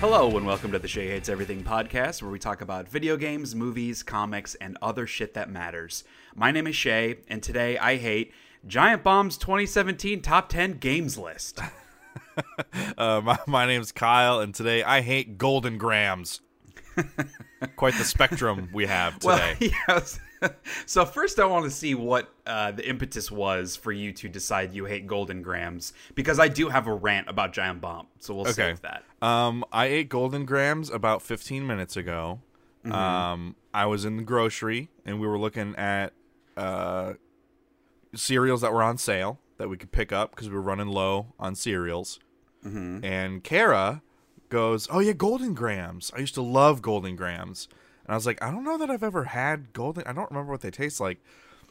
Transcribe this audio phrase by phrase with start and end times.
[0.00, 3.56] Hello, and welcome to the Shea Hates Everything podcast, where we talk about video games,
[3.56, 6.04] movies, comics, and other shit that matters.
[6.36, 8.32] My name is Shea, and today I hate
[8.64, 11.60] Giant Bomb's 2017 Top 10 Games List.
[12.96, 16.40] Uh, my, my name's Kyle, and today I hate Golden Grahams.
[17.76, 19.56] Quite the spectrum we have today.
[19.60, 20.20] Well, yes.
[20.86, 24.72] so first, I want to see what uh, the impetus was for you to decide
[24.74, 28.06] you hate Golden Grahams, because I do have a rant about Giant Bomb.
[28.20, 28.52] So we'll Okay.
[28.52, 29.04] save that.
[29.20, 32.40] Um, I ate Golden Grahams about 15 minutes ago.
[32.84, 32.92] Mm-hmm.
[32.94, 36.12] Um, I was in the grocery, and we were looking at
[36.56, 37.14] uh,
[38.14, 41.34] cereals that were on sale that we could pick up because we were running low
[41.38, 42.20] on cereals.
[42.64, 43.04] Mm-hmm.
[43.04, 44.02] And Kara
[44.48, 46.10] goes, "Oh yeah, Golden Grahams.
[46.16, 47.68] I used to love Golden Grahams."
[48.08, 50.02] And I was like, "I don't know that I've ever had Golden.
[50.06, 51.18] I don't remember what they taste like."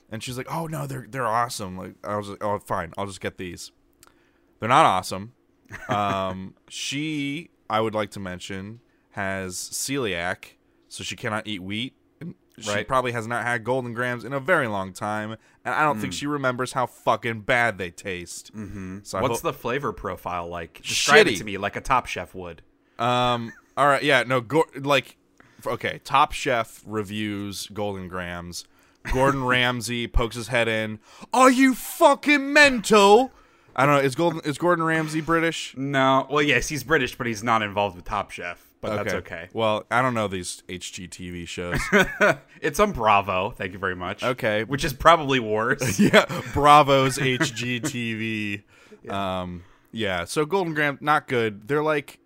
[0.10, 3.08] And she's like, "Oh no, they're they're awesome." Like I was like, "Oh fine, I'll
[3.08, 3.72] just get these."
[4.60, 5.34] They're not awesome.
[5.90, 8.80] Um, she, I would like to mention,
[9.12, 10.54] has celiac,
[10.88, 11.94] so she cannot eat wheat.
[12.22, 12.88] And she Right.
[12.88, 15.32] probably has not had Golden Grahams in a very long time,
[15.66, 18.56] and I don't think she remembers how fucking bad they taste.
[18.56, 19.00] Mm-hmm.
[19.04, 20.82] So I What's hope- the flavor profile like?
[20.84, 22.62] Describe it to me like a Top Chef would.
[22.98, 23.52] Um.
[23.76, 24.02] All right.
[24.04, 24.24] Yeah.
[24.24, 24.40] No.
[24.40, 25.18] Go, like.
[25.66, 26.00] Okay.
[26.04, 28.66] Top Chef reviews Golden Grahams.
[29.12, 31.00] Gordon Ramsay pokes his head in.
[31.34, 33.32] Are you fucking mental?
[33.76, 34.02] I don't know.
[34.02, 35.76] Is Golden is Gordon Ramsay British?
[35.78, 38.64] No, well, yes, he's British, but he's not involved with Top Chef.
[38.82, 39.50] But that's okay.
[39.54, 41.80] Well, I don't know these HGTV shows.
[42.60, 43.52] It's on Bravo.
[43.52, 44.24] Thank you very much.
[44.24, 44.64] Okay.
[44.64, 46.00] which is probably worse.
[46.00, 46.26] yeah.
[46.54, 48.64] Bravo's HGTV.
[49.10, 49.64] Um.
[49.92, 50.26] Yeah.
[50.26, 51.68] So Golden Grahams not good.
[51.68, 52.20] They're like.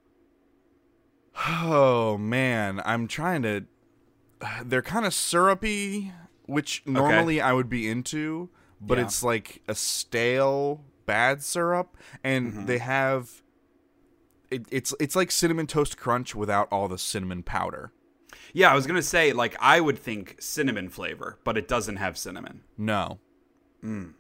[1.48, 3.66] Oh man, I'm trying to.
[4.64, 6.12] They're kind of syrupy,
[6.46, 9.06] which normally I would be into, but Yeah.
[9.06, 12.66] it's like a stale bad syrup, and Mm-hmm.
[12.66, 13.42] they have.
[14.50, 17.92] It, it's it's like cinnamon toast crunch without all the cinnamon powder.
[18.54, 22.18] yeah, I was gonna say like I would think cinnamon flavor, but it doesn't have
[22.18, 22.62] cinnamon.
[22.78, 23.20] No.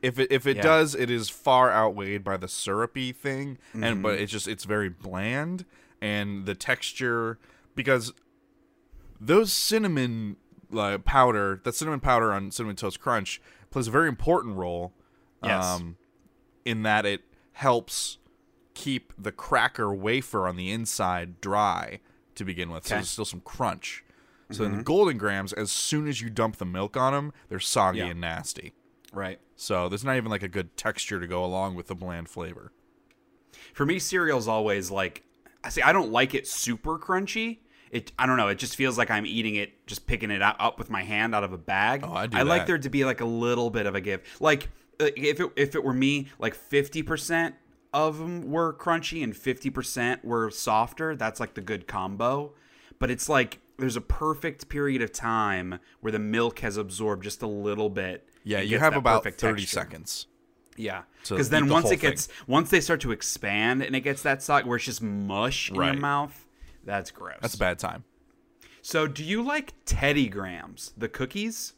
[0.01, 0.55] If it if it Mm.
[0.57, 0.61] Yeah.
[0.63, 4.01] does, it is far outweighed by the syrupy thing, and Mm-hmm.
[4.01, 5.65] but it's just it's very bland
[6.01, 7.37] and the texture
[7.75, 8.11] because
[9.19, 10.37] those cinnamon
[10.71, 14.93] like powder, that cinnamon powder on cinnamon toast crunch plays a very important role.
[15.43, 15.63] Yes.
[15.63, 15.97] Um,
[16.65, 17.21] in that it
[17.53, 18.19] helps
[18.73, 21.99] keep the cracker wafer on the inside dry
[22.35, 24.03] to begin with, so there's still some crunch.
[24.51, 24.83] So in the mm-hmm.
[24.83, 28.07] golden grahams, as soon as you dump the milk on them, they're soggy Yeah.
[28.07, 28.73] and nasty.
[29.13, 29.39] Right.
[29.55, 32.71] So there's not even like a good texture to go along with the bland flavor.
[33.73, 35.23] For me, cereal's always like
[35.63, 35.81] I see.
[35.81, 37.59] I don't like it super crunchy.
[37.91, 38.47] It I don't know.
[38.47, 41.35] It just feels like I'm eating it, just picking it out, up with my hand
[41.35, 42.01] out of a bag.
[42.03, 44.21] Oh, I do I like there to be like a little bit of a give.
[44.39, 44.69] Like
[44.99, 47.55] uh, if it if it were me, like fifty percent
[47.93, 51.15] of them were crunchy and fifty percent were softer.
[51.15, 52.53] That's like the good combo.
[52.97, 57.41] But it's like there's a perfect period of time where the milk has absorbed just
[57.41, 58.27] a little bit.
[58.43, 59.67] Yeah, you have about 30 texture.
[59.67, 60.27] seconds.
[60.77, 64.21] Yeah, because then the once it gets once they start to expand and it gets
[64.23, 65.91] that side where it's just mush in Right.
[65.93, 66.47] your mouth,
[66.85, 67.37] that's gross.
[67.41, 68.03] That's a bad time.
[68.81, 71.73] So, do you like Teddy Grahams, the cookies?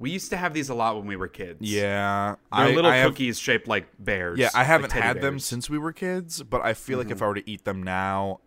[0.00, 1.60] We used to have these a lot when we were kids.
[1.60, 1.66] Mm.
[1.72, 4.38] Yeah, they're I, little I have- cookies shaped like bears.
[4.38, 5.42] yeah, I haven't teddy had them bears.
[5.42, 5.48] Mm-hmm.
[5.48, 8.40] since we were kids, but I feel like if I were to eat them now,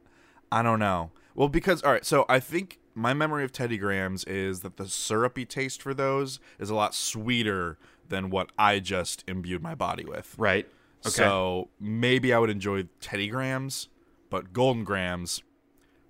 [0.51, 1.11] I don't know.
[1.35, 4.87] Well, because all right, so I think my memory of Teddy Grahams is that the
[4.87, 7.77] syrupy taste for those is a lot sweeter
[8.09, 10.35] than what I just imbued my body with.
[10.37, 10.67] right.
[11.03, 11.09] Okay.
[11.09, 13.89] So maybe I would enjoy Teddy Grahams,
[14.29, 15.41] but Golden Grahams,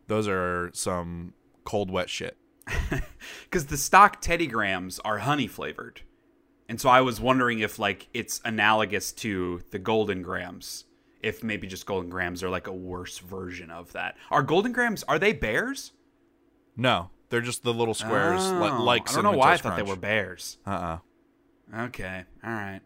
[0.07, 1.33] those are some
[1.63, 2.35] cold wet shit.
[3.43, 6.01] because the stock Teddy Grahams are honey flavored,
[6.67, 10.85] and so I was wondering if like it's analogous to the Golden Grahams.
[11.21, 14.17] If maybe just Golden Grahams are like a worse version of that.
[14.29, 15.93] Are Golden Grahams are they bears?
[16.77, 19.83] No, they're just the little squares Oh, like I don't know why I thought they
[19.83, 20.57] were bears.
[20.65, 20.99] Uh-uh.
[21.85, 22.81] Okay, all right.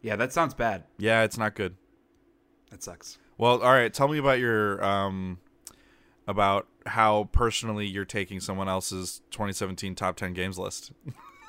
[0.00, 0.84] Yeah, that sounds bad.
[0.98, 1.76] Yeah, it's not good.
[2.70, 3.18] That sucks.
[3.38, 3.92] Well, all right.
[3.92, 5.38] Tell me about your um,
[6.26, 10.92] about how personally you're taking someone else's 2017 top 10 games list.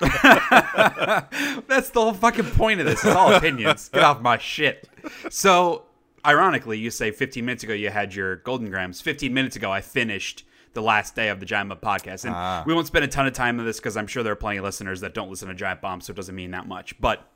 [0.00, 3.04] That's the whole fucking point of this.
[3.04, 3.88] It's all opinions.
[3.88, 4.88] Get off my shit.
[5.30, 5.84] So,
[6.24, 9.00] ironically, you say 15 minutes ago you had your Golden Grahams.
[9.00, 10.44] 15 minutes ago, I finished
[10.74, 12.24] the last day of the Giant Bomb podcast.
[12.24, 12.62] And Ah.
[12.66, 14.58] we won't spend a ton of time on this because I'm sure there are plenty
[14.58, 17.00] of listeners that don't listen to Giant Bomb, so it doesn't mean that much.
[17.00, 17.30] But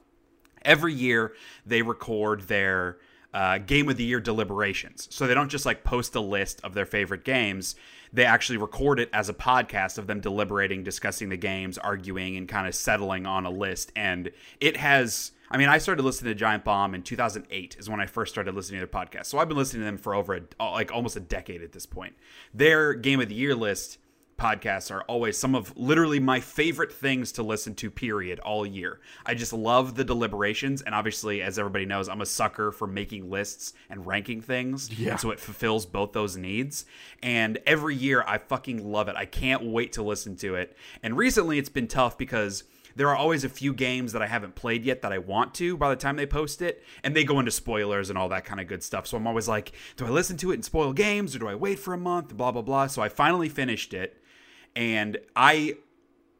[0.62, 1.32] every year
[1.64, 2.98] they record their
[3.34, 5.06] uh, game of the year deliberations.
[5.10, 7.76] So they don't just like post a list of their favorite games.
[8.10, 12.48] they actually record it as a podcast of them deliberating, discussing the games, arguing, and
[12.48, 13.92] kind of settling on a list.
[13.94, 14.30] And
[14.60, 15.32] it has.
[15.50, 18.54] I mean, I started listening to Giant Bomb in 2008 is when I first started
[18.54, 19.26] listening to their podcast.
[19.26, 21.72] So I've been listening to them for over a, uh, like almost a decade at
[21.72, 22.14] this point.
[22.52, 23.98] Their game of the year list
[24.38, 29.00] podcasts are always some of literally my favorite things to listen to period all year
[29.26, 33.28] i just love the deliberations and obviously as everybody knows i'm a sucker for making
[33.28, 35.10] lists and ranking things Yeah.
[35.10, 36.86] and so it fulfills both those needs
[37.20, 41.16] and every year i fucking love it i can't wait to listen to it and
[41.16, 42.62] recently it's been tough because
[42.98, 45.76] there are always a few games that I haven't played yet that I want to
[45.76, 48.60] by the time they post it, and they go into spoilers and all that kind
[48.60, 49.06] of good stuff.
[49.06, 51.54] So I'm always like, do I listen to it and spoil games, or do I
[51.54, 52.36] wait for a month?
[52.36, 52.88] Blah blah blah.
[52.88, 54.20] So I finally finished it,
[54.74, 55.76] and I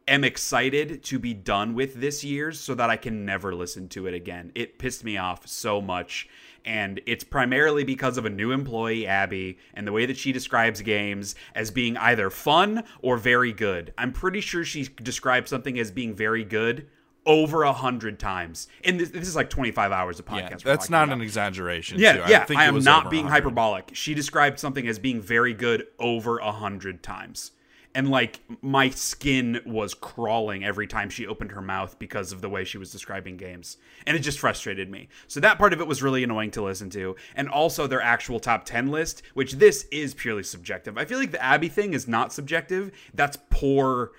[0.09, 4.07] am excited to be done with this year's so that I can never listen to
[4.07, 4.53] it again.
[4.55, 6.29] It pissed me off so much.
[6.65, 10.83] And it's primarily because of a new employee, Abby, and the way that she describes
[10.83, 13.95] games as being either fun or very good.
[13.97, 16.89] I'm pretty sure she described something as being very good
[17.25, 18.69] over a hundred times.
[18.85, 20.51] And this, this is like 25 hours of podcast.
[20.51, 21.19] Yeah, that's not about.
[21.19, 21.99] an exaggeration.
[21.99, 22.23] Yeah, too.
[22.31, 22.45] yeah.
[22.45, 23.43] think I am not being 100.
[23.43, 23.91] hyperbolic.
[23.95, 27.53] She described something as being very good over a hundred times.
[27.95, 32.49] And like my skin was crawling every time she opened her mouth because of the
[32.49, 33.79] way she was describing games.
[34.07, 35.09] And it just frustrated me.
[35.27, 37.17] So that part of it was really annoying to listen to.
[37.35, 40.99] And also their actual top 10 list, which this is purely subjective.
[40.99, 42.93] I feel like the Abby thing is not subjective.
[43.15, 44.13] That's poor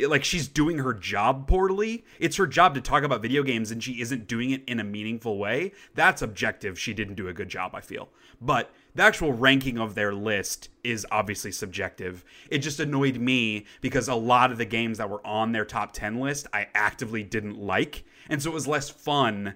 [0.00, 2.04] like she's doing her job poorly.
[2.18, 4.84] It's her job to talk about video games and she isn't doing it in a
[4.84, 5.72] meaningful way.
[5.94, 6.78] That's objective.
[6.78, 8.08] She didn't do a good job, I feel.
[8.40, 12.24] But the actual ranking of their list is obviously subjective.
[12.48, 15.92] It just annoyed me because a lot of the games that were on their top
[15.92, 18.04] 10 list I actively didn't like.
[18.28, 19.54] And so it was less fun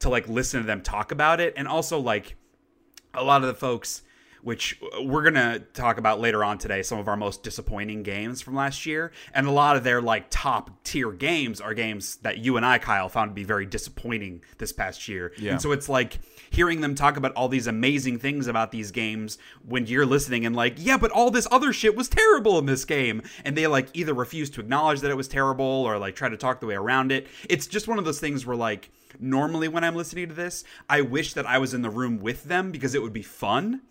[0.00, 2.36] to like listen to them talk about it and also like
[3.14, 4.02] a lot of the folks
[4.42, 8.02] which uh, we're going to talk about later on today some of our most disappointing
[8.02, 12.16] games from last year and a lot of their like top tier games are games
[12.16, 15.52] that you and I Kyle found to be very disappointing this past year Yeah.
[15.52, 16.18] and so it's like
[16.50, 20.54] hearing them talk about all these amazing things about these games when you're listening and
[20.56, 23.88] like yeah but all this other shit was terrible in this game and they like
[23.94, 26.74] either refuse to acknowledge that it was terrible or like try to talk the way
[26.74, 28.90] around it it's just one of those things where like
[29.20, 32.44] normally when I'm listening to this, I wish that I was in the room with
[32.44, 33.82] them because it would be fun.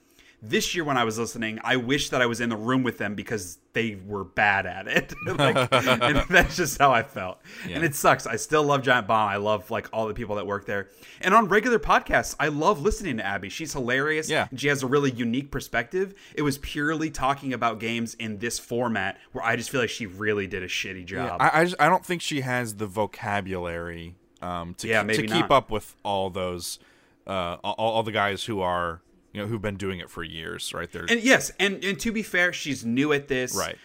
[0.44, 2.98] This year when I was listening, I wish that I was in the room with
[2.98, 5.14] them because they were bad at it.
[5.28, 7.40] like, and that's just how I felt.
[7.70, 8.26] And it sucks.
[8.26, 9.30] I still love Giant Bomb.
[9.30, 10.90] I love like all the people that work there.
[11.22, 13.50] And on regular podcasts, I love listening to Abby.
[13.50, 14.30] She's hilarious.
[14.30, 14.48] Yeah.
[14.50, 16.16] And she has a really unique perspective.
[16.34, 20.08] It was purely talking about games in this format where I just feel like she
[20.08, 21.40] really did a shitty job.
[21.40, 25.22] I I, just, I don't think she has the vocabulary um, to Yeah, ke- to
[25.22, 25.52] keep not.
[25.52, 26.80] up with all those
[27.28, 29.02] uh, all, all the guys who are
[29.34, 30.92] you know who've been doing it for years, right?
[30.92, 33.56] There, And yes, and and to be fair, she's new at this.
[33.56, 33.78] Right.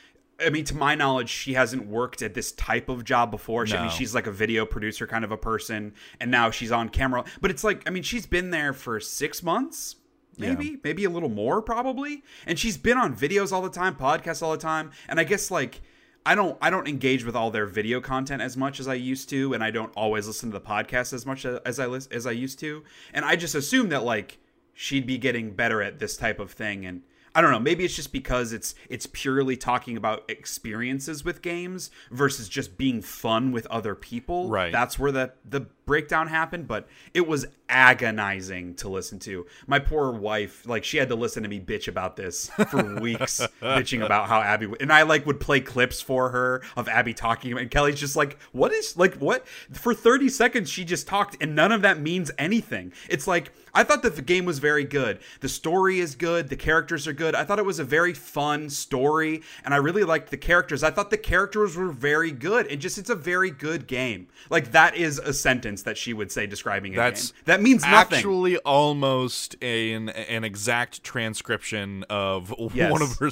[0.44, 3.66] I mean, to my knowledge, she hasn't worked at this type of job before.
[3.66, 6.70] She, I mean, she's like a video producer kind of a person, and now she's
[6.70, 7.24] on camera.
[7.40, 9.96] But it's like, I mean, she's been there for six months,
[10.36, 12.22] maybe, maybe a little more, probably.
[12.46, 14.90] And she's been on videos all the time, podcasts all the time.
[15.08, 15.80] And I guess like,
[16.26, 19.30] I don't, I don't engage with all their video content as much as I used
[19.30, 22.32] to, and I don't always listen to the podcast as much as I as I
[22.32, 22.84] used to.
[23.14, 24.38] And I just assume that like
[24.76, 27.02] she'd be getting better at this type of thing and
[27.34, 31.90] I don't know, maybe it's just because it's it's purely talking about experiences with games
[32.10, 34.48] versus just being fun with other people.
[34.48, 34.72] Right.
[34.72, 39.46] That's where the the breakdown happened, but it was agonizing to listen to.
[39.66, 43.40] My poor wife, like she had to listen to me bitch about this for weeks,
[43.62, 47.56] bitching about how Abby and I like would play clips for her of Abby talking
[47.56, 51.54] and Kelly's just like, "What is like what?" For 30 seconds she just talked and
[51.54, 52.92] none of that means anything.
[53.08, 55.18] It's like I thought that the game was very good.
[55.40, 56.48] The story is good.
[56.48, 57.34] The characters are good.
[57.34, 60.82] I thought it was a very fun story, and I really liked the characters.
[60.82, 62.66] I thought the characters were very good.
[62.70, 64.28] It just it's a very good game.
[64.48, 67.40] Like that is a sentence that she would say describing a That's game.
[67.46, 68.16] That means nothing.
[68.18, 72.90] actually almost an an exact transcription of Yes.
[72.92, 73.30] one of her,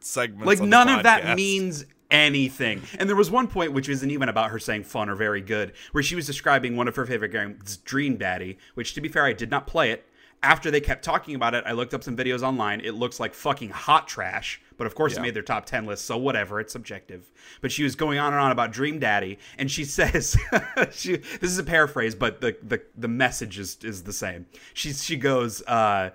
[0.00, 0.46] segments.
[0.46, 2.82] like none of that means anything.
[2.98, 5.72] And there was one point which isn't even about her saying fun or very good,
[5.92, 9.24] where she was describing one of her favorite games, Dream Daddy, which to be fair,
[9.24, 10.06] I did not play it.
[10.44, 12.80] After they kept talking about it, I looked up some videos online.
[12.82, 16.04] It looks like fucking hot trash, but of course it made their top 10 list,
[16.04, 17.32] so whatever, it's subjective.
[17.62, 20.36] But she was going on and on about Dream Daddy, and she says,
[20.92, 24.44] she, this is a paraphrase, but the, the, the message is, is the same.
[24.74, 26.10] She, she goes, uh,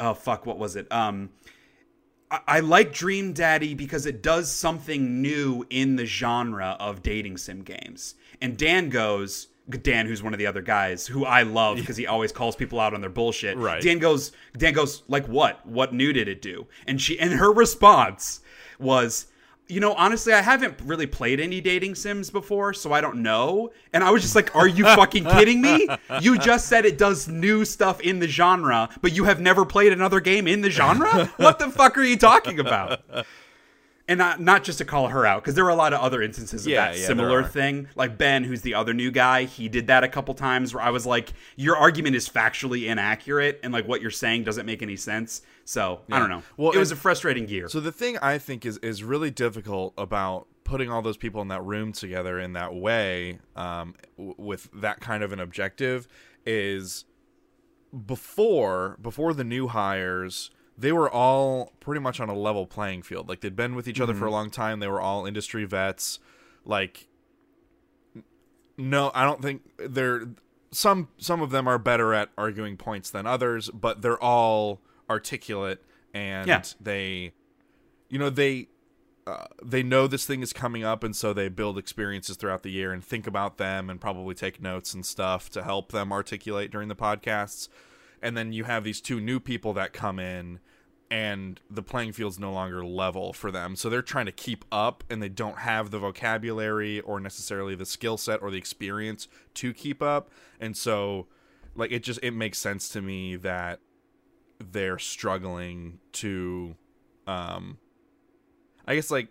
[0.00, 0.90] oh fuck, what was it?
[0.92, 1.30] Um,
[2.30, 7.36] I- I like Dream Daddy because it does something new in the genre of dating
[7.38, 8.16] sim games.
[8.42, 12.06] And Dan goes, Dan, who's one of the other guys, who I love because he
[12.06, 13.56] always calls people out on their bullshit.
[13.56, 13.82] Right.
[13.82, 15.66] Dan goes, Dan goes, like what?
[15.66, 16.66] What new did it do?
[16.86, 18.40] And she, and her response
[18.78, 19.26] was,
[19.68, 23.72] you know, honestly, I haven't really played any dating sims before, so I don't know.
[23.92, 25.88] And I was just like, are you fucking kidding me?
[26.20, 29.92] You just said it does new stuff in the genre, but you have never played
[29.92, 31.26] another game in the genre?
[31.38, 33.00] What the fuck are you talking about?
[34.08, 36.22] And not not just to call her out because there were a lot of other
[36.22, 37.88] instances of Yeah, that yeah, similar thing.
[37.94, 40.90] Like Ben, who's the other new guy, he did that a couple times where I
[40.90, 44.96] was like, "Your argument is factually inaccurate, and like what you're saying doesn't make any
[44.96, 46.42] sense." So I don't know.
[46.56, 47.68] Well, it was a frustrating year.
[47.68, 51.48] So the thing I think is is really difficult about putting all those people in
[51.48, 56.08] that room together in that way, um, w- with that kind of an objective,
[56.44, 57.04] is
[58.04, 60.50] before before the new hires.
[60.78, 63.28] They were all pretty much on a level playing field.
[63.28, 64.80] Like they'd been with each other for a long time.
[64.80, 66.18] They were all industry vets.
[66.64, 67.08] Like
[68.76, 70.22] no, I don't think they're
[70.70, 75.82] some some of them are better at arguing points than others, but they're all articulate
[76.12, 76.62] and Yeah.
[76.80, 77.32] they
[78.08, 78.68] you know they
[79.26, 82.70] uh, they know this thing is coming up and so they build experiences throughout the
[82.70, 86.70] year and think about them and probably take notes and stuff to help them articulate
[86.70, 87.68] during the podcasts
[88.22, 90.60] and then you have these two new people that come in
[91.10, 93.76] and the playing field's no longer level for them.
[93.76, 97.86] So they're trying to keep up and they don't have the vocabulary or necessarily the
[97.86, 100.30] skill set or the experience to keep up.
[100.58, 101.28] And so
[101.76, 103.80] like it just it makes sense to me that
[104.58, 106.74] they're struggling to
[107.26, 107.78] um
[108.86, 109.28] I guess like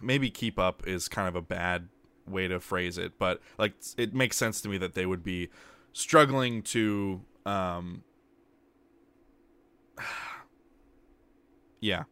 [0.00, 1.88] maybe keep up is kind of a bad
[2.26, 5.48] way to phrase it, but like it makes sense to me that they would be
[5.92, 8.04] struggling to um
[11.80, 12.04] yeah.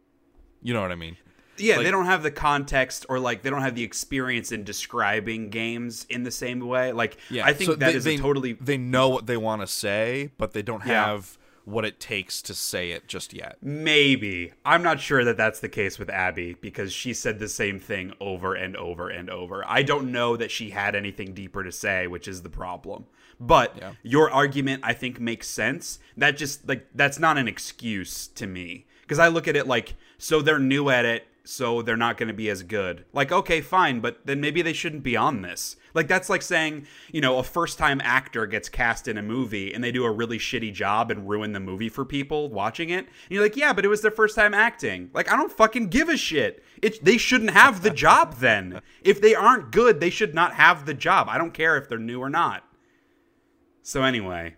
[0.61, 1.17] You know what I mean?
[1.57, 4.63] yeah, like- they don't have the context or like they don't have the experience in
[4.63, 6.91] describing games in the same way.
[6.93, 7.45] Like Yeah.
[7.45, 9.67] I think so that they, is they, a totally they know what they want to
[9.67, 11.05] say, but they don't Yeah.
[11.05, 13.57] have what it takes to say it just yet.
[13.61, 14.53] Maybe.
[14.65, 18.13] I'm not sure that that's the case with Abby because she said the same thing
[18.19, 19.63] over and over and over.
[19.67, 23.05] I don't know that she had anything deeper to say, which is the problem.
[23.39, 23.91] But Yeah.
[24.03, 25.99] your argument I think makes sense.
[26.17, 29.95] That just like that's not an excuse to me because I look at it like
[30.17, 33.05] so they're new at it, so they're not going to be as good.
[33.13, 35.77] Like okay, fine, but then maybe they shouldn't be on this.
[35.95, 39.83] Like that's like saying, you know, a first-time actor gets cast in a movie and
[39.83, 42.99] they do a really shitty job and ruin the movie for people watching it.
[43.05, 45.87] And you're like, "Yeah, but it was their first time acting." Like I don't fucking
[45.87, 46.61] give a shit.
[46.81, 48.81] It they shouldn't have the job then.
[49.01, 51.27] If they aren't good, they should not have the job.
[51.29, 52.65] I don't care if they're new or not.
[53.89, 54.53] So anyway,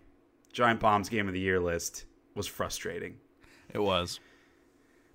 [0.52, 3.14] Giant Bomb's game of the year list was frustrating.
[3.72, 4.20] It was.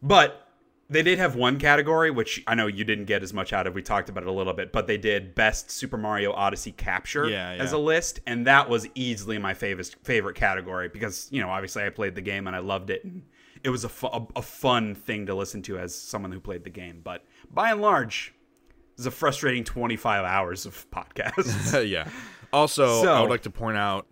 [0.02, 0.50] But
[0.90, 3.76] they did have one category, which I know you didn't get as much out of.
[3.76, 7.30] We talked about it a little bit, but they did Best Super Mario Odyssey Capture
[7.30, 7.62] Yeah, yeah.
[7.62, 11.84] as a list, and that was easily my favorite favorite category because you know obviously
[11.84, 13.22] I played the game and I loved it, and
[13.64, 16.64] it was a, fu- a, a fun thing to listen to as someone who played
[16.64, 17.02] the game.
[17.04, 18.34] But by and large,
[18.70, 21.88] it was a frustrating twenty five hours of podcasts.
[21.88, 22.10] yeah.
[22.54, 24.08] Also, I would like to point out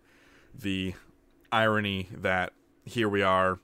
[0.53, 0.93] the
[1.51, 2.53] irony that
[2.85, 3.59] here we are,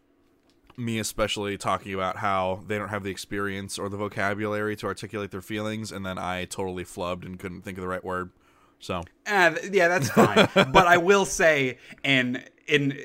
[0.77, 5.31] me especially, talking about how they don't have the experience or the vocabulary to articulate
[5.31, 8.31] their feelings, and then I totally flubbed and couldn't think of the right word.
[8.79, 10.47] So, ah, th- yeah, that's fine.
[10.71, 12.97] but I will say, and in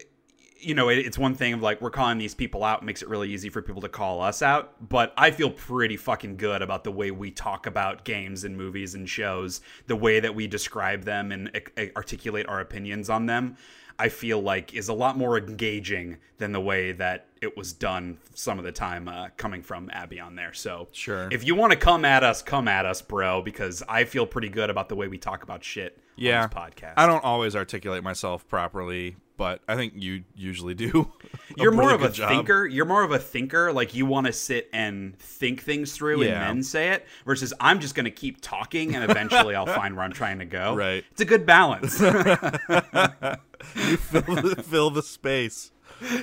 [0.66, 3.08] you know, it, it's one thing of like we're calling these people out makes it
[3.08, 4.88] really easy for people to call us out.
[4.88, 8.94] But I feel pretty fucking good about the way we talk about games and movies
[8.96, 13.56] and shows, the way that we describe them and uh, articulate our opinions on them.
[13.98, 18.18] I feel like is a lot more engaging than the way that it was done
[18.34, 20.52] some of the time uh, coming from Abby on there.
[20.52, 21.28] So Sure.
[21.30, 24.48] if you want to come at us, come at us, bro, because I feel pretty
[24.48, 26.42] good about the way we talk about shit yeah.
[26.42, 26.94] on this podcast.
[26.96, 31.10] I don't always articulate myself properly, but I think you usually do.
[31.56, 32.28] You're more of a job.
[32.30, 32.66] thinker.
[32.66, 33.72] You're more of a thinker.
[33.72, 36.48] Like you want to sit and think things through Yeah.
[36.48, 37.06] and then say it.
[37.24, 40.44] Versus I'm just going to keep talking and eventually I'll find where I'm trying to
[40.46, 40.74] go.
[40.76, 41.04] Right.
[41.12, 42.00] It's a good balance.
[43.74, 45.70] You fill the, fill the space.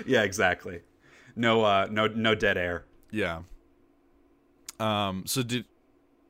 [0.06, 0.82] yeah, exactly.
[1.36, 2.86] No, uh, no, no dead air.
[3.12, 3.40] Yeah.
[4.80, 5.24] Um.
[5.26, 5.66] So did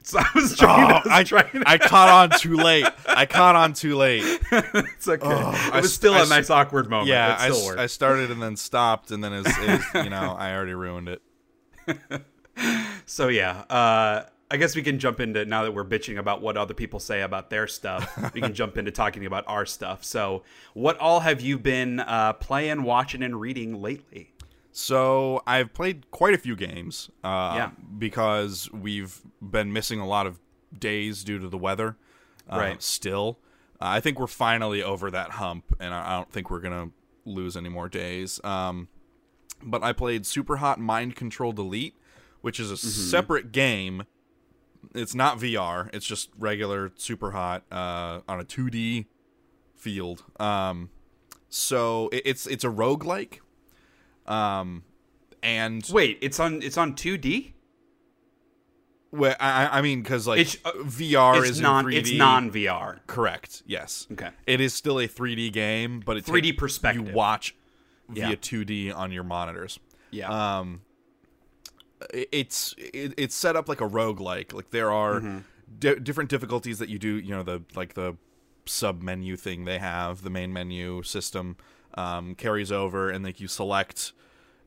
[0.05, 0.91] So I was trying.
[0.91, 2.85] Oh, I, was I, trying to, I caught on too late.
[3.07, 4.23] I caught on too late.
[4.51, 5.25] it's okay.
[5.25, 7.07] I it was s- still I a s- nice awkward moment.
[7.07, 7.79] Yeah, it I, still s- worked.
[7.79, 11.21] I started and then stopped, and then it was, you know I already ruined it.
[13.05, 16.55] So yeah, uh, I guess we can jump into now that we're bitching about what
[16.57, 18.33] other people say about their stuff.
[18.33, 20.03] we can jump into talking about our stuff.
[20.03, 20.43] So,
[20.73, 24.32] what all have you been uh, playing, watching, and reading lately?
[24.73, 27.09] So I've played quite a few games.
[27.23, 27.71] Uh, Yeah.
[27.97, 30.39] Because we've been missing a lot of
[30.77, 31.95] days due to the weather.
[32.51, 32.81] Uh, Right.
[32.83, 33.39] Still,
[33.79, 36.89] Uh, I think we're finally over that hump, and I, I don't think we're gonna
[37.25, 38.39] lose any more days.
[38.43, 38.87] Um,
[39.61, 41.95] but I played Super Hot Mind Control Delete,
[42.41, 44.03] which is a separate game.
[44.95, 45.89] It's not VR.
[45.93, 49.05] It's just regular Super Hot uh, on a 2D
[49.75, 50.23] field.
[50.39, 50.89] Um,
[51.49, 53.39] so it, it's it's a roguelike.
[54.25, 54.83] Um,
[55.41, 57.51] and Wait, it's on it's on 2D.
[59.11, 61.93] Well, I, I mean, because like It's, uh, VR It's is non 3D.
[61.95, 62.99] it's non VR.
[63.05, 63.61] correct.
[63.67, 64.07] Yes.
[64.11, 64.29] Okay.
[64.47, 67.09] It is still a 3D game, but it's 3D perspective.
[67.09, 67.55] You watch
[68.09, 68.35] via Yeah.
[68.35, 69.79] 2D on your monitors.
[70.09, 70.29] Yeah.
[70.29, 70.81] Um,
[72.11, 74.53] it's it, it's set up like a roguelike.
[74.53, 75.37] Like there are Mm-hmm.
[75.79, 77.15] di- different difficulties that you do.
[77.19, 78.17] You know the like the
[78.65, 80.23] sub menu thing they have.
[80.23, 81.55] The main menu system
[81.95, 84.13] um, carries over, and like you select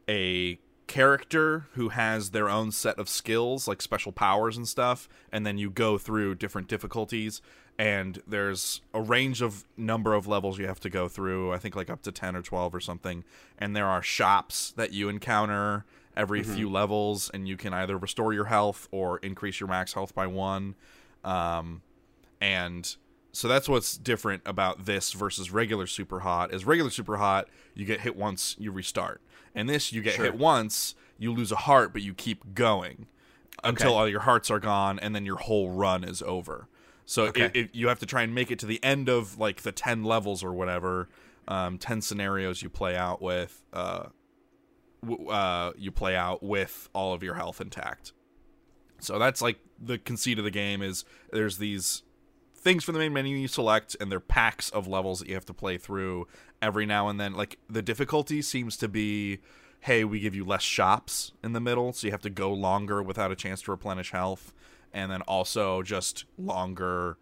[0.09, 5.45] a character who has their own set of skills like special powers and stuff and
[5.45, 7.43] then you go through different difficulties
[7.77, 11.75] and there's a range of number of levels you have to go through i think
[11.75, 13.25] like up to 10 or 12 or something
[13.59, 15.85] and there are shops that you encounter
[16.17, 20.15] every few levels and you can either restore your health or increase your max health
[20.15, 20.75] by one
[21.25, 21.83] um,
[22.41, 22.97] and
[23.37, 27.85] so that's what's different about this versus regular super hot is regular super hot you
[27.85, 29.21] get hit once you restart
[29.55, 30.25] and this you get Sure.
[30.27, 33.07] hit once you lose a heart but you keep going
[33.63, 33.99] until Okay.
[33.99, 36.69] all your hearts are gone and then your whole run is over
[37.05, 37.45] so Okay.
[37.47, 39.73] it, it, you have to try and make it to the end of like the
[39.73, 41.09] 10 levels or whatever
[41.49, 44.07] um, 10 scenarios you play out with uh,
[45.07, 48.13] w- uh, you play out with all of your health intact
[48.99, 52.03] so that's like the conceit of the game is there's these
[52.67, 55.47] things from the main menu you select and they're packs of levels that you have
[55.47, 56.27] to play through
[56.61, 57.33] every now and then.
[57.33, 59.39] Like the difficulty seems to be
[59.81, 63.01] hey we give you less shops in the middle so you have to go longer
[63.05, 64.53] without a chance to replenish health
[64.93, 67.19] and then also just longer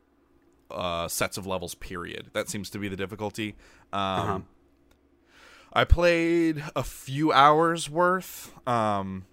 [0.70, 2.30] uh, sets of levels period.
[2.32, 3.54] That seems to be the difficulty.
[3.92, 4.38] Um, Uh-huh.
[5.74, 9.26] i played a few hours worth um,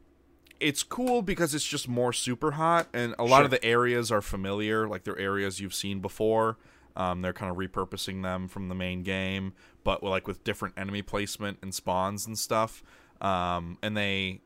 [0.61, 3.45] it's cool because it's just more super hot and a lot Sure.
[3.45, 6.57] of the areas are familiar like they're areas you've seen before
[6.95, 11.01] um, they're kind of repurposing them from the main game but like with different enemy
[11.01, 12.83] placement and spawns and stuff
[13.21, 14.41] um, and they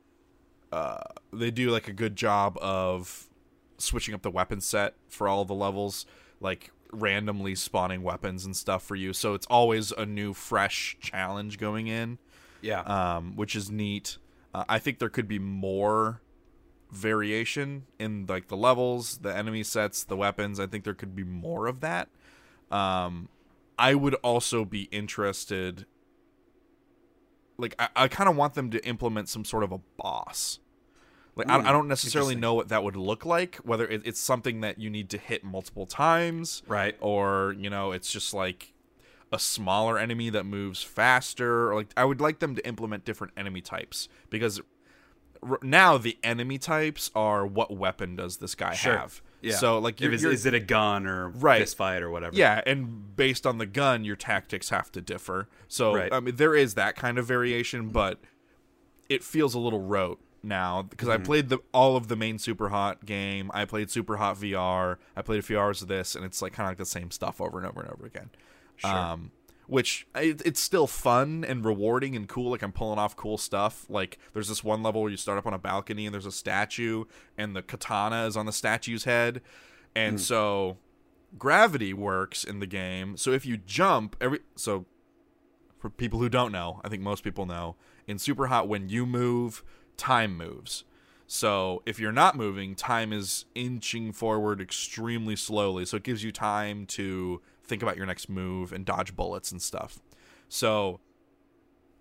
[0.72, 0.98] uh,
[1.32, 3.28] they do like a good job of
[3.78, 6.06] switching up the weapon set for all the levels
[6.40, 11.58] like randomly spawning weapons and stuff for you so it's always a new fresh challenge
[11.58, 12.18] going in
[12.62, 12.82] yeah.
[12.82, 14.18] um, which is neat.
[14.56, 16.22] Uh, I think there could be more
[16.90, 20.62] variation in like the levels, the enemy sets, the weapons.
[20.62, 22.08] I think there could be more of that.
[22.72, 23.28] Um,
[23.78, 25.86] I would also be interested.
[27.58, 30.60] Like I, I kind of want them to implement some sort of a boss.
[31.36, 33.58] Like I, Ooh, I don't necessarily know what that would look like.
[33.58, 36.96] Whether it, it's something that you need to hit multiple times, right.
[37.02, 38.72] or you know it's just like
[39.32, 43.34] a smaller enemy that moves faster or like i would like them to implement different
[43.36, 44.62] enemy types because
[45.44, 48.98] r- now the enemy types are what weapon does this guy Sure.
[48.98, 49.56] have Yeah.
[49.56, 51.60] so like you're, is, you're- is it a gun or Right.
[51.62, 52.36] fist fight or whatever?
[52.36, 56.14] yeah and based on the gun your tactics have to differ so Right.
[56.14, 58.20] i mean there is that kind of variation but
[59.10, 61.22] it feels a little rote now because Mm-hmm.
[61.22, 63.50] I played the all of the main Super Hot game.
[63.54, 64.98] I played Super Hot VR.
[65.16, 67.10] I played a few hours of this, and it's like kind of like the same
[67.12, 68.30] stuff over and over and over again.
[68.78, 68.92] Sure.
[68.92, 69.32] Um,
[69.68, 72.52] which it, it's still fun and rewarding and cool.
[72.52, 73.86] Like I'm pulling off cool stuff.
[73.90, 76.32] Like there's this one level where you start up on a balcony and there's a
[76.32, 77.06] statue,
[77.38, 79.42] and the katana is on the statue's head,
[79.96, 80.78] and so
[81.38, 83.18] gravity works in the game.
[83.18, 84.86] So if you jump every so
[85.80, 87.76] for people who don't know, I think most people know,
[88.08, 89.64] in Super Hot when you move,
[89.98, 90.84] time moves.
[91.28, 95.86] So if you're not moving, time is inching forward extremely slowly.
[95.86, 99.62] So it gives you time to think about your next move and dodge bullets and
[99.62, 100.00] stuff.
[100.50, 101.00] So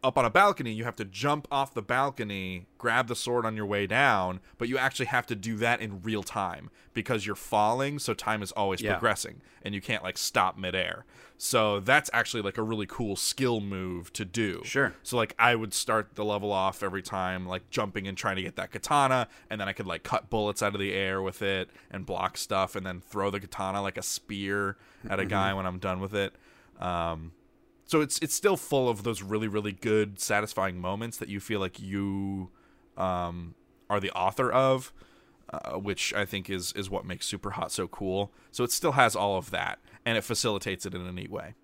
[0.02, 3.56] up on a balcony, you have to jump off the balcony, grab the sword on
[3.56, 7.34] your way down, but you actually have to do that in real time because you're
[7.34, 8.92] falling, so time is always Yeah.
[8.92, 11.06] progressing and you can't like stop midair.
[11.36, 14.62] So that's actually like a really cool skill move to do.
[14.64, 14.94] Sure.
[15.02, 18.42] So like I would start the level off every time like jumping and trying to
[18.42, 21.42] get that katana and then I could like cut bullets out of the air with
[21.42, 24.76] it and block stuff and then throw the katana like a spear
[25.08, 26.34] at a guy when I'm done with it.
[26.78, 27.32] Um
[27.86, 31.60] so it's it's still full of those really really good satisfying moments that you feel
[31.60, 32.50] like you
[32.96, 33.54] um
[33.90, 34.92] are the author of
[35.52, 38.32] uh, which I think is is what makes Super Hot so cool.
[38.50, 41.54] So it still has all of that, and it facilitates it in a neat way.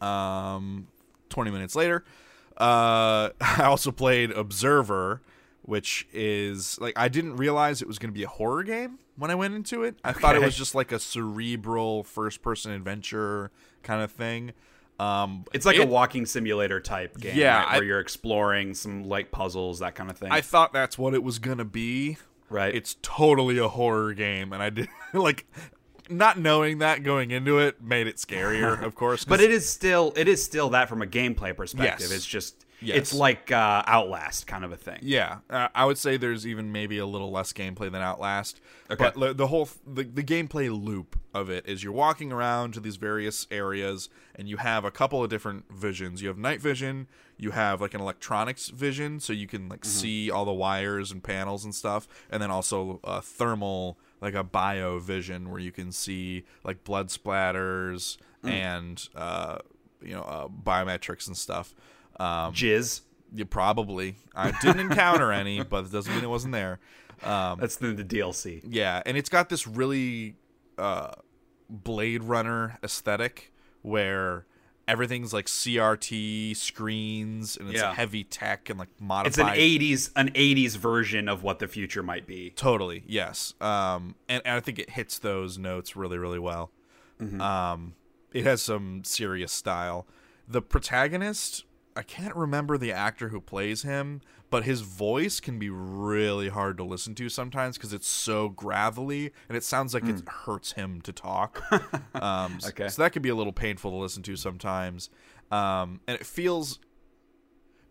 [0.00, 0.88] Um,
[1.28, 2.04] twenty minutes later,
[2.56, 5.22] uh, I also played Observer,
[5.62, 9.30] which is like I didn't realize it was going to be a horror game when
[9.30, 9.96] I went into it.
[10.04, 13.50] I thought it was just like a cerebral first-person adventure
[13.82, 14.52] kind of thing.
[14.98, 17.68] Um, It's like it- a walking simulator type game, Yeah, right?
[17.68, 20.30] I- where you're exploring some light puzzles, that kind of thing.
[20.32, 22.16] I thought that's what it was going to be.
[22.48, 22.74] right?
[22.74, 25.46] It's totally a horror game, and I did like
[26.10, 29.24] not knowing that going into it made it scarier, of course.
[29.24, 32.08] but it is still it is still that from a gameplay perspective.
[32.08, 32.12] Yes.
[32.12, 32.98] It's just Yes.
[32.98, 34.98] it's like uh, Outlast kind of a thing.
[35.00, 38.60] Yeah, uh, I would say there's even maybe a little less gameplay than Outlast.
[38.90, 39.02] Okay.
[39.02, 42.80] But the, the whole the, the gameplay loop of it is you're walking around to
[42.80, 46.20] these various areas and you have a couple of different visions.
[46.20, 50.30] You have night vision, you have like an electronics vision so you can like see
[50.30, 54.98] all the wires and panels and stuff, and then also a thermal like a bio
[54.98, 59.58] vision where you can see like blood splatters and uh
[60.02, 61.74] you know uh, biometrics and stuff.
[62.18, 63.02] Um, Jizz.
[63.34, 64.16] you probably.
[64.34, 66.78] I didn't encounter any, but it doesn't mean it wasn't there.
[67.22, 68.62] Um, That's the, the DLC.
[68.68, 70.36] yeah, and it's got this really
[70.78, 71.12] uh,
[71.68, 73.52] Blade Runner aesthetic
[73.82, 74.46] where
[74.88, 77.94] everything's like CRT screens and it's Yeah.
[77.94, 79.26] heavy tech and like modified.
[79.26, 82.50] It's an '80s an '80s version of what the future might be.
[82.50, 83.54] Totally, yes.
[83.60, 86.70] Um, and, and I think it hits those notes really, really well.
[87.40, 87.94] Um,
[88.32, 90.06] it has some serious style.
[90.46, 91.64] The protagonist,
[91.96, 96.76] I can't remember the actor who plays him, but his voice can be really hard
[96.76, 101.00] to listen to sometimes because it's so gravelly and it sounds like it hurts him
[101.02, 101.62] to talk.
[102.14, 102.88] um, Okay.
[102.88, 105.10] So that could be a little painful to listen to sometimes.
[105.50, 106.78] Um, and it feels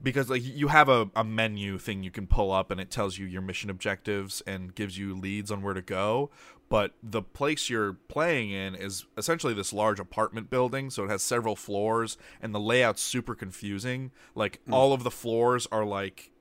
[0.01, 3.17] because like you have a, a menu thing you can pull up and it tells
[3.17, 6.29] you your mission objectives and gives you leads on where to go
[6.67, 11.21] but the place you're playing in is essentially this large apartment building so it has
[11.23, 16.31] several floors and the layout's super confusing like all of the floors are like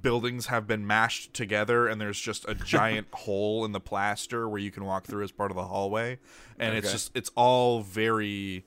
[0.00, 4.58] buildings have been mashed together and there's just a giant hole in the plaster where
[4.60, 6.18] you can walk through as part of the hallway.
[6.58, 8.64] And it's just it's all very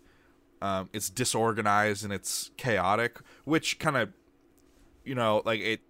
[0.62, 4.12] um, it's disorganized and it's chaotic which kind of
[5.06, 5.82] you know like it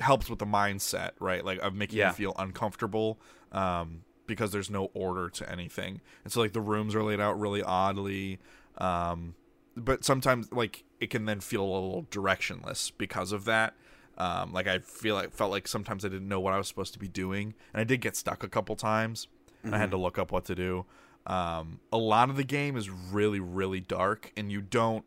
[0.00, 1.44] helps with the mindset right?
[1.44, 2.08] Like of making Yeah.
[2.08, 3.20] you feel uncomfortable
[3.52, 6.00] um, because there's no order to anything.
[6.24, 8.38] And so like the rooms are laid out really oddly
[8.78, 9.34] um,
[9.76, 13.74] but sometimes like it can then feel a little directionless because of that
[14.20, 16.92] um, like i feel like felt like sometimes i didn't know what i was supposed
[16.92, 19.28] to be doing and i did get stuck a couple times
[19.64, 20.84] and i had to look up what to do
[21.26, 25.04] um, a lot of the game is really really dark and you don't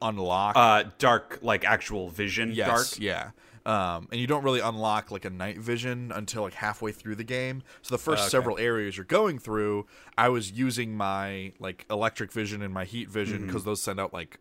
[0.00, 2.52] unlock Uh, dark like actual vision.
[2.52, 3.00] yes Dark.
[3.00, 3.30] yeah
[3.66, 7.24] um, and you don't really unlock like a night vision until like halfway through the
[7.24, 8.28] game so the first Okay.
[8.30, 13.08] several areas you're going through i was using my like electric vision and my heat
[13.10, 13.46] vision Mm-hmm.
[13.48, 14.38] because those send out like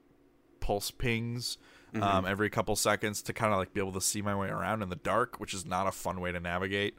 [0.60, 1.58] pulse pings
[2.00, 2.04] Mm-hmm.
[2.04, 4.82] um, every couple seconds to kind of like be able to see my way around
[4.82, 6.96] in the dark which is not a fun way to navigate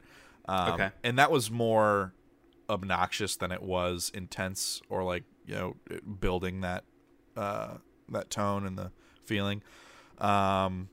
[0.47, 0.91] um, Okay.
[1.03, 2.13] and that was more
[2.69, 5.75] obnoxious than it was intense or like you know
[6.19, 6.83] building that
[7.37, 7.75] uh,
[8.09, 8.91] that tone and the
[9.25, 9.61] feeling
[10.19, 10.89] um,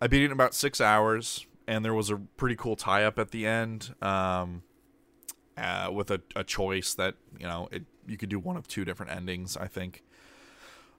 [0.00, 3.18] I beat it in about six hours, and there was a pretty cool tie up
[3.18, 4.62] at the end um,
[5.58, 8.86] uh, with a, a choice that you know it, you could do one of two
[8.86, 9.58] different endings.
[9.58, 10.02] I think.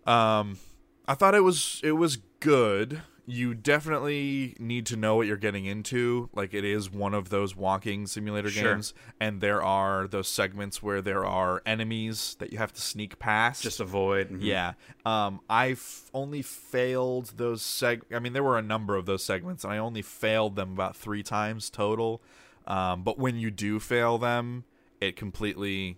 [0.06, 0.60] Um,
[1.08, 3.02] I thought it was it was good.
[3.28, 6.30] You definitely need to know what you're getting into.
[6.34, 8.74] Like it is one of those walking simulator Sure.
[8.74, 13.20] games, and there are those segments where there are enemies that you have to sneak
[13.20, 13.62] past.
[13.64, 14.30] Just avoid.
[14.32, 14.40] mhm.
[14.42, 14.74] Yeah.
[15.06, 18.02] Um, I've only failed those seg.
[18.14, 20.96] I mean, there were a number of those segments, and I only failed them about
[20.96, 22.22] three times total.
[22.68, 24.66] Um, but when you do fail them,
[25.00, 25.98] it completely.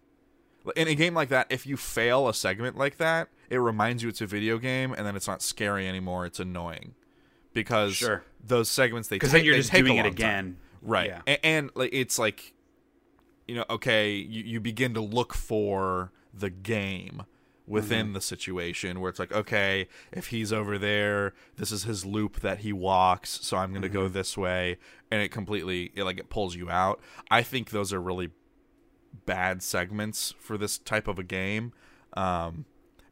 [0.75, 4.09] In a game like that, if you fail a segment like that, it reminds you
[4.09, 6.25] it's a video game, and then it's not scary anymore.
[6.25, 6.93] It's annoying
[7.53, 8.23] because Sure.
[8.45, 10.11] those segments they Because then you're just doing it long time.
[10.13, 10.57] again.
[10.81, 11.07] Right.
[11.09, 11.21] Yeah.
[11.27, 12.53] A- And, like it's like
[13.45, 17.23] you know, okay, you, you begin to look for the game
[17.67, 18.13] within Mm-hmm.
[18.13, 22.59] the situation where it's like, okay, if he's over there, this is his loop that
[22.59, 24.13] he walks, so I'm going to go Mm-hmm.
[24.13, 24.77] this way
[25.11, 27.01] and it completely it, like it pulls you out.
[27.29, 28.29] I think those are really
[29.25, 31.73] bad segments for this type of a game.
[32.13, 32.65] Um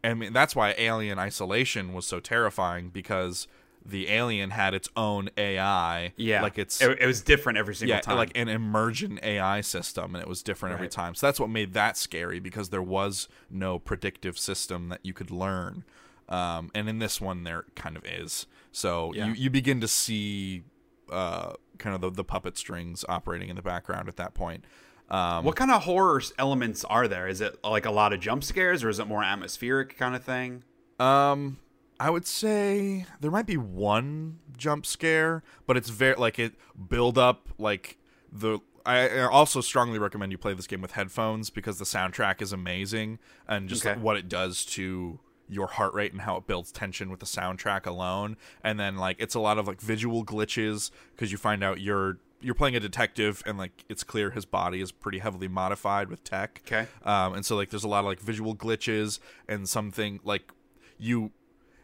[0.04, 3.48] I mean that's why Alien Isolation was so terrifying because
[3.84, 6.14] the alien had its own AI.
[6.16, 6.42] Yeah.
[6.44, 8.16] Like it's it, it was different every single yeah, time.
[8.18, 11.16] like an emergent AI system, and it was different every time.
[11.16, 15.32] So that's what made that scary because there was no predictive system that you could
[15.32, 15.84] learn.
[16.30, 18.46] Um, and in this one, there kind of is.
[18.72, 19.28] So Yeah.
[19.28, 20.64] you, you begin to see
[21.12, 24.64] uh, kind of the, the puppet strings operating in the background at that point.
[25.12, 27.28] Um, what kind of horror elements are there?
[27.28, 30.24] Is it like a lot of jump scares, or is it more atmospheric kind of
[30.24, 30.63] thing?
[31.00, 31.58] Um,
[32.00, 36.54] I would say there might be one jump scare, but it's very like it
[36.89, 37.97] build up like
[38.32, 42.52] the I also strongly recommend you play this game with headphones because the soundtrack is
[42.52, 44.00] amazing and just Okay.
[44.00, 47.86] what it does to your heart rate and how it builds tension with the soundtrack
[47.86, 48.38] alone.
[48.63, 52.17] And then like it's a lot of like visual glitches because you find out you're
[52.41, 56.23] you're playing a detective and like it's clear his body is pretty heavily modified with
[56.23, 56.62] tech.
[56.65, 56.88] Okay.
[57.04, 60.51] Um, and so like there's a lot of like visual glitches and something like
[60.97, 61.32] you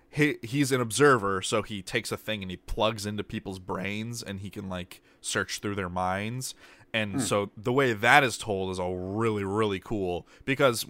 [0.10, 4.24] he he's an observer, so he takes a thing and he plugs into people's brains
[4.24, 6.56] and he can like search through their minds.
[6.93, 10.86] And so the way that is told is all really really cool because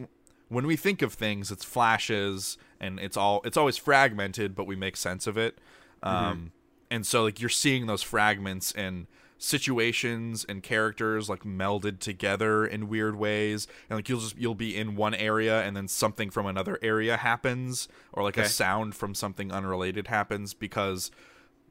[0.50, 4.76] when we think of things, it's flashes and it's all it's always fragmented, but we
[4.76, 5.58] make sense of it.
[6.04, 6.52] Um,
[6.90, 12.90] and so like you're seeing those fragments and situations and characters like melded together in
[12.90, 13.68] weird ways.
[13.90, 17.18] And like you'll just you'll be in one area and then something from another area
[17.18, 21.12] happens or like a sound from something unrelated happens because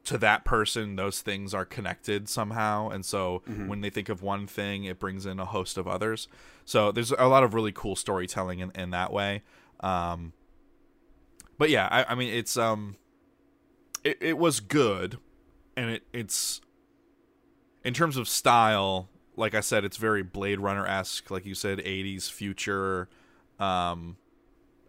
[0.05, 2.89] to that person those things are connected somehow.
[2.89, 6.29] And so when they think of one thing it brings in a host of others.
[6.65, 9.43] So there's a lot of really cool storytelling in, in that way.
[9.81, 10.33] Um
[11.59, 12.97] but yeah I, I mean it's um
[14.05, 15.19] it, it was good
[15.77, 16.61] and it it's
[17.87, 22.31] in terms of style like i said it's very blade runner-esque like you said 80s
[22.31, 23.09] future.
[23.59, 24.17] Um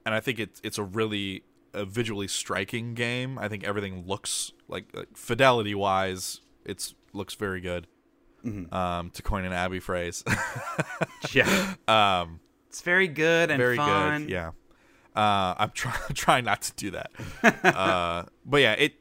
[0.06, 3.38] and i think it's it's a really a visually striking game.
[3.38, 7.88] I think everything looks like, like fidelity wise it's looks very good.
[8.72, 10.24] Um to coin an Abby phrase.
[11.34, 11.76] Yeah.
[11.88, 14.24] um It's very good and very fun.
[14.24, 14.52] good yeah.
[15.16, 17.12] Uh i'm trying trying not to do that.
[17.64, 18.94] Uh but yeah it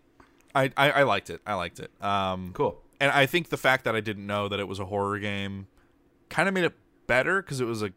[0.54, 1.40] I, I i liked it.
[1.46, 1.90] I liked it.
[2.02, 2.82] Um Cool.
[3.00, 5.66] And I think the fact that I didn't know that it was a horror game
[6.28, 6.74] kind of made it
[7.06, 7.92] better because it was a,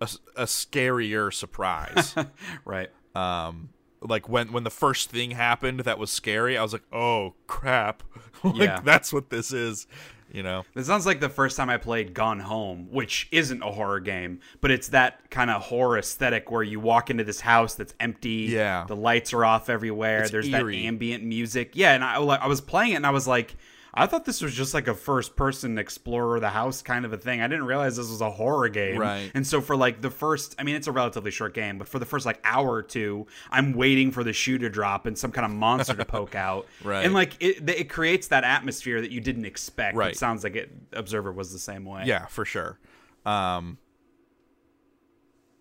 [0.00, 2.14] a a scarier surprise.
[2.64, 2.90] Right.
[3.14, 3.70] um,
[4.02, 8.02] like when when the first thing happened that was scary, I was like, oh crap,
[8.44, 8.80] like Yeah.
[8.84, 9.86] that's what this is,
[10.30, 10.64] you know?
[10.74, 14.40] This sounds like the first time I played Gone Home, which isn't a horror game,
[14.60, 18.48] but it's that kind of horror aesthetic where you walk into this house that's empty.
[18.50, 18.84] Yeah.
[18.86, 20.22] The lights are off everywhere.
[20.22, 20.82] It's There's eerie.
[20.82, 21.70] that ambient music.
[21.74, 23.56] Yeah, and I, I was playing it and I was like,
[23.96, 27.12] I thought this was just like a first person explorer of the house kind of
[27.12, 27.40] a thing.
[27.40, 28.98] I didn't realize this was a horror game.
[28.98, 29.30] Right.
[29.34, 31.98] And so for like the first, I mean, it's a relatively short game, but for
[31.98, 35.32] the first like hour or two, I'm waiting for the shoe to drop and some
[35.32, 36.66] kind of monster to poke out.
[36.84, 37.04] Right.
[37.04, 39.96] And like it, it creates that atmosphere that you didn't expect.
[39.96, 40.12] Right.
[40.12, 40.70] It sounds like it.
[40.92, 42.02] Observer was the same way.
[42.04, 42.78] Yeah, for sure.
[43.24, 43.78] Um,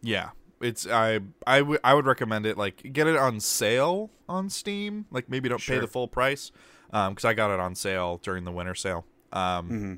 [0.02, 2.58] yeah, it's I I would I would recommend it.
[2.58, 5.06] Like get it on sale on Steam.
[5.10, 6.52] Like maybe don't pay the full price.
[6.94, 9.06] Um, because I got it on sale during the winter sale.
[9.34, 9.94] Um, Mm-hmm.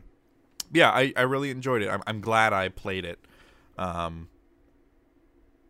[0.73, 1.89] yeah, I I really enjoyed it.
[1.89, 3.19] I'm I'm glad I played it.
[3.77, 4.29] Um,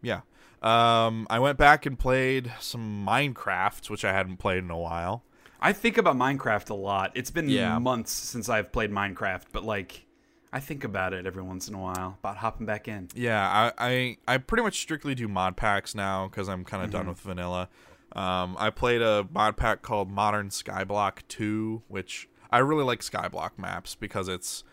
[0.02, 0.22] yeah.
[0.62, 5.24] Um, I went back and played some Minecraft, which I hadn't played in a while.
[5.62, 7.12] I think about Minecraft a lot.
[7.16, 7.78] It's been Yeah.
[7.80, 10.06] months since I've played Minecraft, but like
[10.54, 13.10] I think about it every once in a while about hopping back in.
[13.14, 16.90] Yeah, I I, I pretty much strictly do mod packs now because I'm kind of
[16.92, 17.70] done with vanilla.
[18.18, 23.52] Um, I played a mod pack called Modern Skyblock 2, which I really like Skyblock
[23.58, 24.64] maps because it's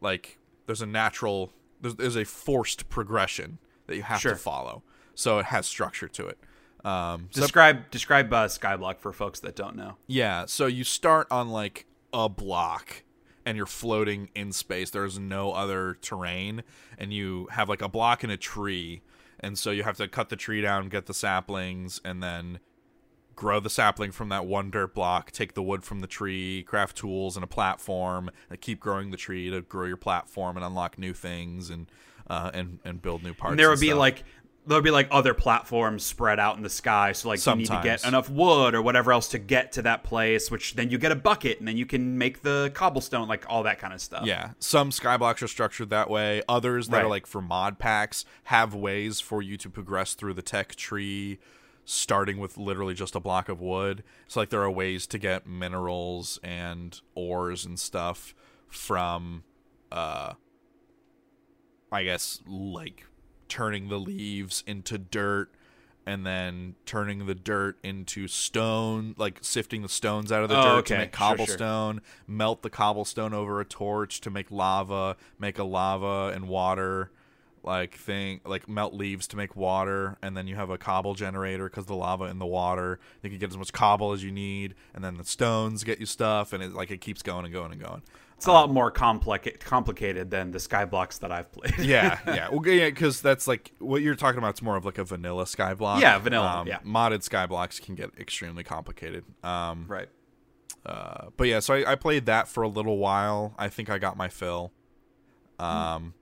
[0.00, 4.32] like there's a natural there's, there's a forced progression that you have Sure.
[4.32, 4.82] to follow,
[5.14, 6.38] so it has structure to it.
[6.84, 9.96] Um, so- Describe describe uh, Skyblock for folks that don't know.
[10.06, 13.02] yeah, so you start on like a block
[13.44, 14.88] and you're floating in space.
[14.90, 16.62] There's no other terrain
[16.96, 19.02] and you have like a block and a tree.
[19.40, 22.60] And so you have to cut the tree down, get the saplings and then
[23.34, 26.96] grow the sapling from that one dirt block, take the wood from the tree, craft
[26.96, 30.98] tools and a platform, and keep growing the tree to grow your platform and unlock
[30.98, 31.86] new things and
[32.28, 33.52] uh, and and build new parts.
[33.52, 33.98] And there would be stuff.
[33.98, 34.24] like
[34.66, 37.12] there would be like other platforms spread out in the sky.
[37.12, 40.04] So like you need to get enough wood or whatever else to get to that
[40.04, 43.44] place, which then you get a bucket and then you can make the cobblestone, like
[43.48, 44.24] all that kind of stuff.
[44.24, 46.42] Yeah, some skyblocks are structured that way.
[46.48, 50.42] Others that are like for mod packs have ways for you to progress through the
[50.42, 51.38] tech tree,
[51.84, 54.02] starting with literally just a block of wood.
[54.28, 58.34] So like there are ways to get minerals and ores and stuff
[58.68, 59.44] from,
[59.92, 60.34] uh,
[61.92, 63.04] I guess like
[63.48, 65.50] turning the leaves into dirt.
[66.06, 70.62] And then turning the dirt into stone, like sifting the stones out of the Oh,
[70.62, 70.94] dirt okay.
[70.96, 71.36] to make Sure, sure.
[71.36, 77.10] cobblestone melt the cobblestone over a torch to make lava, make a lava and water
[77.64, 81.64] like thing like melt leaves to make water and then you have a cobble generator
[81.68, 84.74] because the lava in the water you can get as much cobble as you need
[84.94, 87.72] and then the stones get you stuff and it like it keeps going and going
[87.72, 88.02] and going
[88.36, 91.78] It's a lot more complex complicated than the Skyblocks that I've played.
[91.78, 94.98] yeah yeah well yeah because that's like what you're talking about it's more of like
[94.98, 96.78] a vanilla skyblock Yeah, vanilla, um, yeah.
[96.84, 100.08] modded skyblocks can get extremely complicated um right.
[100.84, 103.54] uh, but yeah, so I, I played that for a little while.
[103.58, 104.72] I think I got my fill.
[105.58, 106.14] Um,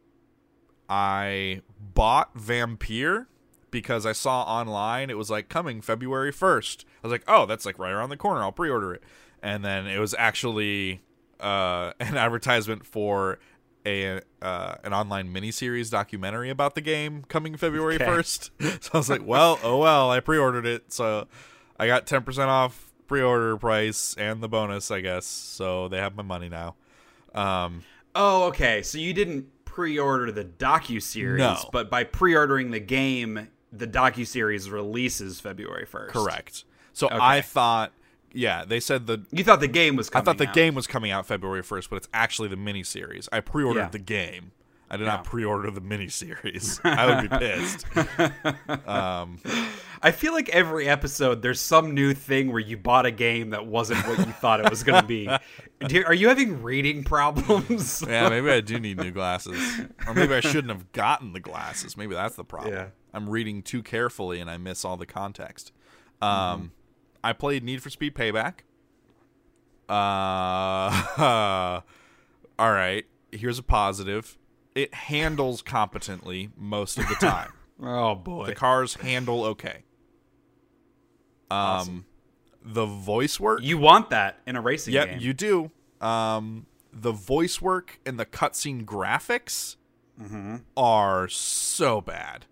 [0.94, 1.62] I
[1.94, 3.24] bought Vampyr
[3.70, 6.84] because I saw online it was like coming February first.
[7.02, 8.42] I was like, oh, that's like right around the corner.
[8.42, 9.02] I'll pre-order it,
[9.42, 11.00] and then it was actually
[11.40, 13.38] uh, an advertisement for
[13.86, 18.04] a uh, an online miniseries documentary about the game coming February Okay.
[18.04, 18.50] first.
[18.60, 21.26] so I was like, well, oh well, I pre-ordered it, so
[21.78, 25.24] I got ten percent off pre-order price and the bonus, I guess.
[25.24, 26.74] So they have my money now.
[27.34, 27.82] Um,
[28.14, 28.82] Oh, okay.
[28.82, 31.56] So you didn't pre-order the docu series, No.
[31.72, 36.12] but by pre-ordering the game, the docu series releases February first.
[36.12, 36.64] correct.
[36.92, 37.92] So I thought,
[38.34, 40.54] yeah, they said the You thought the game was I thought the out.
[40.54, 43.28] game was coming out February 1st, but it's actually the miniseries.
[43.32, 43.88] I pre-ordered Yeah.
[43.88, 44.52] the game.
[44.92, 45.12] I did Yeah.
[45.16, 46.78] not pre-order the miniseries.
[46.84, 47.86] I would be pissed.
[50.04, 53.66] I feel like every episode there's some new thing where you bought a game that
[53.66, 55.28] wasn't what you thought it was going to be.
[56.04, 58.02] Are you having reading problems?
[58.06, 59.58] yeah, maybe I do need new glasses.
[60.06, 61.96] Or maybe I shouldn't have gotten the glasses.
[61.96, 62.74] Maybe that's the problem.
[62.74, 62.86] Yeah.
[63.14, 65.72] I'm reading too carefully and I miss all the context.
[66.20, 66.72] Um
[67.24, 68.60] I played Need for Speed Payback.
[69.88, 71.80] Uh
[72.58, 74.36] All right, here's a positive.
[74.74, 77.52] It handles competently most of the time.
[77.82, 78.46] oh boy.
[78.46, 79.84] The cars handle okay.
[81.50, 82.04] Um, Awesome.
[82.64, 83.60] the voice work.
[83.62, 85.18] you want that in a racing yep, game.
[85.20, 85.70] you do.
[86.00, 89.76] Um, the voice work and the cutscene graphics
[90.20, 90.56] Mm-hmm.
[90.76, 92.44] are so bad.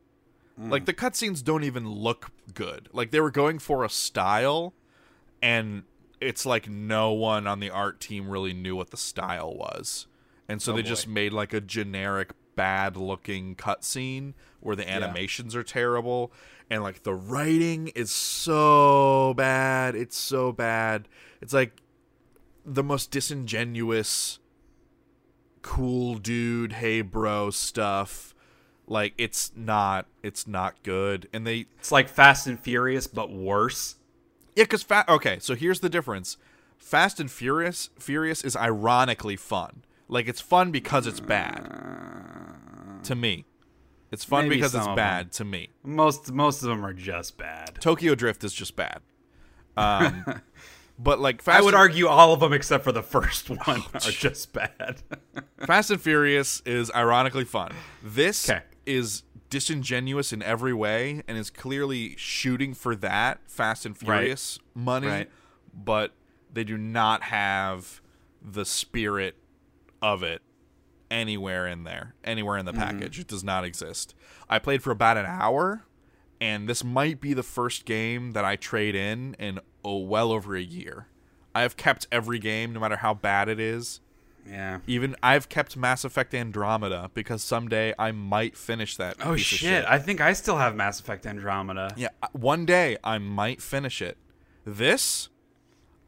[0.60, 0.70] Mm.
[0.70, 2.88] Like the cutscenes don't even look good.
[2.92, 4.72] Like they were going for a style,
[5.42, 5.82] and
[6.22, 10.06] it's like no one on the art team really knew what the style was,
[10.50, 15.54] and so Oh, they just made like a generic bad looking cutscene where the animations
[15.56, 16.32] are terrible
[16.68, 19.94] and like the writing is so bad.
[19.94, 21.08] It's so bad.
[21.40, 21.80] It's like
[22.66, 24.38] the most disingenuous
[25.62, 28.34] cool dude, hey bro stuff.
[28.86, 31.28] Like it's not it's not good.
[31.32, 33.96] And they It's like Fast and Furious, but worse.
[34.56, 36.36] yeah, because fa- okay, so here's the difference.
[36.76, 39.82] Fast and Furious Furious is ironically fun.
[40.10, 41.66] Like it's fun because it's bad.
[43.04, 43.46] To me.
[44.10, 45.68] It's fun Maybe because it's bad to me.
[45.84, 47.80] Most most of them are just bad.
[47.80, 49.00] Tokyo Drift is just bad.
[49.76, 50.24] Um
[50.98, 53.82] but like Fast I would and- argue all of them except for the first one
[53.94, 55.02] are just bad.
[55.66, 57.72] Fast and Furious is ironically fun.
[58.02, 58.62] This 'Kay.
[58.84, 65.06] is disingenuous in every way and is clearly shooting for that Fast and Furious money,
[65.08, 65.30] Right.
[65.72, 66.12] but
[66.52, 68.00] they do not have
[68.42, 69.36] the spirit
[70.02, 70.42] of it
[71.10, 72.80] anywhere in there, anywhere in the Mm-hmm.
[72.80, 73.18] package.
[73.18, 74.14] It does not exist.
[74.48, 75.84] I played for about an hour,
[76.40, 80.54] and this might be the first game that I trade in in oh, well over
[80.56, 81.06] a year.
[81.54, 84.00] I have kept every game, no matter how bad it is.
[84.48, 84.78] yeah.
[84.86, 89.16] Even I've kept Mass Effect Andromeda because someday I might finish that.
[89.20, 89.84] Oh piece of shit.
[89.88, 91.92] I think I still have Mass Effect Andromeda.
[91.96, 94.16] yeah, one day I might finish it.
[94.64, 95.28] This,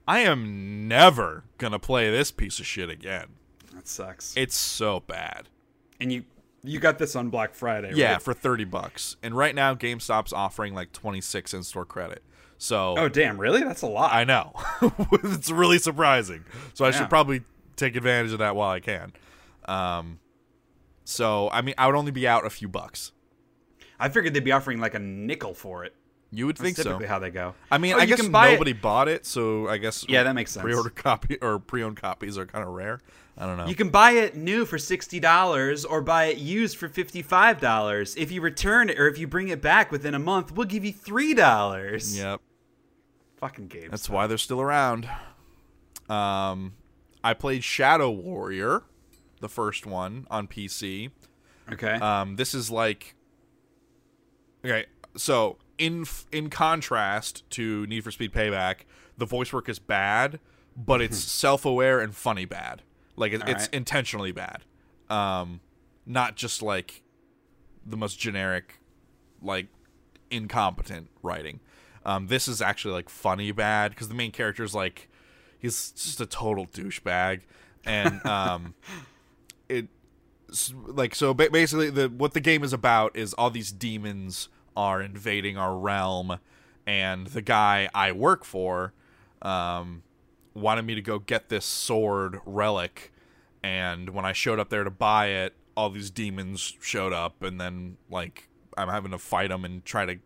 [0.07, 3.27] I am never gonna play this piece of shit again.
[3.75, 4.35] That sucks.
[4.37, 5.49] It's so bad.
[6.01, 6.25] and you
[6.65, 8.23] you got this on Black Friday, Yeah, right?
[8.23, 12.23] for thirty bucks, and right now GameStop's offering like twenty six in store credit.
[12.59, 13.65] So Oh damn, really?
[13.65, 14.13] That's a lot.
[14.13, 14.53] I know
[15.25, 16.45] it's really surprising.
[16.75, 16.99] So I Yeah.
[16.99, 17.43] should probably
[17.77, 19.13] take advantage of that while I can.
[19.65, 20.21] Um,
[21.05, 23.13] so I mean, I would only be out a few bucks.
[23.99, 25.95] I figured they'd be offering like a nickel for it.
[26.31, 26.83] You would That's think so.
[26.85, 27.55] typically how they go.
[27.71, 30.35] I mean, Oh, I guess buy it- nobody bought it, so I guess Yeah, that
[30.35, 30.63] makes sense.
[30.63, 33.01] pre-order copy or pre-owned copies are kind of rare.
[33.39, 33.67] I don't know.
[33.67, 38.15] You can buy it new for sixty dollars or buy it used for fifty-five dollars.
[38.17, 40.85] If you return it or if you bring it back within a month, we'll give
[40.85, 42.17] you three dollars.
[42.17, 42.41] yep,
[43.39, 43.91] Fucking games.
[43.91, 45.09] that's why they're still around.
[46.09, 46.75] Um,
[47.25, 48.83] I played Shadow Warrior,
[49.41, 51.11] the first one on PC.
[51.73, 51.95] Okay.
[51.95, 53.15] Um, this is like
[54.65, 54.87] okay.
[55.17, 58.81] So in in contrast to Need for Speed Payback,
[59.17, 60.39] the voice work is bad,
[60.77, 62.83] but it's self aware and funny bad.
[63.17, 63.75] Like it, it's Alright.
[63.75, 64.65] intentionally bad,
[65.11, 65.61] um,
[66.07, 67.03] not just like
[67.85, 68.81] the most generic,
[69.43, 69.67] like
[70.31, 71.61] incompetent writing.
[72.05, 75.09] Um, this is actually like funny bad because the main character is like
[75.59, 77.43] he's just a total douchebag,
[77.85, 78.75] and um,
[79.69, 79.89] it
[80.87, 85.57] like so basically the what the game is about is all these demons are invading
[85.57, 86.39] our realm
[86.87, 88.93] and the guy I work for
[89.41, 90.03] um
[90.55, 93.13] wanted me to go get this sword relic
[93.63, 97.61] and when I showed up there to buy it all these demons showed up and
[97.61, 100.17] then like I'm having to fight them and try to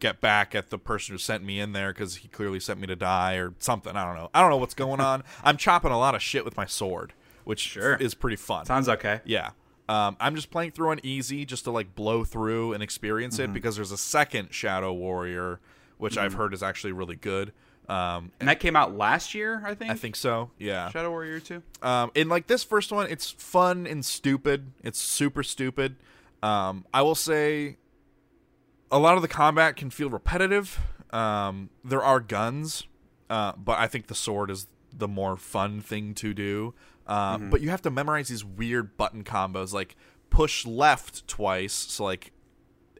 [0.00, 2.86] get back at the person who sent me in there because he clearly sent me
[2.88, 3.96] to die or something.
[3.96, 4.28] I don't know.
[4.34, 5.22] I don't know what's going on.
[5.44, 7.12] I'm chopping a lot of shit with my sword,
[7.44, 7.94] which Sure.
[7.96, 8.66] is pretty fun.
[8.66, 9.20] Sounds okay.
[9.24, 9.50] Yeah.
[9.88, 13.52] Um, I'm just playing through on easy just to like blow through and experience it
[13.52, 15.60] because there's a second Shadow Warrior,
[15.98, 17.52] which I've heard is actually really good.
[17.88, 19.90] Um, And that came out last year, I think.
[19.90, 20.50] I think so.
[20.58, 20.88] Yeah.
[20.90, 21.62] Shadow Warrior 2.
[21.82, 24.72] Um, and like this first one, it's fun and stupid.
[24.82, 25.96] It's super stupid.
[26.42, 27.76] Um, I will say,
[28.90, 30.78] a lot of the combat can feel repetitive.
[31.10, 32.84] Um, there are guns,
[33.30, 34.66] uh, but I think the sword is
[34.96, 36.74] the more fun thing to do.
[37.06, 39.96] Uh, But you have to memorize these weird button combos, like
[40.30, 42.32] push left twice, so like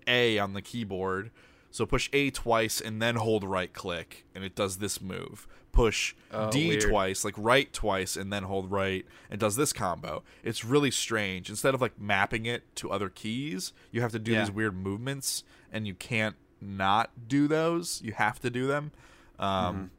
[0.06, 1.30] A on the keyboard.
[1.74, 5.48] So push A twice and then hold right click, and it does this move.
[5.72, 6.82] Push Oh, D weird.
[6.82, 10.22] twice, like right twice, and then hold right, and does this combo.
[10.44, 11.50] It's really strange.
[11.50, 14.42] Instead of like mapping it to other keys, you have to do Yeah.
[14.42, 18.00] these weird movements, and you can't not do those.
[18.02, 18.92] You have to do them.
[19.40, 19.90] Um,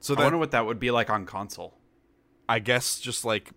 [0.00, 0.20] So Mm-hmm.
[0.20, 1.76] I that wonder what that would be like on console.
[2.48, 3.50] I guess just like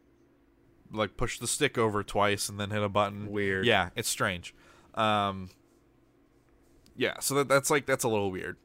[0.91, 3.31] like push the stick over twice and then hit a button.
[3.31, 3.65] Weird.
[3.65, 4.53] Yeah, it's strange.
[4.93, 5.51] Um
[7.01, 8.57] Yeah, so that, that's like that's a little weird.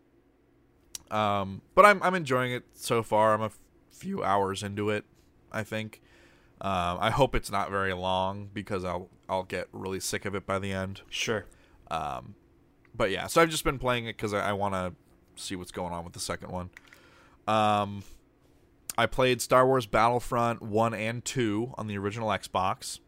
[1.11, 3.32] Um but I'm I'm enjoying it so far.
[3.32, 3.59] I'm a f-
[3.91, 5.05] few hours into it,
[5.51, 6.03] I think.
[6.61, 10.47] Um I hope it's not very long because I'll I'll get really sick of it
[10.47, 11.01] by the end.
[11.09, 11.47] Sure.
[11.91, 12.34] Um,
[12.95, 14.93] but yeah, so I've just been playing it because I, I want to
[15.34, 16.70] see what's going on with the second one.
[17.47, 18.03] Um,
[18.99, 23.01] I played Star Wars Battlefront one and two on the original Xbox.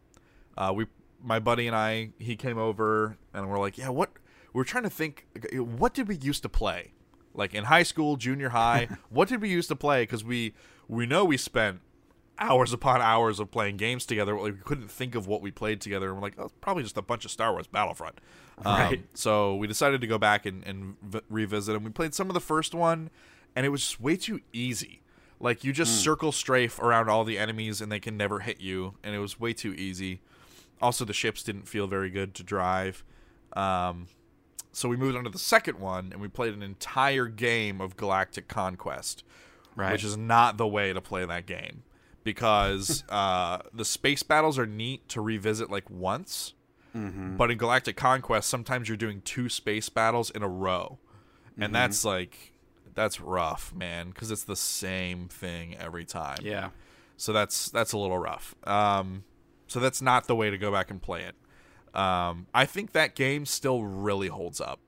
[0.57, 0.87] Uh, we,
[1.23, 4.11] my buddy and I, he came over and we're like, yeah, what?
[4.53, 6.93] We're trying to think, what did we used to play?
[7.35, 10.03] Like in high school, junior high, what did we used to play?
[10.03, 10.55] Because we
[10.89, 11.81] we know we spent
[12.39, 14.35] hours upon hours of playing games together.
[14.39, 16.83] Like, we couldn't think of what we played together, and we're like, oh, it's probably
[16.85, 18.21] just a bunch of Star Wars Battlefront.
[18.65, 19.05] Um, Right.
[19.15, 22.35] so we decided to go back and, and v- revisit, and we played some of
[22.35, 23.11] the first one,
[23.57, 25.03] and it was just way too easy.
[25.41, 28.95] Like you just circle strafe around all the enemies, and they can never hit you,
[29.05, 30.21] and it was way too easy.
[30.81, 33.05] Also, the ships didn't feel very good to drive.
[33.55, 34.07] Um,
[34.79, 37.97] so we moved on to the second one, and we played an entire game of
[37.97, 39.25] Galactic Conquest
[39.77, 39.93] Right.
[39.93, 41.83] which is not the way to play that game
[42.25, 46.55] because uh, the space battles are neat to revisit like once,
[47.37, 50.99] but in Galactic Conquest, sometimes you're doing two space battles in a row,
[51.57, 52.53] and that's like
[52.95, 56.39] that's rough, man, because it's the same thing every time.
[56.43, 56.71] yeah.
[57.17, 58.57] So that's that's a little rough.
[58.65, 59.23] Um,
[59.69, 61.37] so that's not the way to go back and play it.
[61.95, 64.81] Um, I think that game still really holds up.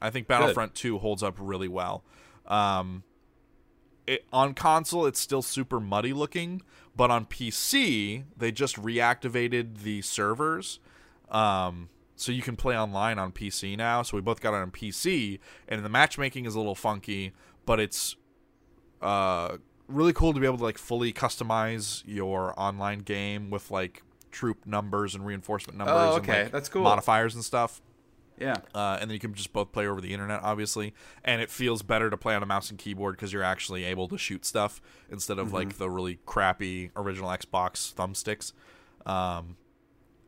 [0.00, 2.04] I think Battlefront 2 holds up really well.
[2.46, 3.04] Um,
[4.06, 6.62] it, on console, it's still super muddy looking,
[6.94, 10.78] but on PC, they just reactivated the servers.
[11.30, 14.02] Um, so you can play online on PC now.
[14.02, 15.38] So we both got it on PC,
[15.68, 17.32] and the matchmaking is a little funky,
[17.64, 18.16] but it's
[19.00, 19.56] uh,
[19.88, 24.02] really cool to be able to like fully customize your online game with like
[24.34, 26.42] troop numbers and reinforcement numbers Oh, and okay.
[26.44, 26.82] like That's cool.
[26.82, 27.80] modifiers and stuff
[28.38, 28.56] Yeah.
[28.74, 30.92] uh, and then you can just both play over the internet, obviously.
[31.24, 34.08] And it feels better to play on a mouse and keyboard because you're actually able
[34.08, 38.52] to shoot stuff instead of like the really crappy original Xbox thumbsticks,
[39.08, 39.56] um,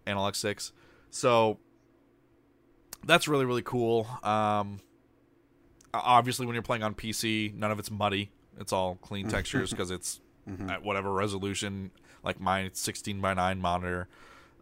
[0.06, 0.72] analog sticks.
[1.10, 1.58] So
[3.04, 4.06] that's really really cool.
[4.22, 4.78] Um,
[5.94, 8.30] obviously, when you're playing on PC, none of it's muddy.
[8.58, 10.20] It's all clean textures because it's
[10.68, 11.90] at whatever resolution.
[12.22, 14.08] Like mine, it's 16 by 9 monitor,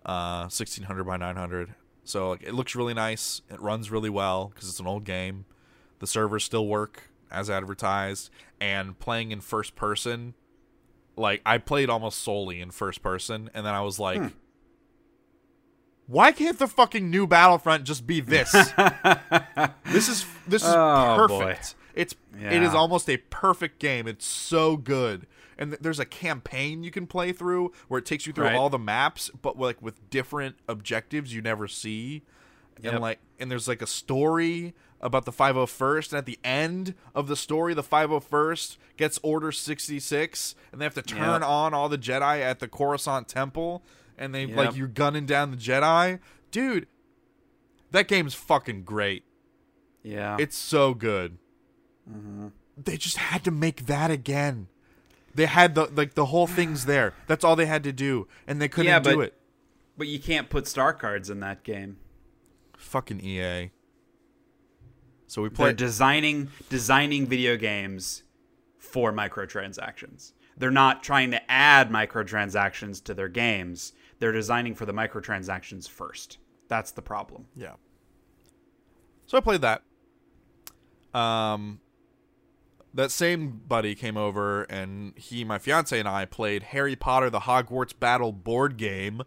[0.04, 1.74] uh, 1600 by 900.
[2.04, 3.40] So like, it looks really nice.
[3.50, 5.46] It runs really well because it's an old game.
[6.00, 8.30] The servers still work as advertised,
[8.60, 10.34] and playing in first person,
[11.16, 14.20] like I played almost solely in first person, and then I was like,
[16.06, 18.52] why can't the fucking new Battlefront just be this?
[19.86, 21.74] this is this is Oh, perfect.
[21.94, 22.78] It's it is Yeah.
[22.78, 24.06] almost a perfect game.
[24.06, 25.26] It's so good.
[25.58, 28.54] And th- there's a campaign you can play through where it takes you through Right.
[28.56, 32.22] all the maps, but like with different objectives you never see.
[32.82, 37.28] And like and there's like a story about the 501st and at the end of
[37.28, 41.42] the story the 501st gets order 66 and they have to turn Yep.
[41.48, 43.84] on all the Jedi at the Coruscant temple
[44.18, 46.18] and they like you're gunning down the Jedi.
[46.50, 46.88] Dude,
[47.92, 49.24] that game's fucking great.
[50.02, 50.36] Yeah.
[50.40, 51.38] It's so good.
[52.10, 52.48] Mm-hmm.
[52.76, 54.66] They just had to make that again.
[55.34, 57.12] They had the like the whole thing's there.
[57.26, 59.34] That's all they had to do, and they couldn't Yeah, do it.
[59.96, 61.96] But you can't put star cards in that game.
[62.76, 63.70] Fucking EA.
[65.26, 65.76] So we They're played.
[65.76, 68.22] designing designing video games
[68.78, 70.32] for microtransactions.
[70.56, 73.92] They're not trying to add microtransactions to their games.
[74.20, 76.38] They're designing for the microtransactions first.
[76.68, 77.46] That's the problem.
[77.56, 77.72] yeah.
[79.26, 79.82] So I played that.
[81.18, 81.80] Um,
[82.94, 87.40] that same buddy came over, and he, my fiance, and I played Harry Potter: The
[87.40, 89.22] Hogwarts Battle board game.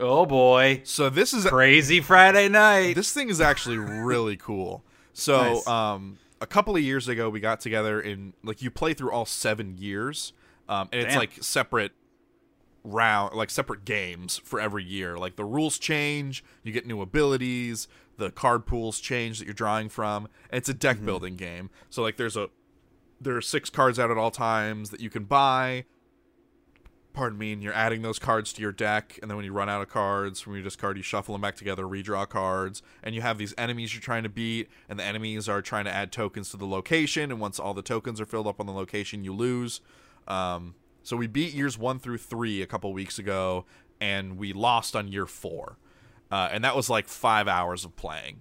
[0.00, 0.80] Oh boy.
[0.84, 2.94] So this is Crazy Friday night.
[2.94, 4.82] this thing is actually really cool.
[5.12, 5.66] So, Nice.
[5.68, 9.24] um, a couple of years ago, we got together and like you play through all
[9.26, 10.32] seven years,
[10.68, 11.20] um, and it's Damn.
[11.20, 11.92] like separate
[12.82, 15.16] round, like separate games for every year.
[15.16, 17.86] Like the rules change, you get new abilities,
[18.16, 20.28] the card pools change that you're drawing from.
[20.52, 21.06] It's a deck Mm-hmm.
[21.06, 21.70] building game.
[21.90, 22.48] So like there's a
[23.20, 25.84] there are six cards out at all times that you can buy.
[27.12, 29.68] Pardon me, and you're adding those cards to your deck, and then when you run
[29.68, 33.20] out of cards from your discard, you shuffle them back together, redraw cards, and you
[33.20, 36.50] have these enemies you're trying to beat, and the enemies are trying to add tokens
[36.50, 39.32] to the location, and once all the tokens are filled up on the location, you
[39.32, 39.80] lose.
[40.26, 43.64] Um, so we beat years one through three a couple weeks ago,
[44.00, 45.76] and we lost on year four,
[46.32, 48.40] uh, and that was like five hours of playing.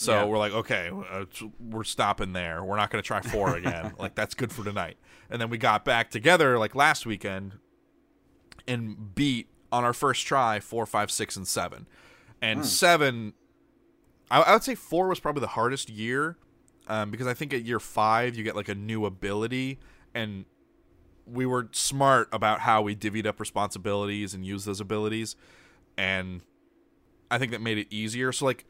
[0.00, 0.24] So Yeah.
[0.24, 1.26] we're like, okay, uh,
[1.60, 2.64] we're stopping there.
[2.64, 3.92] We're not going to try four again.
[3.98, 4.96] like that's good for tonight.
[5.28, 7.58] And then we got back together like last weekend
[8.66, 11.86] and beat on our first try four, five, six, and seven.
[12.40, 13.34] And seven,
[14.30, 16.38] I, I would say four was probably the hardest year
[16.88, 19.80] um, because I think at year five you get like a new ability,
[20.14, 20.46] and
[21.26, 25.36] we were smart about how we divvied up responsibilities and used those abilities,
[25.98, 26.40] and
[27.30, 28.32] I think that made it easier.
[28.32, 28.64] So like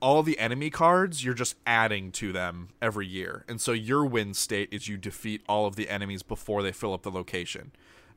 [0.00, 3.44] all the enemy cards, you're just adding to them every year.
[3.48, 6.92] And so your win state is you defeat all of the enemies before they fill
[6.92, 7.72] up the location.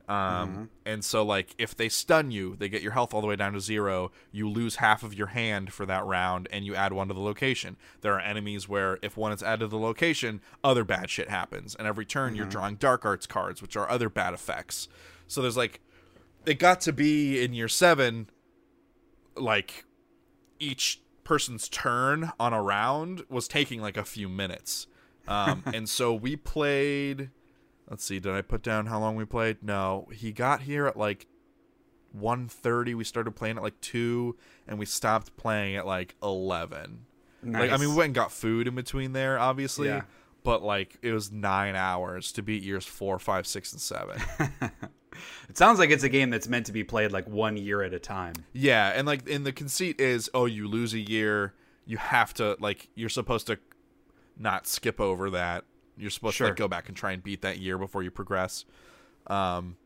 [0.08, 3.36] Um, And so, like, if they stun you, they get your health all the way
[3.36, 4.10] down to zero.
[4.32, 7.20] You lose half of your hand for that round, and you add one to the
[7.20, 7.76] location.
[8.00, 11.76] There are enemies where, if one is added to the location, other bad shit happens.
[11.76, 14.88] And every turn, you're drawing dark arts cards, which are other bad effects.
[15.28, 15.80] So there's like,
[16.44, 18.28] it got to be in year seven,
[19.36, 19.84] like,
[20.58, 24.86] each person's turn on a round was taking like a few minutes.
[25.28, 27.30] Um, and so we played.
[27.88, 29.58] Let's see, did I put down how long we played?
[29.62, 31.26] No, he got here at like
[32.16, 32.94] 1.30.
[32.94, 34.36] We started playing at like two,
[34.68, 37.06] and we stopped playing at like eleven.
[37.42, 39.88] Like I mean, we went and got food in between there, obviously.
[39.88, 40.02] Yeah.
[40.42, 44.20] But like it was nine hours to beat years four, five, six, and seven.
[45.48, 47.94] It sounds like it's a game that's meant to be played like one year at
[47.94, 48.34] a time.
[48.52, 51.54] Yeah, and like and the conceit is, oh, you lose a year,
[51.84, 53.58] you have to like you're supposed to
[54.38, 55.64] not skip over that.
[55.96, 58.64] You're supposed to like go back and try and beat that year before you progress.
[59.26, 59.76] Um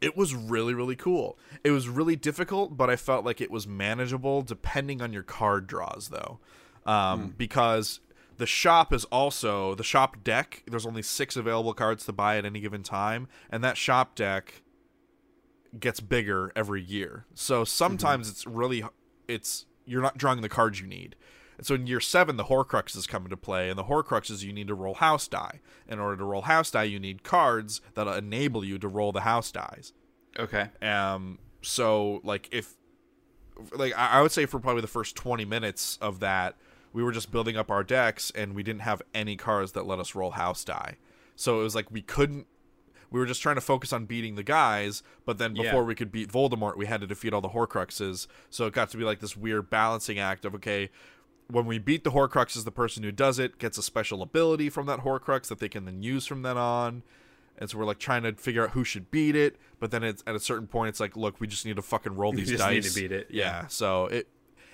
[0.00, 1.38] it was really really cool.
[1.62, 5.66] It was really difficult, but I felt like it was manageable depending on your card
[5.66, 6.38] draws though.
[6.86, 8.00] Um because
[8.38, 10.62] the shop is also the shop deck.
[10.66, 14.62] There's only 6 available cards to buy at any given time, and that shop deck
[15.78, 17.26] gets bigger every year.
[17.34, 18.84] So sometimes it's really
[19.28, 21.16] it's you're not drawing the cards you need.
[21.58, 24.68] And so in year seven, the Horcruxes come into play, and the Horcruxes you need
[24.68, 25.60] to roll house die.
[25.86, 29.20] In order to roll house die, you need cards that enable you to roll the
[29.20, 29.92] house dies.
[30.38, 30.70] Okay.
[30.80, 32.74] Um, so like if
[33.74, 36.56] like I I would say for probably the first twenty minutes of that,
[36.92, 39.98] we were just building up our decks and we didn't have any cards that let
[39.98, 40.96] us roll house die.
[41.36, 42.46] So it was like we couldn't
[43.10, 45.64] we were just trying to focus on beating the guys, but then Yeah.
[45.64, 48.26] before we could beat Voldemort, we had to defeat all the Horcruxes.
[48.48, 50.88] So it got to be like this weird balancing act of okay,
[51.48, 54.86] when we beat the Horcruxes, the person who does it gets a special ability from
[54.86, 57.02] that Horcrux that they can then use from then on.
[57.58, 60.22] And so we're like trying to figure out who should beat it, but then it's
[60.26, 62.60] at a certain point it's like, look, we just need to fucking roll these just
[62.60, 62.72] dice.
[62.84, 63.44] need to beat it, Yeah.
[63.62, 63.66] yeah.
[63.66, 64.28] So it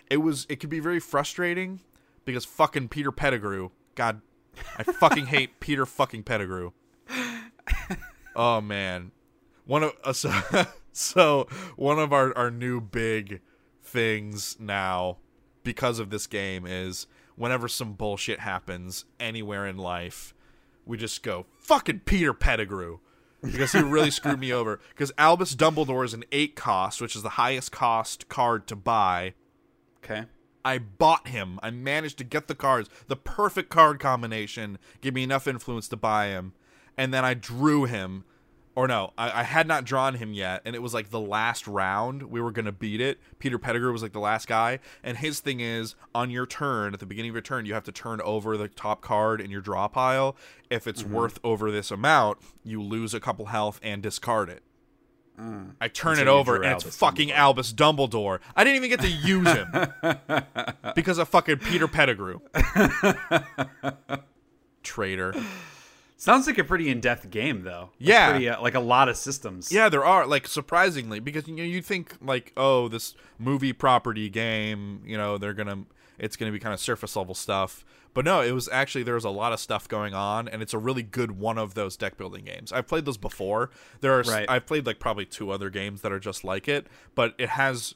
[0.08, 1.80] it was it could be very frustrating
[2.28, 3.70] because fucking Peter Pettigrew.
[3.94, 4.20] God,
[4.76, 6.72] I fucking hate Peter fucking Pettigrew.
[8.36, 9.12] Oh man,
[9.64, 10.30] one of uh, so,
[10.92, 13.40] so one of our our new big
[13.82, 15.16] things now
[15.64, 20.34] because of this game is whenever some bullshit happens anywhere in life,
[20.84, 22.98] we just go fucking Peter Pettigrew
[23.42, 24.80] because he really screwed me over.
[24.90, 29.34] Because Albus Dumbledore is an eight cost, which is the highest cost card to buy.
[30.04, 30.26] Okay.
[30.68, 31.58] I bought him.
[31.62, 35.96] I managed to get the cards, the perfect card combination, give me enough influence to
[35.96, 36.52] buy him,
[36.94, 38.24] and then I drew him.
[38.76, 41.66] Or no, I, I had not drawn him yet, and it was like the last
[41.66, 42.24] round.
[42.24, 43.18] We were gonna beat it.
[43.38, 47.00] Peter Pettigrew was like the last guy, and his thing is on your turn, at
[47.00, 49.62] the beginning of your turn, you have to turn over the top card in your
[49.62, 50.36] draw pile.
[50.68, 51.14] If it's mm-hmm.
[51.14, 54.62] worth over this amount, you lose a couple health and discard it
[55.80, 58.40] I turn So it over and it's Albus fucking Albus Dumbledore.
[58.56, 59.72] I didn't even get to use him
[60.94, 62.40] because of fucking Peter Pettigrew.
[64.82, 65.34] Traitor.
[66.16, 67.90] Sounds like a pretty in-depth game, though.
[67.90, 68.30] Like Yeah.
[68.30, 69.70] pretty, uh, like a lot of systems.
[69.70, 74.28] Yeah, there are like surprisingly because you know you think like oh this movie property
[74.28, 75.84] game you know they're gonna
[76.18, 77.84] it's gonna be kind of surface level stuff
[78.14, 80.74] but no it was actually there was a lot of stuff going on and it's
[80.74, 84.22] a really good one of those deck building games I've played those before there are
[84.22, 84.46] Right.
[84.48, 87.94] I've played like probably two other games that are just like it but it has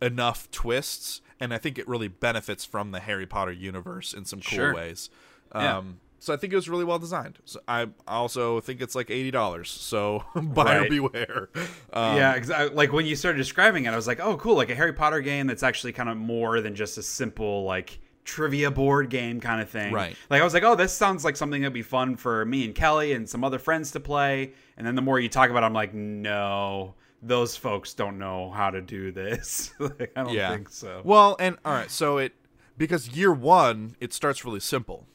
[0.00, 4.40] enough twists and I think it really benefits from the Harry Potter universe in some
[4.40, 4.74] cool Sure.
[4.74, 5.10] ways
[5.54, 5.78] Yeah.
[5.78, 7.40] um so I think it was really well designed.
[7.46, 9.68] So I also think it's like eighty dollars.
[9.70, 10.88] So buyer Right.
[10.90, 11.48] beware.
[11.92, 14.54] Um, yeah, exa- like when you started describing it, I was like, "Oh, cool!
[14.54, 17.98] Like a Harry Potter game that's actually kind of more than just a simple like
[18.24, 20.16] trivia board game kind of thing." Right.
[20.30, 22.74] Like I was like, "Oh, this sounds like something that'd be fun for me and
[22.74, 25.66] Kelly and some other friends to play." And then the more you talk about, it,
[25.66, 29.72] I'm like, "No, those folks don't know how to do this.
[29.78, 30.50] like, I don't yeah.
[30.50, 32.32] think so." Well, and all right, so it
[32.76, 35.06] because year one it starts really simple,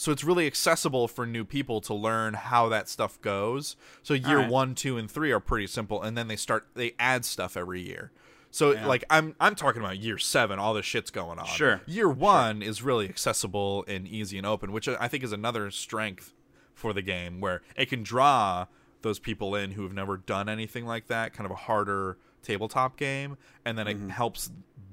[0.00, 3.76] so it's really accessible for new people to learn how that stuff goes.
[4.02, 4.50] So year right.
[4.50, 7.82] one, two, and three are pretty simple, and then they start they add stuff every
[7.82, 8.10] year.
[8.50, 8.86] So Yeah.
[8.86, 11.46] like I'm I'm talking about year seven, all this shit's going on.
[11.46, 15.70] Sure, Year one is really accessible and easy and open, which I think is another
[15.70, 16.34] strength
[16.74, 18.66] for the game, where it can draw
[19.02, 22.96] those people in who have never done anything like that, kind of a harder tabletop
[22.96, 24.08] game, and then it Mm-hmm.
[24.10, 24.50] helps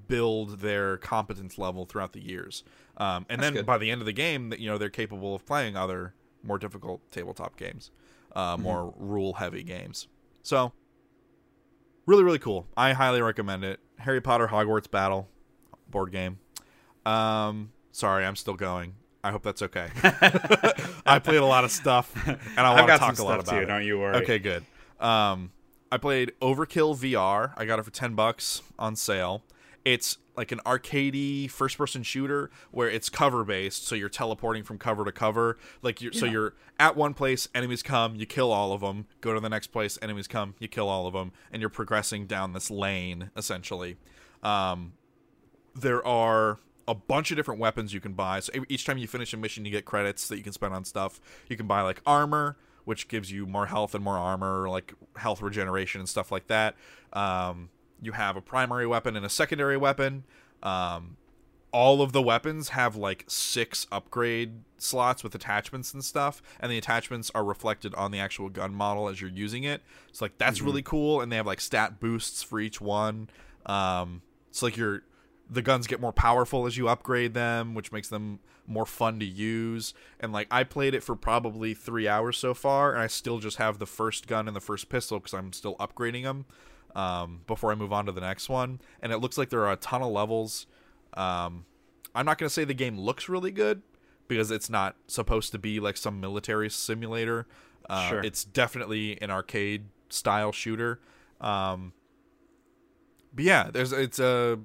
[0.08, 2.64] build their competence level throughout the years.
[2.95, 3.66] Um, and then good.
[3.66, 6.58] by the end of the game, that you know they're capable of playing other more
[6.58, 7.91] difficult tabletop games,
[8.36, 8.64] uh, Mm-hmm.
[8.64, 10.08] more rule heavy games.
[10.43, 10.72] So
[12.08, 12.66] really really cool.
[12.76, 13.80] I highly recommend it.
[13.99, 15.28] Harry potter hogwarts battle.
[15.91, 16.39] Board game.
[17.05, 18.95] Um sorry i'm still going.
[19.24, 19.89] I hope that's okay.
[21.05, 23.62] I played a lot of stuff and i want to talk a lot about too.
[23.62, 23.66] it.
[23.66, 24.16] Don't you worry.
[24.24, 24.64] okay good.
[24.99, 25.51] Um
[25.91, 29.43] i played overkill vr i got it for 10 bucks on sale.
[29.86, 34.77] It's like an arcadey first person shooter where it's cover based so you're teleporting from
[34.77, 38.71] cover to cover like you're so you're at one place enemies come you kill all
[38.71, 41.61] of them go to the next place enemies come you kill all of them and
[41.61, 43.97] you're progressing down this lane essentially
[44.43, 44.93] um
[45.75, 48.39] there are a bunch of different weapons you can buy.
[48.39, 50.85] So each time you finish a mission, you get credits that you can spend on
[50.85, 51.19] stuff.
[51.49, 55.41] You can buy like armor, which gives you more health and more armor, like health
[55.41, 56.75] regeneration and stuff like that.
[57.11, 57.69] Um,
[58.01, 60.23] you have a primary weapon and a secondary weapon.
[60.63, 61.17] Um,
[61.71, 66.77] all of the weapons have like six upgrade slots with attachments and stuff, and the
[66.77, 69.81] attachments are reflected on the actual gun model as you're using it.
[70.11, 73.29] So like that's really cool, and they have like stat boosts for each one.
[73.65, 75.03] Um, it's like your
[75.49, 79.25] the guns get more powerful as you upgrade them, which makes them more fun to
[79.25, 79.93] use.
[80.19, 83.57] And like I played it for probably three hours so far, and I still just
[83.57, 86.45] have the first gun and the first pistol because I'm still upgrading them
[86.97, 88.81] um, before I move on to the next one.
[89.01, 90.65] And it looks like there are a ton of levels.
[91.13, 91.65] Um,
[92.15, 93.81] I'm not gonna say the game looks really good
[94.27, 97.47] because it's not supposed to be like some military simulator.
[97.89, 98.21] Uh, Sure.
[98.21, 100.99] It's definitely an arcade style shooter.
[101.39, 101.93] Um,
[103.33, 104.59] but yeah, there's it's a.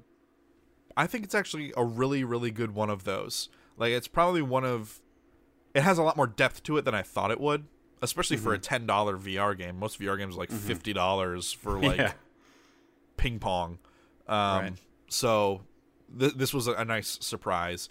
[0.97, 3.49] I think it's actually a really really good one of those.
[3.77, 4.99] Like it's probably one of.
[5.73, 7.65] It has a lot more depth to it than I thought it would,
[8.01, 9.79] especially for a ten dollar VR game.
[9.79, 12.13] Most VR games are like fifty dollars for like yeah.
[13.17, 13.79] Ping pong.
[14.27, 14.73] Um, Right.
[15.09, 15.61] So
[16.17, 17.89] th- this was a, nice surprise.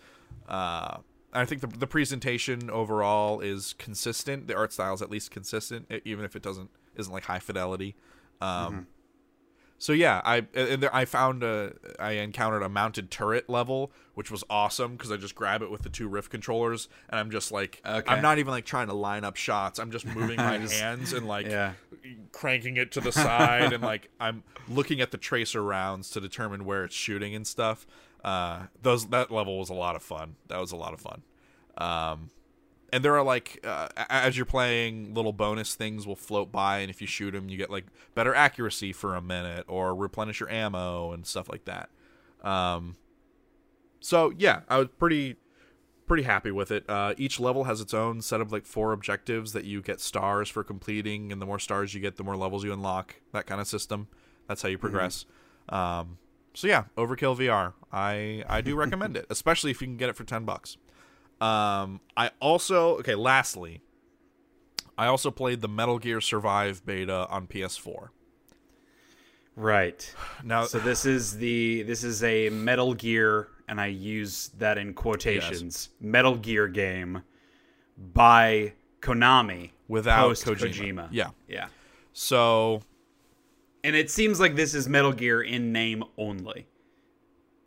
[0.49, 0.99] Uh,
[1.33, 4.49] I think the, the presentation overall is consistent.
[4.49, 7.95] The art style is at least consistent, even if it doesn't isn't like high fidelity.
[8.41, 8.87] Um,
[9.83, 14.31] So yeah, I and there, I found a I encountered a mounted turret level, which
[14.31, 17.51] was awesome because I just grab it with the two Rift controllers, and I'm just
[17.51, 18.09] like Okay.
[18.09, 19.81] I'm not even like trying to line up shots.
[19.81, 21.73] I'm just moving my Just- hands and like Yeah.
[22.31, 26.65] cranking it to the side and like I'm looking at the tracer rounds to determine
[26.65, 27.85] where it's shooting and stuff.
[28.23, 30.37] Uh, those that level was a lot of fun.
[30.47, 31.23] That was a lot of fun.
[31.77, 32.31] Um,
[32.93, 36.91] and there are like uh, as you're playing, little bonus things will float by, and
[36.91, 40.51] if you shoot them, you get like better accuracy for a minute or replenish your
[40.51, 41.89] ammo and stuff like that.
[42.43, 42.97] Um,
[44.01, 45.37] so yeah, I was pretty
[46.07, 46.85] pretty happy with it.
[46.89, 50.51] Uh, each level has its own set of like four objectives that you get stars
[50.51, 53.17] for completing, and the more stars you get, the more levels you unlock.
[53.33, 54.09] That kind of system.
[54.49, 55.25] That's how you progress.
[55.71, 56.19] Um,
[56.53, 57.73] so yeah, Overkill VR.
[57.91, 60.77] I I do recommend it, especially if you can get it for ten bucks.
[61.43, 63.17] Um, I also okay.
[63.17, 63.83] Lastly,
[64.97, 68.11] I also played the Metal Gear Survive beta on PS4.
[69.57, 70.15] Right.
[70.45, 74.95] Now, So this is the this is a Metal Gear, and I use that in
[74.95, 75.91] quotations.
[76.01, 77.23] Metal Gear game
[78.15, 80.73] by Konami Without Kojima.
[80.73, 81.09] Kojima.
[81.11, 81.31] Yeah.
[81.49, 81.67] Yeah.
[82.13, 82.83] So
[83.85, 86.67] And it seems like this is Metal Gear in name only.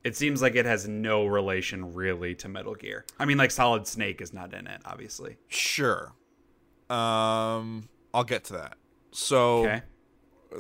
[0.06, 3.06] It seems like it has no relation really to Metal Gear.
[3.20, 5.38] I mean, like Solid Snake is not in it, obviously.
[5.48, 6.14] Sure.
[6.90, 8.78] Um, I'll get to that.
[9.12, 9.82] So, Okay.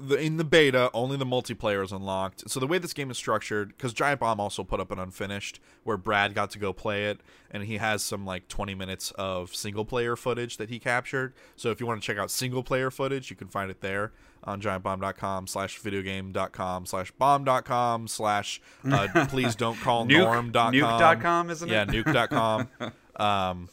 [0.02, 2.50] the, in the beta, only the multiplayer is unlocked.
[2.50, 5.60] So the way this game is structured, because Giant Bomb also put up an unfinished
[5.84, 7.20] where Brad got to go play it,
[7.52, 11.34] and he has some like 20 minutes of single player footage that he captured.
[11.56, 14.12] So if you want to check out single player footage, you can find it there
[14.46, 20.74] on giantbomb.com slash videogame.com slash bomb.com slash uh, please don't call Nuke- norm.com.
[20.74, 21.72] nuke.com, isn't it?
[21.72, 22.70] Yeah, nuke.com.
[23.16, 23.70] um,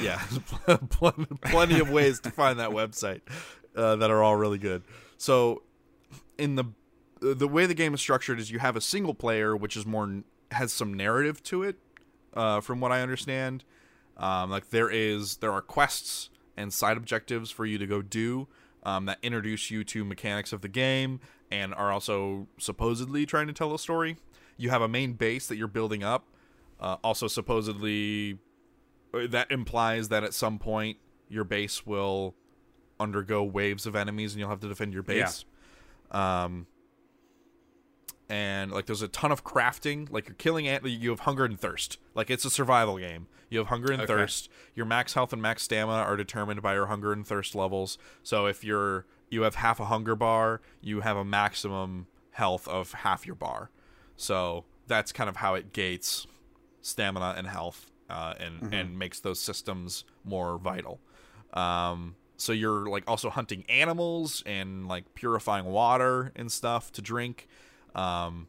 [0.00, 0.20] yeah,
[0.90, 3.20] plenty, plenty of ways to find that website
[3.76, 4.82] uh, that are all really good.
[5.18, 5.62] So,
[6.38, 6.64] in the
[7.20, 10.22] the way the game is structured is you have a single player, which is more
[10.50, 11.76] has some narrative to it,
[12.34, 13.64] uh, from what I understand.
[14.16, 18.46] Um, like there is there are quests and side objectives for you to go do
[18.84, 21.20] um, that introduce you to mechanics of the game
[21.50, 24.16] and are also supposedly trying to tell a story.
[24.56, 26.26] You have a main base that you're building up.
[26.80, 28.38] Uh, also, supposedly,
[29.14, 32.34] uh, that implies that at some point your base will
[33.00, 35.44] undergo waves of enemies and you'll have to defend your base.
[36.10, 36.66] Um,
[38.28, 40.10] and like there's a ton of crafting.
[40.10, 40.84] Like you're killing ant.
[40.84, 41.98] You have hunger and thirst.
[42.14, 43.26] Like it's a survival game.
[43.50, 44.12] You have hunger and Okay.
[44.12, 44.48] thirst.
[44.74, 47.98] Your max health and max stamina are determined by your hunger and thirst levels.
[48.22, 52.92] So if you're you have half a hunger bar, you have a maximum health of
[52.92, 53.70] half your bar.
[54.16, 56.26] So that's kind of how it gates
[56.82, 61.00] stamina and health, uh, and and makes those systems more vital.
[61.52, 67.46] Um, so you're like also hunting animals and like purifying water and stuff to drink.
[67.94, 68.48] Um,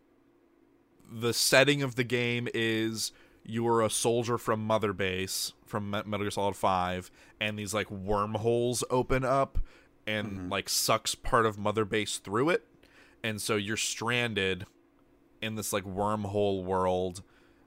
[1.11, 3.11] the setting of the game is
[3.43, 8.83] you're a soldier from Mother Base from Metal Gear Solid Five, and these like wormholes
[8.89, 9.59] open up
[10.07, 12.65] and like sucks part of Mother Base through it,
[13.23, 14.65] and so you're stranded
[15.41, 17.21] in this like wormhole world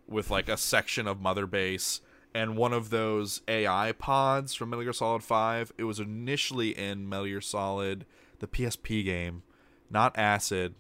[0.09, 2.01] with like a section of Mother Base
[2.35, 5.73] and one of those AI pods from Metal Gear Solid 5.
[5.79, 8.05] It was initially in Metal Gear Solid,
[8.39, 9.43] the PSP game,
[9.91, 10.75] not Acid.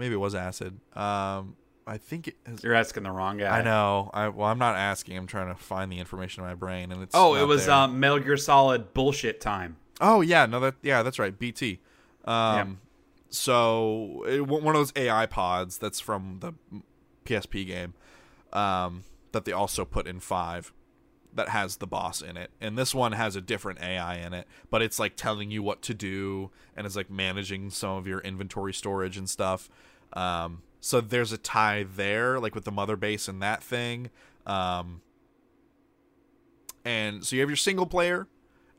[0.00, 0.80] Maybe it was Acid.
[0.96, 2.36] Um, I think it.
[2.46, 3.58] Is, You're asking the wrong guy.
[3.58, 4.10] I know.
[4.14, 5.16] I well, I'm not asking.
[5.16, 7.14] I'm trying to find the information in my brain, and it's.
[7.14, 9.76] Oh, it was um, Metal Gear Solid bullshit time.
[10.00, 11.38] Oh yeah, no that yeah, that's right.
[11.38, 11.80] BT.
[12.24, 12.80] Um
[13.28, 16.52] so it, one of those AI pods that's from the
[17.24, 17.94] PSP game
[18.52, 20.72] um that they also put in 5
[21.34, 22.50] that has the boss in it.
[22.60, 25.82] And this one has a different AI in it, but it's like telling you what
[25.82, 29.68] to do and it's like managing some of your inventory storage and stuff.
[30.12, 34.10] Um so there's a tie there like with the mother base and that thing.
[34.46, 35.02] Um
[36.84, 38.26] and so you have your single player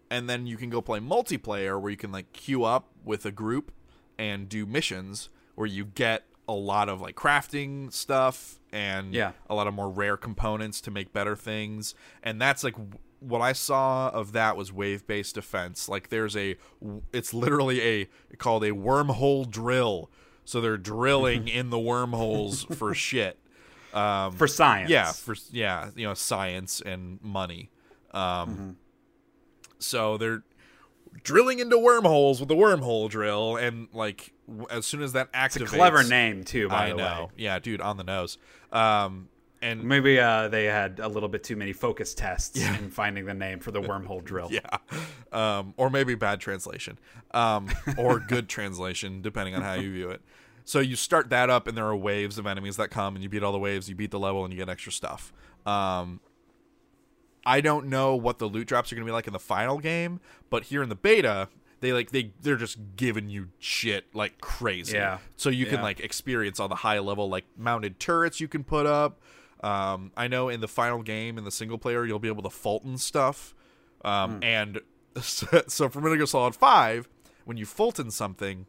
[0.09, 3.31] and then you can go play multiplayer where you can like queue up with a
[3.31, 3.71] group
[4.17, 9.31] and do missions where you get a lot of like crafting stuff and Yeah.
[9.49, 13.39] a lot of more rare components to make better things and that's like w- what
[13.41, 16.55] I saw of that was wave based defense like there's a
[17.13, 20.09] it's literally a called a wormhole drill
[20.45, 23.37] so they're drilling in the wormholes for shit
[23.93, 24.89] um For science.
[24.89, 27.69] yeah for yeah you know science and money
[28.13, 28.69] um Mm-hmm.
[29.79, 30.43] so they're
[31.23, 34.33] drilling into wormholes with the wormhole drill and like
[34.69, 37.25] as soon as that activates It's a clever name too, by i the know.
[37.25, 37.31] way.
[37.37, 38.37] yeah dude on the nose.
[38.71, 39.27] Um
[39.63, 43.33] and Maybe uh, they had a little bit too many focus tests in finding the
[43.35, 44.49] name for the wormhole drill.
[44.51, 44.61] yeah.
[45.31, 46.97] Um or maybe bad translation.
[47.31, 50.21] Um or good translation depending on how you view it.
[50.65, 53.29] So you start that up and there are waves of enemies that come and you
[53.29, 55.31] beat all the waves you beat the level and you get extra stuff.
[55.65, 56.21] Um
[57.45, 59.79] I don't know what the loot drops are going to be like in the final
[59.79, 60.19] game,
[60.51, 61.49] but here in the beta,
[61.81, 64.95] they like they they're just giving you shit like crazy.
[64.95, 65.17] Yeah.
[65.35, 68.85] So you can like experience all the high level like mounted turrets you can put
[68.85, 69.19] up.
[69.63, 72.49] Um, I know in the final game in the single player you'll be able to
[72.49, 73.53] Fulton stuff,
[74.05, 74.81] um, and
[75.21, 77.09] so, so for Metal Gear Solid Five,
[77.45, 78.65] when you Fulton something,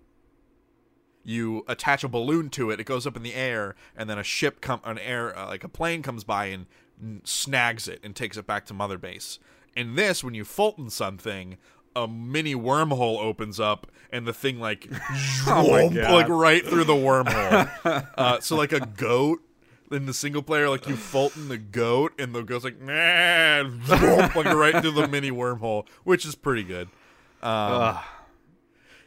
[1.22, 2.80] you attach a balloon to it.
[2.80, 5.64] It goes up in the air, and then a ship come an air uh, like
[5.64, 6.66] a plane comes by and
[7.00, 9.38] n- snags it and takes it back to Mother Base.
[9.74, 11.56] In this, when you Fulton something,
[11.95, 14.88] a mini wormhole opens up, and the thing like
[15.47, 18.07] Oh like right through the wormhole.
[18.16, 19.40] uh, so like a goat.
[19.90, 23.62] In the single player, like you Fulton the goat, and the goat's like, nah,
[24.34, 26.88] like right through the mini wormhole, which is pretty good.
[27.43, 27.99] Um.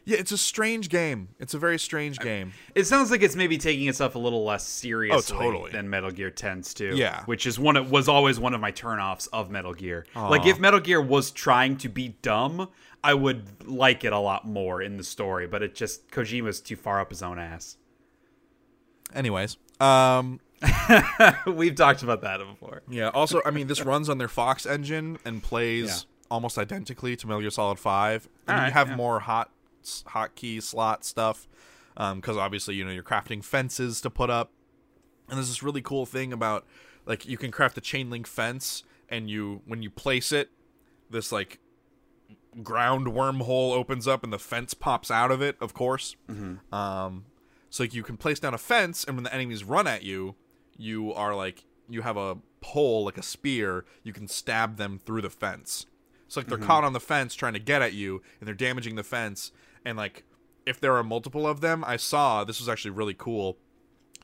[0.08, 1.28] Yeah, it's a strange game.
[1.40, 2.52] It's a very strange game.
[2.76, 5.72] It sounds like it's maybe taking itself a little less seriously Oh, totally.
[5.72, 6.96] than Metal Gear tends to.
[6.96, 7.24] Yeah.
[7.24, 10.06] which is one of, was always one of my turnoffs of Metal Gear.
[10.14, 12.68] Like if Metal Gear was trying to be dumb,
[13.02, 15.48] I would like it a lot more in the story.
[15.48, 17.76] But it just Kojima's too far up his own ass.
[19.14, 20.40] Anyways, um,
[21.46, 22.82] We've talked about that before.
[22.88, 23.08] yeah.
[23.08, 26.26] Also, I mean, this runs on their Fox engine and plays Yeah.
[26.30, 28.28] almost identically to Metal Gear Solid Five.
[28.46, 28.96] And you have yeah.
[28.96, 29.50] more hot
[30.08, 31.48] hotkey slot stuff
[31.96, 34.50] um, because obviously you know you're crafting fences to put up,
[35.28, 36.66] and there's this really cool thing about
[37.06, 40.50] like you can craft a chain link fence, and you when you place it,
[41.10, 41.58] this like
[42.62, 45.56] ground wormhole opens up and the fence pops out of it.
[45.60, 46.74] Of course, mm-hmm.
[46.74, 47.24] um,
[47.70, 50.34] so like you can place down a fence, and when the enemies run at you,
[50.76, 53.84] you are like you have a pole like a spear.
[54.02, 55.86] You can stab them through the fence.
[56.28, 56.66] So like they're mm-hmm.
[56.66, 59.50] caught on the fence trying to get at you, and they're damaging the fence.
[59.86, 60.24] And like
[60.66, 63.56] if there are multiple of them, I saw this was actually really cool.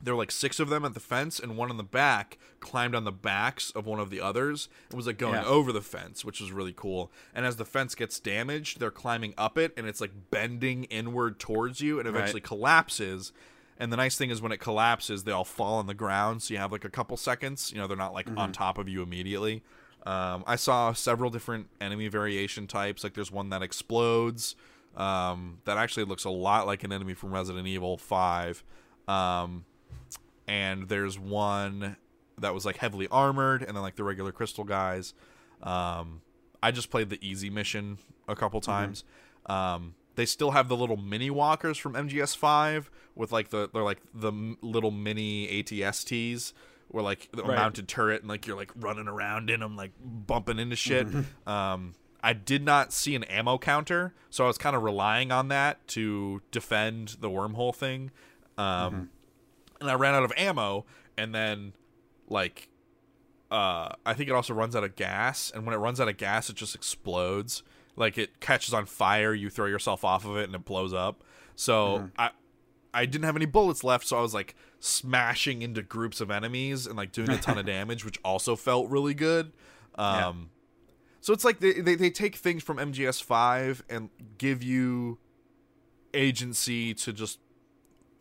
[0.02, 2.96] There were like six of them at the fence, and one in the back climbed
[2.96, 5.44] on the backs of one of the others and was like going Yeah.
[5.46, 7.12] over the fence, which was really cool.
[7.32, 11.38] And as the fence gets damaged, they're climbing up it, and it's like bending inward
[11.38, 12.48] towards you, and eventually Right.
[12.48, 13.32] collapses.
[13.78, 16.54] And the nice thing is when it collapses, they all fall on the ground, so
[16.54, 17.70] you have like a couple seconds.
[17.72, 19.62] You know, they're not like on top of you immediately.
[20.04, 23.04] Um, I saw several different enemy variation types.
[23.04, 24.56] Like there's one that explodes.
[24.96, 28.62] Um, that actually looks a lot like an enemy from Resident Evil Five.
[29.08, 29.64] Um,
[30.46, 31.96] and there's one
[32.38, 35.14] that was like heavily armored, and then like the regular crystal guys.
[35.62, 36.20] Um,
[36.62, 39.04] I just played the easy mission a couple times.
[39.46, 44.00] Um, they still have the little mini walkers from MGS5 with like the they're like
[44.14, 46.52] the m- little mini ATSTs
[46.88, 47.56] where like the Right.
[47.56, 51.06] mounted turret and like you're like running around in them like bumping into shit.
[51.46, 55.48] Um, I did not see an ammo counter, so I was kind of relying on
[55.48, 58.10] that to defend the wormhole thing.
[58.56, 59.10] Um,
[59.80, 60.84] and I ran out of ammo,
[61.18, 61.72] and then
[62.28, 62.68] like
[63.50, 66.16] uh I think it also runs out of gas, and when it runs out of
[66.16, 67.62] gas, it just explodes.
[67.96, 71.24] Like it catches on fire, you throw yourself off of it, and it blows up.
[71.56, 72.30] So I
[72.94, 76.86] I didn't have any bullets left, so I was like smashing into groups of enemies
[76.86, 79.52] and like doing a ton of damage, which also felt really good.
[79.96, 80.50] Um,
[81.22, 85.18] so it's like they, they they take things from MGS5 and give you
[86.12, 87.38] agency to just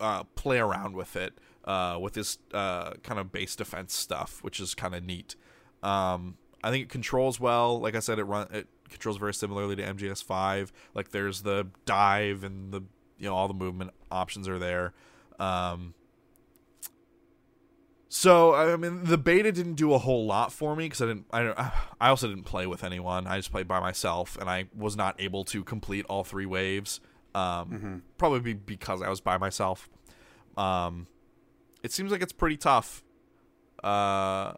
[0.00, 1.34] uh, play around with it
[1.64, 5.34] uh, with this uh, kind of base defense stuff, which is kind of neat.
[5.82, 7.80] Um, I think it controls well.
[7.80, 10.70] Like I said, it run it controls very similarly to MGS5.
[10.94, 12.82] Like there's the dive and the
[13.18, 14.94] you know all the movement options are there.
[15.40, 15.94] Um,
[18.14, 21.26] so I mean, the beta didn't do a whole lot for me because I didn't.
[21.32, 23.26] I I also didn't play with anyone.
[23.26, 27.00] I just played by myself, and I was not able to complete all three waves.
[27.34, 29.88] Um, Probably because I was by myself.
[30.58, 31.06] Um,
[31.82, 33.02] it seems like it's pretty tough.
[33.82, 34.52] Uh,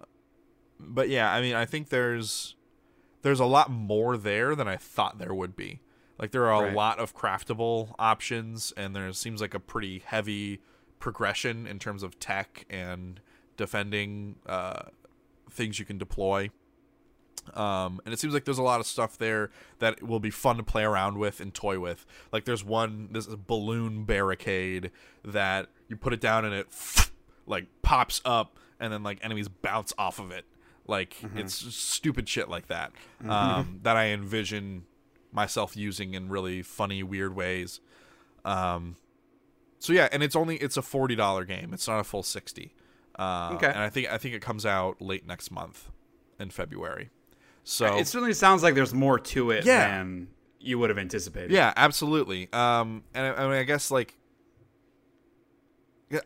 [0.80, 2.57] but yeah, I mean, I think there's
[3.22, 5.80] there's a lot more there than I thought there would be.
[6.18, 6.74] Like there are a Right.
[6.74, 10.61] lot of craftable options, and there seems like a pretty heavy
[10.98, 13.20] progression in terms of tech and
[13.57, 14.84] defending uh,
[15.50, 16.50] things you can deploy.
[17.52, 20.57] Um, and it seems like there's a lot of stuff there that will be fun
[20.57, 22.07] to play around with and toy with.
[22.32, 24.90] Like there's one, this balloon barricade
[25.24, 26.68] that you put it down and it
[27.46, 30.46] like pops up, and then like enemies bounce off of it.
[30.86, 32.92] Like it's stupid shit like that
[33.26, 34.84] um, that I envision
[35.32, 37.80] myself using in really funny, weird ways.
[38.44, 38.96] Um,
[39.78, 41.72] so yeah, and it's only it's a forty dollar game.
[41.72, 42.74] It's not a full sixty.
[43.18, 43.66] Uh, Okay.
[43.68, 45.90] And I think I think it comes out late next month,
[46.40, 47.10] in February.
[47.62, 49.88] So It certainly sounds like there's more to it Yeah.
[49.98, 50.28] than
[50.60, 51.50] you would have anticipated.
[51.50, 52.52] yeah, absolutely.
[52.52, 54.16] Um, and I, I mean, I guess like.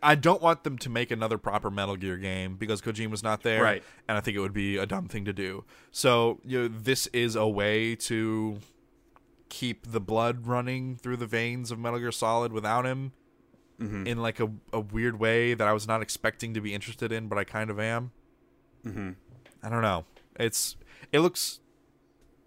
[0.03, 3.63] I don't want them to make another proper Metal Gear game because Kojima's not there,
[3.63, 3.83] Right.
[4.07, 5.63] And I think it would be a dumb thing to do.
[5.89, 8.59] So you know, this is a way to
[9.47, 13.13] keep the blood running through the veins of Metal Gear Solid without him,
[13.79, 14.07] Mm-hmm.
[14.07, 17.29] in like a, a weird way that I was not expecting to be interested in,
[17.29, 18.11] but I kind of am.
[18.85, 19.11] Mm-hmm.
[19.63, 20.03] I don't know.
[20.37, 20.75] It's
[21.11, 21.61] it looks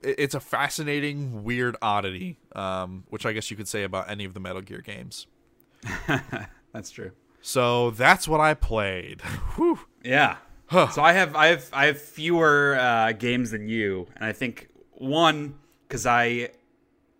[0.02, 4.34] it's a fascinating weird oddity, um, which I guess you could say about any of
[4.34, 5.26] the Metal Gear games.
[6.72, 7.12] That's true.
[7.40, 9.20] So that's what I played.
[9.56, 9.80] Whew.
[10.04, 10.36] Yeah.
[10.70, 14.68] So I have I have I have fewer uh, games than you, and I think
[14.92, 16.48] one because I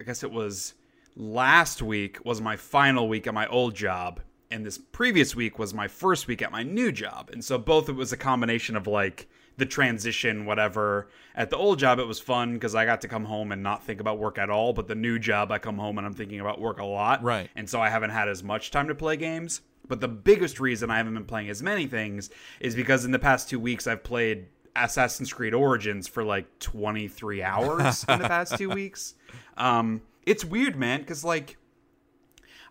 [0.00, 0.72] I guess it was
[1.16, 5.72] last week was my final week at my old job, and this previous week was
[5.72, 8.86] my first week at my new job, and so both it was a combination of
[8.86, 11.08] like the transition, whatever.
[11.34, 13.84] At the old job, it was fun because I got to come home and not
[13.84, 14.72] think about work at all.
[14.72, 17.22] But the new job, I come home and I'm thinking about work a lot.
[17.22, 17.50] Right.
[17.54, 19.60] And so I haven't had as much time to play games.
[19.86, 23.18] But the biggest reason I haven't been playing as many things is because in the
[23.18, 28.56] past two weeks, I've played Assassin's Creed Origins for like 23 hours in the past
[28.56, 29.14] two weeks.
[29.56, 31.56] Um, it's weird, man, because like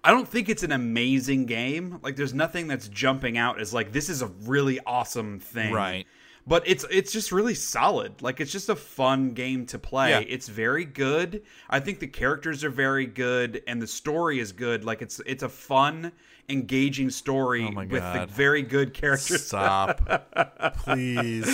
[0.03, 1.99] I don't think it's an amazing game.
[2.01, 5.73] Like there's nothing that's jumping out as like this is a really awesome thing.
[5.73, 6.07] Right.
[6.47, 8.21] But it's it's just really solid.
[8.21, 10.09] Like it's just a fun game to play.
[10.09, 10.19] Yeah.
[10.27, 11.43] It's very good.
[11.69, 14.83] I think the characters are very good and the story is good.
[14.83, 16.11] Like it's it's a fun,
[16.49, 19.45] engaging story Oh with the very good characters.
[19.45, 20.01] Stop,
[20.77, 21.47] please.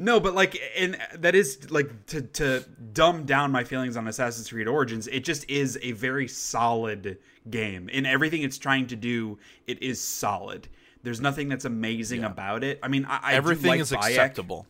[0.00, 4.48] No, but like, and that is like to to dumb down my feelings on Assassin's
[4.48, 5.08] Creed Origins.
[5.08, 7.18] It just is a very solid
[7.50, 9.38] game in everything it's trying to do.
[9.66, 10.68] It is solid.
[11.02, 12.78] There's nothing that's amazing about it.
[12.82, 14.08] I mean, I, I Everything like is Bayek.
[14.08, 14.66] acceptable.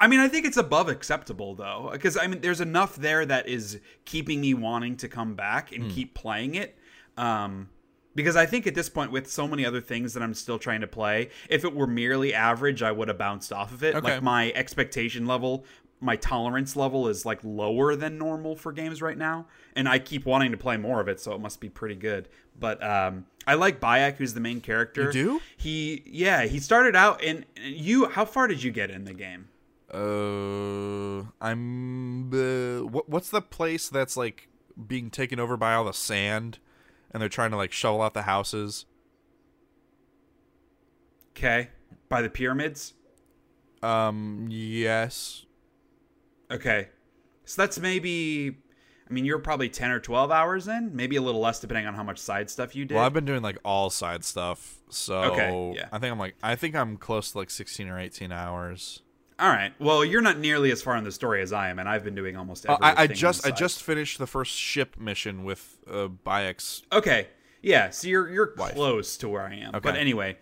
[0.00, 3.46] I mean, I think it's above acceptable though, because I mean, there's enough there that
[3.46, 6.76] is keeping me wanting to come back and keep playing it.
[7.16, 7.68] Um,
[8.14, 10.80] because I think at this point, with so many other things that I'm still trying
[10.82, 13.94] to play, if it were merely average, I would have bounced off of it.
[13.94, 14.14] Okay.
[14.14, 15.64] Like my expectation level,
[16.00, 19.46] my tolerance level is like lower than normal for games right now,
[19.76, 22.28] and I keep wanting to play more of it, so it must be pretty good.
[22.58, 25.04] But um, I like Bayek, who's the main character.
[25.04, 25.40] You do?
[25.56, 28.08] He, yeah, he started out, and and you.
[28.08, 29.48] How far did you get in the game?
[29.92, 32.28] Uh, I'm.
[32.32, 34.48] Uh, what, what's the place that's like
[34.86, 36.58] being taken over by all the sand,
[37.12, 38.86] and they're trying to like shovel out the houses?
[41.36, 41.70] Okay.
[42.08, 42.94] By the pyramids?
[43.82, 45.46] Um, yes.
[46.50, 46.88] Okay.
[47.44, 48.58] So that's maybe
[49.08, 51.94] I mean you're probably 10 or 12 hours in, maybe a little less depending on
[51.94, 52.94] how much side stuff you did.
[52.94, 55.88] Well, I've been doing like all side stuff, so Okay, yeah.
[55.90, 59.02] I think I'm like I think I'm close to like 16 or 18 hours.
[59.42, 59.72] All right.
[59.80, 62.14] Well, you're not nearly as far in the story as I am and I've been
[62.14, 62.96] doing almost Uh, everything.
[62.96, 66.82] I, I the just I just finished the first ship mission with uh, Bayek's.
[66.92, 67.26] Okay.
[67.60, 68.74] Yeah, so you're you're Wife.
[68.74, 69.70] close to where I am.
[69.70, 69.80] Okay.
[69.80, 70.38] But anyway,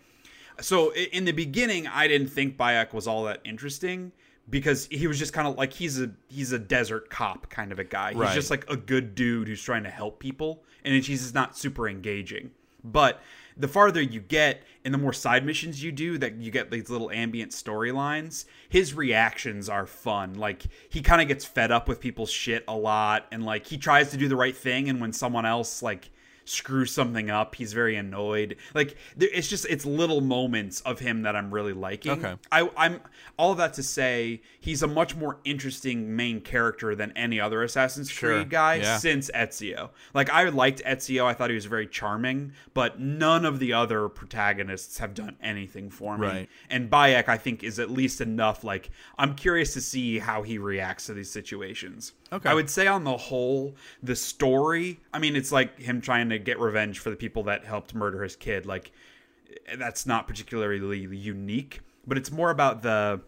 [0.59, 4.11] so in the beginning I didn't think Bayek was all that interesting
[4.49, 7.79] because he was just kind of like he's a he's a desert cop kind of
[7.79, 8.13] a guy.
[8.13, 11.57] He's just like a good dude who's trying to help people and he's just not
[11.57, 12.51] super engaging.
[12.83, 13.19] But
[13.57, 16.89] the farther you get and the more side missions you do that you get these
[16.89, 20.33] little ambient storylines, his reactions are fun.
[20.33, 23.77] Like he kind of gets fed up with people's shit a lot and like he
[23.77, 26.09] tries to do the right thing and when someone else like
[26.51, 28.57] screws something up, he's very annoyed.
[28.73, 32.11] Like there, it's just it's little moments of him that I'm really liking.
[32.11, 32.35] Okay.
[32.51, 33.01] I, I'm
[33.37, 37.63] all of that to say he's a much more interesting main character than any other
[37.63, 38.97] Assassin's Sure, Creed guy yeah.
[38.97, 39.89] since Ezio.
[40.13, 44.09] Like I liked Ezio, I thought he was very charming, but none of the other
[44.09, 46.27] protagonists have done anything for me.
[46.27, 46.49] Right.
[46.69, 48.63] And Bayek, I think, is at least enough.
[48.63, 52.13] Like I'm curious to see how he reacts to these situations.
[52.33, 52.49] Okay.
[52.49, 54.99] I would say on the whole, the story.
[55.13, 58.23] I mean, it's like him trying to get revenge for the people that helped murder
[58.23, 58.65] his kid.
[58.65, 58.91] Like
[59.77, 63.21] that's not particularly unique, but it's more about the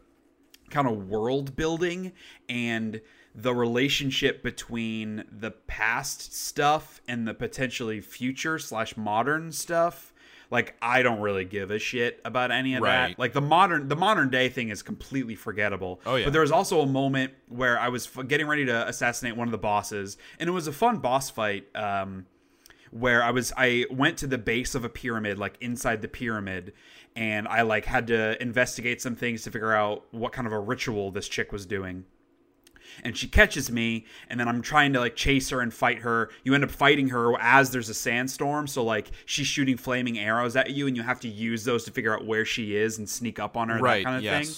[0.70, 2.12] kind of world building
[2.50, 3.02] and
[3.36, 10.14] the relationship between the past stuff and the potentially future slash modern stuff
[10.52, 13.10] like i don't really give a shit about any of Right.
[13.10, 16.26] that like the modern the modern day thing is completely forgettable Oh, yeah.
[16.26, 19.48] but there was also a moment where i was f- getting ready to assassinate one
[19.48, 22.26] of the bosses and it was a fun boss fight um
[22.94, 26.74] where I was I went to the base of a pyramid, like inside the pyramid,
[27.16, 30.60] and I like had to investigate some things to figure out what kind of a
[30.60, 32.06] ritual this chick was doing.
[33.04, 36.30] And she catches me, and then I'm trying to like chase her and fight her.
[36.44, 40.56] You end up fighting her as there's a sandstorm, so like she's shooting flaming arrows
[40.56, 43.10] at you, and you have to use those to figure out where she is and
[43.10, 44.04] sneak up on her, Right.
[44.04, 44.54] that kind of thing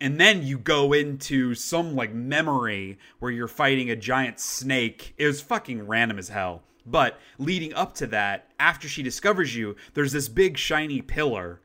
[0.00, 5.12] and then you go into some like memory where you're fighting a giant snake.
[5.18, 6.62] It was fucking random as hell.
[6.90, 11.60] But leading up to that, after she discovers you, there's this big shiny pillar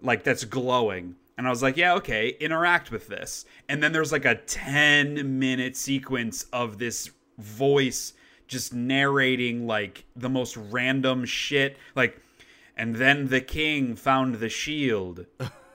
[0.00, 1.16] like that's glowing.
[1.36, 3.44] And I was like, yeah, okay, interact with this.
[3.68, 8.12] And then there's like a 10 minute sequence of this voice
[8.46, 11.78] just narrating like the most random shit.
[11.94, 12.20] Like,
[12.76, 15.26] and then the king found the shield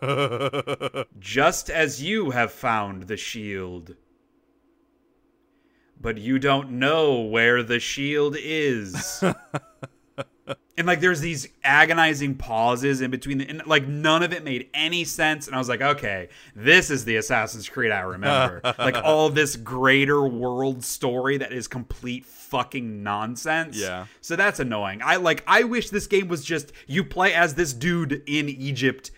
[1.20, 3.96] just as you have found the shield.
[6.00, 9.24] But you don't know where the shield is.
[10.78, 14.70] and like there's these agonizing pauses in between the, and like none of it made
[14.74, 18.62] any sense and I was like, okay, this is the Assassin's Creed I remember.
[18.78, 23.78] like all this greater world story that is complete fucking nonsense.
[23.78, 24.06] Yeah.
[24.22, 25.02] So that's annoying.
[25.04, 29.12] I like I wish this game was just you play as this dude in Egypt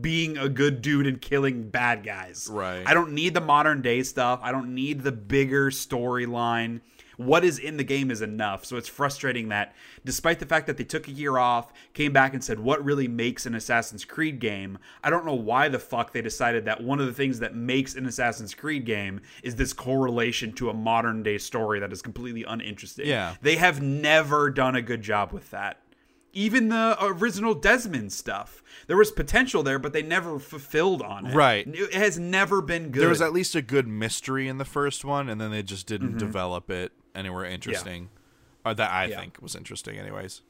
[0.00, 2.48] being a good dude and killing bad guys.
[2.50, 2.82] Right.
[2.86, 4.40] I don't need the modern day stuff.
[4.42, 6.80] I don't need the bigger storyline.
[7.16, 8.64] What is in the game is enough.
[8.64, 9.74] So it's frustrating that
[10.04, 13.08] despite the fact that they took a year off, came back and said what really
[13.08, 17.00] makes an Assassin's Creed game, I don't know why the fuck they decided that one
[17.00, 21.22] of the things that makes an Assassin's Creed game is this correlation to a modern
[21.22, 23.06] day story that is completely uninteresting.
[23.06, 23.36] Yeah.
[23.42, 25.80] They have never done a good job with that.
[26.34, 28.62] Even the original Desmond stuff.
[28.86, 31.34] There was potential there, but they never fulfilled on it.
[31.34, 31.66] Right.
[31.66, 33.00] It has never been good.
[33.02, 35.86] There was at least a good mystery in the first one, and then they just
[35.86, 36.18] didn't Mm-hmm.
[36.18, 38.10] develop it anywhere interesting.
[38.64, 39.20] Or that I Yeah.
[39.20, 40.42] think was interesting, anyways.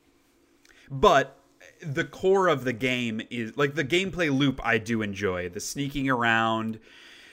[0.91, 1.39] but
[1.83, 5.49] the core of the game is like the gameplay loop I do enjoy.
[5.49, 6.79] The sneaking around,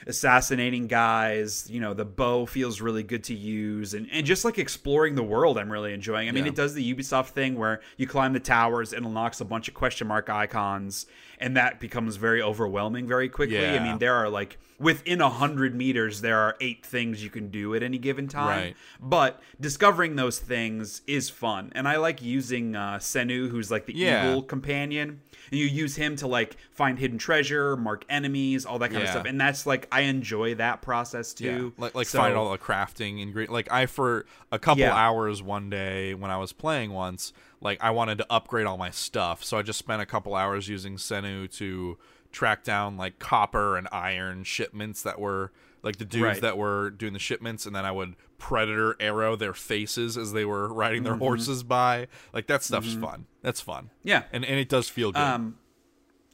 [0.06, 4.58] assassinating guys, you know, the bow feels really good to use and, and just like
[4.58, 6.28] exploring the world I'm really enjoying.
[6.28, 6.50] I mean, Yeah.
[6.50, 9.74] it does the Ubisoft thing where you climb the towers and unlocks a bunch of
[9.74, 11.06] question mark icons
[11.38, 13.66] and that becomes very overwhelming very quickly.
[13.66, 17.48] I mean, there are like within a hundred meters there are eight things you can
[17.50, 18.46] do at any given time.
[18.48, 18.76] Right.
[19.00, 23.94] But discovering those things is fun, and I like using uh, Senu, who's like the
[23.96, 24.28] Yeah.
[24.30, 25.20] evil companion,
[25.52, 29.08] and you use him to like find hidden treasure, mark enemies, all that kind of
[29.10, 29.26] stuff.
[29.26, 31.72] And that's like I enjoy that process too.
[31.78, 33.52] like like So- find all the crafting ingredient.
[33.52, 34.94] Like I for a couple Yeah.
[34.96, 38.90] hours one day when I was playing once, like I wanted to upgrade all my
[38.90, 41.98] stuff, so I just spent a couple hours using Senu to
[42.32, 46.40] track down like copper and iron shipments that were like the dudes Right.
[46.40, 50.44] that were doing the shipments, and then I would predator arrow their faces as they
[50.44, 52.08] were riding their horses by.
[52.32, 53.26] Like that stuff's fun.
[53.42, 53.84] That's fun.
[53.84, 54.08] Mm-hmm.
[54.08, 54.22] Yeah.
[54.32, 55.20] and and it does feel good.
[55.22, 55.56] Um,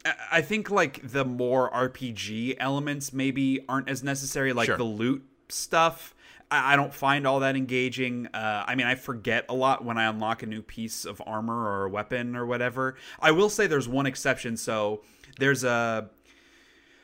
[0.05, 4.77] I- I think like the more RPG elements maybe aren't as necessary, like Sure.
[4.77, 6.15] the loot stuff.
[6.51, 8.27] I I don't find all that engaging.
[8.33, 11.55] Uh, I mean, I forget a lot when I unlock a new piece of armor
[11.55, 12.97] or a weapon or whatever.
[13.21, 14.57] I will say there's one exception.
[14.57, 15.03] So
[15.39, 16.09] there's a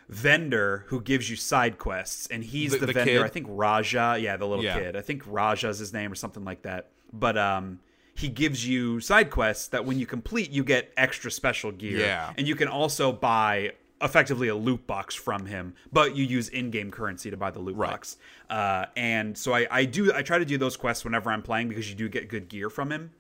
[0.08, 3.12] vendor who gives you side quests, and he's The- the, the vendor.
[3.12, 3.22] kid?
[3.22, 4.16] I think Raja.
[4.20, 4.78] Yeah, the little Yeah.
[4.78, 4.96] kid.
[4.96, 6.90] I think Raja's his name or something like that.
[7.12, 7.80] But um,
[8.14, 11.98] he gives you side quests that when you complete, you get extra special gear.
[11.98, 12.32] Yeah.
[12.36, 16.90] And you can also buy effectively a loot box from him, but you use in-game
[16.90, 17.90] currency to buy the loot Right.
[17.92, 18.16] box.
[18.50, 21.68] Uh, and so I, I do I try to do those quests whenever I'm playing
[21.68, 23.12] because you do get good gear from him.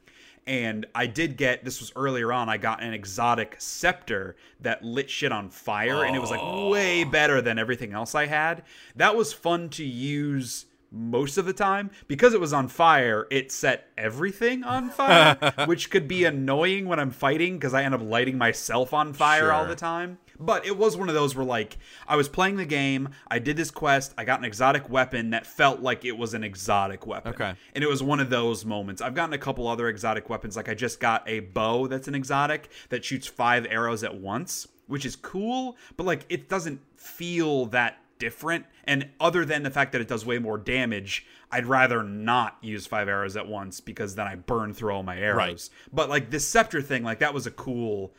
[0.46, 2.48] And I did get this was earlier on.
[2.48, 7.04] I got an exotic scepter that lit shit on fire, and it was like way
[7.04, 7.10] oh.
[7.10, 8.62] better than everything else I had.
[8.96, 13.26] That was fun to use most of the time because it was on fire.
[13.30, 15.36] It set everything on fire,
[15.66, 19.50] which could be annoying when I'm fighting because I end up lighting myself on fire
[19.50, 20.18] all the time.
[20.38, 23.56] But it was one of those where like I was playing the game, I did
[23.56, 27.32] this quest, I got an exotic weapon that felt like it was an exotic weapon.
[27.34, 27.54] Okay.
[27.74, 29.00] And it was one of those moments.
[29.00, 30.56] I've gotten a couple other exotic weapons.
[30.56, 34.68] Like I just got a bow that's an exotic that shoots five arrows at once,
[34.86, 38.64] which is cool, but like it doesn't feel that different.
[38.84, 42.86] And other than the fact that it does way more damage, I'd rather not use
[42.86, 45.70] five arrows at once because then I burn through all my arrows.
[45.72, 45.92] Right.
[45.92, 48.14] But like this scepter thing, like that was a cool.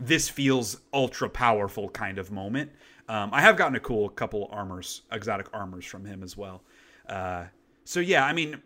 [0.00, 2.72] This feels ultra powerful kind of moment.
[3.08, 6.62] Um, I have gotten a cool couple armors, exotic armors from him as well.
[7.08, 7.44] Uh,
[7.84, 8.62] so yeah, I mean,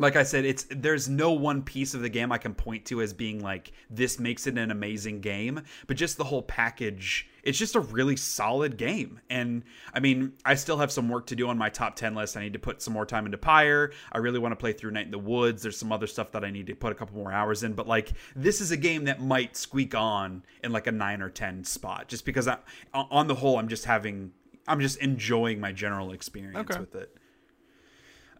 [0.00, 3.02] like I said, it's there's no one piece of the game I can point to
[3.02, 7.28] as being like this makes it an amazing game, but just the whole package.
[7.42, 9.62] It's just a really solid game, and
[9.94, 12.36] I mean, I still have some work to do on my top ten list.
[12.36, 13.92] I need to put some more time into Pyre.
[14.12, 15.62] I really want to play through Night in the Woods.
[15.62, 17.86] There's some other stuff that I need to put a couple more hours in, but
[17.88, 21.64] like this is a game that might squeak on in like a nine or ten
[21.64, 22.58] spot, just because I,
[22.92, 24.32] on the whole, I'm just having,
[24.68, 26.80] I'm just enjoying my general experience Okay.
[26.80, 27.16] with it.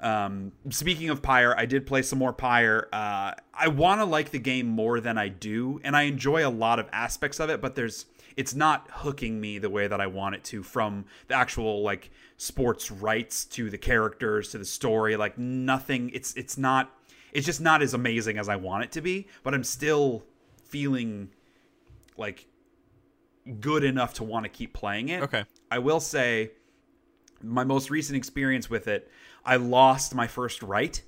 [0.01, 2.89] Um, speaking of Pyre, I did play some more Pyre.
[2.93, 6.51] Uh, I want to like the game more than I do, and I enjoy a
[6.51, 7.61] lot of aspects of it.
[7.61, 10.63] But there's, it's not hooking me the way that I want it to.
[10.63, 16.11] From the actual like sports rites to the characters to the story, like nothing.
[16.15, 16.97] It's it's not.
[17.33, 19.29] It's just not as amazing as I want it to be.
[19.43, 20.25] But I'm still
[20.65, 21.31] feeling
[22.17, 22.47] like
[23.61, 25.23] good enough to want to keep playing it.
[25.23, 25.45] Okay.
[25.71, 26.53] I will say
[27.43, 29.11] my most recent experience with it,
[29.45, 31.03] I lost my first rite.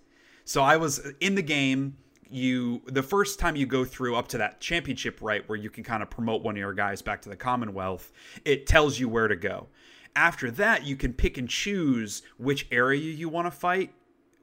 [0.45, 1.97] So I was in the game.
[2.29, 5.85] You the first time you go through up to that championship rite where you can
[5.85, 8.11] kind of promote one of your guys back to the Commonwealth,
[8.45, 9.69] it tells you where to go.
[10.17, 13.93] After that, you can pick and choose which area you want to fight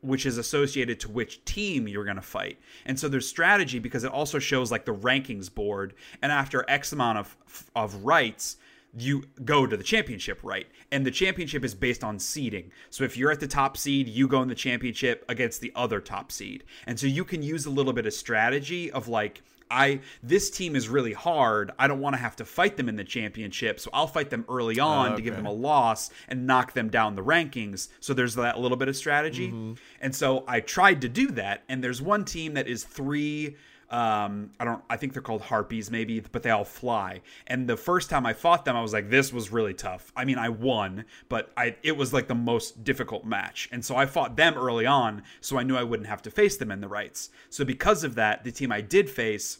[0.02, 2.60] which is associated to which team you're going to fight.
[2.86, 6.94] And so there's strategy because it also shows like the rankings board and after x
[6.94, 7.38] amount of
[7.76, 8.58] of rites
[8.98, 13.16] you go to the championship rite and the championship is based on seeding so if
[13.16, 16.64] you're at the top seed you go in the championship against the other top seed
[16.88, 19.42] and so you can use a little bit of strategy of like
[19.72, 21.72] I this team is really hard.
[21.78, 24.46] I don't want to have to fight them in the championship, so I'll fight them
[24.50, 27.90] early on to give them a loss and knock them down the rankings.
[28.00, 29.50] So there's that little bit of strategy.
[29.50, 29.74] Mm-hmm.
[30.02, 31.64] And so I tried to do that.
[31.70, 33.58] And there's one team that is three.
[33.92, 34.84] Um, I don't.
[34.90, 37.22] I think they're called harpies, maybe, but they all fly.
[37.48, 40.26] And the first time I fought them, I was like, "This was really tough." I
[40.26, 43.68] mean, I won, but I it was like the most difficult match.
[43.72, 46.56] And so I fought them early on, so I knew I wouldn't have to face
[46.56, 47.30] them in the rites.
[47.50, 49.60] So because of that, the team I did face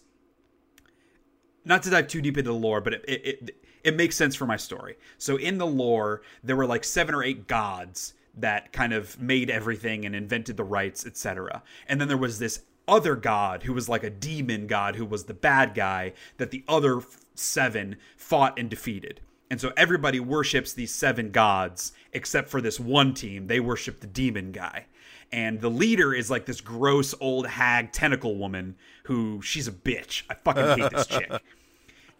[1.66, 4.36] not to dive too deep into the lore, but it, it, it it makes sense
[4.36, 4.98] for my story.
[5.18, 9.50] So in the lore, there were like seven or eight gods that kind of made
[9.50, 11.64] everything and invented the rites, etc.
[11.88, 15.26] And then there was this other god who was like a demon god who was
[15.26, 17.02] the bad guy that the other
[17.36, 19.22] seven fought and defeated.
[19.50, 23.48] And so everybody worships these seven gods except for this one team.
[23.48, 24.86] They worship the demon guy.
[25.32, 30.24] And the leader is like this gross old hag tentacle woman who she's a bitch.
[30.30, 31.32] I fucking hate this chick.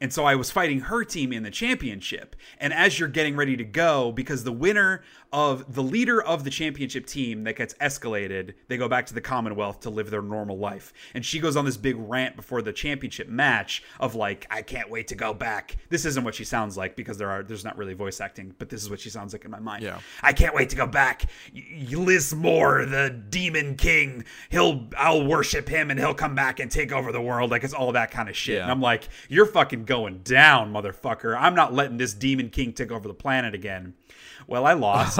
[0.02, 2.36] And so I was fighting her team in the championship.
[2.60, 6.50] And as you're getting ready to go, because the winner of the leader of the
[6.50, 10.58] championship team that gets escalated, they go back to the Commonwealth to live their normal
[10.58, 10.92] life.
[11.14, 14.90] And she goes on this big rant before the championship match of like, I can't
[14.90, 15.78] wait to go back.
[15.90, 18.70] This isn't what she sounds like because there are there's not really voice acting, but
[18.70, 19.84] this is what she sounds like in my mind.
[19.84, 20.00] Yeah.
[20.24, 21.26] I can't wait to go back.
[21.90, 26.92] Liz Moore, the demon king, he'll I'll worship him and he'll come back and take
[26.92, 27.52] over the world.
[27.52, 28.56] Like it's all that kind of shit.
[28.56, 28.64] Yeah.
[28.64, 31.40] And I'm like, you're fucking going down, motherfucker.
[31.40, 33.94] I'm not letting this demon king take over the planet again.
[34.50, 35.20] Well, I lost.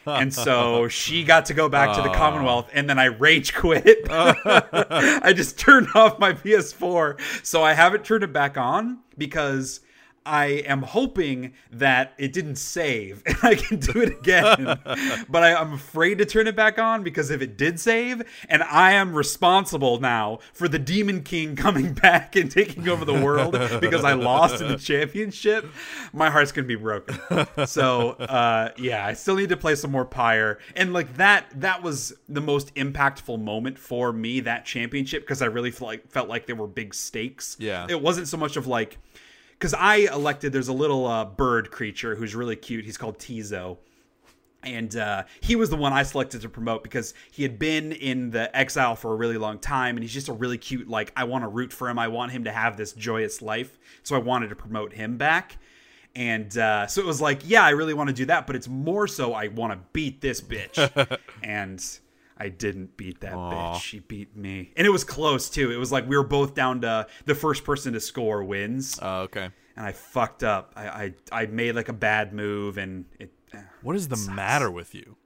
[0.06, 3.98] and so she got to go back to the Commonwealth and then I rage quit.
[4.10, 7.20] I just turned off my PS4.
[7.44, 9.80] So I haven't turned it back on because
[10.26, 14.78] I am hoping that it didn't save and I can do it again.
[15.28, 18.62] but I, I'm afraid to turn it back on because if it did save, and
[18.62, 23.52] I am responsible now for the Demon King coming back and taking over the world
[23.80, 25.66] because I lost in the championship,
[26.12, 27.18] my heart's gonna be broken.
[27.66, 30.58] So uh, yeah, I still need to play some more Pyre.
[30.76, 35.46] And like that, that was the most impactful moment for me that championship because I
[35.46, 37.56] really felt like felt like there were big stakes.
[37.58, 37.86] Yeah.
[37.88, 38.98] it wasn't so much of like
[39.60, 40.52] because I elected.
[40.52, 42.86] There's a little uh, bird creature who's really cute.
[42.86, 43.76] He's called Tizo.
[44.62, 48.30] And uh, he was the one I selected to promote because he had been in
[48.30, 50.88] the exile for a really long time, and he's just a really cute.
[50.88, 51.98] Like I want to root for him.
[51.98, 55.56] I want him to have this joyous life, so I wanted to promote him back.
[56.14, 58.68] And uh, so it was like, yeah, I really want to do that, but it's
[58.68, 61.18] more so I want to beat this bitch.
[61.42, 61.82] and
[62.40, 63.50] I didn't beat that Aw.
[63.76, 63.82] bitch.
[63.82, 65.70] She beat me, and it was close too.
[65.70, 69.20] It was like we were both down to the first person to score wins Oh,
[69.22, 69.50] okay.
[69.76, 70.72] and I fucked up.
[70.74, 73.30] I, I I made like a bad move, and it.
[73.52, 75.16] eh, What is the matter with you?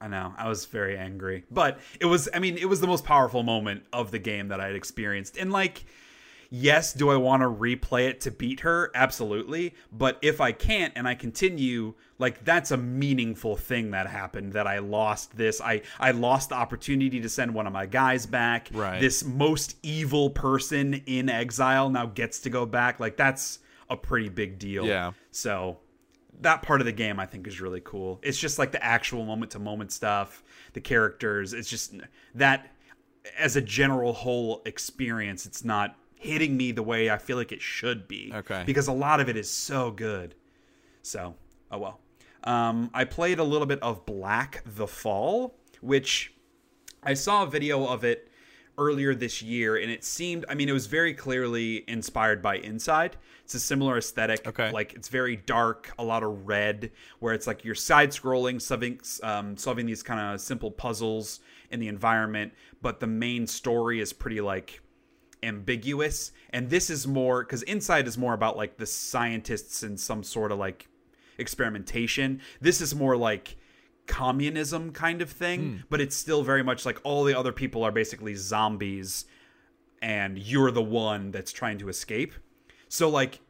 [0.00, 2.28] I know I was very angry, but it was.
[2.34, 5.36] I mean, it was the most powerful moment of the game that I had experienced,
[5.38, 5.84] and like.
[6.50, 8.92] Yes, do I want to replay it to beat her?
[8.94, 9.74] Absolutely.
[9.90, 14.66] But if I can't and I continue, like that's a meaningful thing that happened that
[14.66, 15.60] I lost this.
[15.60, 18.68] I I lost the opportunity to send one of my guys back.
[18.72, 19.00] Right.
[19.00, 23.00] This most evil person in exile now gets to go back.
[23.00, 23.58] Like that's
[23.90, 24.86] a pretty big deal.
[24.86, 25.12] Yeah.
[25.32, 25.78] So
[26.40, 28.20] that part of the game I think is really cool.
[28.22, 30.42] It's just like the actual moment to moment stuff,
[30.72, 31.52] the characters.
[31.52, 31.94] It's just
[32.34, 32.70] that
[33.38, 37.60] as a general whole experience, it's not hitting me the way I feel like it
[37.60, 38.32] should be.
[38.34, 38.62] Okay.
[38.66, 40.34] Because a lot of it is so good.
[41.02, 41.34] So,
[41.70, 42.00] oh well.
[42.44, 46.34] Um, I played a little bit of Black the Fall, which
[47.02, 48.30] I saw a video of it
[48.76, 53.16] earlier this year, and it seemed, I mean, it was very clearly inspired by Inside.
[53.44, 54.46] It's a similar aesthetic.
[54.48, 54.72] Okay.
[54.72, 56.90] Like, it's very dark, a lot of red,
[57.20, 61.40] where it's like you're side scrolling, solving, um, solving these kind of simple puzzles
[61.70, 62.52] in the environment,
[62.82, 64.80] but the main story is pretty like
[65.42, 66.32] ambiguous.
[66.50, 70.50] And this is more, because Inside is more about like the scientists and some sort
[70.50, 70.88] of like
[71.38, 72.40] experimentation.
[72.60, 73.56] This is more like
[74.06, 77.92] communism kind of thing, but it's still very much like all the other people are
[77.92, 79.24] basically zombies
[80.02, 82.34] and you're the one that's trying to escape.
[82.88, 83.40] So like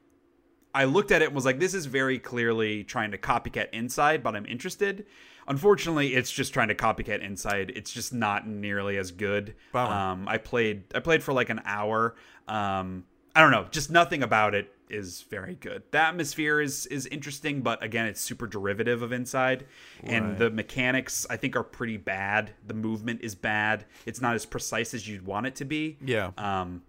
[0.74, 4.22] I looked at it and was like this is very clearly trying to copycat Inside,
[4.22, 5.06] but I'm interested.
[5.46, 7.72] Unfortunately, it's just trying to copycat Inside.
[7.76, 9.54] It's just not nearly as good.
[9.72, 9.92] Bummer.
[9.92, 12.14] Um I played I played for like an hour.
[12.48, 13.04] Um
[13.36, 15.82] I don't know, just nothing about it is very good.
[15.90, 19.66] The atmosphere is is interesting, but again, it's super derivative of Inside,
[20.02, 22.52] and the mechanics I think are pretty bad.
[22.66, 23.84] The movement is bad.
[24.06, 25.98] It's not as precise as you'd want it to be.
[26.04, 26.30] Yeah.
[26.38, 26.82] Um,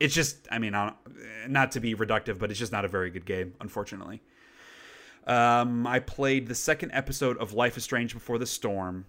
[0.00, 0.72] it's just, I mean,
[1.46, 4.22] not to be reductive, but it's just not a very good game, unfortunately.
[5.26, 9.04] Um, I played the second episode of Life is Strange Before the Storm,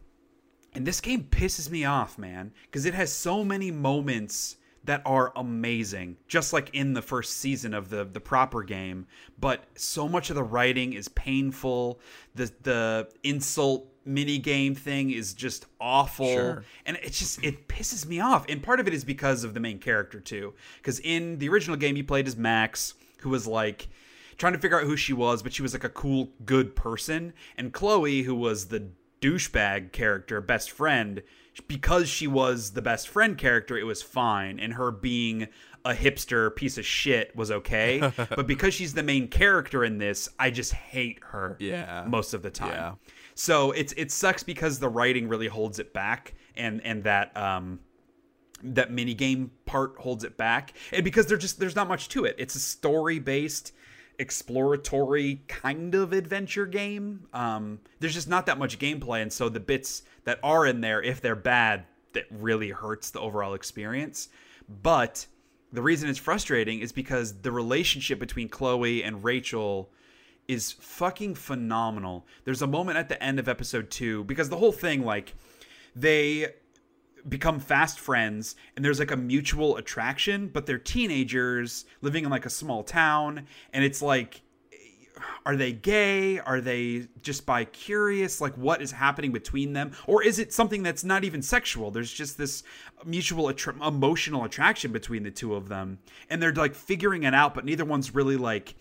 [0.73, 5.31] and this game pisses me off, man, because it has so many moments that are
[5.35, 9.05] amazing, just like in the first season of the the proper game.
[9.39, 11.99] But so much of the writing is painful.
[12.35, 16.63] The the insult mini game thing is just awful Sure.
[16.87, 19.59] and it just it pisses me off and part of it is because of the
[19.59, 23.89] main character too because in the original game you played as max who was like
[24.37, 27.31] trying to figure out who she was but she was like a cool good person
[27.57, 28.87] and chloe who was the
[29.21, 31.21] douchebag character best friend
[31.67, 35.47] because she was the best friend character it was fine and her being
[35.83, 40.29] a hipster piece of shit was okay but because she's the main character in this
[40.39, 42.05] i just hate her Yeah.
[42.07, 42.93] most of the time Yeah.
[43.35, 47.79] so it's it sucks because the writing really holds it back, and and that um
[48.63, 52.25] that mini game part holds it back, and because there's just there's not much to
[52.25, 52.35] it.
[52.37, 53.73] It's a story based
[54.21, 57.27] exploratory kind of adventure game.
[57.33, 61.01] Um, there's just not that much gameplay, and so the bits that are in there,
[61.01, 64.29] if they're bad, that really hurts the overall experience.
[64.69, 65.25] But
[65.73, 69.89] the reason it's frustrating is because the relationship between Chloe and Rachel
[70.47, 72.27] is fucking phenomenal.
[72.43, 75.33] There's a moment at the end of episode 2 because the whole thing like
[75.95, 76.47] they
[77.27, 82.45] become fast friends and there's like a mutual attraction, but they're teenagers living in like
[82.45, 84.41] a small town and it's like
[85.45, 86.39] are they gay?
[86.39, 88.41] Are they just bi curious?
[88.41, 89.91] Like, what is happening between them?
[90.07, 91.91] Or is it something that's not even sexual?
[91.91, 92.63] There's just this
[93.05, 95.99] mutual attra- emotional attraction between the two of them.
[96.29, 98.75] And they're like figuring it out, but neither one's really like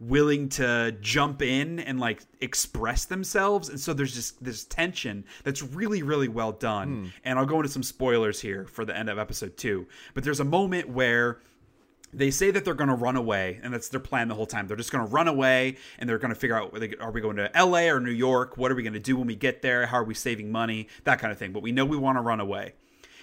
[0.00, 3.68] willing to jump in and like express themselves.
[3.68, 6.88] And so there's just this tension that's really really well done.
[6.88, 7.06] Hmm.
[7.24, 10.40] And i'll go into some spoilers here for the end of episode 2 but there's
[10.40, 11.40] a moment where
[12.12, 14.66] they say that they're going to run away and that's their plan the whole time.
[14.66, 17.36] They're just going to run away and they're going to figure out are we going
[17.36, 18.56] to la or new york?
[18.56, 19.86] What are we going to do when we get there?
[19.86, 20.88] How are we saving money?
[21.04, 21.52] That kind of thing.
[21.52, 22.74] But we know we want to run away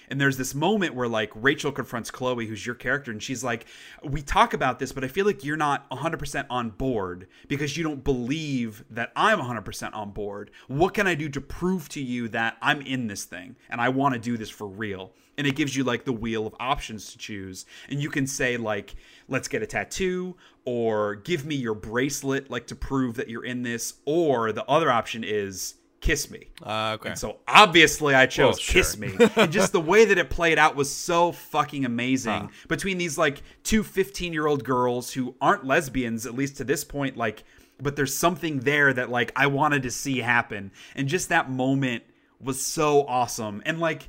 [0.08, 3.66] and there's this moment where like Rachel confronts Chloe, who's your character, and she's like,
[4.02, 7.84] "We talk about this, but I feel like you're not 100% on board because you
[7.84, 10.50] don't believe that I'm 100% on board.
[10.68, 13.88] What can I do to prove to you that I'm in this thing and I
[13.88, 17.12] want to do this for real?" And it gives you like the wheel of options
[17.12, 18.94] to choose, and you can say like,
[19.28, 23.62] "Let's get a tattoo," or "Give me your bracelet," like to prove that you're in
[23.62, 25.74] this, or the other option is
[26.06, 26.46] kiss me.
[26.62, 27.10] Uh, okay.
[27.10, 28.72] And so obviously I chose Well, sure.
[28.74, 29.12] Kiss Me.
[29.36, 32.50] and just the way that it played out was so fucking amazing.
[32.68, 36.84] Between these like two 15 year old girls who aren't lesbians, at least to this
[36.84, 37.42] point, like,
[37.82, 40.70] but there's something there that like I wanted to see happen.
[40.94, 42.04] And just that moment
[42.40, 43.62] was so awesome.
[43.66, 44.08] And like,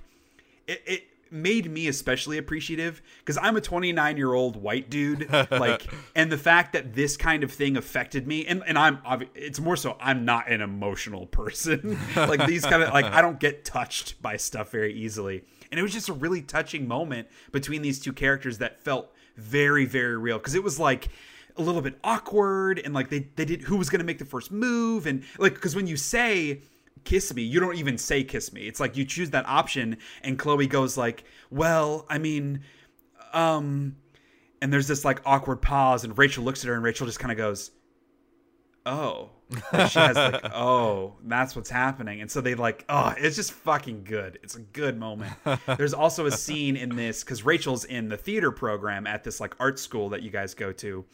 [0.68, 5.30] it, it made me especially appreciative because I'm a 29 year old white dude.
[5.32, 5.86] Like,
[6.16, 9.00] and the fact that this kind of thing affected me, and, and I'm,
[9.36, 11.98] it's more so I'm not an emotional person.
[12.16, 15.44] like, these kind of, like, I don't get touched by stuff very easily.
[15.72, 19.86] And it was just a really touching moment between these two characters that felt very,
[19.86, 21.10] very real because it was like,
[21.56, 24.26] a little bit awkward and like they, they did who was going to make the
[24.26, 26.62] first move and like because when you say
[27.08, 27.42] kiss me.
[27.42, 28.68] You don't even say kiss me.
[28.68, 32.62] It's like you choose that option and chloe goes like well i mean
[33.34, 33.96] um
[34.62, 37.32] and there's this like awkward pause and rachel looks at her and rachel just kind
[37.32, 37.72] of goes
[38.86, 39.30] oh.
[39.72, 42.20] Like, she has like oh that's what's happening.
[42.20, 44.40] And so they like oh it's just fucking good.
[44.44, 45.34] It's a good moment.
[45.78, 49.56] There's also a scene in this because rachel's in the theater program at this like
[49.60, 51.06] art school that you guys go to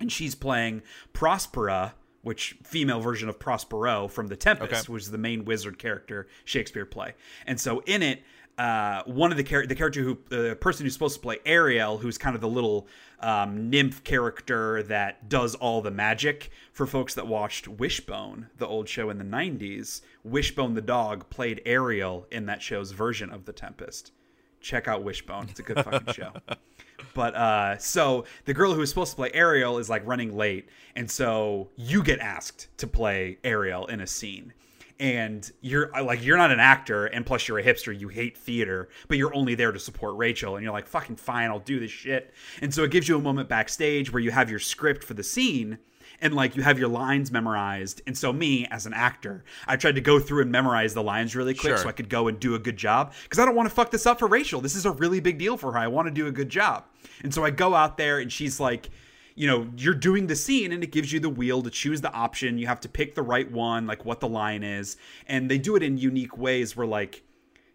[0.00, 0.82] and she's playing
[1.14, 1.92] Prospera,
[2.22, 4.96] which female version of Prospero from The Tempest, Okay.
[4.96, 7.14] is the main wizard character Shakespeare play.
[7.46, 8.22] And so in it,
[8.58, 11.98] uh, one of the char- the character who the person who's supposed to play Ariel,
[11.98, 12.86] who's kind of the little
[13.20, 18.88] um, nymph character that does all the magic for folks that watched Wishbone, the old
[18.88, 20.02] show in the '90s.
[20.22, 24.12] Wishbone the dog played Ariel in that show's version of The Tempest.
[24.60, 26.32] Check out Wishbone; it's a good fucking show.
[27.14, 30.68] But uh so the girl who was supposed to play Ariel is like running late,
[30.96, 34.52] and so you get asked to play Ariel in a scene.
[35.00, 37.98] And you're uh, like you're not an actor, and plus you're a hipster.
[37.98, 40.54] You hate theater, but you're only there to support Rachel.
[40.54, 42.32] And you're like, fucking fine, I'll do this shit.
[42.60, 45.24] And so it gives you a moment backstage where you have your script for the
[45.24, 45.78] scene,
[46.20, 48.00] and like you have your lines memorized.
[48.06, 51.34] And so me as an actor, I tried to go through and memorize the lines
[51.34, 51.78] really quick Sure.
[51.78, 53.90] so I could go and do a good job because I don't want to fuck
[53.90, 54.60] this up for Rachel.
[54.60, 55.78] This is a really big deal for her.
[55.78, 56.84] I want to do a good job.
[57.22, 58.90] And so I go out there and she's like,
[59.34, 62.12] you know, you're doing the scene and it gives you the wheel to choose the
[62.12, 62.58] option.
[62.58, 64.96] You have to pick the right one, like what the line is.
[65.26, 67.22] And they do it in unique ways where like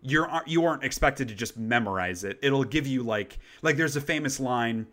[0.02, 2.40] you're you aren't expected to just memorize it.
[2.42, 4.88] It'll give you like like there's a famous line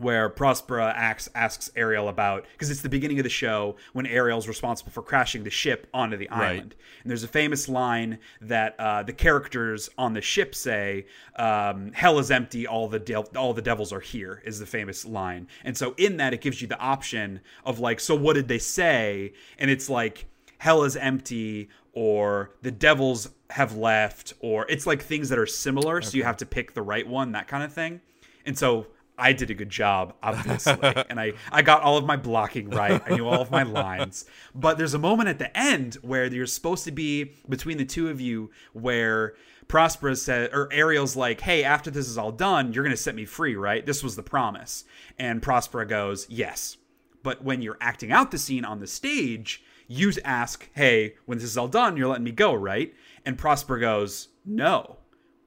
[0.00, 4.48] where Prospera asks, asks Ariel about because it's the beginning of the show when Ariel's
[4.48, 6.74] responsible for crashing the ship onto the island.
[7.02, 11.06] And there's a famous line that uh, the characters on the ship say,
[11.36, 15.04] um, "Hell is empty, all the de- all the devils are here." Is the famous
[15.04, 15.48] line.
[15.64, 18.58] And so in that, it gives you the option of like, so what did they
[18.58, 19.32] say?
[19.58, 20.26] And it's like,
[20.58, 26.00] hell is empty, or the devils have left, or it's like things that are similar.
[26.02, 28.00] So you have to pick the right one, that kind of thing.
[28.46, 28.86] And so
[29.20, 30.78] I did a good job, obviously,
[31.10, 33.00] and I I got all of my blocking right.
[33.06, 34.24] I knew all of my lines,
[34.54, 38.08] but there's a moment at the end where you're supposed to be between the two
[38.08, 39.34] of you where.
[39.68, 43.24] Prospera said, or Ariel's like, "Hey, after this is all done, you're gonna set me
[43.24, 43.86] free, right?
[43.86, 44.82] This was the promise."
[45.16, 46.76] And Prospera goes, "Yes."
[47.22, 51.44] But when you're acting out the scene on the stage, you ask, "Hey, when this
[51.44, 52.92] is all done, you're letting me go, right?"
[53.24, 54.99] And Prospera goes, "No."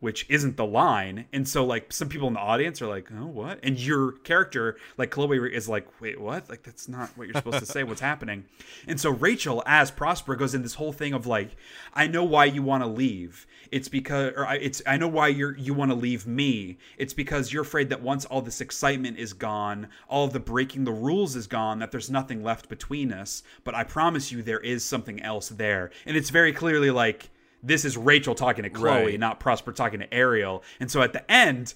[0.04, 1.24] Which isn't the line.
[1.32, 4.76] And so like some people in the audience are like, "Oh, what?" And your character,
[4.98, 6.50] like Chloe is like, "Wait, what?
[6.50, 7.84] Like that's not what you're supposed to say.
[7.86, 8.44] What's happening?"
[8.86, 11.56] And so Rachel as Prosper goes in this whole thing of like,
[11.94, 13.48] "I know why you want to leave.
[13.72, 16.78] It's because or I- it's I know why you're you want to leave me.
[16.98, 20.92] It's because you're afraid that once all this excitement is gone, all the breaking the
[20.92, 23.42] rules is gone, that there's nothing left between us.
[23.64, 27.30] But I promise you there is something else there." And it's very clearly like
[27.64, 29.20] this is Rachel talking to Chloe, Right.
[29.20, 30.64] not Prosper talking to Ariel.
[30.80, 31.74] And so at the end,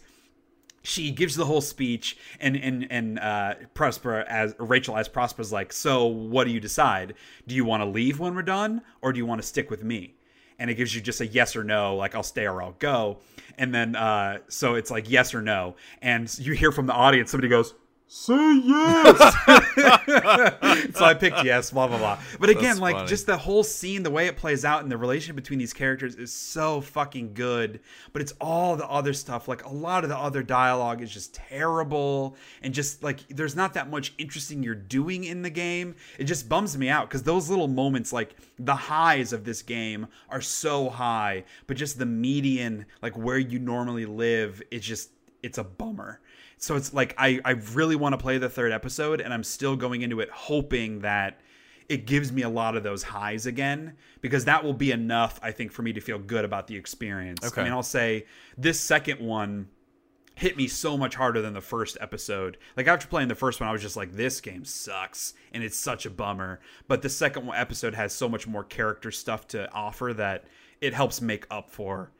[0.84, 5.73] she gives the whole speech, and and and uh, Prosper as Rachel as Prosper's like,
[5.73, 7.15] so what do you decide?
[7.47, 9.84] Do you want to leave when we're done, or do you want to stick with
[9.84, 10.14] me?
[10.59, 13.18] And it gives you just a yes or no, like I'll stay or I'll go.
[13.57, 17.31] And then uh, so it's like yes or no, and you hear from the audience
[17.31, 17.73] somebody goes.
[18.09, 19.17] Say yes.
[20.95, 22.17] so I picked yes, blah blah blah.
[22.39, 23.07] But again, That's like funny.
[23.09, 26.15] just the whole scene, the way it plays out, and the relationship between these characters
[26.15, 27.81] is so fucking good.
[28.13, 29.49] But it's all the other stuff.
[29.49, 33.73] Like a lot of the other dialogue is just terrible, and just like there's not
[33.73, 35.93] that much interesting you're doing in the game.
[36.17, 40.07] It just bums me out because those little moments, like the highs of this game,
[40.29, 45.09] are so high, but just the median, like where you normally live, it's just
[45.43, 46.21] it's a bummer.
[46.57, 49.75] So it's like I, I really want to play the third episode, and I'm still
[49.75, 51.39] going into it hoping that
[51.89, 55.51] it gives me a lot of those highs again because that will be enough, I
[55.51, 57.45] think, for me to feel good about the experience.
[57.45, 57.61] Okay.
[57.61, 58.25] I mean, I'll say
[58.57, 59.69] this second one
[60.35, 62.57] hit me so much harder than the first episode.
[62.75, 65.77] Like after playing the first one, I was just like, "This game sucks," and it's
[65.77, 66.59] such a bummer.
[66.88, 70.45] But the second one episode has so much more character stuff to offer that
[70.81, 72.11] it helps make up for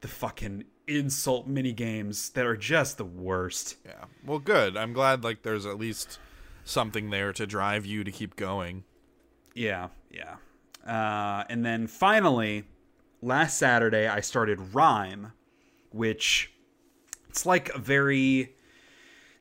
[0.00, 3.76] the fucking insult mini games that are just the worst.
[3.84, 4.04] Yeah.
[4.24, 4.76] Well, good.
[4.76, 6.18] I'm glad like there's at least
[6.64, 8.84] something there to drive you to keep going.
[9.54, 10.36] Yeah, yeah.
[10.86, 12.64] Uh, and then finally,
[13.22, 15.32] last Saturday, I started RiME,
[15.90, 16.52] which
[17.28, 18.54] it's like a very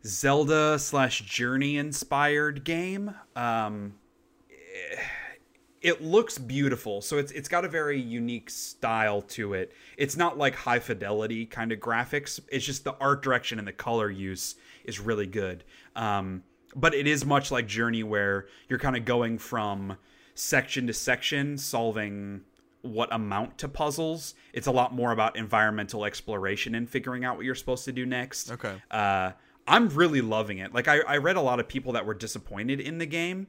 [0.05, 3.15] Zelda slash Journey inspired game.
[3.35, 3.95] Um,
[5.83, 9.73] it looks beautiful, so it's it's got a very unique style to it.
[9.97, 12.39] It's not like high fidelity kind of graphics.
[12.51, 14.55] It's just the art direction and the color use
[14.85, 15.65] is really good.
[15.95, 16.43] Um,
[16.73, 19.97] but it is much like Journey, where you're kind of going from
[20.35, 22.41] section to section, solving
[22.81, 24.35] what amount to puzzles.
[24.53, 28.05] It's a lot more about environmental exploration and figuring out what you're supposed to do
[28.05, 28.51] next.
[28.51, 28.81] Okay.
[28.89, 29.31] Uh,
[29.67, 30.73] I'm really loving it.
[30.73, 33.47] Like I, I read a lot of people that were disappointed in the game,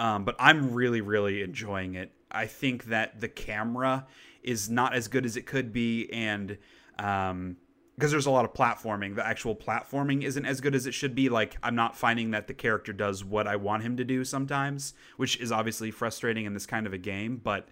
[0.00, 2.10] um, but I'm really, really enjoying it.
[2.30, 4.06] I think that the camera
[4.42, 6.56] is not as good as it could be, and
[6.98, 7.58] um,
[7.96, 11.14] because there's a lot of platforming, the actual platforming isn't as good as it should
[11.14, 11.28] be.
[11.28, 14.94] Like I'm not finding that the character does what I want him to do sometimes,
[15.18, 17.38] which is obviously frustrating in this kind of a game.
[17.44, 17.68] But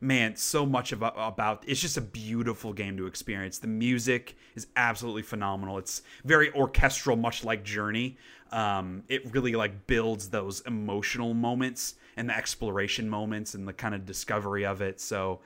[0.00, 3.58] man, so much about, about it's just a beautiful game to experience.
[3.58, 5.78] The music is absolutely phenomenal.
[5.78, 8.18] It's very orchestral, much like Journey.
[8.52, 13.94] Um, it really like builds those emotional moments and the exploration moments and the kind
[13.94, 15.00] of discovery of it.
[15.00, 15.40] So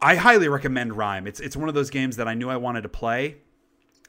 [0.00, 1.26] I highly recommend RiME.
[1.28, 3.36] It's it's one of those games that I knew I wanted to play.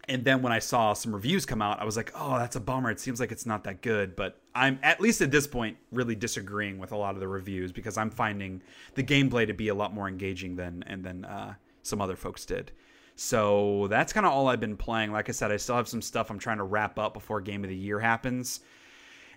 [0.09, 2.59] And then when I saw some reviews come out, I was like, "Oh, that's a
[2.59, 2.91] bummer.
[2.91, 6.15] It seems like it's not that good." But I'm at least at this point really
[6.15, 8.61] disagreeing with a lot of the reviews because I'm finding
[8.95, 12.45] the gameplay to be a lot more engaging than and than uh, some other folks
[12.45, 12.71] did.
[13.15, 15.11] So that's kind of all I've been playing.
[15.11, 17.63] Like I said, I still have some stuff I'm trying to wrap up before Game
[17.63, 18.61] of the Year happens,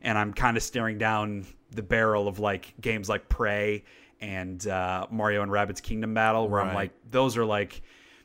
[0.02, 3.84] and I'm kind of staring down the barrel of like games like Prey
[4.20, 7.82] and uh, Mario and Rabbids Kingdom Battle, where I'm like, those are like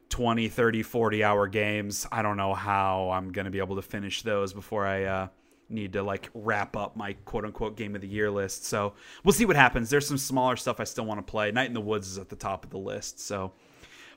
[0.09, 2.07] 20, 30, 40 hour games.
[2.11, 5.27] I don't know how I'm going to be able to finish those before I uh,
[5.69, 8.65] need to like wrap up my quote unquote game of the year list.
[8.65, 9.89] So we'll see what happens.
[9.89, 11.51] There's some smaller stuff I still want to play.
[11.51, 13.19] Night in the Woods is at the top of the list.
[13.19, 13.53] So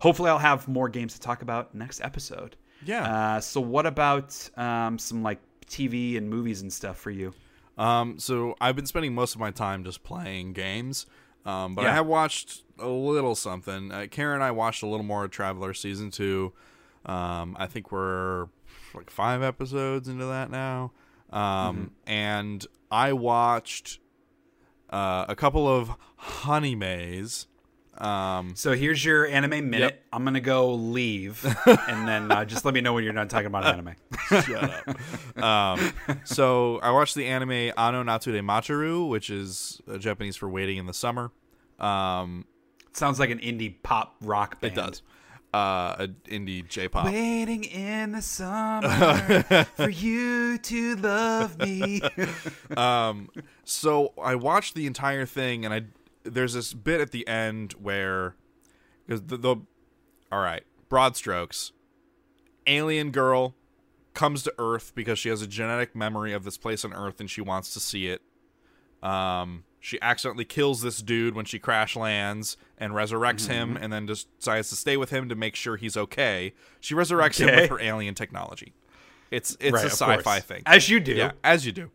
[0.05, 2.56] hopefully I'll have more games to talk about next episode.
[2.85, 3.36] Yeah.
[3.36, 7.32] Uh, so what about um, some like TV and movies and stuff for you?
[7.78, 11.06] Um, so I've been spending most of my time just playing games.
[11.47, 13.93] Um, but I have watched a little something.
[13.93, 16.52] Uh, Karen and I watched a little more of Traveler season two.
[17.06, 18.48] Um, I think we're
[18.93, 20.93] like five episodes into that now.
[21.31, 24.01] Um, and I watched
[24.90, 27.47] uh, a couple of Honey Mays.
[27.98, 29.80] Um, So here's your anime minute.
[29.80, 30.02] Yep.
[30.12, 33.46] I'm gonna go leave, and then uh, just let me know when you're done talking
[33.46, 33.94] about anime.
[34.28, 35.42] Shut up.
[35.42, 35.92] um,
[36.24, 40.76] so I watched the anime Ano Natsu de Matteru, which is uh, Japanese for waiting
[40.78, 41.30] in the summer.
[41.78, 42.46] Um,
[42.92, 44.72] Sounds like an indie pop rock band.
[44.72, 45.02] it does.
[45.52, 47.04] Uh, a indie J-pop.
[47.06, 52.02] Waiting in the summer for you to love me.
[52.76, 53.28] um,
[53.62, 55.82] so I watched the entire thing, and I
[56.24, 58.34] there's this bit at the end where
[59.06, 59.56] because the, the
[60.32, 61.72] all right broad strokes,
[62.66, 63.55] alien girl
[64.14, 67.28] comes to Earth because she has a genetic memory of this place on Earth and
[67.30, 68.22] she wants to see it.
[69.02, 74.06] Um, she accidentally kills this dude when she crash lands and resurrects him, and then
[74.06, 76.55] just decides to stay with him to make sure he's okay.
[76.80, 78.72] She resurrects him with her alien technology.
[79.30, 80.62] It's it's Right, a sci-fi thing.
[80.64, 81.12] as you do.
[81.12, 81.90] Yeah, as you do.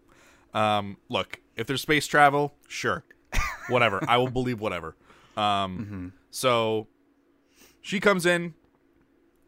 [0.54, 3.04] Um, look, if there's space travel, sure,
[3.70, 4.04] whatever.
[4.08, 4.96] I will believe whatever.
[5.38, 6.88] Um, so
[7.82, 8.54] she comes in,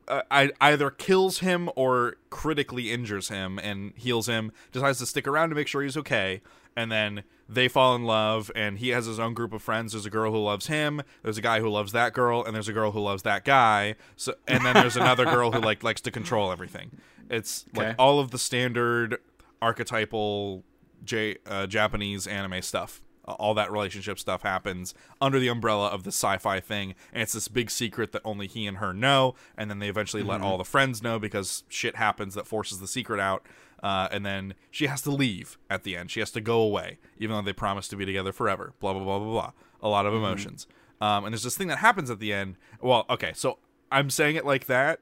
[0.08, 4.52] uh, I either kills him or critically injures him and heals him.
[4.72, 6.42] Decides to stick around to make sure he's okay,
[6.76, 8.50] and then they fall in love.
[8.56, 9.92] And he has his own group of friends.
[9.92, 11.02] There's a girl who loves him.
[11.24, 13.96] There's a guy who loves that girl, and there's a girl who loves that guy.
[14.16, 16.92] So, and then there's another girl who like likes to control everything.
[17.30, 17.88] It's Okay.
[17.88, 19.18] like all of the standard
[19.62, 20.64] archetypal
[21.04, 23.02] J, uh, Japanese anime stuff.
[23.40, 27.48] All that relationship stuff happens under the umbrella of the sci-fi thing, and it's this
[27.48, 29.36] big secret that only he and her know.
[29.58, 32.88] And then they eventually let all the friends know because shit happens that forces the
[32.88, 33.46] secret out.
[33.84, 36.12] Uh, and then she has to leave at the end.
[36.12, 38.74] She has to go away, even though they promised to be together forever.
[38.80, 39.52] Blah blah blah blah blah.
[39.82, 40.68] A lot of emotions.
[41.02, 42.58] Um, and there's this thing that happens at the end.
[42.80, 43.58] Well, okay, so
[43.92, 45.00] I'm saying it like that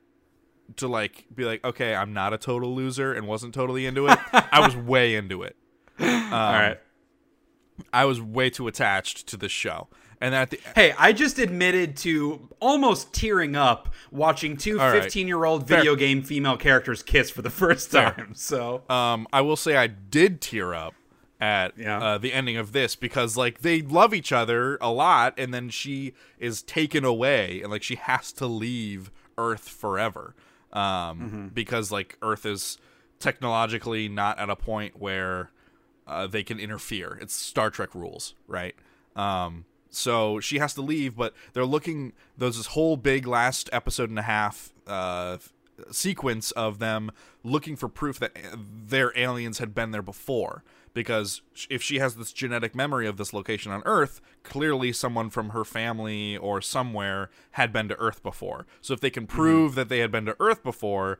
[0.78, 4.18] to like be like, okay, I'm not a total loser and wasn't totally into it.
[4.32, 5.56] I was way into it.
[6.00, 6.80] Um, All right.
[7.94, 9.88] I was way too attached to this show.
[10.22, 15.02] And at the Hey, I just admitted to almost tearing up watching two All right.
[15.04, 15.78] 15 year old Fair.
[15.78, 18.12] video game female characters kiss for the first Fair.
[18.12, 18.34] time.
[18.36, 20.94] So, um, I will say I did tear up
[21.40, 22.00] at Yeah.
[22.04, 25.70] uh, the ending of this because like they love each other a lot, and then
[25.70, 30.36] she is taken away, and like she has to leave Earth forever,
[30.74, 32.78] um, because like Earth is
[33.20, 35.50] technologically not at a point where
[36.10, 37.18] uh, they can interfere.
[37.22, 38.76] It's Star Trek rules, right?
[39.16, 42.14] Um, so she has to leave, but they're looking.
[42.38, 45.38] There's this whole big last episode and a half uh,
[45.92, 47.12] sequence of them
[47.44, 48.36] looking for proof that
[48.88, 50.64] their aliens had been there before.
[50.92, 55.50] Because if she has this genetic memory of this location on Earth, clearly someone from
[55.50, 58.66] her family or somewhere had been to Earth before.
[58.82, 61.20] So if they can prove that they had been to Earth before,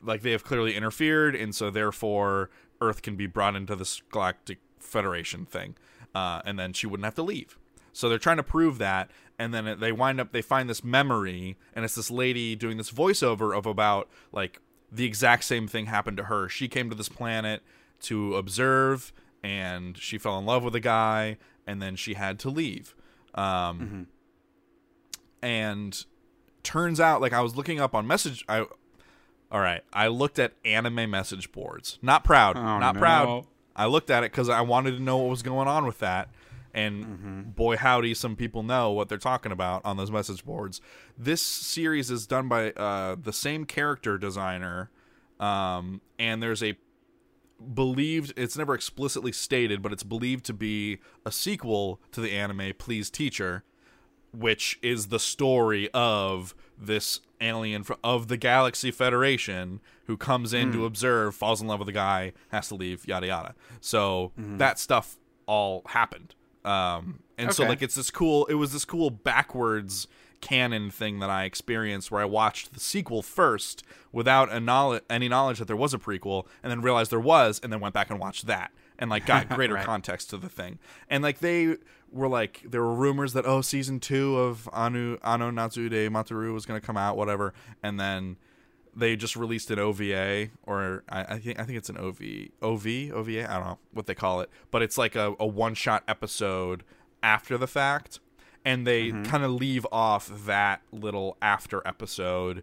[0.00, 2.48] like they have clearly interfered, and so therefore
[2.80, 5.76] Earth can be brought into this galactic federation thing,
[6.14, 7.58] uh, and then she wouldn't have to leave.
[7.92, 11.56] So they're trying to prove that, and then they wind up they find this memory,
[11.74, 14.60] and it's this lady doing this voiceover of about like
[14.90, 16.48] the exact same thing happened to her.
[16.48, 17.62] She came to this planet
[18.02, 22.50] to observe, and she fell in love with a guy, and then she had to
[22.50, 22.94] leave.
[23.34, 24.06] Um,
[25.42, 26.04] And
[26.62, 28.66] turns out, like I was looking up on message, I
[29.50, 29.82] all right.
[29.92, 31.98] I looked at anime message boards.
[32.02, 32.56] Not proud.
[32.56, 33.00] Oh, not no.
[33.00, 33.46] proud.
[33.74, 36.30] I looked at it because I wanted to know what was going on with that.
[36.74, 40.80] And boy, howdy, some people know what they're talking about on those message boards.
[41.16, 44.90] This series is done by uh, the same character designer.
[45.40, 46.76] Um, and there's a
[47.74, 52.72] believed, it's never explicitly stated, but it's believed to be a sequel to the anime
[52.78, 53.64] Please Teacher
[54.32, 60.72] which is the story of this alien fr- of the Galaxy Federation who comes in
[60.72, 63.54] to observe, falls in love with a guy, has to leave, yada yada.
[63.80, 65.16] So that stuff
[65.46, 66.34] all happened.
[66.64, 68.46] Um, and so like it's this cool.
[68.46, 70.06] It was this cool backwards
[70.40, 73.82] canon thing that I experienced where I watched the sequel first
[74.12, 77.60] without a knowledge, any knowledge that there was a prequel, and then realized there was,
[77.62, 79.84] and then went back and watched that, and like got greater Right.
[79.84, 80.78] context to the thing.
[81.10, 81.76] And like they
[82.12, 86.52] were like there were rumors that oh season two of Anu Ano Natsu de Matteru
[86.52, 88.36] was gonna come out, whatever, and then
[88.94, 92.20] they just released an OVA or I, I think I think it's an OV
[92.62, 95.74] OV OVA I don't know what they call it, but it's like a, a one
[95.74, 96.84] shot episode
[97.22, 98.20] after the fact,
[98.64, 102.62] and they kind of leave off that little after episode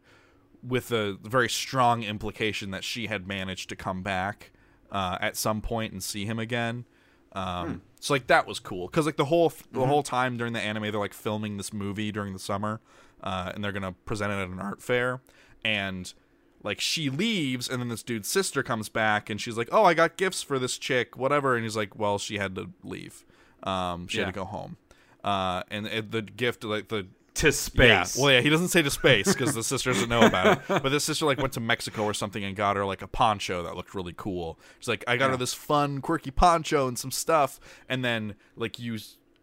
[0.62, 4.52] with a very strong implication that she had managed to come back
[4.92, 6.86] uh, at some point and see him again.
[7.34, 8.86] Um, So like that was cool.
[8.86, 12.12] Because like the whole the whole time during the anime they're like filming this movie
[12.12, 12.80] during the summer,
[13.24, 15.22] uh, and they're gonna present it at an art fair,
[15.64, 16.14] and
[16.62, 19.96] like she leaves and then this dude's sister comes back and she's like, "Oh, I
[19.96, 23.26] got gifts for this chick, whatever," and he's like, "Well, she had to leave,
[23.64, 24.26] um, she Yeah.
[24.26, 24.78] had to go home,"
[25.24, 28.16] uh, and it, the gift like the To space.
[28.16, 28.22] yeah.
[28.22, 30.62] Well, yeah, he doesn't say to space because the sister doesn't know about it.
[30.68, 33.62] But this sister like went to Mexico or something and got her like a poncho
[33.64, 34.58] that looked really cool.
[34.80, 37.60] She's like, I got her this fun, quirky poncho and some stuff,
[37.90, 39.00] and then like you,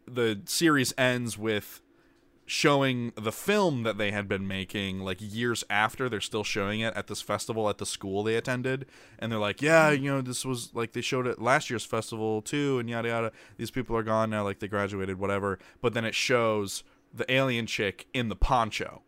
[0.06, 1.82] the series ends with
[2.44, 6.92] showing the film that they had been making like years after they're still showing it
[6.94, 8.84] at this festival at the school they attended
[9.18, 12.42] and they're like yeah you know this was like they showed it last year's festival
[12.42, 16.04] too and yada yada these people are gone now like they graduated whatever but then
[16.04, 16.82] it shows
[17.12, 19.02] the alien chick in the poncho.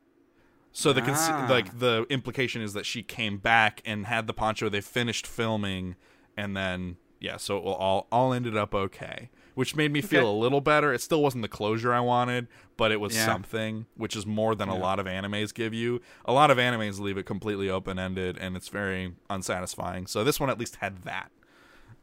[0.72, 1.46] So the Ah.
[1.48, 5.94] like the implication is that she came back and had the poncho they finished filming
[6.36, 9.30] and then yeah so it all all ended up okay.
[9.54, 10.92] Which made me feel a little better.
[10.92, 13.24] It still wasn't the closure i wanted but it was Yeah.
[13.24, 16.00] something which is more than a lot of animes give you.
[16.24, 20.08] A lot of animes leave it completely open ended and it's very unsatisfying.
[20.08, 21.30] So this one at least had that.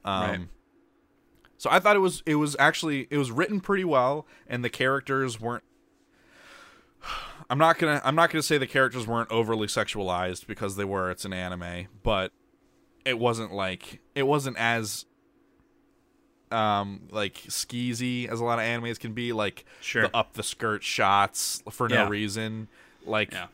[0.05, 0.47] Um Right.
[1.57, 4.69] so i thought it was it was actually it was written pretty well and the
[4.69, 5.63] characters weren't
[7.49, 11.11] I'm not gonna I'm not gonna say the characters weren't overly sexualized because they were.
[11.11, 12.31] It's an anime, but
[13.05, 15.05] it wasn't like it wasn't as
[16.51, 19.33] um like skeezy as a lot of animes can be.
[19.33, 20.03] Like Sure.
[20.03, 22.09] the up the skirt shots for no Yeah.
[22.09, 22.67] reason.
[23.05, 23.47] Like Yeah.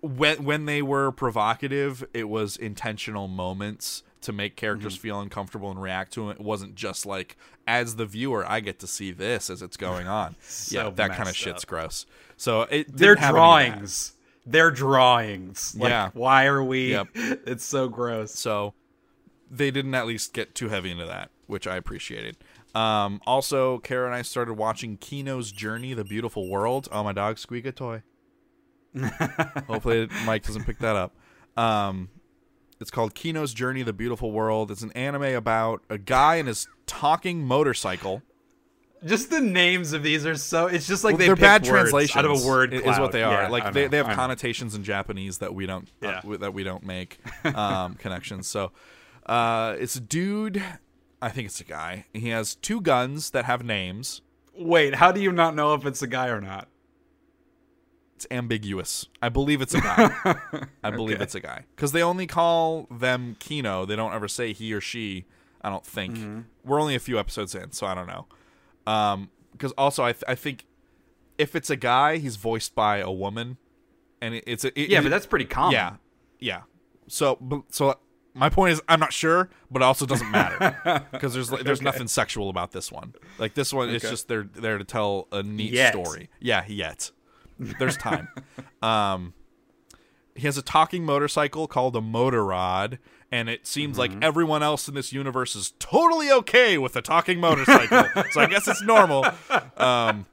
[0.00, 5.02] when when they were provocative, it was intentional moments to make characters Mm-hmm.
[5.02, 6.34] feel uncomfortable and react to it.
[6.34, 7.36] It wasn't just like
[7.66, 10.36] as the viewer, I get to see this as it's going on.
[10.42, 11.68] So yeah, that kind of shit's up.
[11.68, 12.06] gross.
[12.36, 13.68] So it They're have any of that.
[13.70, 14.12] drawings.
[14.46, 15.74] They're drawings.
[15.78, 16.10] Like, Yeah.
[16.12, 16.90] Why are we?
[16.90, 17.08] Yep.
[17.46, 18.32] It's so gross.
[18.34, 18.74] So
[19.50, 22.36] they didn't at least get too heavy into that, which I appreciated.
[22.74, 26.88] Um, also, Kara and I started watching Kino's Journey, The Beautiful World.
[26.90, 28.02] Oh, my dog squeak a toy.
[29.66, 31.14] Hopefully, Mike doesn't pick that up.
[31.56, 32.08] Um,
[32.80, 34.70] it's called Kino's Journey, The Beautiful World.
[34.70, 38.22] It's an anime about a guy and his talking motorcycle.
[39.04, 40.66] Just the names of these are so.
[40.66, 42.16] It's just like Well, they they're bad words translations.
[42.16, 42.72] out of a word.
[42.72, 43.42] i- is what they are.
[43.42, 46.20] Yeah, like they, they have connotations in Japanese that we don't uh, Yeah.
[46.22, 47.18] w- that we don't make
[47.54, 48.46] um, connections.
[48.46, 48.72] So
[49.26, 50.62] uh, it's a dude.
[51.20, 52.06] I think it's a guy.
[52.14, 54.22] He has two guns that have names.
[54.56, 56.68] Wait, how do you not know if it's a guy or not?
[58.24, 59.06] It's ambiguous.
[59.20, 60.36] I believe it's a guy.
[60.82, 61.24] I believe Okay.
[61.24, 63.84] it's a guy because they only call them Kino.
[63.84, 65.26] They don't ever say he or she.
[65.62, 66.40] I don't think Mm-hmm.
[66.64, 68.26] we're only a few episodes in, so I don't know.
[68.86, 70.66] Um, because also I th- I think
[71.38, 73.56] if it's a guy, he's voiced by a woman,
[74.20, 75.72] and it, it's a it- Yeah, it- but that's pretty common.
[75.72, 75.96] yeah,
[76.38, 76.62] yeah.
[77.08, 77.98] So, so
[78.34, 81.82] my point is, I'm not sure, but it also doesn't matter because there's like, there's
[81.82, 83.14] nothing sexual about this one.
[83.38, 85.92] Like this one, it's just they're there to tell a neat Yet.
[85.92, 86.30] story.
[86.40, 87.10] Yeah, yet
[87.58, 88.28] there's time.
[88.82, 89.34] um,
[90.34, 92.98] he has a talking motorcycle called a motorrad,
[93.30, 97.40] and it seems like everyone else in this universe is totally okay with a talking
[97.40, 98.04] motorcycle.
[98.32, 99.24] so I guess it's normal.
[99.76, 100.26] Um,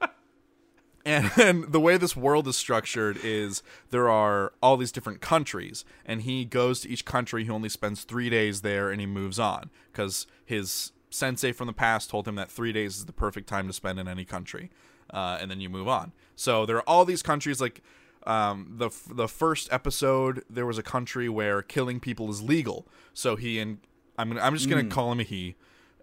[1.04, 5.84] and, and the way this world is structured is there are all these different countries,
[6.04, 7.44] and he goes to each country.
[7.44, 11.72] He only spends three days there, and he moves on because his sensei from the
[11.72, 14.70] past told him that three days is the perfect time to spend in any country,
[15.12, 16.12] uh, and then you move on.
[16.36, 17.82] So there are all these countries like.
[18.24, 22.86] Um, the f- the first episode, there was a country where killing people is legal.
[23.12, 23.78] So he and
[24.16, 25.56] I'm I'm just gonna call him a he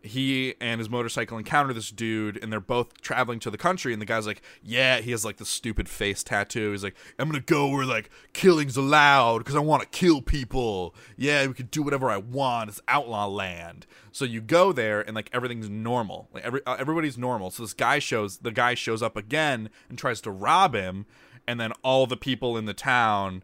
[0.04, 4.02] he and his motorcycle encounter this dude and they're both traveling to the country and
[4.02, 6.72] the guy's like yeah he has like the stupid face tattoo.
[6.72, 10.96] He's like i'm gonna go where like killing's allowed because i want to kill people.
[11.18, 12.70] Yeah we can do whatever i want.
[12.70, 13.86] It's outlaw land.
[14.12, 16.30] So you go there and like everything's normal.
[16.34, 17.52] Like every uh, everybody's normal.
[17.52, 21.06] So this guy shows the guy shows up again and tries to rob him
[21.48, 23.44] and then all the people in the town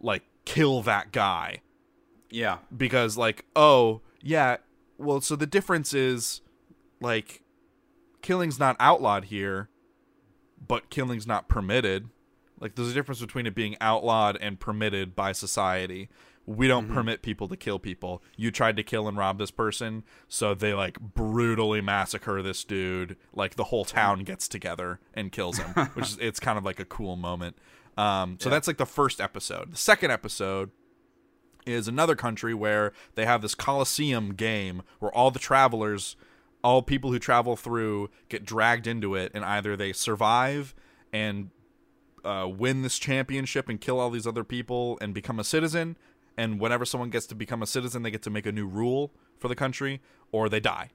[0.00, 1.62] like kill that guy.
[2.30, 2.58] Yeah.
[2.76, 4.58] because like oh yeah
[4.98, 6.42] well so the difference is
[7.00, 7.42] like
[8.20, 9.70] killing's not outlawed here
[10.66, 12.08] but killing's not permitted.
[12.60, 16.08] Like there's a difference between it being outlawed and permitted by society.
[16.44, 18.22] We don't permit people to kill people.
[18.36, 23.16] You tried to kill and rob this person so they like brutally massacre this dude.
[23.32, 26.80] Like the whole town gets together and kills him which is it's kind of like
[26.80, 27.56] a cool moment.
[27.96, 29.72] Um so that's like the first episode.
[29.72, 30.70] The second episode
[31.68, 36.16] is another country where they have this Colosseum game where all the travelers,
[36.64, 40.74] all people who travel through, get dragged into it, and either they survive
[41.12, 41.50] and
[42.24, 45.96] uh, win this championship and kill all these other people and become a citizen,
[46.36, 49.12] and whenever someone gets to become a citizen, they get to make a new rule
[49.38, 50.00] for the country,
[50.32, 50.90] or they die.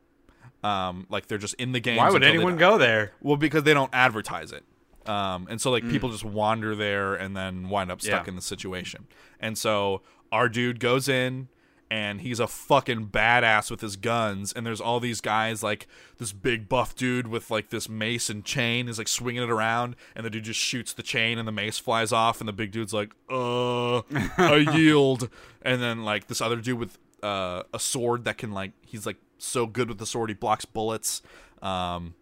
[0.63, 1.97] Um, like they're just in the game.
[1.97, 3.11] Why would anyone go there?
[3.21, 4.63] Well, because they don't advertise it.
[5.05, 8.29] Um, and so like people just wander there and then wind up stuck Yeah.
[8.29, 9.07] in the situation.
[9.41, 10.01] And so
[10.34, 11.47] our dude goes in
[11.91, 14.51] and he's a fucking badass with his guns.
[14.51, 15.88] And there's all these guys like
[16.18, 19.95] this big buff dude with like this mace and chain is like swinging it around,
[20.15, 22.72] and the dude just shoots the chain and the mace flies off, and the big
[22.72, 23.99] dude's like, uh,
[24.38, 25.30] I yield.
[25.61, 29.18] And then like this other dude with uh, a sword that can like he's like
[29.38, 31.22] so good with the sword he blocks bullets.
[31.61, 32.15] Um,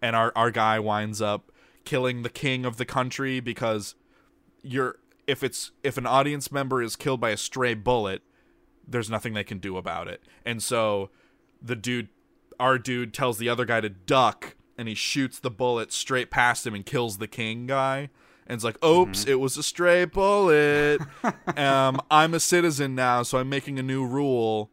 [0.00, 1.52] and our our guy winds up
[1.84, 3.96] killing the king of the country because
[4.62, 4.96] you're
[5.30, 8.22] if it's if an audience member is killed by a stray bullet
[8.86, 10.20] there's nothing they can do about it.
[10.44, 11.10] And so
[11.62, 12.08] the dude
[12.58, 16.66] our dude tells the other guy to duck and he shoots the bullet straight past
[16.66, 18.10] him and kills the king guy.
[18.46, 21.00] And it's like oops it was a stray bullet.
[21.56, 24.70] Um i'm a citizen now so i'm making a new rule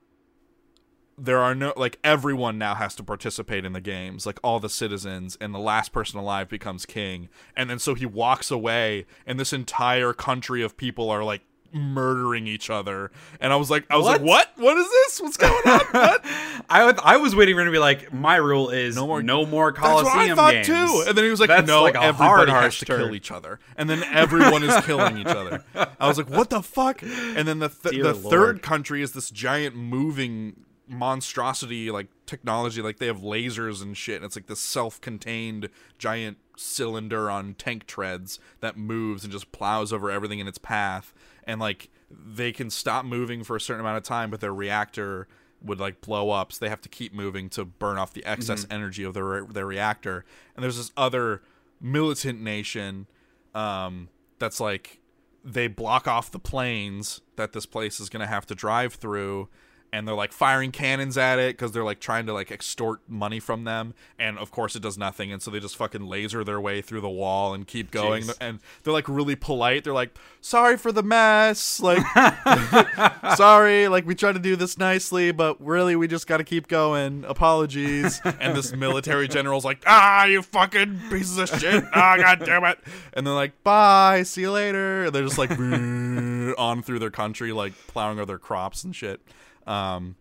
[1.18, 4.70] there are no like everyone now has to participate in the games like all the
[4.70, 7.28] citizens and the last person alive becomes king.
[7.56, 11.42] And then so he walks away and this entire country of people are like
[11.74, 13.12] murdering each other.
[13.42, 14.52] And i was like i was like What?
[14.56, 14.64] what?
[14.64, 15.22] What is this?
[15.22, 15.80] What's going on?
[15.92, 16.26] What?
[16.70, 19.24] I was, I was waiting for him to be like, my rule is No more-
[19.24, 20.68] no more that's what i Coliseum thought games.
[20.68, 21.04] too.
[21.08, 23.00] And then he was like That's no like everybody hard, has to turn.
[23.06, 23.60] kill each other.
[23.76, 25.64] And then everyone is killing each other.
[26.00, 27.02] I was like what the fuck?
[27.02, 28.18] And then the th- the Lord.
[28.32, 34.18] third country is this giant moving monstrosity like technology like they have lasers and shit
[34.18, 39.92] and it's like this self-contained giant cylinder on tank treads that moves and just plows
[39.92, 41.14] over everything in its path
[41.46, 45.28] and like they can stop moving for a certain amount of time but their reactor
[45.62, 48.66] would like blow up so they have to keep moving to burn off the excess
[48.72, 50.24] energy of their their reactor
[50.56, 51.42] and there's this other
[51.82, 53.08] militant nation
[53.54, 54.08] um
[54.40, 55.00] that's like
[55.44, 59.48] they block off the planes that this place is going to have to drive through
[59.94, 63.40] and they're like firing cannons at it because they're like trying to like extort money
[63.40, 63.94] from them.
[64.20, 65.32] And of course it does nothing.
[65.32, 68.24] And so they just fucking laser their way through the wall and keep going.
[68.24, 68.38] Jeez.
[68.42, 69.84] and they're like really polite.
[69.84, 71.80] They're like sorry for the mess.
[71.80, 72.04] Like
[73.38, 73.88] sorry.
[73.88, 77.24] Like we tried to do this nicely but really we just got to keep going.
[77.28, 78.22] Apologies.
[78.40, 81.84] And this military general's like ah you fucking pieces of shit.
[81.94, 82.80] Ah god damn it.
[83.14, 84.24] And they're like bye.
[84.24, 85.06] See you later.
[85.06, 85.52] And they're just like
[86.58, 89.22] on through their country like plowing over their crops and shit
[89.68, 90.16] um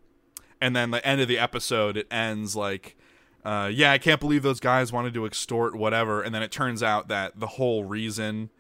[0.60, 2.97] and then the end of the episode it ends like
[3.47, 6.20] uh, yeah, I can't believe those guys wanted to extort whatever.
[6.20, 8.51] And then it turns out that the whole reason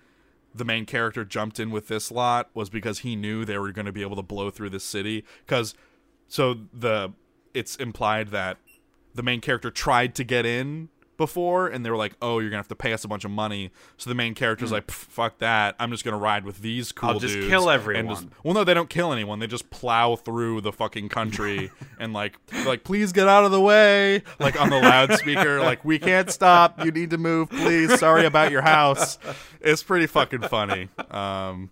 [0.54, 3.86] the main character jumped in with this lot was because he knew they were going
[3.86, 5.24] to be able to blow through the city.
[5.44, 5.74] Because
[6.28, 7.12] so the
[7.52, 8.58] it's implied that
[9.12, 12.58] the main character tried to get in before and they were like oh you're gonna
[12.58, 15.74] have to pay us a bunch of money so the main character's like fuck that
[15.78, 17.10] i'm just gonna ride with these cool.
[17.10, 19.70] I'll just dudes kill and everyone." just- well no they don't kill anyone they just
[19.70, 24.60] plow through the fucking country and like like please get out of the way like
[24.60, 28.62] on the loudspeaker like we can't stop you need to move please sorry about your
[28.62, 29.18] house
[29.60, 31.70] it's pretty fucking funny um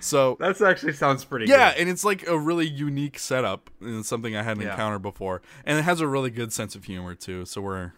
[0.00, 1.80] so That actually sounds pretty yeah, good.
[1.80, 4.70] and it's like a really unique setup and something I hadn't Yeah.
[4.70, 7.44] encountered before, and it has a really good sense of humor too.
[7.44, 7.92] So we're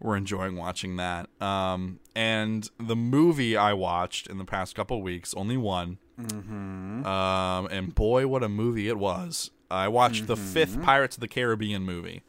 [0.00, 1.28] we're enjoying watching that.
[1.40, 5.98] Um, and the movie I watched in the past couple weeks, only one.
[6.20, 7.06] Mm-hmm.
[7.06, 9.50] Um, and boy, what a movie it was!
[9.70, 10.52] I watched the Mm-hmm.
[10.52, 12.22] fifth Pirates of the Caribbean movie.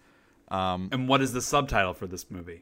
[0.49, 2.61] And what is the subtitle for this movie?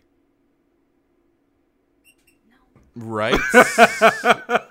[2.95, 3.39] Right?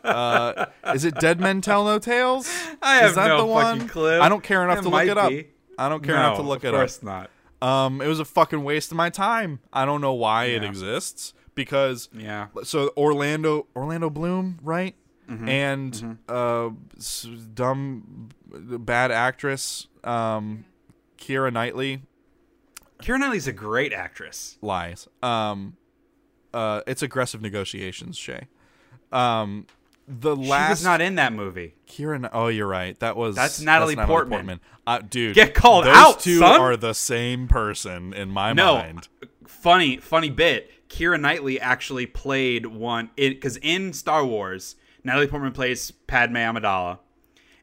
[0.05, 2.49] uh, is it Dead Men Tell No Tales?
[2.83, 3.77] I is have that no the one?
[3.77, 4.21] fucking clue.
[4.21, 5.31] I don't care enough It to look it up.
[5.31, 5.47] be.
[5.79, 6.81] I don't care no, enough to look of it up.
[6.81, 7.31] course not.
[7.61, 9.61] Um, it was a fucking waste of my time.
[9.73, 12.49] I don't know why it exists because Yeah.
[12.63, 14.95] so Orlando Orlando Bloom, right?
[15.29, 15.49] Mm-hmm.
[15.49, 16.71] And uh,
[17.55, 20.65] dumb bad actress um,
[21.19, 22.03] Keira Knightley
[23.03, 24.57] Keira Knightley's a great actress.
[24.63, 25.07] lies.
[25.23, 25.77] Um,
[26.55, 28.49] uh, it's aggressive negotiations, Shea.
[29.13, 29.67] Um,
[30.09, 31.75] the She last was not in that movie.
[31.87, 32.29] Keira.
[32.33, 32.99] Oh, you're right.
[33.01, 34.61] That was That's Natalie Portman.
[34.87, 35.93] Uh, dude, Get called out.
[35.95, 36.61] those out, two son.
[36.61, 39.09] are the same person in my No, mind.
[39.47, 40.71] funny, funny bit.
[40.89, 46.99] Keira Knightley actually played one because in Star Wars, Natalie Portman plays Padme Amidala,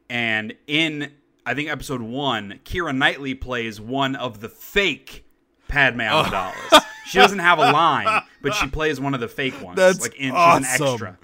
[0.08, 1.10] and in
[1.44, 5.24] I think episode one, Keira Knightley plays one of the fake
[5.68, 6.22] Padme Oh.
[6.24, 6.82] Amidalas.
[7.06, 9.76] she doesn't have a line, but she plays one of the fake ones.
[9.76, 10.62] That's like in, awesome.
[10.64, 11.18] she's an extra.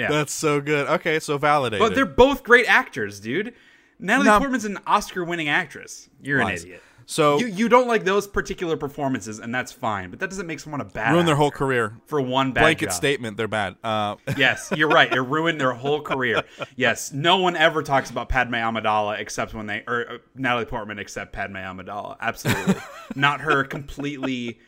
[0.00, 0.86] Yeah, That's so good.
[0.88, 1.86] Okay, so validated.
[1.86, 3.54] but they're both great actors, dude.
[3.98, 6.08] Natalie Now- Portman's an Oscar-winning actress.
[6.22, 6.82] You're an idiot.
[7.06, 10.10] So You you don't like those particular performances, and that's fine.
[10.10, 11.96] But that doesn't make someone a bad ruin their whole career.
[12.06, 12.92] for one bad Blanket job.
[12.94, 13.74] statement, they're bad.
[13.82, 15.12] Uh, Yes, you're right.
[15.12, 16.44] It ruined their whole career.
[16.76, 21.00] Yes, no one ever talks about Padme Amidala except when they or uh, Natalie Portman
[21.00, 22.16] except Padme Amidala.
[22.20, 22.76] Absolutely,
[23.16, 24.60] not her completely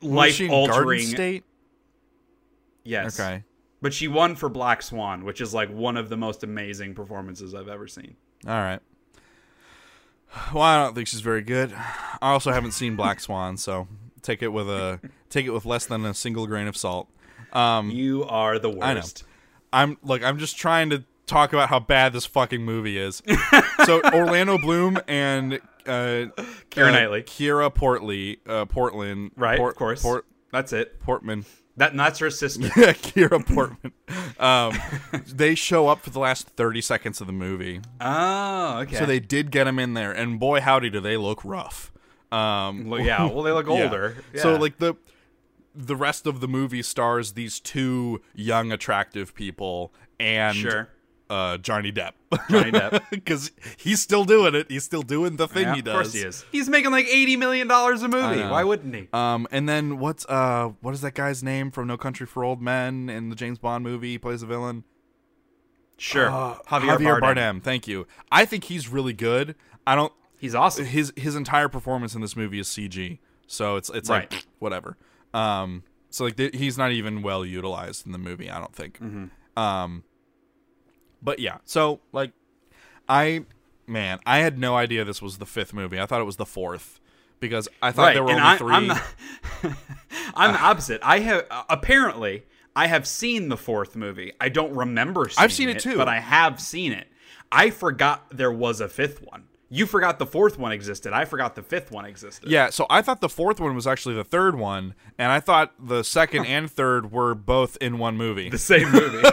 [0.00, 1.44] life altering State.
[2.84, 3.44] Yes, Okay.
[3.80, 7.54] But she won for Black Swan, which is like one of the most amazing performances
[7.54, 8.16] I've ever seen.
[8.46, 8.80] All right.
[10.52, 11.72] Well, I don't think she's very good.
[11.74, 13.88] I also haven't seen Black Swan, so
[14.22, 15.00] take it with a
[15.30, 17.08] take it with less than a single grain of salt.
[17.52, 19.00] Um, You are the I know.
[19.00, 19.24] worst.
[19.72, 20.22] I'm look.
[20.22, 23.22] I'm just trying to talk about how bad this fucking movie is.
[23.86, 25.54] so Orlando Bloom and
[25.86, 26.28] uh,
[26.70, 27.22] Keira uh, Knightley.
[27.22, 30.02] Kira Portley, uh, Portland, Right, Port- of course.
[30.02, 31.00] Port, That's it.
[31.00, 31.46] Portman.
[31.78, 32.62] That that's her sister.
[32.68, 33.92] Kira Portman.
[34.38, 34.78] Um,
[35.26, 37.80] they show up for the last 30 seconds of the movie.
[38.00, 38.96] oh, okay.
[38.96, 41.92] So they did get him in there, and boy, howdy, do they look rough.
[42.30, 43.24] Um, Well, yeah.
[43.24, 43.84] Well, they look yeah.
[43.84, 44.16] older.
[44.34, 44.94] So like the
[45.74, 50.88] the rest of the movie stars these two young, attractive people and Sure.
[51.30, 52.12] Uh, Johnny Depp.
[52.50, 53.02] Johnny Depp.
[53.10, 54.70] because he's still doing it.
[54.70, 55.94] He's still doing the thing Yeah, he does.
[55.94, 56.44] Of course he is.
[56.52, 58.40] He's making like eighty million dollars a movie.
[58.42, 59.08] Why wouldn't he?
[59.12, 62.62] Um, and then what's uh, what is that guy's name from No Country for Old
[62.62, 64.12] Men in the James Bond movie?
[64.12, 64.84] He plays a villain.
[65.96, 66.30] Sure.
[66.30, 67.62] Uh, Javier, Bardem.
[67.62, 68.06] Thank you.
[68.30, 69.54] I think he's really good.
[69.86, 70.12] I don't.
[70.38, 70.84] He's awesome.
[70.84, 73.18] His his entire performance in this movie is CG,
[73.48, 74.30] so it's it's Right.
[74.32, 74.96] like whatever.
[75.34, 78.48] Um, so like th- he's not even well utilized in the movie.
[78.48, 79.00] I don't think.
[79.00, 79.58] Mm-hmm.
[79.60, 80.04] Um,
[81.22, 81.58] but yeah.
[81.64, 82.32] So like,
[83.08, 83.44] I
[83.86, 86.00] man, I had no idea this was the fifth movie.
[86.00, 87.00] I thought it was the fourth
[87.40, 88.14] because I thought right.
[88.14, 89.02] there were and only I, 3 I'm the,
[90.34, 91.00] I'm the opposite.
[91.02, 92.44] I have uh, apparently
[92.76, 94.32] I have seen the fourth movie.
[94.40, 95.28] I don't remember.
[95.28, 95.96] Seeing I've seen it too.
[95.96, 97.08] but I have seen it.
[97.50, 99.44] I forgot there was a fifth one.
[99.70, 101.12] You forgot the fourth one existed.
[101.12, 102.50] I forgot the fifth one existed.
[102.50, 105.74] Yeah, so I thought the fourth one was actually the third one, and I thought
[105.78, 108.48] the second and third were both in one movie.
[108.48, 109.28] The same movie.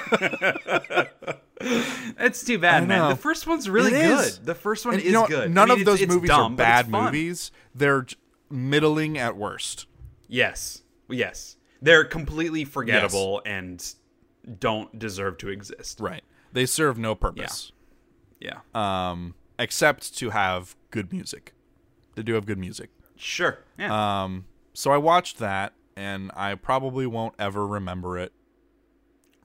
[1.61, 3.09] it's too bad, man.
[3.09, 4.25] The first one's really It good.
[4.25, 4.39] is.
[4.39, 5.53] The first one And, is you know, good.
[5.53, 7.51] None I mean, of those movies dumb, are bad movies.
[7.73, 8.05] They're
[8.49, 9.87] middling at worst.
[10.27, 10.81] Yes.
[11.09, 11.57] Yes.
[11.81, 13.83] They're completely forgettable and
[14.59, 15.99] don't deserve to exist.
[15.99, 16.23] Right.
[16.51, 17.71] They serve no purpose.
[18.39, 18.59] Yeah.
[18.73, 21.53] Um, except to have good music.
[22.15, 22.89] They do have good music.
[23.15, 23.59] Sure.
[23.77, 24.23] Yeah.
[24.23, 28.33] Um, so I watched that, and I probably won't ever remember it.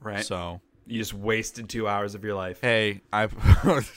[0.01, 0.25] right.
[0.25, 2.59] So you just wasted two hours of your life.
[2.61, 3.33] hey, I've.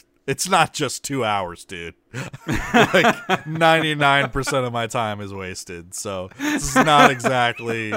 [0.27, 1.95] it's not just two hours, dude.
[2.47, 5.95] like ninety nine percent of my time is wasted.
[5.95, 7.93] So this is not exactly,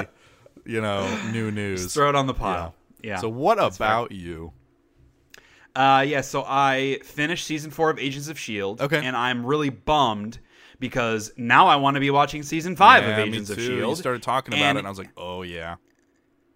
[0.64, 1.82] you know, new news.
[1.84, 2.74] Just throw it on the pile.
[3.02, 3.16] Yeah.
[3.18, 4.52] So what about you?
[5.76, 8.80] Uh, yeah, so I finished season four of Agents of Shield.
[8.80, 9.04] Okay.
[9.04, 10.40] and I'm really bummed
[10.80, 13.60] because now I want to be watching season five Yeah, of Agents of.
[13.60, 13.90] Shield.
[13.90, 15.76] You started talking about And it, and I was like, oh yeah.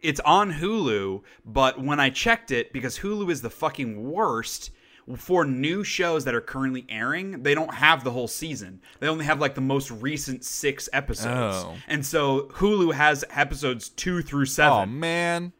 [0.02, 4.70] It's on Hulu, but when I checked it, because Hulu is the fucking worst
[5.16, 8.80] for new shows that are currently airing, they don't have the whole season.
[9.00, 11.74] They only have like the most recent six episodes, Oh.
[11.88, 14.78] and so Hulu has episodes two through seven.
[14.78, 15.52] Oh man.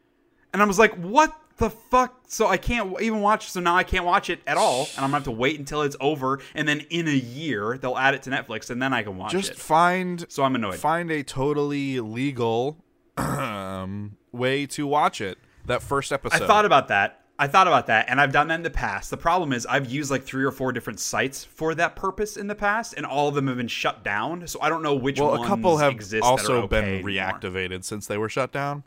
[0.53, 2.21] And I was like, what the fuck?
[2.27, 3.49] So I can't even watch.
[3.51, 4.81] So now I can't watch it at all.
[4.95, 6.39] And I'm gonna have to wait until it's over.
[6.55, 9.31] And then in a year, they'll add it to Netflix and then I can watch
[9.31, 9.53] Just it.
[9.53, 10.75] Just find So I'm annoyed.
[10.75, 12.77] find a totally legal
[13.17, 15.37] um, way to watch it.
[15.65, 16.41] That first episode.
[16.41, 17.21] I thought about that.
[17.39, 18.05] I thought about that.
[18.09, 19.09] And I've done that in the past.
[19.09, 22.47] The problem is I've used like three or four different sites for that purpose in
[22.47, 22.93] the past.
[22.95, 24.45] And all of them have been shut down.
[24.47, 27.09] So I don't know which well, ones a couple have exist also okay been anymore.
[27.09, 28.83] reactivated since they were shut down.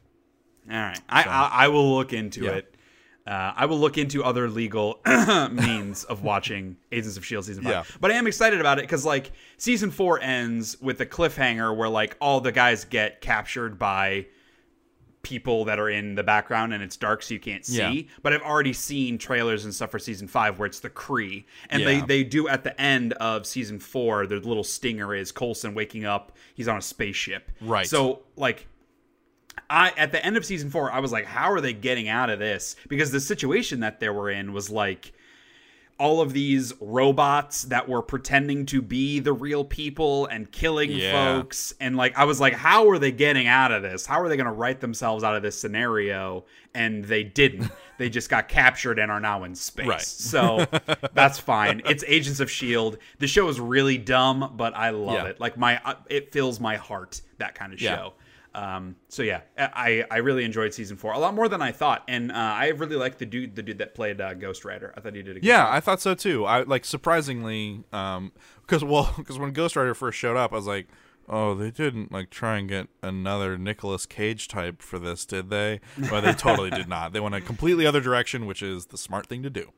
[0.70, 2.52] All right, I, I I will look into Yeah.
[2.52, 2.74] it.
[3.26, 5.00] Uh, I will look into other legal
[5.50, 7.72] means of watching Agents of Shield season five.
[7.72, 7.96] Yeah.
[8.00, 11.88] But I am excited about it because like season four ends with a cliffhanger where
[11.88, 14.26] like all the guys get captured by
[15.22, 17.78] people that are in the background and it's dark so you can't see.
[17.78, 18.02] Yeah.
[18.22, 21.46] But I've already seen trailers and stuff for season five where it's the Kree.
[21.68, 25.74] And they, they do at the end of season four, the little stinger is Coulson
[25.74, 27.50] waking up, he's on a spaceship.
[27.60, 27.88] Right.
[27.88, 28.68] So like
[29.68, 32.30] I at the end of season four, I was like, how are they getting out
[32.30, 32.76] of this?
[32.88, 35.12] Because the situation that they were in was like
[35.98, 41.12] all of these robots that were pretending to be the real people and killing Yeah.
[41.12, 41.72] folks.
[41.80, 44.04] And like I was like, how are they getting out of this?
[44.04, 46.44] How are they gonna write themselves out of this scenario?
[46.74, 47.70] And they didn't.
[47.98, 49.86] they just got captured and are now in space.
[49.86, 50.00] Right.
[50.02, 50.66] So
[51.14, 51.80] that's fine.
[51.86, 52.98] It's Agents of Shield.
[53.18, 55.24] The show is really dumb, but I love Yeah.
[55.30, 55.40] it.
[55.40, 57.96] Like my uh, it fills my heart, that kind of Yeah.
[57.96, 58.12] show.
[58.56, 62.02] Um, so yeah, I I really enjoyed season four a lot more than I thought,
[62.08, 64.94] and uh, I really liked the dude the dude that played uh, Ghost Rider.
[64.96, 65.74] I thought he did a good Yeah, job.
[65.74, 66.46] I thought so too.
[66.46, 70.66] I like surprisingly, um, because well, because when Ghost Rider first showed up, I was
[70.66, 70.88] like,
[71.28, 75.80] oh, they didn't like try and get another Nicolas Cage type for this, did they?
[76.10, 77.12] Well, they totally did not.
[77.12, 79.70] They went a completely other direction, which is the smart thing to do.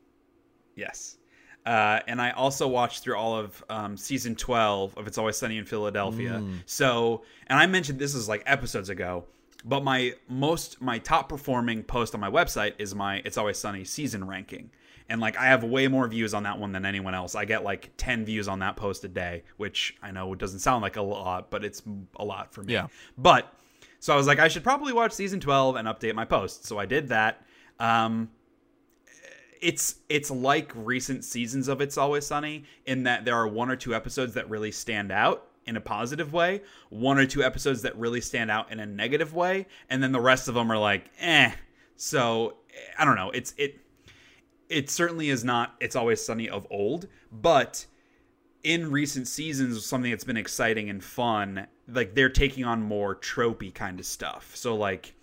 [0.76, 1.18] Yes.
[1.66, 5.58] Uh, and I also watched through all of um, season 12 of It's Always Sunny
[5.58, 6.42] in Philadelphia.
[6.66, 9.24] So, and I mentioned this is like episodes ago,
[9.64, 13.84] but my most, my top performing post on my website is my It's Always Sunny
[13.84, 14.70] season ranking.
[15.10, 17.34] And like I have way more views on that one than anyone else.
[17.34, 20.82] I get like 10 views on that post a day, which I know doesn't sound
[20.82, 21.82] like a lot, but it's
[22.16, 22.74] a lot for me.
[22.74, 22.88] Yeah.
[23.16, 23.52] But
[24.00, 26.64] so I was like, I should probably watch season 12 and update my post.
[26.66, 27.42] So I did that.
[27.80, 28.30] Um,
[29.60, 33.76] it's it's like recent seasons of It's Always Sunny in that there are one or
[33.76, 37.96] two episodes that really stand out in a positive way, one or two episodes that
[37.96, 41.10] really stand out in a negative way, and then the rest of them are like,
[41.20, 41.52] eh.
[41.96, 42.56] So
[42.98, 43.30] I don't know.
[43.30, 43.80] It's it
[44.68, 47.86] it certainly is not It's Always Sunny of old, but
[48.62, 53.72] in recent seasons, something that's been exciting and fun, like they're taking on more tropey
[53.72, 54.54] kind of stuff.
[54.54, 55.14] So like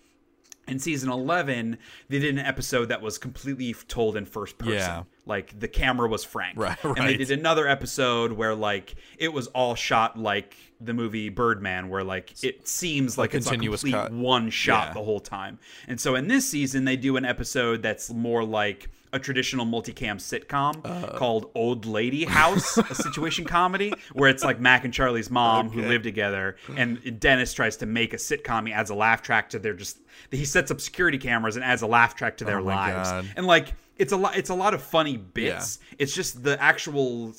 [0.68, 1.78] in season 11
[2.08, 5.02] they did an episode that was completely told in first person Yeah.
[5.24, 9.32] like the camera was frank Right, right, and they did another episode where like it
[9.32, 13.82] was all shot like the movie birdman where like it seems like it's a continuous
[13.82, 14.12] complete cut.
[14.12, 14.94] one shot Yeah.
[14.94, 18.90] the whole time and so in this season they do an episode that's more like
[19.12, 21.16] a traditional multicam sitcom Uh.
[21.16, 25.82] called Old Lady House, a situation comedy where it's like Mac and Charlie's mom who
[25.82, 28.66] live together, and Dennis tries to make a sitcom.
[28.66, 29.98] He adds a laugh track to their just.
[30.30, 33.26] He sets up security cameras and adds a laugh track to their Oh lives, God.
[33.36, 34.36] and like it's a lot.
[34.36, 35.78] It's a lot of funny bits.
[35.98, 37.32] It's just the actual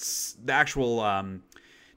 [0.43, 1.43] the actual um,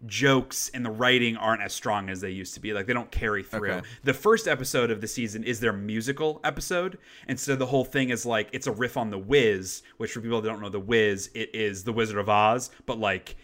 [0.06, 2.72] jokes and the writing aren't as strong as they used to be.
[2.72, 3.70] Like they don't carry through.
[3.72, 3.86] Okay.
[4.04, 6.98] The first episode of the season is their musical episode,
[7.28, 10.20] and so the whole thing is like it's a riff on The Wiz, which for
[10.20, 13.36] people that don't know The Wiz, it is The Wizard of Oz, but like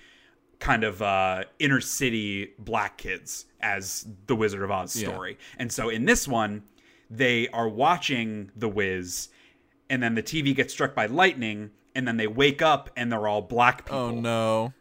[0.58, 5.08] kind of uh, inner city black kids as the Wizard of Oz Yeah.
[5.08, 5.36] story.
[5.58, 6.62] And so in this one,
[7.10, 9.28] they are watching The Wiz,
[9.90, 13.28] and then the TV gets struck by lightning, and then they wake up and they're
[13.28, 13.98] all black people.
[13.98, 14.72] Oh no.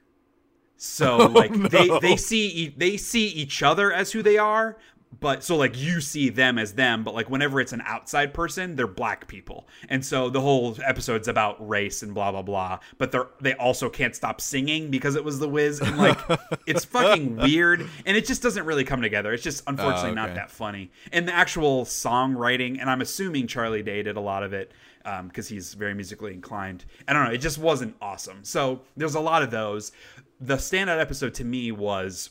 [0.78, 1.68] So oh, like no.
[1.68, 4.78] they they see they see each other as who they are,
[5.20, 8.76] but so like you see them as them, but like whenever it's an outside person,
[8.76, 9.68] they're black people.
[9.90, 13.90] And so the whole episode's about race and blah blah blah, but they're they also
[13.90, 16.20] can't stop singing because it was the Wiz and like
[16.68, 19.34] it's fucking weird and it just doesn't really come together.
[19.34, 20.36] It's just ah, unfortunately not okay.
[20.36, 20.92] that funny.
[21.12, 24.72] And the actual songwriting, and I'm assuming Charlie Day did a lot of it
[25.06, 26.86] um, because he's very musically inclined.
[27.08, 27.32] I don't know.
[27.32, 28.44] It just wasn't awesome.
[28.44, 29.92] So there's a lot of those.
[30.40, 32.30] The standout episode to me was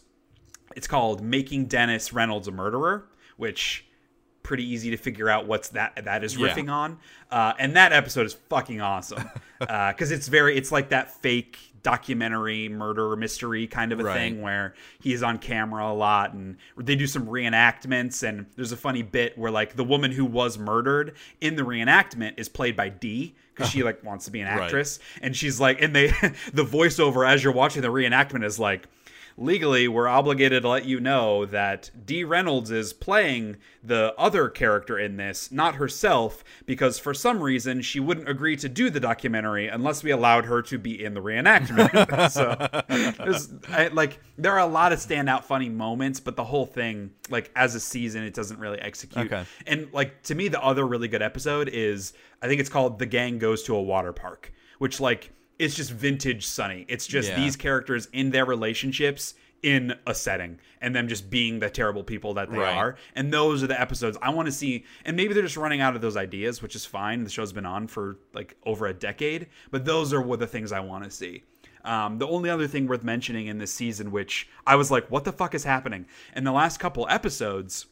[0.76, 3.06] it's called "Making Dennis Reynolds a Murderer,"
[3.36, 3.86] which
[4.42, 6.48] pretty easy to figure out what's that that is Yeah.
[6.48, 6.98] riffing on.
[7.30, 9.24] Uh, and that episode is fucking awesome
[9.58, 14.14] because it's very it's like that fake documentary murder mystery kind of a Right.
[14.14, 18.76] thing where he's on camera a lot and they do some reenactments and there's a
[18.76, 22.88] funny bit where like the woman who was murdered in the reenactment is played by
[22.88, 23.86] Dee because she uh-huh.
[23.90, 24.64] like wants to be an Right.
[24.64, 26.08] actress and she's like and they
[26.52, 28.88] the voiceover as you're watching the reenactment is like
[29.36, 34.98] legally we're obligated to let you know that Dee Reynolds is playing the other character
[34.98, 39.68] in this, not herself, because for some reason she wouldn't agree to do the documentary
[39.68, 42.30] unless we allowed her to be in the reenactment.
[42.30, 42.54] so,
[43.22, 47.10] there's, I, like, there are a lot of standout funny moments, but the whole thing,
[47.28, 49.26] like, as a season, it doesn't really execute.
[49.26, 49.44] Okay.
[49.66, 52.12] And like to me, the other really good episode is
[52.42, 55.90] I think it's called "The Gang Goes to a Water Park," which like it's just
[55.92, 56.84] vintage Sunny.
[56.88, 57.36] It's just Yeah.
[57.36, 62.34] these characters in their relationships in a setting and them just being the terrible people
[62.34, 62.76] that they Right.
[62.76, 62.96] are.
[63.14, 64.84] And those are the episodes I want to see.
[65.06, 67.24] And maybe they're just running out of those ideas, which is fine.
[67.24, 70.70] The show's been on for like over a decade, but those are what the things
[70.70, 71.44] I want to see.
[71.82, 75.24] Um, the only other thing worth mentioning in this season, which I was like, what
[75.24, 76.06] the fuck is happening?
[76.36, 77.86] In the last couple episodes,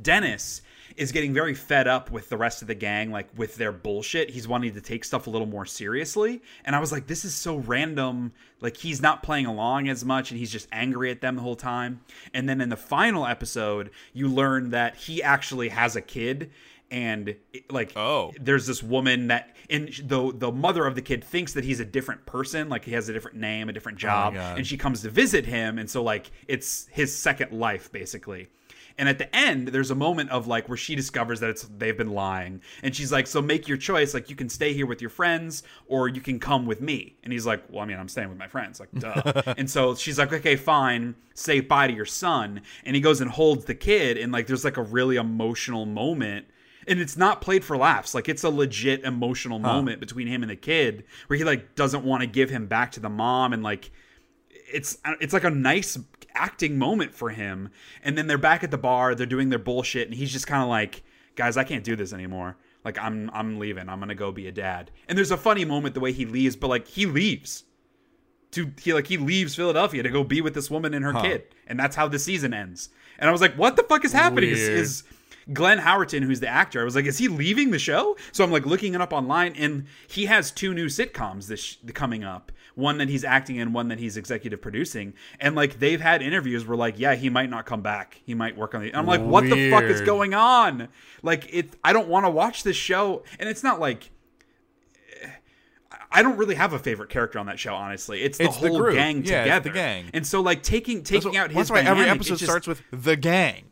[0.00, 0.62] Dennis
[0.96, 4.30] is getting very fed up with the rest of the gang, like with their bullshit.
[4.30, 6.40] He's wanting to take stuff a little more seriously.
[6.64, 8.32] And I was like, this is so random.
[8.60, 11.56] Like, he's not playing along as much and he's just angry at them the whole
[11.56, 12.00] time.
[12.32, 16.50] And then in the final episode, you learn that he actually has a kid.
[16.90, 17.34] And
[17.70, 18.32] like, Oh.
[18.40, 21.84] there's this woman that, and the the mother of the kid thinks that he's a
[21.84, 24.58] different person, like he has a different name, a different oh job, God.
[24.58, 28.48] and she comes to visit him, and so like it's his second life basically
[28.96, 31.96] And at the end, there's a moment of like where she discovers that it's they've
[31.96, 34.14] been lying, and she's like, "So make your choice.
[34.14, 37.32] Like you can stay here with your friends, or you can come with me." And
[37.32, 39.42] he's like, "Well, I mean, I'm staying with my friends." Like, duh.
[39.56, 41.16] and so she's like, "Okay, fine.
[41.34, 44.64] Say bye to your son." And he goes and holds the kid, and like there's
[44.64, 46.46] like a really emotional moment.
[46.86, 48.14] And it's not played for laughs.
[48.14, 52.04] Like it's a legit emotional moment between him and the kid, where he like doesn't
[52.04, 53.90] want to give him back to the mom, and like
[54.74, 55.98] it's uh, it's like a nice
[56.34, 57.70] acting moment for him.
[58.02, 60.62] And then they're back at the bar, they're doing their bullshit, and he's just kind
[60.62, 61.02] of like,
[61.36, 62.56] guys, I can't do this anymore.
[62.84, 63.88] Like I'm I'm leaving.
[63.88, 64.90] I'm gonna go be a dad.
[65.08, 67.64] And there's a funny moment the way he leaves, but like he leaves.
[68.52, 71.44] To he like he leaves Philadelphia to go be with this woman and her kid,
[71.66, 72.90] and that's how the season ends.
[73.18, 74.50] And I was like, what the fuck is happening?
[74.50, 75.04] Is, is
[75.52, 78.16] Glenn Howerton, who's the actor, I was like, is he leaving the show?
[78.32, 81.76] So I'm like looking it up online, and he has two new sitcoms this sh-
[81.92, 82.52] coming up.
[82.76, 86.66] One that he's acting in, one that he's executive producing, and like they've had interviews
[86.66, 88.20] where like, yeah, he might not come back.
[88.24, 88.88] He might work on the.
[88.88, 90.88] and I'm like, what the fuck is going on?
[91.22, 94.10] Like it, I don't want to watch this show, and it's not like.
[96.10, 98.22] I don't really have a favorite character on that show, honestly.
[98.22, 98.94] It's the It's whole group.
[98.94, 99.56] gang Yeah, together.
[99.56, 100.04] it's the gang.
[100.14, 102.34] And so, like taking That's, taking what- out his that's why every dynamic, it episode
[102.38, 103.64] just- starts with the gang.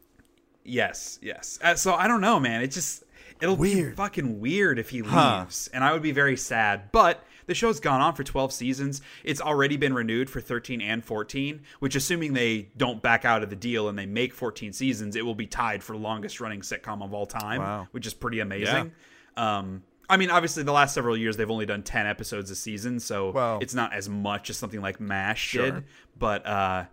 [0.64, 1.58] Yes, yes.
[1.62, 2.62] Uh, so I don't know, man.
[2.62, 3.04] It just
[3.40, 5.44] it'll be fucking weird if he leaves, Huh.
[5.74, 6.90] and I would be very sad.
[6.92, 9.00] But the show's gone on for 12 seasons.
[9.24, 13.50] It's already been renewed for 13 and 14, which assuming they don't back out of
[13.50, 17.02] the deal and they make 14 seasons, it will be tied for longest running sitcom
[17.02, 17.88] of all time, Wow.
[17.92, 18.92] which is pretty amazing.
[19.36, 23.00] Um I mean, obviously, the last several years they've only done ten episodes a season,
[23.00, 25.70] so Well- it's not as much as something like Mash Sure.
[25.70, 25.84] did.
[26.18, 26.84] But uh,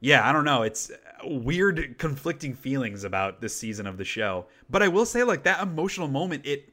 [0.00, 0.62] yeah, I don't know.
[0.62, 0.90] It's
[1.24, 4.46] weird, conflicting feelings about this season of the show.
[4.70, 6.70] But I will say, like that emotional moment, it.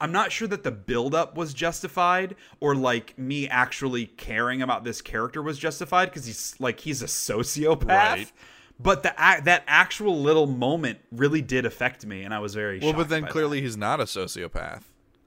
[0.00, 5.00] I'm not sure that the buildup was justified, or like me actually caring about this
[5.00, 7.86] character was justified because he's like he's a sociopath.
[7.86, 8.32] Right.
[8.78, 12.92] But the that actual little moment really did affect me, and I was very Well,
[12.92, 13.32] but then by that.
[13.32, 14.82] clearly he's not a sociopath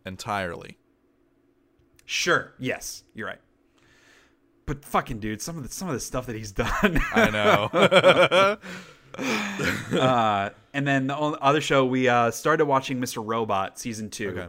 [0.06, 0.78] entirely.
[2.06, 2.54] Sure.
[2.60, 3.42] Yes, you're right.
[4.66, 7.00] But fucking dude, some of the some of the stuff that he's done.
[7.14, 8.58] I know.
[10.00, 13.24] uh, and then the other show we uh, started watching Mr.
[13.26, 14.30] Robot season two.
[14.30, 14.48] Okay.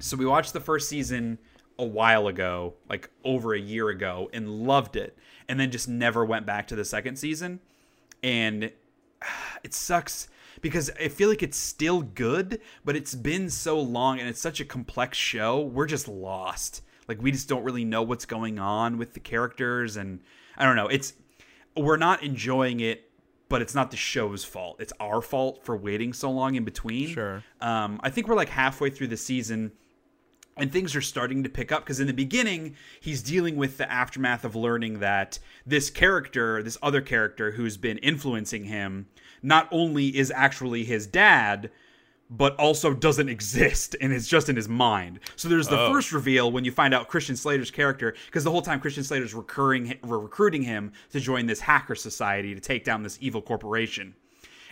[0.00, 1.38] So we watched the first season
[1.78, 5.16] a while ago, like over a year ago, and loved it,
[5.48, 7.60] and then just never went back to the second season.
[8.22, 8.72] And
[9.62, 10.28] it sucks
[10.60, 14.60] because I feel like it's still good, but it's been so long and it's such
[14.60, 15.60] a complex show.
[15.60, 16.82] We're just lost.
[17.08, 20.20] Like we just don't really know what's going on with the characters and
[20.56, 20.88] I don't know.
[20.88, 21.14] It's
[21.76, 23.10] we're not enjoying it,
[23.48, 24.80] but it's not the show's fault.
[24.80, 27.08] It's our fault for waiting so long in between.
[27.08, 27.42] Sure.
[27.60, 29.72] Um I think we're like halfway through the season
[30.60, 33.90] and things are starting to pick up because in the beginning he's dealing with the
[33.90, 39.06] aftermath of learning that this character this other character who's been influencing him
[39.42, 41.70] not only is actually his dad
[42.32, 45.92] but also doesn't exist and is just in his mind so there's the Oh.
[45.92, 49.34] first reveal when you find out christian slater's character because the whole time christian slater's
[49.34, 54.14] recurring recruiting him to join this hacker society to take down this evil corporation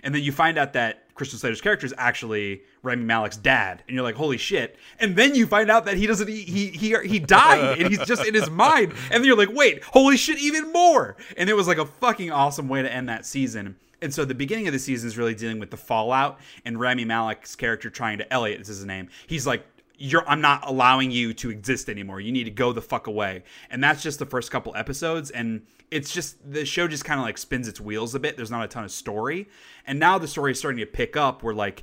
[0.03, 3.95] and then you find out that Christian Slater's character is actually Rami Malek's dad, and
[3.95, 6.97] you're like, "Holy shit!" And then you find out that he doesn't he he he,
[7.07, 8.93] he died, and he's just in his mind.
[9.11, 12.31] And then you're like, "Wait, holy shit, even more!" And it was like a fucking
[12.31, 13.77] awesome way to end that season.
[14.01, 17.05] And so the beginning of the season is really dealing with the fallout and Rami
[17.05, 19.09] Malek's character trying to Elliot is his name.
[19.27, 19.67] He's like,
[19.99, 22.21] you're I'm not allowing you to exist anymore.
[22.21, 23.43] You need to go the fuck away.
[23.69, 27.25] And that's just the first couple episodes and it's just the show just kind of
[27.25, 28.37] like spins its wheels a bit.
[28.37, 29.49] There's not a ton of story.
[29.87, 31.83] And now the story is starting to pick up where like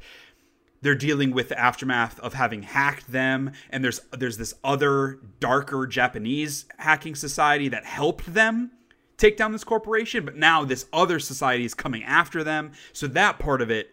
[0.81, 5.85] they're dealing with the aftermath of having hacked them and there's there's this other darker
[5.85, 8.71] Japanese hacking society that helped them
[9.17, 12.71] take down this corporation, but now this other society is coming after them.
[12.93, 13.91] So that part of it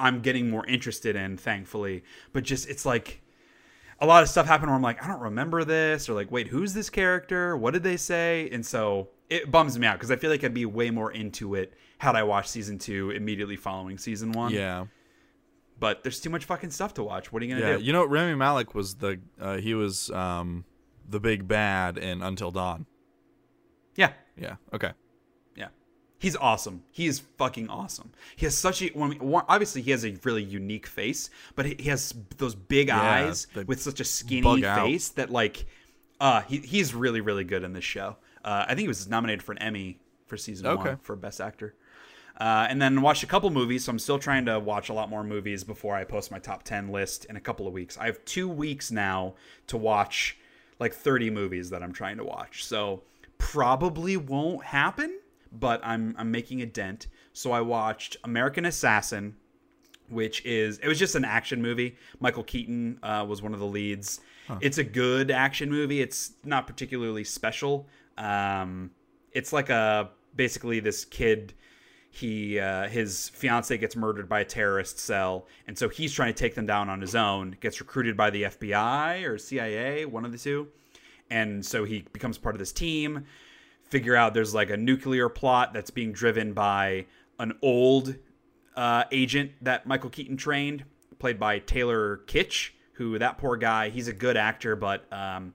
[0.00, 2.02] I'm getting more interested in, thankfully.
[2.32, 3.19] But just it's like
[4.00, 6.48] a lot of stuff happened where I'm like, I don't remember this, or like, wait,
[6.48, 7.56] who's this character?
[7.56, 8.48] What did they say?
[8.52, 11.54] And so it bums me out because I feel like I'd be way more into
[11.54, 14.52] it had I watched season two immediately following season one.
[14.52, 14.86] yeah.
[15.78, 17.32] But there's too much fucking stuff to watch.
[17.32, 17.76] What are you gonna Yeah.
[17.78, 17.82] do?
[17.84, 20.64] You know, Rami Malek was the uh, he was um
[21.08, 22.86] the big bad in Until Dawn.
[23.96, 24.56] yeah, Yeah.
[24.74, 24.92] Okay.
[26.20, 26.84] He's awesome.
[26.92, 28.12] He is fucking awesome.
[28.36, 28.90] He has such a
[29.48, 33.80] obviously he has a really unique face, but he, has those big Yeah, eyes with
[33.82, 34.84] such a skinny out.
[34.84, 35.66] face that like
[36.20, 38.16] uh he, he's really really good in this show.
[38.44, 40.90] Uh, I think he was nominated for an Emmy for season Okay.
[40.90, 41.74] one for best actor.
[42.38, 45.10] Uh, and then watched a couple movies, so I'm still trying to watch a lot
[45.10, 47.98] more movies before I post my top 10 list in a couple of weeks.
[47.98, 49.34] I have two weeks now
[49.66, 50.38] to watch
[50.78, 52.64] like 30 movies that I'm trying to watch.
[52.64, 53.02] So
[53.36, 55.19] probably won't happen,
[55.52, 57.08] but I'm I'm making a dent.
[57.32, 59.36] So I watched American Assassin,
[60.08, 61.96] which is it was just an action movie.
[62.20, 64.20] Michael Keaton uh, was one of the leads.
[64.60, 66.00] It's a good action movie.
[66.00, 67.86] It's not particularly special.
[68.18, 68.90] Um,
[69.32, 71.54] it's like a basically this kid.
[72.10, 76.38] He uh, his fiance gets murdered by a terrorist cell, and so he's trying to
[76.38, 77.56] take them down on his own.
[77.60, 80.66] Gets recruited by the FBI or CIA, one of the two,
[81.30, 83.26] and so he becomes part of this team.
[83.90, 87.06] Figure out there's like a nuclear plot that's being driven by
[87.38, 88.14] an old
[88.76, 90.84] uh, agent that Michael Keaton trained,
[91.18, 95.54] played by Taylor Kitsch, who that poor guy, he's a good actor, but um,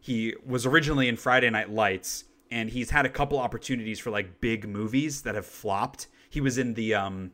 [0.00, 4.40] he was originally in Friday Night Lights, and he's had a couple opportunities for like
[4.40, 6.08] big movies that have flopped.
[6.28, 7.30] He was in the um,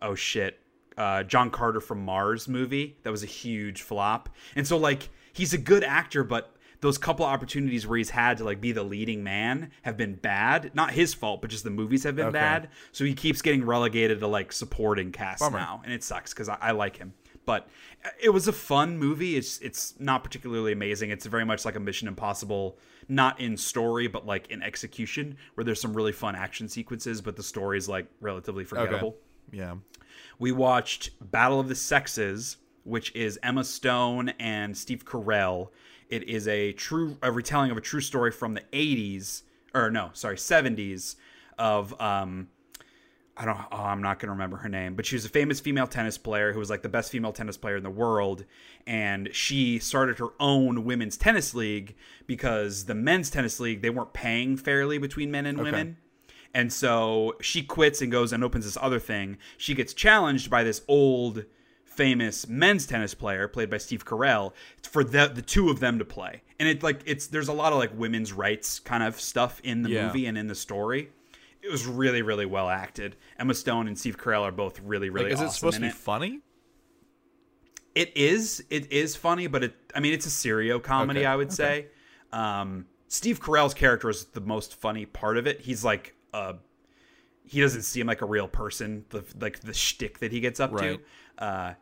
[0.00, 0.60] oh shit,
[0.96, 5.52] uh, John Carter from Mars movie that was a huge flop, and so like he's
[5.52, 6.53] a good actor, but
[6.84, 10.70] those couple opportunities where he's had to like be the leading man have been bad.
[10.74, 12.32] Not his fault, but just the movies have been Okay.
[12.38, 12.68] bad.
[12.92, 15.58] So he keeps getting relegated to like supporting cast Bummer.
[15.58, 17.14] now, and it sucks because I, I like him.
[17.46, 17.68] But
[18.22, 19.36] it was a fun movie.
[19.36, 21.10] It's it's not particularly amazing.
[21.10, 22.78] It's very much like a Mission Impossible,
[23.08, 27.34] not in story, but like in execution, where there's some really fun action sequences, but
[27.36, 29.16] the story is like relatively forgettable.
[29.52, 29.74] Yeah.
[30.38, 35.68] We watched Battle of the Sexes, which is Emma Stone and Steve Carell.
[36.08, 39.42] It is a true a retelling of a true story from the 80s
[39.74, 41.16] or no, sorry, 70s
[41.58, 42.48] of um
[43.36, 45.58] I don't oh, I'm not going to remember her name, but she was a famous
[45.58, 48.44] female tennis player who was like the best female tennis player in the world
[48.86, 54.12] and she started her own women's tennis league because the men's tennis league they weren't
[54.12, 55.96] paying fairly between men and women.
[56.56, 59.38] And so she quits and goes and opens this other thing.
[59.56, 61.44] She gets challenged by this old
[61.96, 64.52] famous men's tennis player played by Steve Carell
[64.82, 66.42] for the the two of them to play.
[66.58, 69.82] And it like it's there's a lot of like women's rights kind of stuff in
[69.82, 70.06] the Yeah.
[70.06, 71.10] movie and in the story.
[71.62, 73.16] It was really really well acted.
[73.38, 75.80] Emma Stone and Steve Carell are both really really Like, is awesome it supposed to
[75.82, 75.94] be it.
[75.94, 76.40] funny?
[77.94, 78.64] It is.
[78.70, 79.74] It is funny, but it.
[79.94, 81.20] I mean, it's a serio comedy.
[81.20, 81.86] Okay, I would say.
[82.32, 85.60] Um, Steve Carell's character is the most funny part of it.
[85.60, 86.54] He's like uh
[87.44, 89.04] He doesn't seem like a real person.
[89.10, 90.98] The like the shtick that he gets up Right.
[91.38, 91.44] to.
[91.44, 91.74] Uh,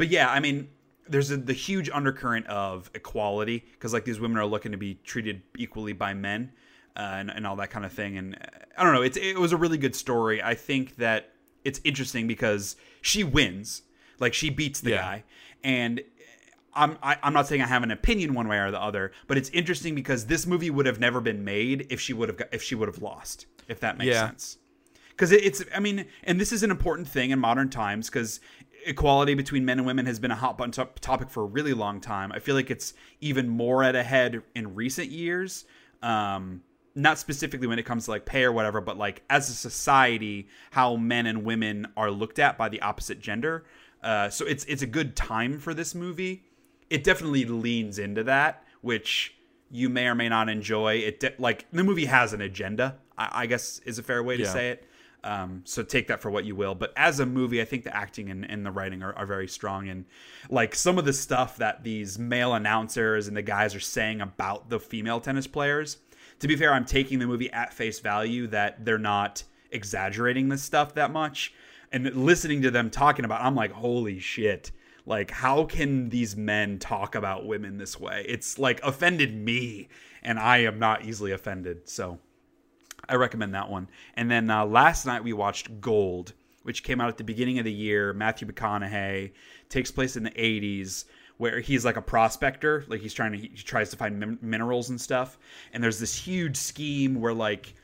[0.00, 0.68] but yeah, I mean,
[1.08, 4.94] there's a, the huge undercurrent of equality because like these women are looking to be
[5.04, 6.52] treated equally by men.
[6.96, 8.46] Uh, and, and all that kind of thing, and uh,
[8.76, 9.00] I don't know.
[9.02, 10.42] It's it was a really good story.
[10.42, 11.30] I think that
[11.64, 13.82] it's interesting because she wins,
[14.18, 14.96] like she beats the Yeah.
[15.00, 15.24] guy,
[15.62, 16.02] and
[16.74, 19.38] I'm I, I'm not saying I have an opinion one way or the other, but
[19.38, 22.48] it's interesting because this movie would have never been made if she would have got,
[22.52, 24.26] if she would have lost, if that makes Yeah.
[24.26, 24.58] sense.
[25.10, 28.40] Because it, it's I mean, and this is an important thing in modern times because
[28.86, 31.74] equality between men and women has been a hot button top- topic for a really
[31.74, 32.32] long time.
[32.32, 35.64] I feel like it's even more at a head in recent years.
[36.02, 36.62] Um,
[36.94, 40.48] not specifically when it comes to like pay or whatever, but like as a society,
[40.72, 43.64] how men and women are looked at by the opposite gender.
[44.02, 46.44] Uh, so it's it's a good time for this movie.
[46.88, 49.34] It definitely leans into that, which
[49.70, 50.94] you may or may not enjoy.
[50.94, 52.96] It de- like the movie has an agenda.
[53.16, 54.52] I, I guess is a fair way to Yeah.
[54.52, 54.88] say it.
[55.22, 56.74] Um, so take that for what you will.
[56.74, 59.48] But as a movie, I think the acting and, and the writing are, are very
[59.48, 59.88] strong.
[59.88, 60.06] And
[60.48, 64.70] like some of the stuff that these male announcers and the guys are saying about
[64.70, 65.98] the female tennis players,
[66.38, 70.62] to be fair, I'm taking the movie at face value that they're not exaggerating this
[70.62, 71.52] stuff that much.
[71.92, 74.70] And listening to them talking about, I'm like, holy shit.
[75.06, 78.24] Like, how can these men talk about women this way?
[78.28, 79.88] It's like offended me,
[80.22, 81.88] and I am not easily offended.
[81.88, 82.20] So
[83.10, 83.88] I recommend that one.
[84.14, 86.32] And then uh, last night we watched Gold,
[86.62, 88.12] which came out at the beginning of the year.
[88.12, 89.32] Matthew McConaughey
[89.68, 91.04] takes place in the 80s
[91.38, 94.90] where he's like a prospector, like he's trying to he tries to find min- minerals
[94.90, 95.38] and stuff.
[95.72, 97.74] And there's this huge scheme where like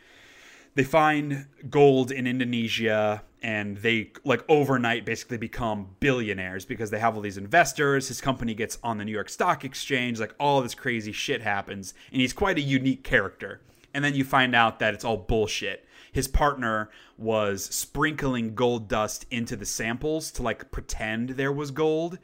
[0.75, 7.17] they find gold in Indonesia and they like overnight basically become billionaires because they have
[7.17, 8.09] all these investors.
[8.09, 11.95] His company gets on the New York Stock Exchange, like all this crazy shit happens,
[12.13, 13.63] and he's quite a unique character.
[13.97, 15.89] And then you find out that it's all bullshit.
[16.13, 22.19] His partner was sprinkling gold dust into the samples to like pretend there was gold.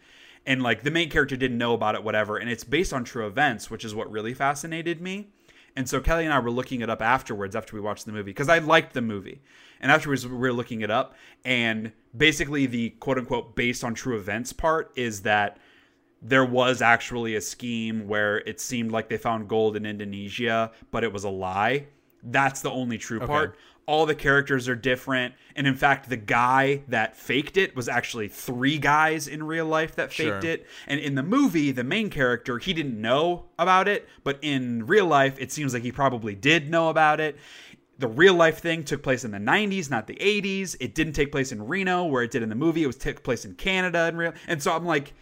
[0.45, 2.37] And like the main character didn't know about it, whatever.
[2.37, 5.29] And it's based on true events, which is what really fascinated me.
[5.75, 8.33] And so Kelly and I were looking it up afterwards after we watched the movie
[8.33, 9.41] because I liked the movie.
[9.81, 14.19] And afterwards we were looking it up and basically the quote unquote based on true
[14.19, 15.57] events part is that
[16.23, 21.03] there was actually a scheme where it seemed like they found gold in Indonesia, but
[21.05, 21.87] it was a lie.
[22.23, 23.57] That's the only true part.
[23.87, 25.35] All the characters are different.
[25.57, 29.97] And in fact, the guy that faked it was actually three guys in real life
[29.97, 30.51] that faked Sure.
[30.53, 30.67] it.
[30.87, 35.07] And in the movie, the main character, he didn't know about it, but in real
[35.07, 37.37] life, it seems like he probably did know about it.
[37.99, 40.75] the real life thing took place in the 90s, not the 80s.
[40.81, 42.83] It didn't take place in Reno where it did in the movie.
[42.83, 44.33] It was took place in Canada and real.
[44.49, 45.15] And so I'm like,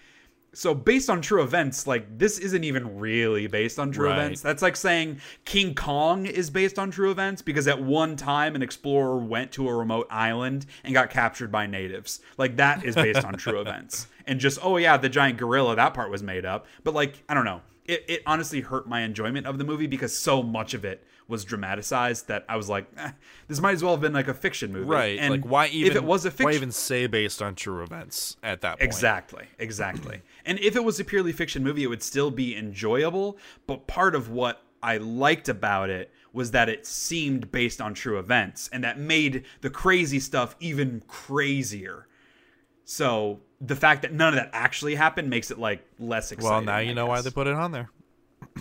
[0.52, 4.18] so based on true events, like this isn't even really based on true Right.
[4.18, 4.40] events.
[4.40, 8.62] That's like saying King Kong is based on true events because at one time an
[8.62, 12.20] explorer went to a remote island and got captured by natives.
[12.36, 14.08] Like that is based on true events.
[14.26, 16.66] And just oh yeah, the giant gorilla that part was made up.
[16.84, 17.60] But like I don't know.
[17.86, 21.44] It, it honestly hurt my enjoyment of the movie because so much of it was
[21.44, 23.12] dramatized that I was like, eh,
[23.48, 24.86] this might as well have been like a fiction movie.
[24.86, 25.18] Right.
[25.18, 27.82] And like why even if it was a fiction, why even say based on true
[27.82, 28.82] events at that point?
[28.82, 30.20] Exactly, exactly.
[30.44, 33.38] and if it was a purely fiction movie, it would still be enjoyable.
[33.66, 38.18] But part of what I liked about it was that it seemed based on true
[38.18, 42.06] events, and that made the crazy stuff even crazier.
[42.84, 46.50] So the fact that none of that actually happened makes it like less exciting.
[46.50, 47.90] Well, now you I know why they put it on there.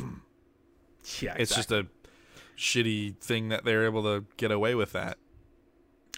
[1.22, 1.88] Yeah, It's just a
[2.60, 5.18] shitty thing that they're able to get away with that.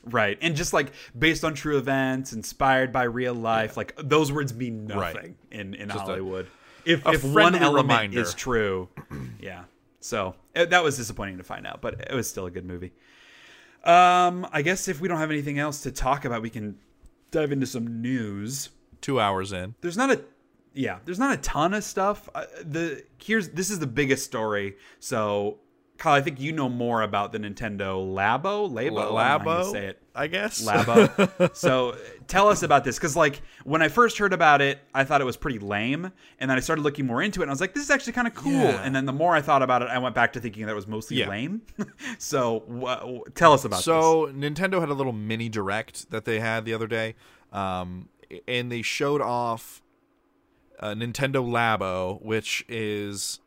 [0.03, 3.77] right, and just like based on true events, inspired by real life.
[3.77, 5.13] Like those words mean Right.
[5.15, 6.47] nothing in in Just a- Hollywood.
[6.85, 8.19] if a if one element reminder.
[8.22, 8.89] is true,
[9.39, 9.65] yeah.
[9.99, 12.91] So eh, that was disappointing to find out, but it was still a good movie.
[13.84, 16.77] Um, I guess if we don't have anything else to talk about, we can
[17.31, 18.69] dive into some news.
[19.01, 19.73] Two hours in.
[19.81, 20.23] There's not a
[20.73, 22.30] yeah, there's not a ton of stuff.
[22.34, 24.77] Uh, the here's this is the biggest story.
[24.99, 25.57] So,
[26.02, 29.38] Kyle, I think you know more about the Nintendo Labo, Labo, I don't know how
[29.38, 30.02] you Labo, say it.
[30.15, 30.65] I guess.
[30.68, 31.56] Labo.
[31.56, 31.95] so
[32.28, 35.26] tell us about this because like when I first heard about it, I thought it
[35.26, 37.76] was pretty lame, and then I started looking more into it, and I was like,
[37.76, 38.52] this is actually kind of cool.
[38.52, 38.82] Yeah.
[38.84, 40.76] And then the more I thought about it, I went back to thinking that it
[40.76, 41.30] was mostly Yeah.
[41.30, 41.61] lame.
[42.18, 43.86] so wh- tell us about this.
[43.86, 47.14] So Nintendo had a little mini direct that they had the other day,
[47.53, 48.10] um,
[48.48, 49.84] and they showed off
[50.80, 53.40] uh, Nintendo Labo, which is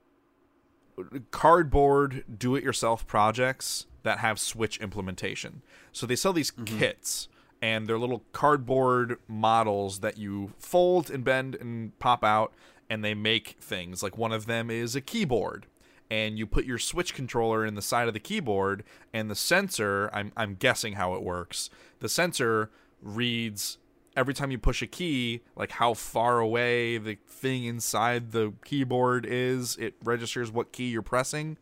[1.31, 5.63] cardboard do-it-yourself projects that have Switch implementation.
[5.93, 6.79] So they sell these mm-hmm.
[6.79, 7.29] kits,
[7.63, 12.53] and they're little cardboard models that you fold and bend and pop out,
[12.89, 14.03] and they make things.
[14.03, 15.67] Like one of them is a keyboard
[16.11, 20.11] and you put your switch controller in the side of the keyboard and the sensor
[20.13, 21.71] I'm I'm guessing how it works.
[22.01, 22.71] The sensor
[23.03, 23.79] reads
[24.17, 29.27] every time you push a key like how far away the thing inside the keyboard
[29.27, 29.77] is.
[29.77, 31.59] It registers what key you're pressing.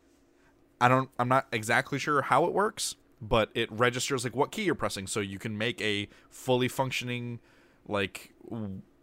[0.79, 4.63] I don't I'm not exactly sure how it works, but it registers like what key
[4.63, 7.39] you're pressing so you can make a fully functioning
[7.87, 8.33] like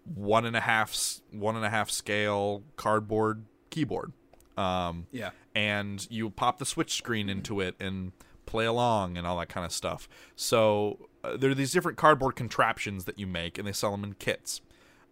[0.05, 4.13] one and a half one and a half scale cardboard keyboard.
[4.57, 8.13] Um yeah, and you pop the switch screen into it and
[8.51, 10.09] play along and all that kind of stuff.
[10.37, 14.05] So uh, there are these different cardboard contraptions that you make, and they sell them
[14.05, 14.61] in kits.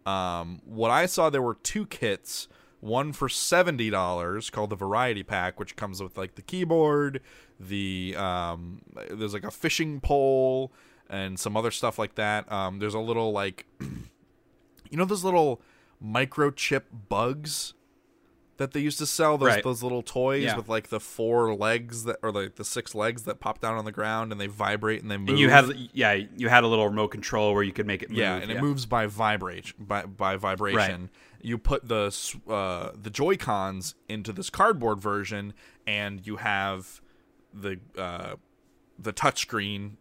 [0.05, 2.48] Um, what I saw, there were two kits.
[2.81, 7.20] One for seventy dollars, called the Variety Pack, which comes with like the keyboard,
[7.59, 10.73] the um, there's like a fishing pole,
[11.10, 12.51] and some other stuff like that.
[12.52, 15.60] Um, there's a little like, you know, those little
[16.01, 17.74] microchip bugs
[18.59, 19.64] that they used to sell those Right.
[19.64, 20.56] those little toys Yeah.
[20.56, 23.85] with like the four legs that or like the six legs that pop down on
[23.85, 25.30] the ground and they vibrate and they move.
[25.30, 28.10] and you had yeah, you had a little remote control where you could make it
[28.10, 28.18] move.
[28.18, 31.09] yeah, and it moves by vibrate by by vibration.
[31.40, 32.12] You put the
[32.48, 35.55] uh, the Joy Cons into this cardboard version,
[35.86, 37.01] and you have
[37.55, 38.35] the uh,
[38.98, 39.93] the touchscreen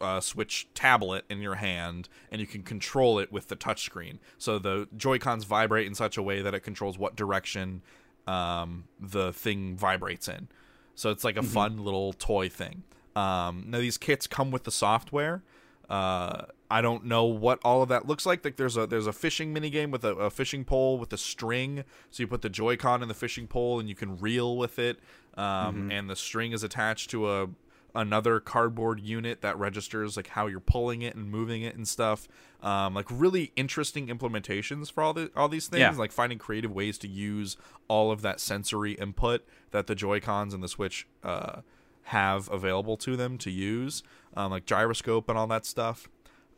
[0.00, 4.18] uh, Switch tablet in your hand, and you can control it with the touchscreen.
[4.38, 7.82] So the Joy Cons vibrate in such a way that it controls what direction
[8.26, 10.48] um, the thing vibrates in.
[10.94, 12.82] So it's like a fun little toy thing.
[13.14, 15.42] Um, now these kits come with the software.
[15.88, 18.44] Uh, I don't know what all of that looks like.
[18.44, 21.16] Like there's a there's a fishing mini game with a, a fishing pole with a
[21.16, 21.84] string.
[22.10, 24.98] So you put the Joy-Con in the fishing pole and you can reel with it.
[25.36, 27.48] Um, And the string is attached to a
[27.94, 32.28] another cardboard unit that registers like how you're pulling it and moving it and stuff.
[32.62, 35.80] Um, like really interesting implementations for all the all these things.
[35.80, 35.90] Yeah.
[35.92, 37.56] Like finding creative ways to use
[37.88, 41.62] all of that sensory input that the Joy Cons and the Switch uh,
[42.04, 44.02] have available to them to use,
[44.36, 46.08] um, like gyroscope and all that stuff.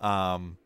[0.01, 0.57] Um,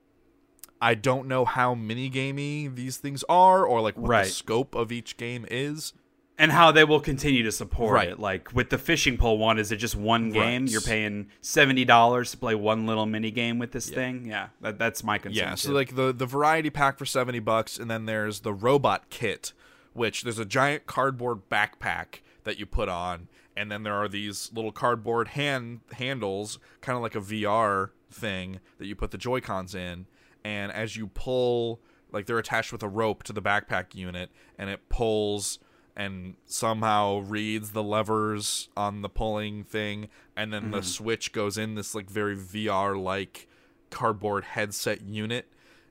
[0.80, 4.24] I don't know how mini-gamey these things are, or like what Right.
[4.26, 5.94] the scope of each game is.
[6.38, 8.08] And how they will continue to support Right.
[8.08, 8.18] it.
[8.18, 10.62] Like with the fishing pole one, is it just one game?
[10.62, 10.70] Right.
[10.70, 14.26] You're paying seventy dollars to play one little mini game with this thing.
[14.26, 15.36] Yeah, that, that's my concern.
[15.48, 15.74] Yeah, so too.
[15.74, 19.52] like the the variety pack for 70 bucks and then there's the robot kit
[19.92, 24.50] which there's a giant cardboard backpack that you put on and then there are these
[24.52, 29.72] little cardboard hand handles kind of like a VR thing that you put the Joy-Cons
[29.74, 30.06] in
[30.44, 31.80] and as you pull
[32.10, 35.58] like they're attached with a rope to the backpack unit and it pulls
[35.96, 41.74] and somehow reads the levers on the pulling thing and then the switch goes in
[41.76, 43.48] this like very VR like
[43.90, 45.46] cardboard headset unit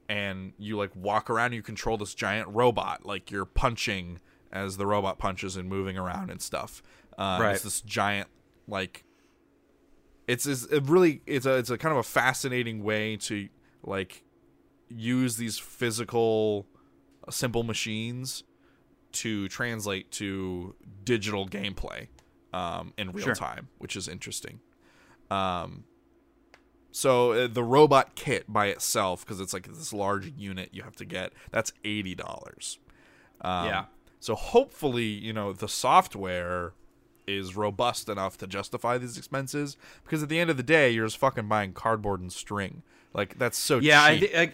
[0.09, 4.19] and you like walk around and you control this giant robot like you're punching
[4.51, 6.83] as the robot punches and moving around and stuff
[7.17, 7.53] uh, Right.
[7.53, 8.27] it's this giant
[8.67, 9.05] like
[10.27, 13.47] it's, it's it really it's a it's a kind of a fascinating way to
[13.83, 14.23] like
[14.89, 16.65] use these physical
[17.27, 18.43] uh, simple machines
[19.13, 22.07] to translate to digital gameplay
[22.53, 23.35] um, in real Sure.
[23.35, 24.59] time, which is interesting.
[25.31, 25.85] Um,
[26.91, 30.95] so uh, the robot kit by itself, because it's like this large unit you have
[30.97, 32.77] to get, that's eighty dollars.
[33.41, 33.85] Um, Yeah.
[34.19, 36.73] So hopefully, you know, the software
[37.27, 41.05] is robust enough to justify these expenses, because at the end of the day, you're
[41.07, 42.83] just fucking buying cardboard and string.
[43.13, 44.31] Like that's so Yeah, I, cheap.
[44.31, 44.49] th-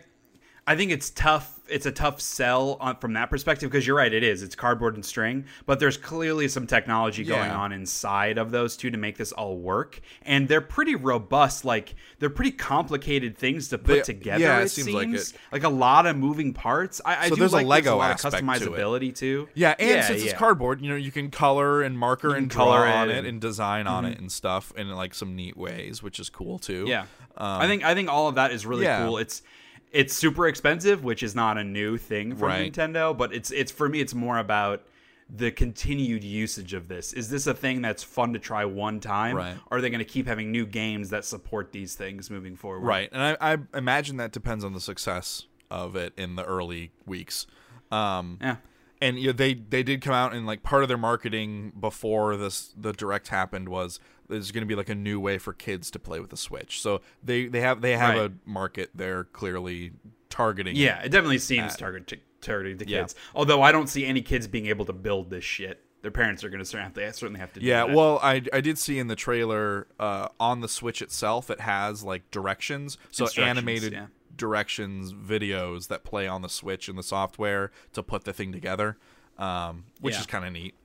[0.74, 1.56] I, think it's tough.
[1.68, 4.12] It's a tough sell on, from that perspective because you're right.
[4.12, 4.42] It is.
[4.42, 7.58] It's cardboard and string, but there's clearly some technology going Yeah.
[7.58, 11.66] on inside of those two to make this all work, and they're pretty robust.
[11.66, 14.44] Like they're pretty complicated things to put They- together.
[14.44, 15.34] yeah, it it, seems seems like it.
[15.52, 17.02] like a lot of moving parts.
[17.06, 18.50] I, I So do there's a like Lego a lot aspect of to it.
[18.78, 19.48] customizability too.
[19.54, 20.32] Yeah, and yeah, since yeah.
[20.32, 23.86] it's cardboard, you know, you can color and marker and color on it and- design
[23.86, 26.86] on it and stuff in like some neat ways, which is cool too.
[26.88, 27.06] Yeah,
[27.38, 29.18] I think I think all of that is really Um, cool.
[29.20, 29.44] It's
[29.92, 32.72] it's super expensive, which is not a new thing from Right.
[32.72, 34.84] Nintendo, but it's it's for me it's more about
[35.32, 37.14] the continued usage of this.
[37.14, 39.36] Is this a thing that's fun to try one time?
[39.36, 39.56] Right.
[39.70, 42.80] Are they going to keep having new games that support these things moving forward?
[42.86, 46.92] Right, and I, I imagine that depends on the success of it in the early
[47.06, 47.46] weeks.
[47.92, 48.56] Um, Yeah.
[49.02, 52.36] and you know, they they did come out and like part of their marketing before
[52.36, 54.00] this the direct happened was
[54.30, 56.82] there's going to be like a new way for kids to play with the Switch.
[56.82, 58.32] So they they have they have Right.
[58.32, 59.92] a market they're clearly
[60.30, 60.76] targeting.
[60.76, 63.02] Yeah, it definitely seems targeted to, targeted to Yeah.
[63.02, 63.16] kids.
[63.36, 65.84] Although I don't see any kids being able to build this shit.
[66.02, 68.42] Their parents are going to certainly have to, certainly have to do Yeah, well, I,
[68.54, 72.98] I did see in the trailer uh, on the Switch itself, it has like directions,
[73.12, 74.06] so animated yeah.
[74.34, 78.98] directions videos that play on the Switch in the software to put the thing together,
[79.38, 80.22] um, which Yeah.
[80.22, 80.76] is kind of neat.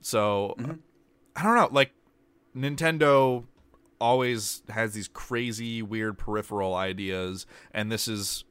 [0.00, 0.72] So Mm-hmm.
[1.36, 1.90] I don't know, like
[2.56, 3.44] Nintendo
[4.00, 8.44] always has these crazy, weird peripheral ideas, and this is,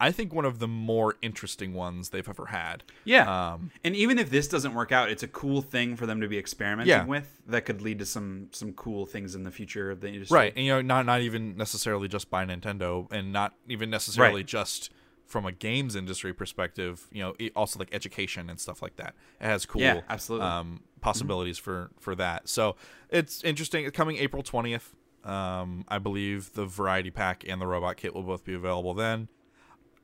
[0.00, 2.84] I think, one of the more interesting ones they've ever had.
[3.04, 3.52] Yeah.
[3.52, 6.28] Um, and even if this doesn't work out, it's a cool thing for them to
[6.28, 7.04] be experimenting Yeah.
[7.04, 10.36] with that could lead to some some cool things in the future of the industry.
[10.36, 14.40] right and you know not not even necessarily just by nintendo and not even necessarily
[14.40, 14.46] Right.
[14.46, 14.90] just
[15.24, 19.44] from a games industry perspective you know also like education and stuff like that it
[19.46, 20.46] has cool Yeah, absolutely.
[20.46, 22.76] um possibilities for for that so
[23.10, 24.94] it's interesting it's coming april 20th
[25.24, 29.28] um i believe the variety pack and the robot kit will both be available then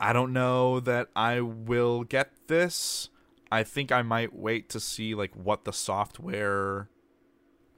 [0.00, 3.08] i don't know that i will get this
[3.52, 6.88] i think i might wait to see like what the software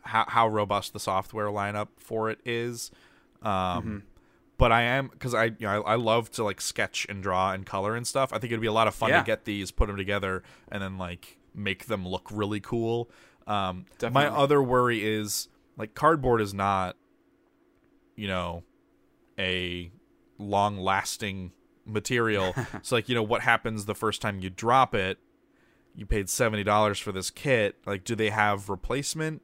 [0.02, 2.92] how, how robust the software lineup for it is.
[3.42, 4.04] Um,
[4.56, 7.50] But I am because I you know I, I love to like sketch and draw
[7.52, 8.32] and color and stuff.
[8.32, 9.18] I think it'd be a lot of fun Yeah.
[9.18, 13.10] to get these, put them together, and then like make them look really cool.
[13.46, 16.96] Um, my other worry is like cardboard is not,
[18.16, 18.62] you know,
[19.38, 19.90] a
[20.38, 21.52] long lasting
[21.84, 22.54] material.
[22.82, 25.18] so like you know what happens the first time you drop it.
[25.94, 27.76] You paid seventy dollars for this kit.
[27.86, 29.42] Like, do they have replacement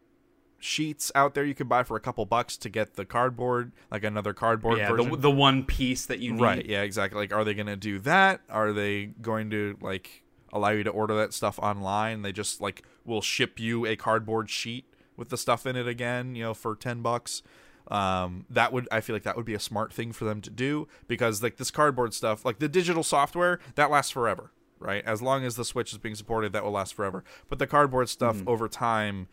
[0.59, 4.05] sheets out there you could buy for a couple bucks to get the cardboard, like
[4.05, 5.11] another cardboard Yeah, version?
[5.11, 6.41] the, the one piece that you need.
[6.43, 6.65] right.
[6.67, 6.83] Yeah.
[6.83, 7.19] Exactly.
[7.21, 8.43] Like, are they going to do that?
[8.51, 10.22] Are they going to like
[10.53, 12.23] allow you to order that stuff online?
[12.23, 14.85] They just like will ship you a cardboard sheet
[15.17, 17.43] with the stuff in it again, you know, for ten bucks.
[17.89, 20.51] Um, that would I feel like that would be a smart thing for them to
[20.51, 25.05] do because like this cardboard stuff, like the digital software, that lasts forever, right?
[25.05, 27.25] As long as the Switch is being supported, that will last forever.
[27.49, 29.29] But the cardboard stuff over time,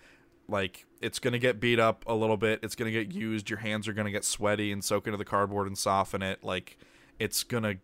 [0.47, 2.59] like it's gonna get beat up a little bit.
[2.63, 3.49] It's gonna get used.
[3.49, 6.43] Your hands are gonna get sweaty and soak into the cardboard and soften it.
[6.43, 6.77] Like
[7.19, 7.75] it's gonna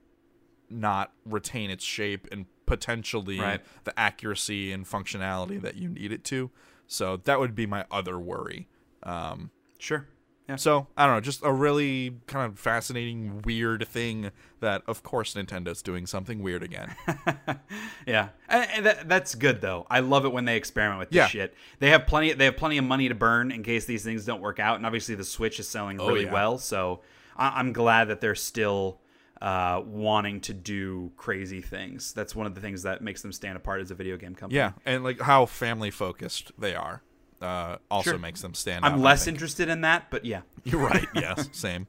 [0.69, 3.61] not retain its shape and potentially Right.
[3.83, 6.51] the accuracy and functionality that you need it to.
[6.87, 8.67] So that would be my other worry.
[9.03, 10.07] Um, Sure.
[10.47, 10.57] Yeah.
[10.57, 14.29] so I don't know, just a really kind of fascinating, weird thing
[14.59, 16.95] that, of course, Nintendo's doing something weird again.
[18.05, 19.87] Yeah, and, and that, that's good though.
[19.89, 21.27] I love it when they experiment with this Yeah.
[21.27, 21.55] shit.
[21.79, 22.33] They have plenty.
[22.33, 24.75] They have plenty of money to burn in case these things don't work out.
[24.77, 26.33] And obviously, the Switch is selling really Oh, yeah.
[26.33, 26.57] well.
[26.59, 27.01] So
[27.35, 28.99] I, I'm glad that they're still
[29.41, 32.13] uh, wanting to do crazy things.
[32.13, 34.57] That's one of the things that makes them stand apart as a video game company.
[34.57, 37.01] yeah, and like how family focused they are
[37.41, 38.19] uh, also Sure.
[38.19, 38.85] makes them stand.
[38.85, 40.41] I'm I less interested in that, but yeah.
[40.63, 41.07] You're right.
[41.15, 41.85] Yes, same.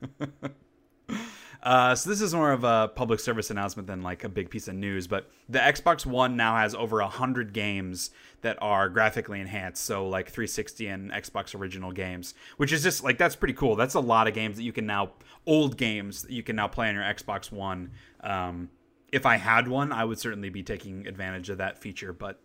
[1.66, 4.68] Uh, so this is more of a public service announcement than like a big piece
[4.68, 5.09] of news.
[5.09, 8.10] But the Xbox One now has over a hundred games
[8.43, 13.18] that are graphically enhanced, so like 360 and Xbox original games, which is just like
[13.18, 13.74] that's pretty cool.
[13.74, 15.14] That's a lot of games that you can now
[15.44, 17.90] old games that you can now play on your Xbox One.
[18.20, 18.70] Um,
[19.10, 22.40] if I had one, I would certainly be taking advantage of that feature, but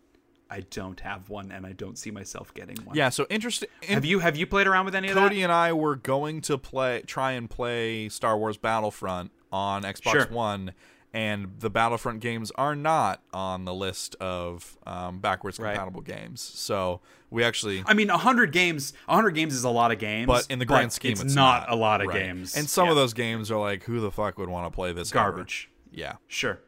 [0.51, 2.95] I don't have one, and I don't see myself getting one.
[2.95, 3.69] Yeah, so interesting.
[3.87, 5.21] Have you have you played around with any of that?
[5.21, 10.11] Cody and I were going to play, try and play Star Wars Battlefront on Xbox
[10.11, 10.27] Sure.
[10.27, 10.73] One,
[11.13, 15.73] and the Battlefront games are not on the list of um, backwards Right.
[15.73, 16.41] compatible games.
[16.41, 16.99] So
[17.29, 18.93] we actually, I mean, hundred games.
[19.07, 21.71] hundred games is a lot of games, but in the grand scheme, it's, it's, not,
[21.71, 22.19] a lot of Right.
[22.23, 22.55] games.
[22.57, 22.91] And some Yeah.
[22.91, 25.11] of those games are like, who the fuck would want to play this?
[25.15, 25.31] ever?
[25.31, 25.69] garbage.
[25.91, 26.15] Yeah.
[26.27, 26.59] Sure.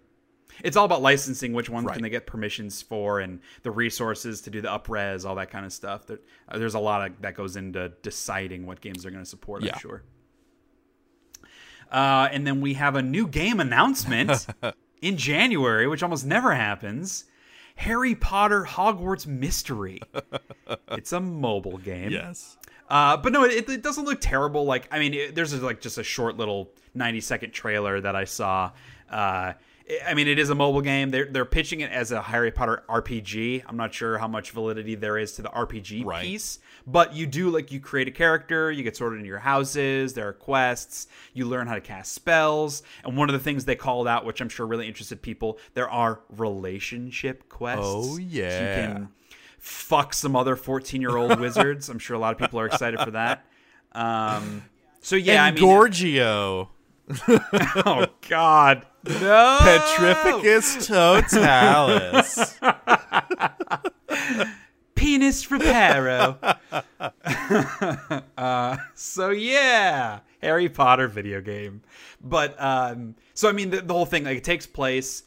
[0.63, 1.93] It's all about licensing which ones Right.
[1.93, 5.65] can they get permissions for and the resources to do the upres, all that kind
[5.65, 6.05] of stuff.
[6.07, 6.19] There,
[6.49, 9.63] uh, there's a lot of, that goes into deciding what games they're going to support,
[9.63, 9.73] Yeah.
[9.73, 10.03] I'm sure.
[11.91, 14.47] Uh, and then we have a new game announcement
[15.01, 17.25] in January, which almost never happens.
[17.75, 19.99] Harry Potter Hogwarts Mystery.
[20.91, 22.11] it's a mobile game.
[22.11, 22.57] Yes.
[22.89, 24.65] Uh, but no, it, it doesn't look terrible.
[24.65, 28.25] Like, I mean, it, there's like just a short little 90 second trailer that I
[28.25, 28.71] saw.
[29.09, 29.53] Uh,
[30.05, 31.09] I mean, it is a mobile game.
[31.09, 33.63] They're they're pitching it as a Harry Potter RPG.
[33.67, 36.23] I'm not sure how much validity there is to the RPG Right.
[36.23, 40.13] piece, but you do like you create a character, you get sorted into your houses.
[40.13, 41.07] There are quests.
[41.33, 44.41] You learn how to cast spells, and one of the things they called out, which
[44.41, 47.81] I'm sure really interested people, there are relationship quests.
[47.85, 48.59] Oh, yeah.
[48.87, 49.09] you can
[49.59, 51.89] fuck some other 14 year old wizards.
[51.89, 53.45] I'm sure a lot of people are excited for that.
[53.93, 54.63] Um,
[55.01, 56.69] so yeah, and I mean, Gorgio,
[57.85, 62.59] oh god, no, Petrificus Totalus.
[65.03, 66.37] penis reparo.
[68.37, 71.81] uh, so yeah, Harry Potter video game.
[72.21, 75.23] But um, so I mean, the, the whole thing like it takes place.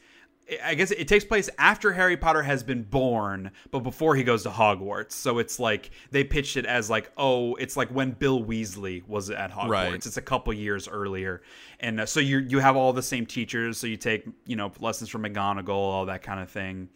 [0.65, 4.45] I guess it takes place after Harry Potter has been born, but before he goes
[4.45, 5.13] to Hogwarts.
[5.13, 9.31] So it's like they pitched it as like, oh, it's like when Bill Weasley was
[9.31, 9.69] at Hogwarts.
[9.69, 9.95] Right.
[9.95, 11.43] It's a couple years earlier,
[11.81, 13.79] and uh, so you you have all the same teachers.
[13.79, 16.91] So you take you know lessons from McGonagall, all that kind of thing.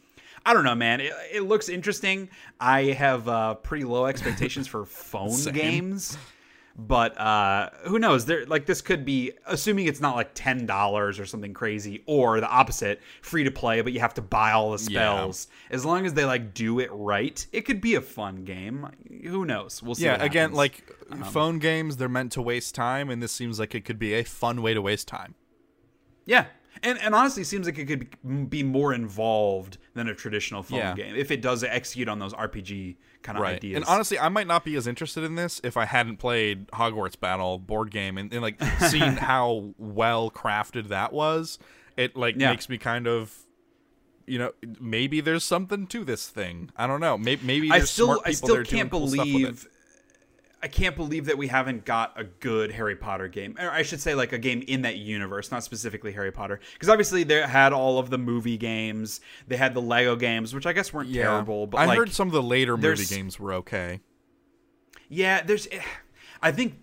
[0.47, 1.01] I don't know, man.
[1.01, 2.31] It, it looks interesting.
[2.59, 6.17] I have uh, pretty low expectations for phone games,
[6.77, 8.25] but uh, who knows?
[8.27, 12.41] There, like this could be, assuming it's not like ten dollars or something crazy, or
[12.41, 15.01] the opposite, free to play, but you have to buy all the Yeah.
[15.01, 15.49] spells.
[15.71, 18.89] As long as they like do it right, it could be a fun game.
[19.25, 19.83] Who knows?
[19.83, 20.05] We'll see.
[20.05, 20.85] yeah, again, like
[21.33, 24.25] phone games, they're meant to waste time, and this seems like it could be a
[24.25, 25.35] fun way to waste time.
[26.25, 26.47] Yeah.
[26.83, 30.79] And, and honestly, it seems like it could be- more involved than a traditional phone
[30.79, 30.95] Yeah.
[30.95, 33.57] game if it does execute on those RPG kind of right.
[33.57, 33.77] ideas.
[33.77, 37.19] And honestly, I might not be as interested in this if I hadn't played Hogwarts
[37.21, 41.59] Battle board game and, and like seen how well crafted that was.
[41.97, 42.51] It like Yeah.
[42.51, 43.37] makes me kind of
[44.27, 46.71] you know, maybe there's something to this thing.
[46.77, 47.19] I don't know.
[47.19, 49.41] Maybe maybe I still, I still that are doing can't cool stuff with it.
[49.43, 49.69] believe,
[50.63, 54.01] I can't believe that we haven't got a good Harry Potter game, or I should
[54.01, 57.73] say, like a game in that universe, not specifically Harry Potter, because obviously they had
[57.73, 61.23] all of the movie games, they had the Lego games, which I guess weren't Yeah.
[61.25, 64.01] terrible, but I like, heard some of the later movie games were okay.
[65.09, 65.81] Yeah, there's eh,
[66.43, 66.75] I think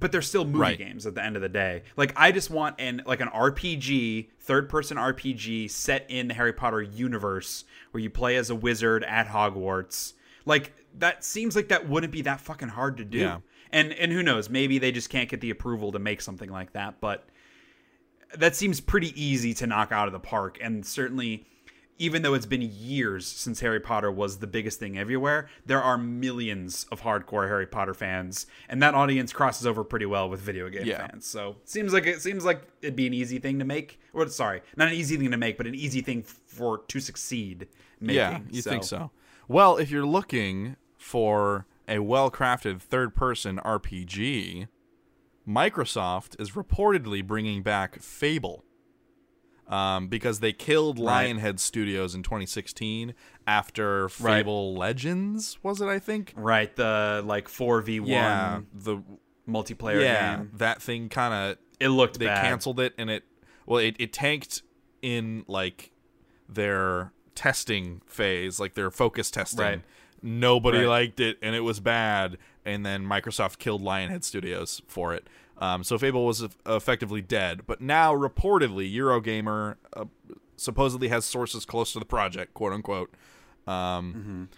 [0.00, 0.78] but they're still movie Right.
[0.78, 1.82] games at the end of the day.
[1.96, 6.52] Like I just want an like an RPG, third person RPG set in the Harry
[6.52, 10.14] Potter universe where you play as a wizard at Hogwarts.
[10.44, 13.18] Like that seems like that wouldn't be that fucking hard to do.
[13.18, 13.38] Yeah.
[13.72, 16.72] And and who knows, maybe they just can't get the approval to make something like
[16.72, 17.28] that, but
[18.36, 21.46] that seems pretty easy to knock out of the park and certainly
[22.00, 25.98] even though it's been years since Harry Potter was the biggest thing everywhere, there are
[25.98, 30.68] millions of hardcore Harry Potter fans, and that audience crosses over pretty well with video
[30.68, 31.08] game Yeah.
[31.08, 31.26] fans.
[31.26, 34.62] So seems like it seems like it'd be an easy thing to make, or sorry,
[34.76, 37.66] not an easy thing to make, but an easy thing for to succeed.
[38.00, 38.14] Making.
[38.16, 39.10] Yeah, you think so?
[39.48, 40.76] Well, if you're looking
[41.08, 44.68] for a well-crafted third-person RPG,
[45.48, 48.64] Microsoft is reportedly bringing back Fable.
[49.66, 51.28] Um, because they killed Right.
[51.34, 53.14] Lionhead Studios in 2016
[53.46, 54.38] after Right.
[54.38, 55.86] Fable Legends, was it?
[55.88, 56.32] I think.
[56.36, 59.02] Right, the like four v Yeah, one the
[59.48, 60.50] multiplayer yeah game.
[60.54, 62.42] that thing kind of It looked they bad.
[62.42, 63.24] canceled it and it
[63.66, 64.62] well it, it tanked
[65.02, 65.90] in like
[66.48, 69.82] their testing phase like their focus testing Right.
[70.22, 70.86] Nobody Right.
[70.88, 75.26] liked it and it was bad and then microsoft killed lionhead studios for it
[75.58, 80.04] um, so fable was effectively dead but now reportedly eurogamer uh,
[80.56, 83.14] supposedly has sources close to the project quote unquote
[83.66, 84.48] um,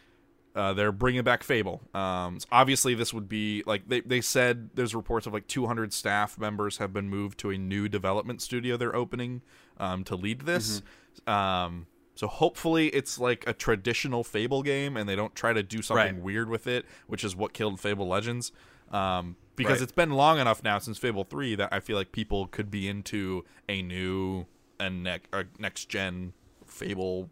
[0.55, 1.81] uh, they're bringing back Fable.
[1.95, 5.93] Um, so obviously, this would be like they, they said there's reports of like 200
[5.93, 9.43] staff members have been moved to a new development studio they're opening
[9.79, 10.83] um, to lead this.
[11.27, 15.81] Um, so hopefully, it's like a traditional Fable game and they don't try to do
[15.83, 16.23] something Right.
[16.23, 18.53] weird with it, which is what killed Fable Legends.
[18.91, 19.83] Um, because Right.
[19.83, 22.89] it's been long enough now since Fable 3 that I feel like people could be
[22.89, 24.47] into a new
[24.79, 25.21] and ne-
[25.59, 26.33] next gen
[26.67, 27.31] Fable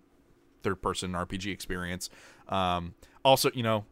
[0.62, 2.10] third person RPG experience.
[2.48, 2.94] Um,
[3.24, 3.86] also, you know,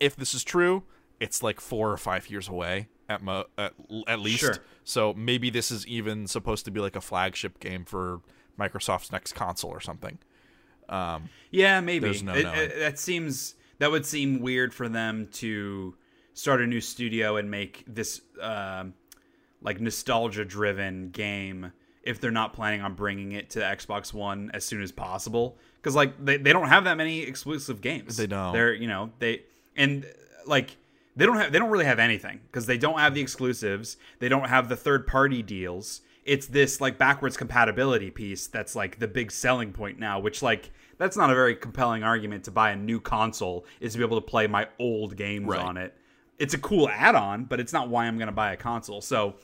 [0.00, 0.82] if this is true,
[1.20, 3.72] it's like four or five years away at mo- at,
[4.08, 4.40] at least.
[4.40, 4.56] Sure.
[4.84, 8.20] So maybe this is even supposed to be like a flagship game for
[8.58, 10.18] Microsoft's next console or something.
[10.88, 12.20] Um, Yeah, maybe.
[12.22, 15.94] No It- it- that seems that would seem weird for them to
[16.32, 18.94] start a new studio and make this um,
[19.62, 21.72] like nostalgia driven game
[22.02, 25.94] if they're not planning on bringing it to Xbox One as soon as possible because
[25.96, 28.16] like they, they don't have that many exclusive games.
[28.16, 28.52] They don't.
[28.52, 29.42] They're you know they
[29.76, 30.06] and
[30.46, 30.76] like
[31.16, 33.96] they don't have they don't really have anything because they don't have the exclusives.
[34.20, 36.02] They don't have the third party deals.
[36.26, 40.70] It's this like backwards compatibility piece that's like the big selling point now, which like
[40.98, 44.20] that's not a very compelling argument to buy a new console is to be able
[44.20, 45.60] to play my old games Right.
[45.60, 45.94] on it.
[46.38, 49.00] It's a cool add-on, but it's not why I'm going to buy a console.
[49.00, 49.36] So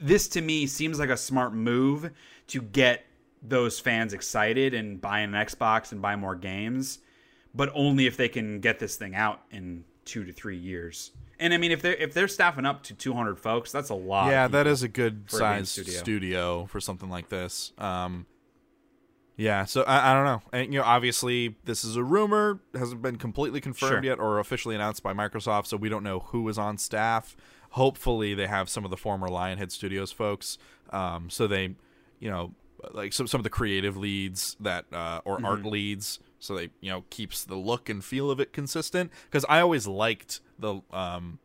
[0.00, 2.10] this to me seems like a smart move
[2.48, 3.04] to get
[3.42, 6.98] those fans excited and buy an Xbox and buy more games,
[7.54, 11.12] but only if they can get this thing out in two to three years.
[11.38, 14.30] And I mean, if they're if they're staffing up to 200 folks, that's a lot.
[14.30, 15.94] yeah, that is a good size studio.
[15.94, 16.66] studio.
[16.66, 17.72] for something like this.
[17.78, 18.26] Um,
[19.38, 20.42] yeah, so I, I don't know.
[20.52, 24.10] And you know, obviously, this is a rumor; hasn't been completely confirmed Sure.
[24.12, 27.36] yet or officially announced by Microsoft, so we don't know who is on staff.
[27.70, 30.56] Hopefully, they have some of the former Lionhead Studios folks,
[30.90, 31.74] um, so they,
[32.18, 32.54] you know,
[32.92, 35.68] like some some of the creative leads that uh, or art Mm-hmm.
[35.68, 39.10] leads, so they you know keeps the look and feel of it consistent.
[39.24, 41.38] Because I always liked the um,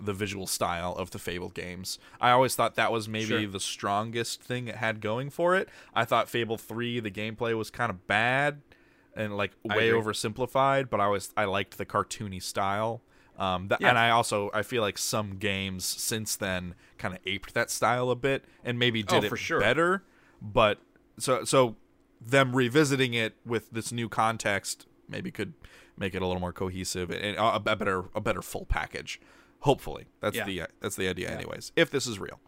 [0.00, 1.98] the visual style of the Fable games.
[2.20, 3.46] I always thought that was maybe Sure.
[3.46, 5.68] the strongest thing it had going for it.
[5.94, 8.60] I thought Fable 3 the gameplay was kind of bad
[9.16, 13.02] and like way oversimplified, but I always I liked the cartoony style.
[13.38, 13.90] Um that, Yeah.
[13.90, 18.10] and I also I feel like some games since then kind of aped that style
[18.10, 19.60] a bit and maybe did Oh, it for sure.
[19.60, 20.02] better,
[20.42, 20.78] but
[21.18, 21.76] so so
[22.20, 25.52] them revisiting it with this new context maybe could
[25.96, 29.20] make it a little more cohesive and a, a better a better full package.
[29.60, 30.44] Hopefully, that's Yeah.
[30.44, 31.72] the that's the idea, anyways.
[31.76, 32.38] If this is real,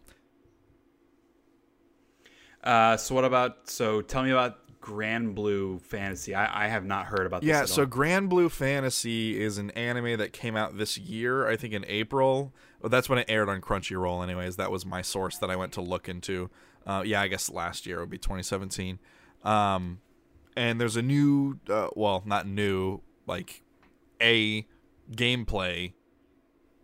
[2.63, 3.69] Uh, so what about?
[3.69, 6.33] So tell me about Granblue Fantasy.
[6.35, 7.47] I, I have not heard about this.
[7.49, 7.65] yeah.
[7.65, 7.87] So all.
[7.87, 12.53] Granblue Fantasy is an anime that came out this year, I think in April.
[12.81, 14.23] Well, that's when it aired on Crunchyroll.
[14.23, 16.49] Anyways, that was my source that I went to look into.
[16.85, 18.99] Uh, yeah, I guess last year it would be 2017.
[19.43, 19.99] Um,
[20.55, 23.61] and there's a new, uh, well, not new, like
[24.21, 24.65] a
[25.11, 25.93] gameplay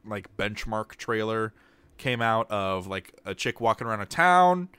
[0.06, 1.54] like benchmark trailer
[1.98, 4.70] came out of like a chick walking around a town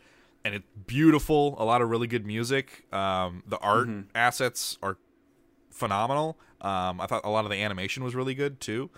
[0.45, 2.85] and it's beautiful a lot of really good music.
[2.93, 4.99] Um, the art assets are
[5.71, 6.39] phenomenal.
[6.61, 8.91] Um, i thought a lot of the animation was really good too.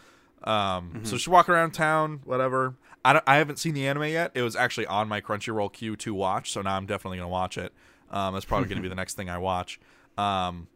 [0.44, 2.74] Um, so she's walking around town whatever.
[3.04, 4.32] I, don't, I haven't seen the anime yet.
[4.34, 7.32] It was actually on my crunchyroll queue to watch so now i'm definitely going to
[7.32, 7.72] watch it.
[8.10, 9.78] Um, that's probably going to be the next thing i watch.
[10.18, 10.66] Um,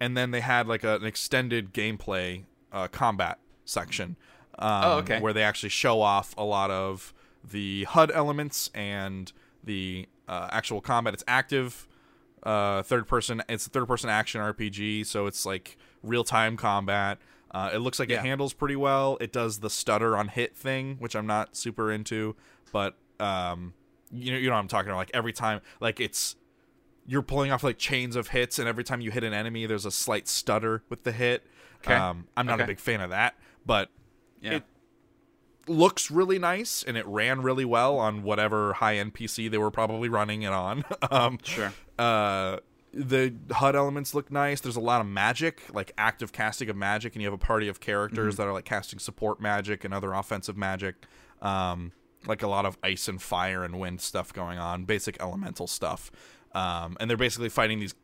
[0.00, 4.16] and then they had like a, an extended gameplay uh, combat section
[4.58, 5.20] um, Oh, okay.
[5.20, 7.12] where they actually show off a lot of
[7.48, 9.32] the HUD elements and
[9.64, 11.14] the uh, actual combat.
[11.14, 11.86] It's active
[12.42, 13.42] uh, third person.
[13.48, 17.18] It's a third person action RPG, so it's like real time combat.
[17.50, 18.18] Uh, it looks like Yeah.
[18.18, 19.16] it handles pretty well.
[19.20, 22.36] It does the stutter on hit thing, which I'm not super into,
[22.72, 23.72] but um,
[24.12, 24.98] you know, you know what I'm talking about.
[24.98, 26.36] Like every time, like it's
[27.06, 29.86] you're pulling off like chains of hits, and every time you hit an enemy, there's
[29.86, 31.46] a slight stutter with the hit.
[31.84, 31.94] Okay.
[31.94, 33.90] Um, I'm not a big fan of that, but
[34.40, 34.54] yeah.
[34.54, 34.64] it
[35.68, 39.70] looks really nice and it ran really well on whatever high end PC they were
[39.70, 40.84] probably running it on.
[41.10, 41.72] um, Sure.
[41.98, 42.58] uh,
[42.92, 44.60] the HUD elements look nice.
[44.60, 47.68] There's a lot of magic, like active casting of magic, and you have a party
[47.68, 48.42] of characters Mm-hmm.
[48.42, 50.94] that are like casting support magic and other offensive magic.
[51.42, 51.92] Um,
[52.26, 56.10] like a lot of ice and fire and wind stuff going on, basic elemental stuff.
[56.56, 57.94] Um, and they're basically fighting these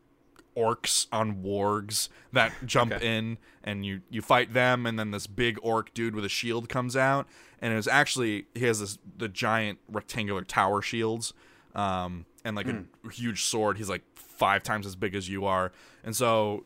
[0.55, 3.17] orcs on wargs that jump Okay.
[3.17, 6.69] in and you you fight them and then this big orc dude with a shield
[6.69, 7.27] comes out.
[7.59, 11.33] And it's actually he has this the giant rectangular tower shields
[11.73, 13.77] um and like a huge sword.
[13.79, 15.71] He's like five times as big as you are.
[16.03, 16.65] And so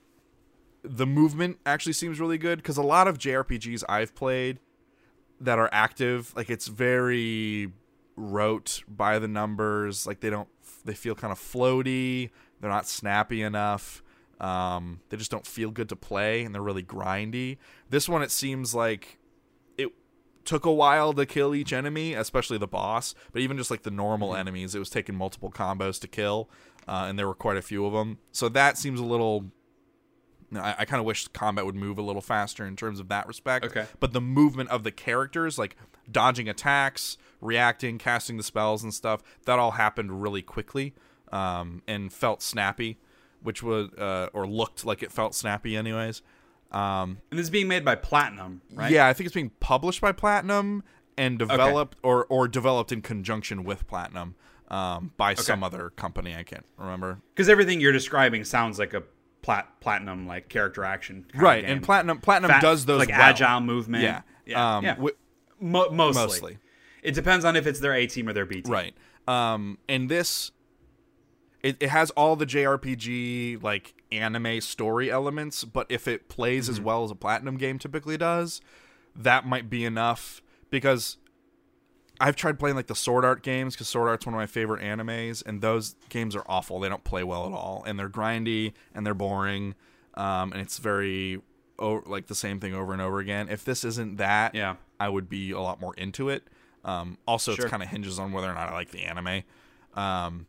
[0.83, 4.59] the movement actually seems really good because a lot of jrpgs i've played
[5.39, 7.71] that are active like it's very
[8.17, 10.05] rote by the numbers.
[10.07, 10.49] Like they don't
[10.87, 14.01] they feel kind of floaty they're not snappy enough
[14.39, 17.57] Um, they just don't feel good to play, and they're really grindy.
[17.89, 19.17] This one, it seems like
[19.79, 19.89] it
[20.45, 23.15] took a while to kill each enemy, especially the boss.
[23.31, 24.39] But even just like the normal Mm-hmm.
[24.39, 26.49] enemies, it was taking multiple combos to kill,
[26.87, 28.19] uh, and there were quite a few of them.
[28.31, 29.45] So that seems a little.
[30.53, 33.27] I, I kind of wish combat would move a little faster in terms of that
[33.27, 33.65] respect.
[33.65, 33.85] Okay.
[33.99, 35.75] But the movement of the characters, like
[36.11, 40.93] dodging attacks, reacting, casting the spells and stuff, that all happened really quickly
[41.31, 42.97] um, and felt snappy,
[43.41, 46.21] which was uh, or looked like it felt snappy, anyways.
[46.71, 48.91] Um, And this is being made by Platinum, right?
[48.91, 50.83] Yeah, I think it's being published by Platinum
[51.17, 54.35] and developed or or developed in conjunction with Platinum
[54.69, 56.35] um, by some other company.
[56.35, 57.19] I can't remember.
[57.33, 59.03] Because everything you're describing sounds like a
[59.41, 61.23] plat- Platinum like character action.
[61.29, 63.21] kind of Right, and Platinum Platinum Fat- does those like well.
[63.21, 64.03] agile movement.
[64.03, 64.95] Yeah, yeah, um, yeah.
[65.59, 66.21] Mo- mostly.
[66.23, 66.57] mostly.
[67.07, 68.71] It depends on if it's their A team or their B team.
[68.71, 68.93] Right.
[69.27, 70.51] Um, and this,
[71.63, 76.73] it, it has all the JRPG like anime story elements, but if it plays Mm-hmm.
[76.73, 78.61] as well as a platinum game typically does,
[79.15, 81.17] that might be enough because
[82.19, 84.81] I've tried playing like the Sword Art games because Sword Art's one of my favorite
[84.81, 86.79] animes, and those games are awful.
[86.79, 89.75] They don't play well at all, and they're grindy and they're boring,
[90.15, 91.41] um, and it's very
[91.79, 93.49] oh, like the same thing over and over again.
[93.49, 94.75] If this isn't that, Yeah.
[94.99, 96.47] I would be a lot more into it.
[96.87, 97.65] Um, also, Sure.
[97.67, 99.43] it kind of hinges on whether or not I like the anime.
[99.93, 100.47] Um,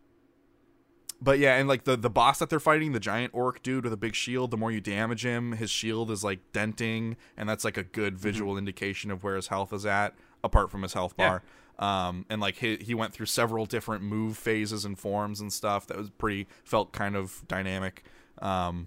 [1.21, 3.93] but yeah, and like the the boss that they're fighting, the giant orc dude with
[3.93, 4.53] a big shield.
[4.53, 8.17] The more you damage him, his shield is like denting, and that's like a good
[8.19, 11.41] visual indication of where his health is at, apart from his health Yeah.
[11.77, 12.09] bar.
[12.09, 15.87] Um, and like he he went through several different move phases and forms and stuff
[15.89, 18.05] that was pretty felt kind of dynamic.
[18.41, 18.87] Um,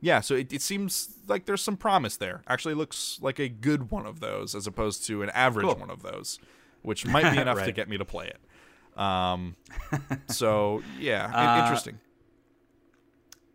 [0.00, 2.42] yeah, so it, it seems like there's some promise there.
[2.48, 5.74] Actually, looks like a good one of those as opposed to an average Cool.
[5.76, 6.38] one of those,
[6.82, 8.40] which might be enough to get me to play it.
[9.00, 9.56] Um,
[10.26, 11.98] so yeah, Uh, interesting.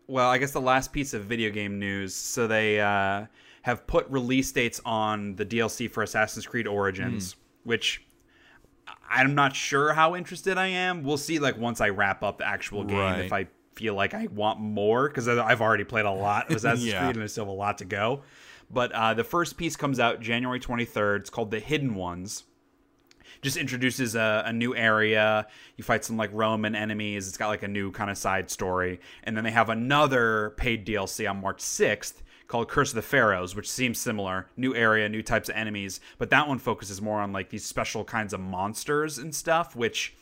[0.08, 2.14] Well, I guess the last piece of video game news.
[2.14, 3.26] So they uh,
[3.62, 7.68] have put release dates on the DLC for Assassin's Creed Origins, Hmm.
[7.70, 8.02] which
[9.10, 11.02] I'm not sure how interested I am.
[11.02, 11.38] We'll see.
[11.40, 13.24] Like once I wrap up the actual game, Right.
[13.24, 16.86] if I feel like I want more, because I've already played a lot of Assassin's
[16.86, 17.04] Yeah.
[17.04, 18.22] Creed and I still have a lot to go.
[18.68, 21.20] But uh, the first piece comes out January 23rd.
[21.20, 22.44] It's called The Hidden Ones
[23.42, 25.46] just introduces a, a new area.
[25.76, 27.28] You fight some like Roman enemies.
[27.28, 29.00] It's got like a new kind of side story.
[29.24, 33.54] And then they have another paid DLC on March 6th called Curse of the Pharaohs,
[33.56, 34.48] which seems similar.
[34.56, 36.00] New area, new types of enemies.
[36.18, 40.16] But that one focuses more on like these special kinds of monsters and stuff, which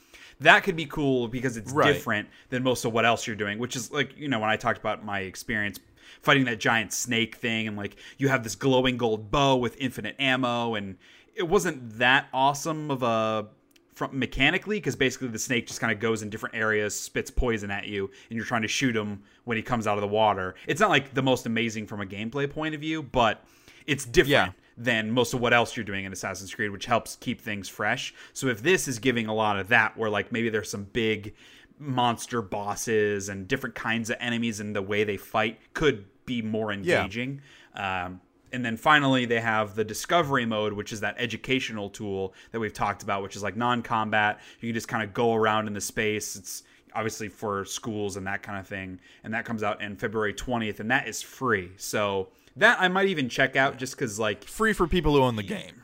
[0.44, 1.92] that could be cool because it's Right.
[1.92, 4.56] different than most of what else you're doing, which is like, you know, when I
[4.56, 5.78] talked about my experience
[6.22, 10.14] fighting that giant snake thing and like you have this glowing gold bow with infinite
[10.18, 10.96] ammo and
[11.34, 13.46] it wasn't that awesome of a
[13.94, 17.70] from mechanically because basically the snake just kind of goes in different areas spits poison
[17.70, 20.54] at you and you're trying to shoot him when he comes out of the water
[20.66, 23.44] it's not like the most amazing from a gameplay point of view but
[23.86, 24.48] it's different Yeah.
[24.76, 28.14] Than most of what else you're doing in Assassin's Creed, which helps keep things fresh.
[28.32, 31.34] So if this is giving a lot of that, where like maybe there's some big
[31.78, 36.72] monster bosses and different kinds of enemies and the way they fight could be more
[36.72, 37.40] engaging.
[37.74, 38.20] Um,
[38.52, 42.72] and then finally, they have the discovery mode, which is that educational tool that we've
[42.72, 44.40] talked about, which is like non-combat.
[44.60, 46.36] You can just kind of go around in the space.
[46.36, 46.62] It's
[46.94, 49.00] obviously for schools and that kind of thing.
[49.24, 51.72] And that comes out in February 20th, and that is free.
[51.76, 55.36] So that I might even check out just because like Free for people who own
[55.36, 55.82] the game.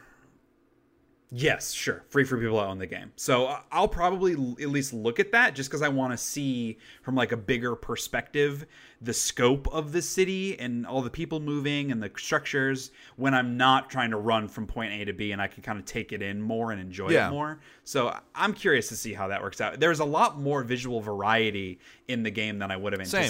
[1.32, 2.02] Yes, sure.
[2.08, 3.12] Free for people that own the game.
[3.14, 6.16] So uh, I'll probably l- at least look at that just because I want to
[6.16, 8.66] see from like a bigger perspective
[9.00, 13.56] the scope of the city and all the people moving and the structures when I'm
[13.56, 16.10] not trying to run from point A to B and I can kind of take
[16.12, 17.28] it in more and enjoy Yeah.
[17.28, 17.60] it more.
[17.84, 19.78] So I'm curious to see how that works out.
[19.78, 23.28] There's a lot more visual variety in the game than I would have Same.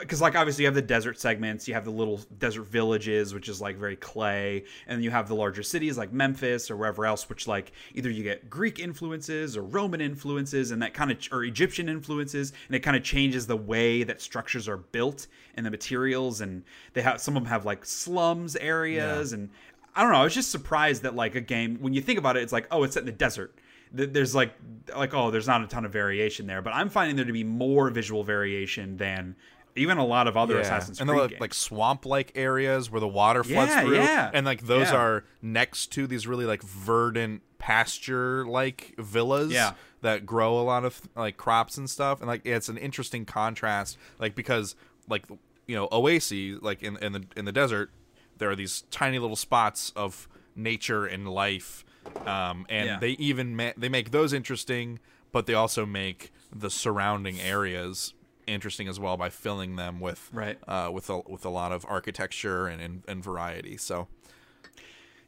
[0.00, 3.48] Because like obviously you have the desert segments you have the little desert villages which
[3.48, 7.04] is like very clay and then you have the larger cities like memphis or wherever
[7.04, 11.18] else which like either you get greek influences or roman influences and that kind of
[11.30, 15.66] or egyptian influences and it kind of changes the way that structures are built and
[15.66, 16.62] the materials and
[16.94, 19.50] they have some of them have like slums areas and
[19.94, 22.36] i don't know i was just surprised that like a game when you think about
[22.36, 23.54] it it's like oh it's set in the desert.
[23.94, 24.54] There's like
[24.96, 27.44] like oh there's not a ton of variation there but i'm finding there to be
[27.44, 29.36] more visual variation than
[29.74, 31.40] even a lot of other assassin's and creed they're like, games.
[31.40, 34.30] like swamp-like areas where the water floods Yeah, through, yeah.
[34.34, 34.96] and like those Yeah.
[34.96, 39.72] are next to these really like verdant pasture-like villas Yeah.
[40.02, 43.96] that grow a lot of like crops and stuff, and like it's an interesting contrast,
[44.18, 44.74] like because
[45.08, 45.24] like
[45.66, 47.90] you know oases like in in the in the desert,
[48.38, 51.84] there are these tiny little spots of nature and life,
[52.26, 52.98] um, and Yeah.
[52.98, 54.98] they even ma- they make those interesting,
[55.32, 58.12] but they also make the surrounding areas
[58.52, 60.58] interesting as well by filling them with Right.
[60.68, 63.76] uh, with a with a lot of architecture and and, and variety.
[63.76, 64.08] So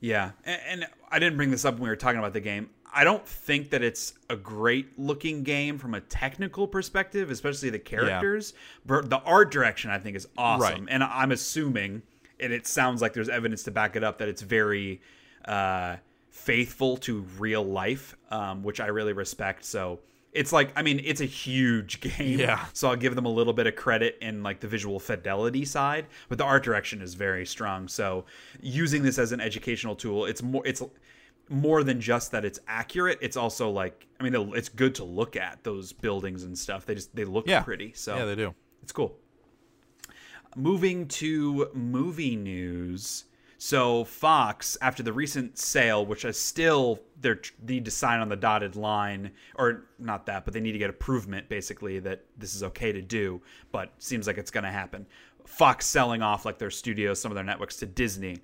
[0.00, 2.70] Yeah, and, and I didn't bring this up when we were talking about the game.
[2.96, 7.78] I don't think that it's a great looking game from a technical perspective, especially the
[7.80, 8.54] characters.
[8.86, 10.84] But the art direction, I think, is awesome.
[10.84, 10.88] Right.
[10.88, 12.02] And I'm assuming,
[12.38, 15.00] and it sounds like there's evidence to back it up, that it's very
[15.46, 15.96] uh,
[16.30, 19.64] faithful to real life, um, which I really respect.
[19.64, 19.98] So
[20.34, 22.38] it's like, I mean, it's a huge game.
[22.38, 22.66] Yeah.
[22.72, 26.06] So I'll give them a little bit of credit in like the visual fidelity side,
[26.28, 27.88] but the art direction is very strong.
[27.88, 28.24] So
[28.60, 30.82] using this as an educational tool, it's more it's
[31.48, 33.18] more than just that it's accurate.
[33.22, 36.84] It's also like I mean it's good to look at those buildings and stuff.
[36.84, 37.92] They just they look yeah, pretty.
[37.94, 38.54] So yeah, they do.
[38.82, 39.16] it's cool.
[40.56, 43.24] Moving to movie news.
[43.64, 47.34] So Fox, after the recent sale, which is still they
[47.66, 50.90] need to sign on the dotted line, or not that, but they need to get
[50.90, 53.40] improvement basically that this is okay to do.
[53.72, 55.06] But seems like it's going to happen.
[55.46, 58.36] Fox selling off like their studios, some of their networks to Disney.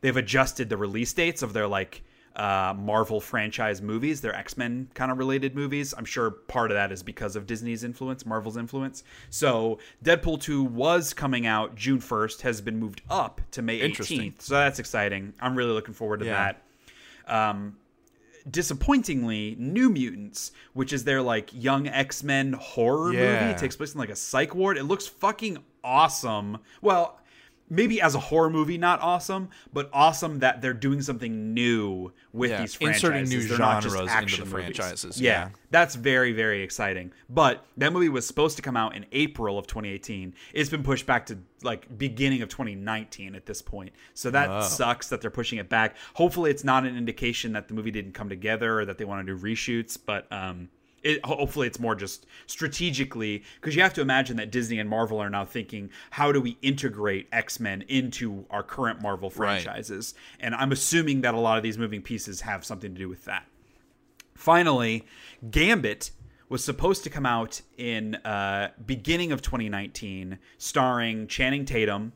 [0.00, 2.02] They've adjusted the release dates of their like
[2.36, 5.94] uh, Marvel franchise movies, They're X Men kind of related movies.
[5.96, 9.04] I'm sure part of that is because of Disney's influence, Marvel's influence.
[9.30, 14.32] So Deadpool 2 was coming out June 1st, has been moved up to May Interesting.
[14.32, 14.42] 18th.
[14.42, 15.32] So that's exciting.
[15.40, 16.52] I'm really looking forward to Yeah.
[17.26, 17.52] that.
[17.56, 17.76] Um,
[18.50, 23.40] disappointingly, New Mutants, which is their like young X Men horror Yeah.
[23.40, 24.76] movie, it takes place in like a psych ward.
[24.76, 26.58] It looks fucking awesome.
[26.80, 27.18] Well,
[27.68, 32.50] maybe as a horror movie, not awesome, but awesome that they're doing something new with
[32.50, 33.02] Yeah, these franchises.
[33.04, 34.76] inserting new They're not just genres into action the movies.
[34.76, 35.48] franchises, Yeah, yeah.
[35.70, 37.12] that's very very exciting.
[37.28, 40.34] But that movie was supposed to come out in April of 2018.
[40.54, 43.92] It's been pushed back to like beginning of 2019 at this point.
[44.14, 44.60] So that Oh.
[44.62, 45.96] sucks that they're pushing it back.
[46.14, 49.26] Hopefully, it's not an indication that the movie didn't come together or that they want
[49.26, 49.98] to do reshoots.
[50.04, 50.68] But um,
[51.06, 55.18] it, hopefully, it's more just strategically because you have to imagine that Disney and Marvel
[55.22, 59.62] are now thinking, how do we integrate X Men into our current Marvel Right.
[59.62, 60.14] franchises?
[60.40, 63.24] And I'm assuming that a lot of these moving pieces have something to do with
[63.26, 63.46] that.
[64.34, 65.06] Finally,
[65.50, 66.10] Gambit
[66.48, 72.12] was supposed to come out in uh, beginning of 2019, starring Channing Tatum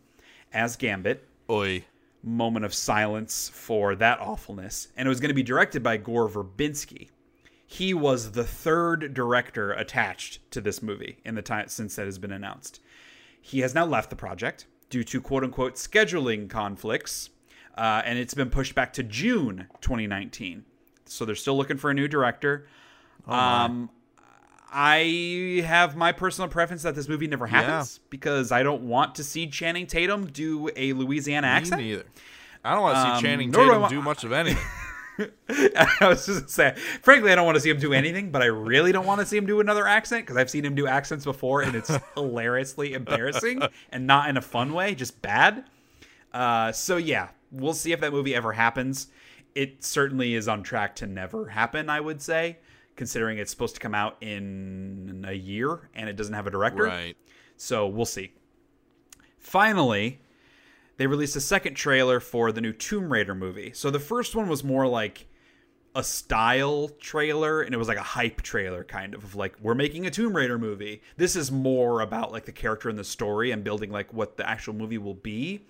[0.52, 1.26] as Gambit.
[1.48, 1.84] Oi.
[2.22, 6.28] Moment of silence for that awfulness, and it was going to be directed by Gore
[6.28, 7.08] Verbinski.
[7.72, 12.18] He was the third director attached to this movie in the time since that has
[12.18, 12.80] been announced.
[13.40, 17.30] He has now left the project due to quote unquote scheduling conflicts,
[17.78, 20.64] uh, and it's been pushed back to June 2019.
[21.04, 22.66] So they're still looking for a new director.
[23.28, 23.88] um,
[24.72, 29.24] I have my personal preference that this movie never happens because I don't want to
[29.24, 31.80] see Channing Tatum do a Louisiana Me accent.
[31.82, 32.04] neither.
[32.64, 34.62] I don't want to see Um, Channing nor do Tatum do much of anything.
[35.48, 38.46] I was just saying, frankly, I don't want to see him do anything, but I
[38.46, 41.24] really don't want to see him do another accent because I've seen him do accents
[41.24, 45.64] before and it's hilariously embarrassing and not in a fun way, just bad.
[46.32, 49.08] Uh, so yeah, we'll see if that movie ever happens.
[49.54, 52.58] It certainly is on track to never happen, I would say,
[52.96, 56.84] considering it's supposed to come out in a year and it doesn't have a director.
[56.84, 57.16] right.
[57.56, 58.32] So we'll see.
[59.38, 60.20] Finally,
[61.00, 63.72] they released a second trailer for the new Tomb Raider movie.
[63.72, 65.26] So the first one was more like
[65.94, 69.74] a style trailer and it was like a hype trailer kind of, of like we're
[69.74, 71.00] making a Tomb Raider movie.
[71.16, 74.46] This is more about like the character and the story and building like what the
[74.46, 75.64] actual movie will be.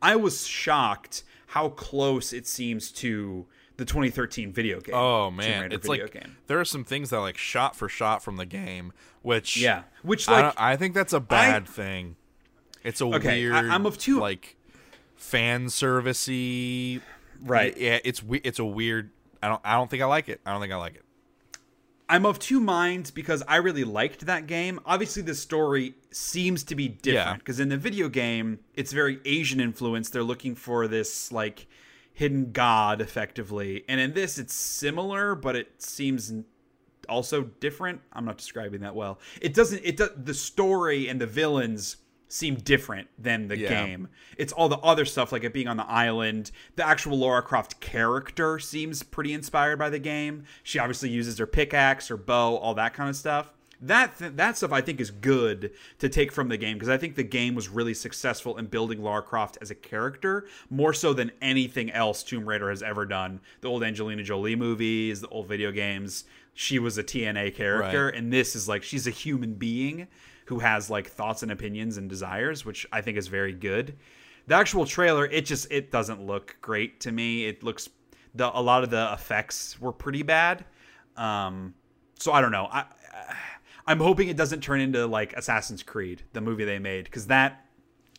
[0.00, 3.44] I was shocked how close it seems to
[3.76, 4.94] the 2013 video game.
[4.94, 6.38] Oh man, it's like game.
[6.46, 10.30] there are some things that like shot for shot from the game, which Yeah, which
[10.30, 12.16] I, like don't- I think that's a bad thing.
[12.82, 13.66] It's a Okay, I- weird.
[13.70, 14.56] I'm of two- like
[15.22, 17.00] fan servicey.
[17.40, 17.76] Right.
[17.76, 19.10] Yeah, it's it's a weird.
[19.42, 19.60] I don't.
[19.64, 20.40] I don't think I like it.
[20.44, 21.04] I don't think I like it.
[22.08, 24.80] I'm of two minds because I really liked that game.
[24.84, 29.60] Obviously, the story seems to be different because in the video game, it's very Asian
[29.60, 30.12] influenced.
[30.12, 31.66] They're looking for this like
[32.12, 36.32] hidden god, effectively, and in this, it's similar, but it seems
[37.08, 38.00] also different.
[38.12, 39.18] I'm not describing that well.
[39.40, 39.82] It doesn't.
[39.82, 40.10] It does.
[40.16, 41.96] The story and the villains
[42.32, 43.68] seem different than the Yeah.
[43.68, 44.08] game.
[44.38, 46.50] It's all the other stuff, like it being on the island.
[46.76, 50.44] The actual Lara Croft character seems pretty inspired by the game.
[50.62, 53.52] She obviously uses her pickaxe, her bow, all that kind of stuff.
[53.82, 56.96] That th- that stuff I think is good to take from the game because I
[56.96, 61.12] think the game was really successful in building Lara Croft as a character more so
[61.12, 63.40] than anything else Tomb Raider has ever done.
[63.60, 68.14] The old Angelina Jolie movies, the old video games, she was a TNA character, Right.
[68.14, 70.06] and this is like she's a human being
[70.52, 73.96] who has like thoughts and opinions and desires, which I think is very good.
[74.48, 77.46] The actual trailer, it just it doesn't look great to me.
[77.46, 77.88] It looks
[78.34, 80.66] the a lot of the effects were pretty bad.
[81.16, 81.72] Um,
[82.18, 82.68] so I don't know.
[82.70, 82.84] I
[83.86, 87.64] I'm hoping it doesn't turn into like Assassin's Creed, the movie they made, because that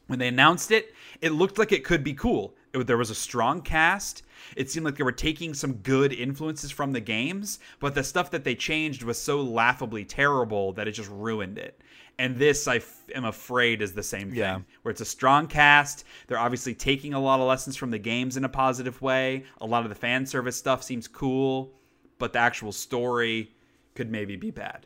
[0.07, 2.55] when they announced it, it looked like it could be cool.
[2.73, 4.23] It, there was a strong cast.
[4.55, 8.31] It seemed like they were taking some good influences from the games, but the stuff
[8.31, 11.79] that they changed was so laughably terrible that it just ruined it.
[12.19, 14.39] And this, I f- am afraid, is the same thing.
[14.39, 14.59] Yeah.
[14.83, 16.05] Where it's a strong cast.
[16.27, 19.45] They're obviously taking a lot of lessons from the games in a positive way.
[19.61, 21.73] A lot of the fan service stuff seems cool,
[22.19, 23.51] but the actual story
[23.95, 24.85] could maybe be bad.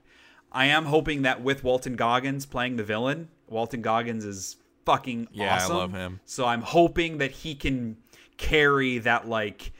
[0.51, 5.59] I am hoping that with Walton Goggins playing the villain, Walton Goggins is fucking Yeah,
[5.61, 6.21] I love him.
[6.25, 7.97] So I'm hoping that he can
[8.37, 9.73] carry that like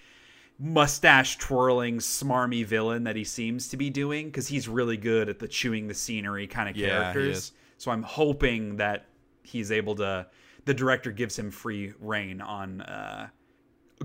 [0.60, 5.40] mustache twirling smarmy villain that he seems to be doing because he's really good at
[5.40, 7.52] the chewing the scenery kind of Yeah, characters.
[7.78, 9.06] So I'm hoping that
[9.44, 10.28] he's able to.
[10.66, 13.30] The director gives him free reign on uh,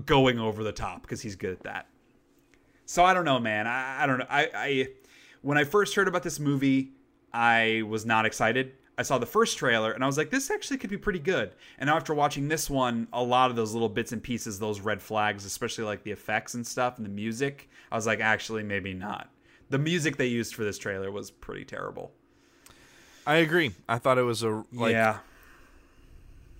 [0.05, 1.87] going over the top because he's good at that.
[2.85, 3.67] So I don't know, man.
[3.67, 4.27] I, I don't know.
[4.29, 4.87] I, I
[5.41, 6.91] when I first heard about this movie,
[7.33, 8.73] I was not excited.
[8.97, 11.53] I saw the first trailer and I was like, this actually could be pretty good.
[11.79, 14.79] And now after watching this one, a lot of those little bits and pieces, those
[14.79, 18.63] red flags, especially like the effects and stuff and the music, I was like, actually,
[18.63, 19.29] maybe not.
[19.69, 22.11] The music they used for this trailer was pretty terrible.
[23.25, 23.71] I agree.
[23.89, 24.91] I thought it was a like.
[24.91, 25.19] yeah.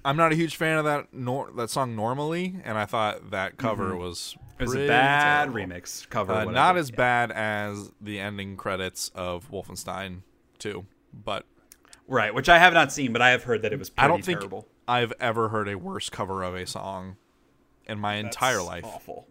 [0.05, 3.57] I'm not a huge fan of that nor- that song normally, and I thought that
[3.57, 4.63] cover was Mm-hmm.
[4.63, 5.75] It was a bad terrible.
[5.75, 6.33] remix cover.
[6.33, 10.21] Uh, not as bad as the ending credits of Wolfenstein
[10.59, 11.45] 2, but
[12.07, 14.07] right, which I have not seen, but I have heard that it was pretty I
[14.07, 14.67] don't think terrible.
[14.87, 17.17] I've ever heard a worse cover of a song
[17.85, 18.85] in my entire life.
[18.85, 19.27] Awful.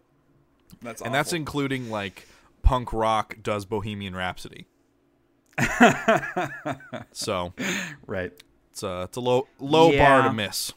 [0.81, 2.27] That's and that's including like
[2.61, 4.67] punk rock does Bohemian Rhapsody.
[7.11, 7.53] so
[8.07, 8.31] right.
[8.71, 10.73] it's a it's a low low bar to miss.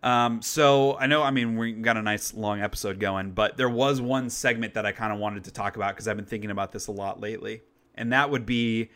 [0.00, 3.68] Um, so I know, I mean, we got a nice long episode going, but there
[3.68, 6.52] was one segment that I kind of wanted to talk about because I've been thinking
[6.52, 7.62] about this a lot lately,
[7.96, 8.90] and that would be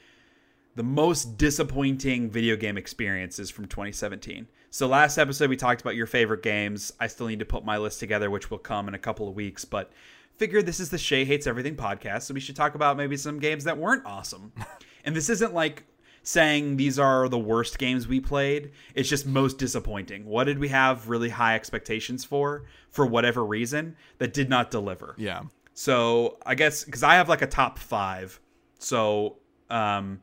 [0.74, 4.46] the most disappointing video game experiences from 2017.
[4.70, 6.92] So last episode we talked about your favorite games.
[6.98, 9.34] I still need to put my list together, which will come in a couple of
[9.34, 9.92] weeks, but
[10.36, 13.38] figure this is the Shea Hates Everything podcast, so we should talk about maybe some
[13.38, 14.52] games that weren't awesome.
[15.04, 15.84] and this isn't like
[16.22, 18.70] saying these are the worst games we played.
[18.94, 20.24] It's just most disappointing.
[20.24, 25.14] What did we have really high expectations for for whatever reason that did not deliver?
[25.18, 25.42] Yeah.
[25.74, 28.40] So I guess because I have like a top five.
[28.78, 29.36] So
[29.68, 30.20] um,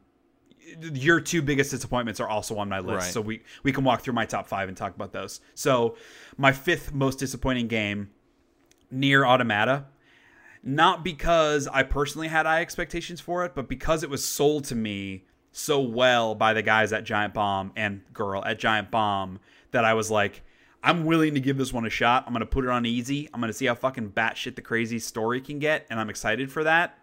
[0.93, 3.06] your two biggest disappointments are also on my list.
[3.06, 3.14] Right.
[3.14, 5.41] So we we can walk through my top five and talk about those.
[5.56, 5.95] So
[6.38, 8.09] my fifth most disappointing game,
[8.91, 9.85] Nier Automata.
[10.61, 14.75] Not because I personally had high expectations for it, but because it was sold to
[14.75, 15.23] me
[15.53, 19.39] so well by the guys at Giant Bomb and girl at Giant Bomb
[19.72, 20.43] that I was like,
[20.83, 22.23] I'm willing to give this one a shot.
[22.25, 23.30] I'm gonna put it on easy.
[23.33, 26.64] I'm gonna see how fucking batshit the crazy story can get, and I'm excited for
[26.64, 26.98] that.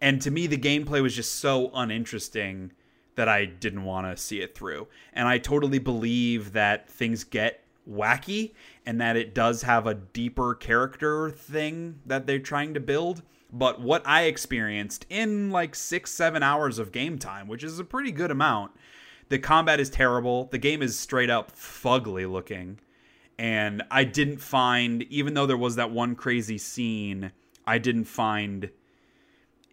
[0.00, 2.72] And to me, the gameplay was just so uninteresting
[3.14, 4.88] that I didn't want to see it through.
[5.12, 8.52] And I totally believe that things get wacky
[8.86, 13.22] and that it does have a deeper character thing that they're trying to build.
[13.52, 17.84] But what I experienced in like six, seven hours of game time, which is a
[17.84, 18.72] pretty good amount,
[19.28, 20.46] the combat is terrible.
[20.46, 22.80] The game is straight up fugly looking.
[23.38, 27.32] And I didn't find, even though there was that one crazy scene,
[27.66, 28.70] I didn't find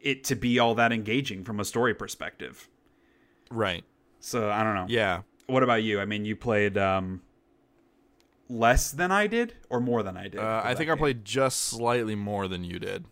[0.02, 2.70] it to be all that engaging from a story perspective.
[3.50, 3.84] Right.
[4.20, 4.86] So I don't know.
[4.90, 5.22] Yeah.
[5.48, 6.00] What about you?
[6.00, 7.22] I mean, you played um,
[8.50, 10.40] less than I did, or more than I did.
[10.40, 13.06] Uh, I think I played just slightly more than you did.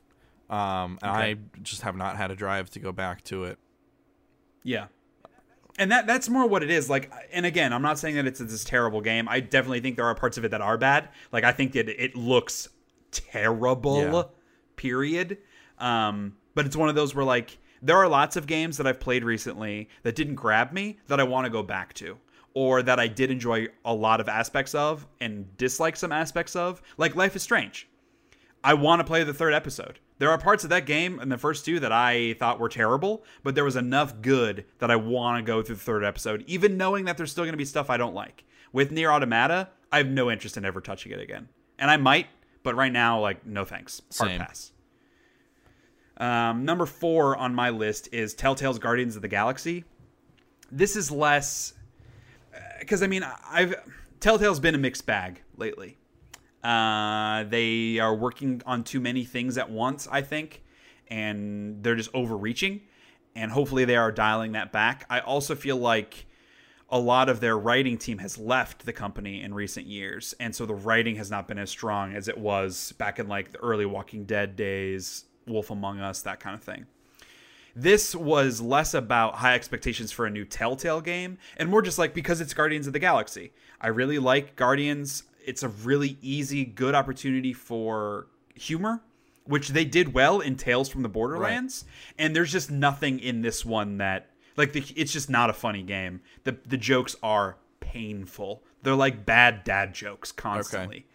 [0.50, 1.32] Um, and Okay.
[1.32, 3.58] I just have not had a drive to go back to it.
[4.64, 4.88] Yeah.
[5.80, 6.90] And that that's more what it is.
[6.90, 9.28] Like and again, I'm not saying that it's this terrible game.
[9.30, 11.10] I definitely think there are parts of it that are bad.
[11.32, 12.70] Like I think that it looks
[13.12, 14.02] terrible.
[14.02, 14.24] Yeah.
[14.76, 15.38] Period.
[15.78, 19.00] Um but it's one of those where like there are lots of games that I've
[19.00, 22.18] played recently that didn't grab me that I want to go back to
[22.54, 26.82] or that I did enjoy a lot of aspects of and dislike some aspects of,
[26.98, 27.88] like Life is Strange.
[28.64, 30.00] I want to play the third episode.
[30.18, 33.24] There are parts of that game and the first two that I thought were terrible,
[33.44, 36.78] but there was enough good that I want to go through the third episode, even
[36.78, 38.44] knowing that there's still going to be stuff I don't like.
[38.74, 41.50] With Nier Automata, I have no interest in ever touching it again.
[41.78, 42.26] And I might,
[42.64, 44.02] but right now, like, no thanks.
[44.18, 44.40] Hard Same.
[44.40, 44.72] pass.
[46.18, 49.84] Um, number four on my list is Telltale's Guardians of the Galaxy.
[50.72, 51.74] This is less
[52.80, 53.76] because I mean I've
[54.20, 55.98] Telltale's been a mixed bag lately.
[56.64, 60.64] Uh, they are working on too many things at once, I think,
[61.08, 62.82] and they're just overreaching.
[63.36, 65.06] And hopefully, they are dialing that back.
[65.10, 66.26] I also feel like
[66.90, 70.66] a lot of their writing team has left the company in recent years, and so
[70.66, 73.86] the writing has not been as strong as it was back in like the early
[73.86, 76.86] Walking Dead days, Wolf Among Us, that kind of thing.
[77.76, 82.14] This was less about high expectations for a new Telltale game and more just like
[82.14, 83.52] because it's Guardians of the Galaxy.
[83.80, 85.24] I really like Guardians.
[85.46, 89.04] It's a really easy, good opportunity for humor,
[89.46, 91.86] which they did well in Tales from the Borderlands.
[92.18, 95.84] And there's just nothing in this one that like the, it's just not a funny
[95.84, 96.22] game.
[96.46, 98.64] The the jokes are painful.
[98.82, 101.06] They're like bad dad jokes constantly.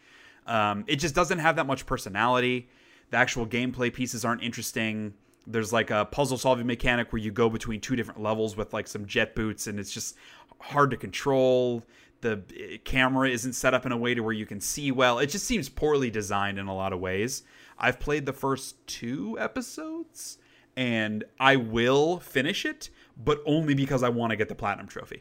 [0.47, 2.69] Um, it just doesn't have that much personality.
[3.13, 5.13] The actual gameplay pieces aren't interesting.
[5.47, 8.87] There's like a puzzle solving mechanic where you go between two different levels with like
[8.89, 10.17] some jet boots, and it's just
[10.61, 11.83] hard to control.
[12.23, 15.19] The eh, camera isn't set up in a way to where you can see well.
[15.19, 17.43] It just seems poorly designed in a lot of ways.
[17.79, 20.39] I've played the first two episodes,
[20.75, 22.89] and I will finish it,
[23.23, 25.21] but only because I want to get the platinum trophy.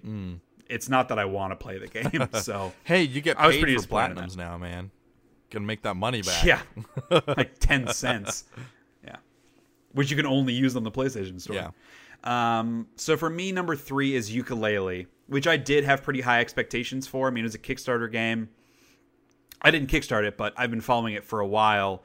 [0.69, 1.87] It's not that I want to play the
[2.19, 2.29] game.
[2.41, 4.91] So Hey, you get I was paid pretty for platinums now, man.
[5.51, 6.43] Gonna make that money back.
[6.43, 6.61] Yeah,
[7.27, 8.45] like ten cents.
[9.05, 9.17] Yeah,
[9.93, 11.55] which you can only use on the PlayStation Store.
[11.55, 11.69] Yeah.
[12.23, 17.07] Um, so for me, number three is Yooka-Laylee, which I did have pretty high expectations
[17.07, 17.27] for.
[17.27, 18.49] I mean, it was a Kickstarter game.
[19.61, 22.03] I didn't kickstart it, but I've been following it for a while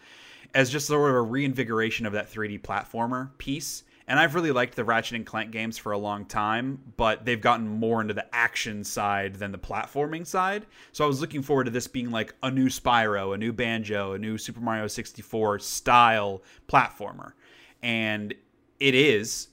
[0.54, 3.82] as just sort of a reinvigoration of that 3D platformer piece.
[4.08, 7.40] And I've really liked the Ratchet and Clank games for a long time, but they've
[7.40, 10.66] gotten more into the action side than the platforming side.
[10.92, 14.12] So I was looking forward to this being like a new Spyro, a new Banjo,
[14.12, 17.32] a new Super Mario 64 style platformer.
[17.82, 18.32] And
[18.78, 19.48] it is.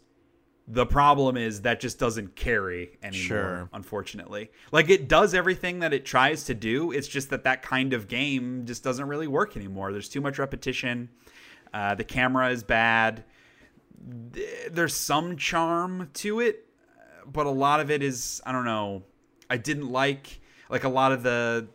[0.68, 3.70] The problem is that just doesn't carry anymore, Sure.
[3.74, 4.50] unfortunately.
[4.72, 6.92] Like it does everything that it tries to do.
[6.92, 9.92] It's just that that kind of game just doesn't really work anymore.
[9.92, 11.10] There's too much repetition.
[11.74, 13.26] Uh, the camera is bad.
[14.34, 16.68] Th- There's some charm to it,
[17.26, 19.04] but a lot of it is I don't know.
[19.50, 21.68] I didn't like like a lot of the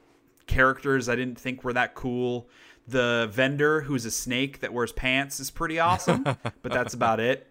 [0.47, 1.09] characters.
[1.09, 2.49] I didn't think were that cool.
[2.87, 6.23] The vendor who's a snake that wears pants is pretty awesome,
[6.63, 7.47] but that's about it.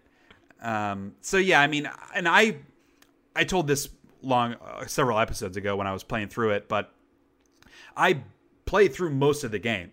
[0.60, 2.56] Um, so yeah, I mean, and I
[3.36, 3.88] I told this
[4.22, 6.92] long uh, several episodes ago when I was playing through it, but
[7.96, 8.22] I
[8.64, 9.92] played through most of the game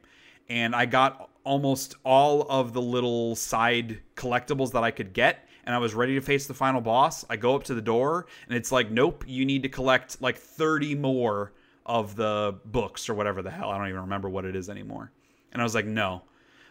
[0.49, 5.73] and I got almost all of the little side collectibles that I could get and
[5.73, 7.25] I was ready to face the final boss.
[7.29, 10.37] I go up to the door and it's like, nope, you need to collect like
[10.37, 11.53] 30 more
[11.85, 13.69] of the books or whatever the hell.
[13.69, 15.11] I don't even remember what it is anymore.
[15.51, 16.23] And I was like, no.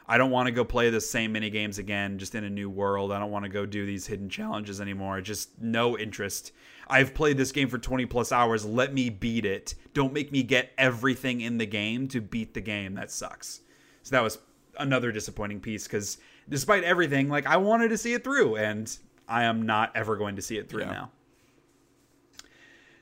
[0.07, 2.69] I don't want to go play the same mini games again, just in a new
[2.69, 3.11] world.
[3.11, 5.23] I don't want to go do these hidden challenges anymore.
[5.23, 6.53] Just no interest.
[6.89, 8.67] I've played this game for 20 plus hours.
[8.67, 9.75] Let me beat it.
[9.95, 12.95] Don't make me get everything in the game to beat the game.
[12.95, 13.63] That sucks.
[14.03, 14.39] So that was
[14.79, 18.97] another disappointing piece because despite everything, like I wanted to see it through, and
[19.29, 20.93] I am not ever going to see it through Yeah.
[20.93, 21.11] now.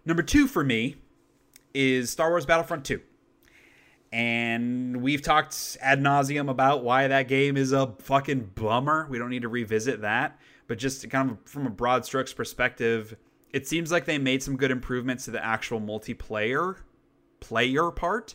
[0.05, 0.97] Number two for me
[1.75, 3.01] is Star Wars Battlefront 2
[4.13, 9.07] and we've talked ad nauseum about why that game is a fucking bummer.
[9.09, 13.17] We don't need to revisit that, but just kind of from a broad strokes perspective,
[13.53, 16.77] it seems like they made some good improvements to the actual multiplayer
[17.41, 18.35] player part,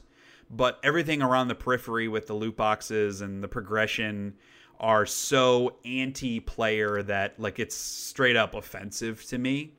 [0.49, 4.35] but everything around the periphery with the loot boxes and the progression
[4.79, 9.73] are so anti-player that like it's straight up offensive to me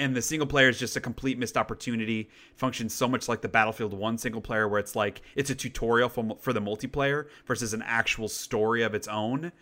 [0.00, 2.30] and the single player is just a complete missed opportunity.
[2.56, 6.08] Functions so much like the Battlefield 1 single player, where it's like it's a tutorial
[6.08, 9.52] for, for the multiplayer versus an actual story of its own.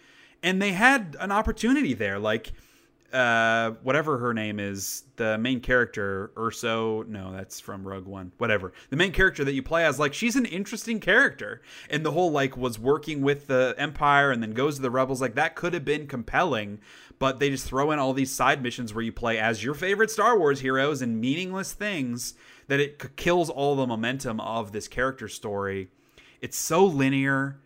[0.40, 2.20] And they had an opportunity there.
[2.20, 2.52] Like,
[3.12, 8.72] uh, whatever her name is, the main character, Erso, no, that's from Rogue One, whatever.
[8.90, 11.62] The main character that you play as, like, she's an interesting character.
[11.88, 15.20] And the whole, like, was working with the Empire and then goes to the Rebels,
[15.20, 16.80] like, that could have been compelling
[17.18, 20.10] but they just throw in all these side missions where you play as your favorite
[20.10, 22.34] Star Wars heroes and meaningless things
[22.68, 25.88] that it kills all the momentum of this character story.
[26.40, 27.58] It's so linear.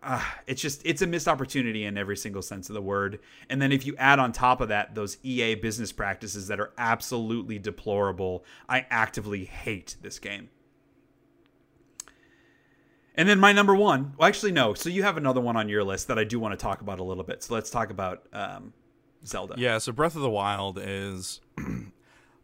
[0.00, 3.18] Uh, it's just it's a missed opportunity in every single sense of the word.
[3.50, 6.72] And then if you add on top of that those EA business practices that are
[6.78, 10.50] absolutely deplorable, I actively hate this game.
[13.16, 14.74] And then my number one, well, actually no.
[14.74, 17.00] So you have another one on your list that I do want to talk about
[17.00, 17.42] a little bit.
[17.42, 18.72] So let's talk about um,
[19.26, 19.54] Zelda.
[19.58, 21.40] Yeah, so Breath of the Wild is.
[21.58, 21.92] um,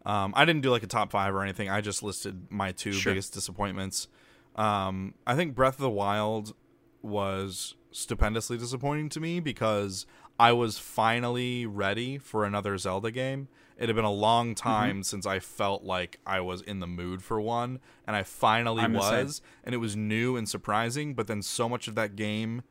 [0.04, 1.70] I didn't do like a top five or anything.
[1.70, 3.12] I just listed my two Sure.
[3.12, 4.08] biggest disappointments.
[4.56, 6.54] Um, I think Breath of the Wild
[7.04, 10.06] was stupendously disappointing to me because
[10.38, 13.48] I was finally ready for another Zelda game.
[13.78, 14.68] It had been a long Mm-hmm.
[14.68, 18.82] time since I felt like I was in the mood for one, and I finally
[18.82, 21.14] I'm was, and it was new and surprising.
[21.14, 22.62] But then so much of that game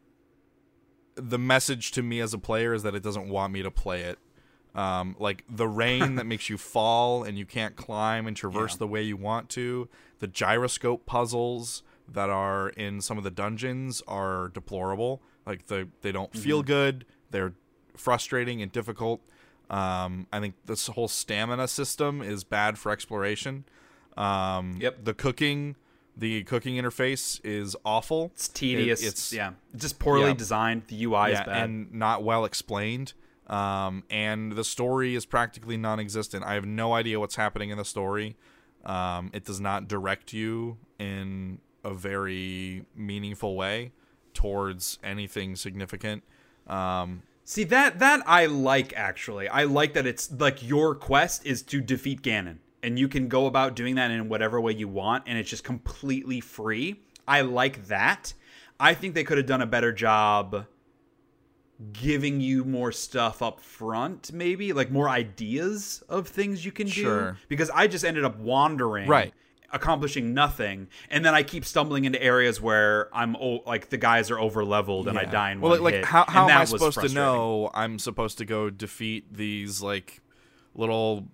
[1.15, 4.01] the message to me as a player is that it doesn't want me to play
[4.01, 4.17] it.
[4.73, 8.77] Um, like the rain that makes you fall and you can't climb and traverse Yeah.
[8.79, 9.87] the way you want to.
[10.19, 15.21] The gyroscope puzzles that are in some of the dungeons are deplorable.
[15.45, 16.67] Like the they don't feel Mm-hmm.
[16.67, 17.05] good.
[17.31, 17.53] They're
[17.97, 19.21] frustrating and difficult.
[19.69, 23.65] Um, I think this whole stamina system is bad for exploration.
[24.17, 25.05] Um, Yep.
[25.05, 25.75] The cooking,
[26.15, 28.31] the cooking interface is awful.
[28.35, 29.01] It's tedious.
[29.01, 30.33] It- it's yeah, just poorly yeah.
[30.33, 30.83] designed.
[30.87, 31.47] The UI is bad.
[31.63, 33.13] and not well explained.
[33.47, 36.43] Um, and the story is practically non-existent.
[36.45, 38.37] I have no idea what's happening in the story.
[38.85, 43.91] Um, it does not direct you in a very meaningful way
[44.33, 46.23] towards anything significant.
[46.67, 49.47] Um, See that that I like actually.
[49.49, 53.47] I like that it's like your quest is to defeat Ganon, and you can go
[53.47, 57.01] about doing that in whatever way you want, and it's just completely free.
[57.27, 58.33] I like that.
[58.79, 60.65] I think they could have done a better job
[61.91, 67.31] giving you more stuff up front, maybe like more ideas of things you can Sure.
[67.33, 67.37] do.
[67.49, 69.33] Because I just ended up wandering, Right.
[69.73, 74.31] Accomplishing nothing, and then I keep stumbling into areas where I'm o- like the guys
[74.31, 76.63] are over leveled and I die in well, one like hit, how how am I
[76.65, 80.21] supposed to know I'm supposed to go defeat these like
[80.75, 81.27] little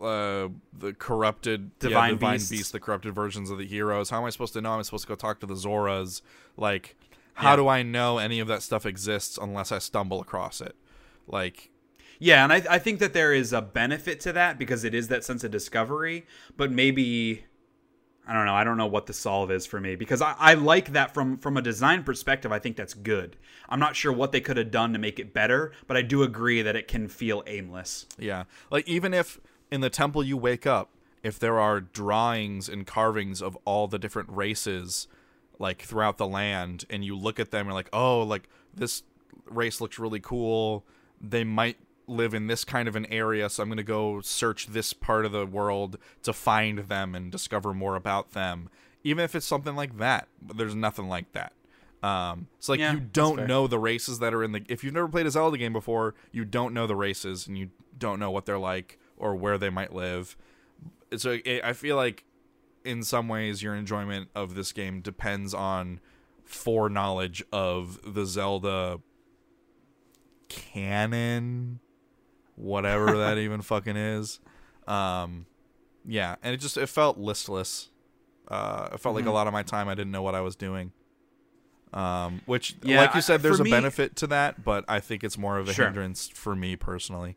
[0.00, 2.50] uh the corrupted yeah, Divine divine beasts.
[2.50, 4.10] beasts, the corrupted versions of the heroes?
[4.10, 6.22] How am I supposed to know I'm supposed to go talk to the Zoras?
[6.56, 6.96] Like
[7.34, 7.56] how Yeah.
[7.56, 10.74] do I know any of that stuff exists unless I stumble across it?
[11.26, 11.70] Like
[12.18, 15.08] Yeah, and I, I think that there is a benefit to that because it is
[15.08, 17.44] that sense of discovery, but maybe
[18.26, 18.54] I don't know.
[18.54, 21.38] I don't know what the solve is for me because I, I like that from
[21.38, 22.52] from a design perspective.
[22.52, 23.36] I think that's good.
[23.68, 26.22] I'm not sure what they could have done to make it better, but I do
[26.22, 28.06] agree that it can feel aimless.
[28.18, 28.44] Yeah.
[28.70, 30.90] Like even if in the temple you wake up,
[31.22, 35.08] if there are drawings and carvings of all the different races
[35.58, 39.02] like throughout the land and you look at them and you're like, "Oh, like this
[39.46, 40.84] race looks really cool.
[41.20, 44.68] They might live in this kind of an area, so I'm going to go search
[44.68, 48.68] this part of the world to find them and discover more about them."
[49.04, 51.52] Even if it's something like that, but there's nothing like that.
[52.02, 54.64] Um, it's like Yeah, you don't know the races that are in the.
[54.68, 57.70] If you've never played a Zelda game before, you don't know the races and you
[57.96, 60.36] don't know what they're like or where they might live.
[61.16, 62.24] So it, I feel like,
[62.84, 66.00] in some ways, your enjoyment of this game depends on
[66.44, 69.00] foreknowledge of the Zelda
[70.48, 71.78] canon,
[72.56, 74.40] whatever that even fucking is.
[74.86, 75.46] Um,
[76.04, 77.88] yeah, and it just it felt listless.
[78.48, 79.34] Uh, it felt like a Mm-hmm.
[79.34, 80.92] lot of my time I didn't know what I was doing.
[81.92, 85.22] Um, which, Yeah, like you said, there's a me- benefit to that, but I think
[85.22, 85.84] it's more of a Sure.
[85.86, 87.36] hindrance for me personally.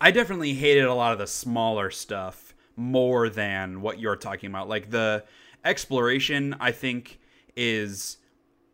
[0.00, 4.68] I definitely hated a lot of the smaller stuff more than what you're talking about.
[4.68, 5.24] Like the
[5.64, 7.18] exploration, I think,
[7.56, 8.17] is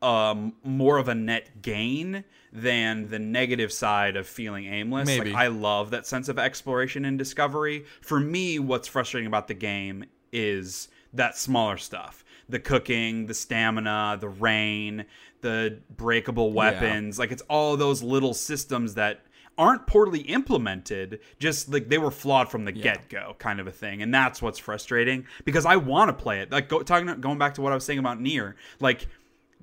[0.05, 5.07] um, more of a net gain than the negative side of feeling aimless.
[5.07, 5.33] Maybe.
[5.33, 7.85] Like I love that sense of exploration and discovery.
[8.01, 12.25] For me, what's frustrating about the game is that smaller stuff.
[12.49, 15.07] The cooking, the stamina, the rain,
[15.41, 17.19] the breakable weapons.
[17.19, 19.23] Like it's all those little systems that
[19.57, 24.03] aren't poorly implemented, just like they were flawed from the get-go kind of a thing.
[24.03, 26.53] And that's what's frustrating because I want to play it.
[26.53, 29.07] Like go, talking going back to what I was saying about Nier, like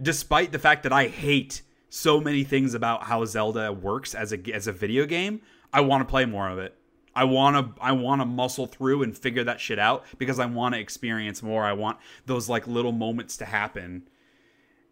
[0.01, 4.53] despite the fact that I hate so many things about how Zelda works as a
[4.53, 5.41] as a video game,
[5.73, 6.75] I want to play more of it.
[7.13, 10.45] I want to I want to muscle through and figure that shit out because I
[10.45, 11.63] want to experience more.
[11.63, 14.07] I want those like little moments to happen.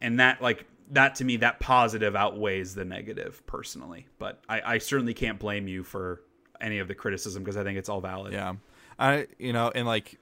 [0.02, 4.08] And that like that to me that positive outweighs the negative personally.
[4.18, 6.22] But I, I certainly can't blame you for
[6.60, 8.34] any of the criticism because I think it's all valid.
[8.34, 8.56] Yeah,
[8.98, 10.20] I you know, and like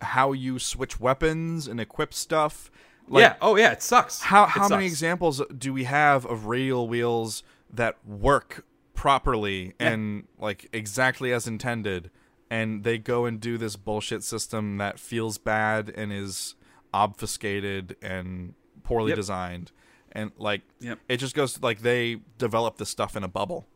[0.00, 2.70] how you switch weapons and equip stuff.
[3.08, 3.36] Like, yeah.
[3.40, 4.20] Oh yeah, it sucks.
[4.22, 7.42] How how many examples do we have of radial wheels
[7.72, 12.10] that work properly and like exactly as intended,
[12.50, 16.54] and they go and do this bullshit system that feels bad and is
[16.94, 19.16] obfuscated and poorly Yep.
[19.16, 19.72] designed,
[20.12, 20.98] and like Yep.
[21.08, 23.66] it just goes like they develop this stuff in a bubble.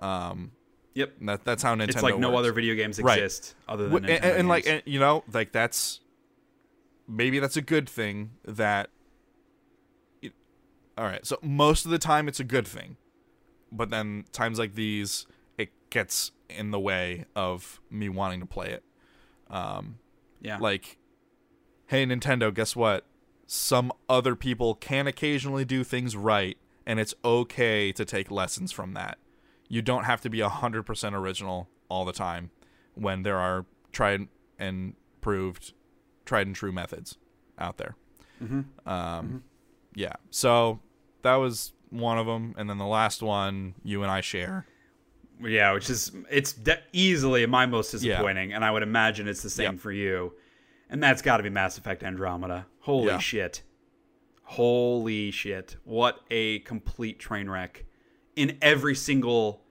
[0.00, 0.52] Um,
[0.94, 1.14] Yep.
[1.22, 1.88] that that's how Nintendo.
[1.90, 3.18] It's like no other video games Right.
[3.22, 6.00] exist other than and, Nintendo and, like and, you know like that's
[7.08, 8.90] maybe that's a good thing that
[10.22, 10.34] it-
[10.96, 12.96] all right so most of the time it's a good thing
[13.72, 18.68] but then times like these it gets in the way of me wanting to play
[18.70, 18.82] it.
[19.50, 19.98] Um
[20.40, 20.58] yeah.
[20.58, 20.98] like
[21.86, 23.06] hey nintendo guess what?
[23.46, 26.56] Some other people can occasionally do things right
[26.86, 29.18] and it's okay to take lessons from that.
[29.68, 32.50] You don't have to be 100% original all the time
[32.94, 34.28] when there are tried
[34.58, 35.74] and proved
[36.28, 37.16] tried and true methods
[37.58, 37.96] out there
[38.42, 38.88] Mm-hmm.
[38.88, 39.42] um
[39.96, 40.78] yeah so
[41.22, 44.64] that was one of them and then the last one you and i share
[45.40, 49.50] Yeah, which is it's de- easily my most disappointing, and I would imagine it's the
[49.50, 49.80] same Yep.
[49.80, 50.34] for you.
[50.90, 52.66] And that's got to be Mass Effect Andromeda.
[52.80, 53.18] Holy Yeah.
[53.18, 53.62] shit!
[54.42, 55.76] Holy shit!
[55.84, 57.84] What a complete train wreck
[58.34, 59.62] in every single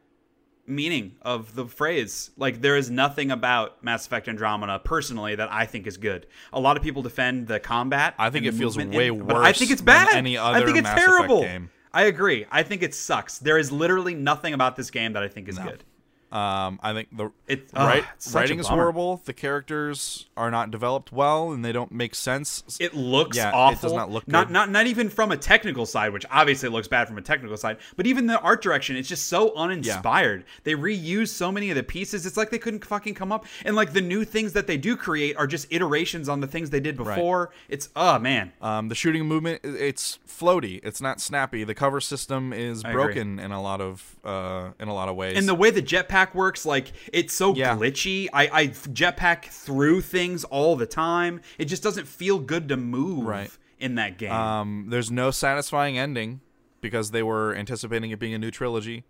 [0.68, 2.30] meaning of the phrase.
[2.38, 6.28] Like there is nothing about Mass Effect Andromeda personally that I think is good.
[6.54, 8.14] A lot of people defend the combat.
[8.20, 10.16] I think it feels way in- but I think it's than bad.
[10.16, 11.42] any I think it's Mass terrible.
[11.42, 11.70] game.
[11.94, 12.46] I agree.
[12.52, 13.40] I think it sucks.
[13.40, 15.84] There is literally nothing about this game that I think is good.
[16.32, 19.22] Um, I think the It- right such a writing is horrible.
[19.24, 22.64] The characters are not developed well, and they don't make sense.
[22.82, 24.54] It looks Yeah, it does not look not good.
[24.54, 27.78] not not even from a technical side, which obviously looks bad from a technical side.
[27.96, 30.44] But even the art direction, it's just so uninspired.
[30.66, 32.26] They reuse so many of the pieces.
[32.26, 33.46] It's like they couldn't fucking come up.
[33.64, 36.72] And like the new things that they do create are just iterations on the things
[36.72, 37.52] they did before.
[37.70, 38.52] It's oh man.
[38.62, 40.82] Um, the shooting movement it's floaty.
[40.84, 41.64] It's not snappy.
[41.64, 43.04] The cover system is I agree.
[43.06, 45.38] broken in a lot of uh, in a lot of ways.
[45.38, 47.76] And the way the jetpack works, like it's so Yeah.
[47.76, 48.28] glitchy.
[48.34, 51.42] I, I jetpack through things all the time.
[51.58, 53.52] It just doesn't feel good to move Right.
[53.80, 54.32] in that game.
[54.32, 56.42] um, there's no satisfying ending
[56.82, 59.04] because they were anticipating it being a new trilogy.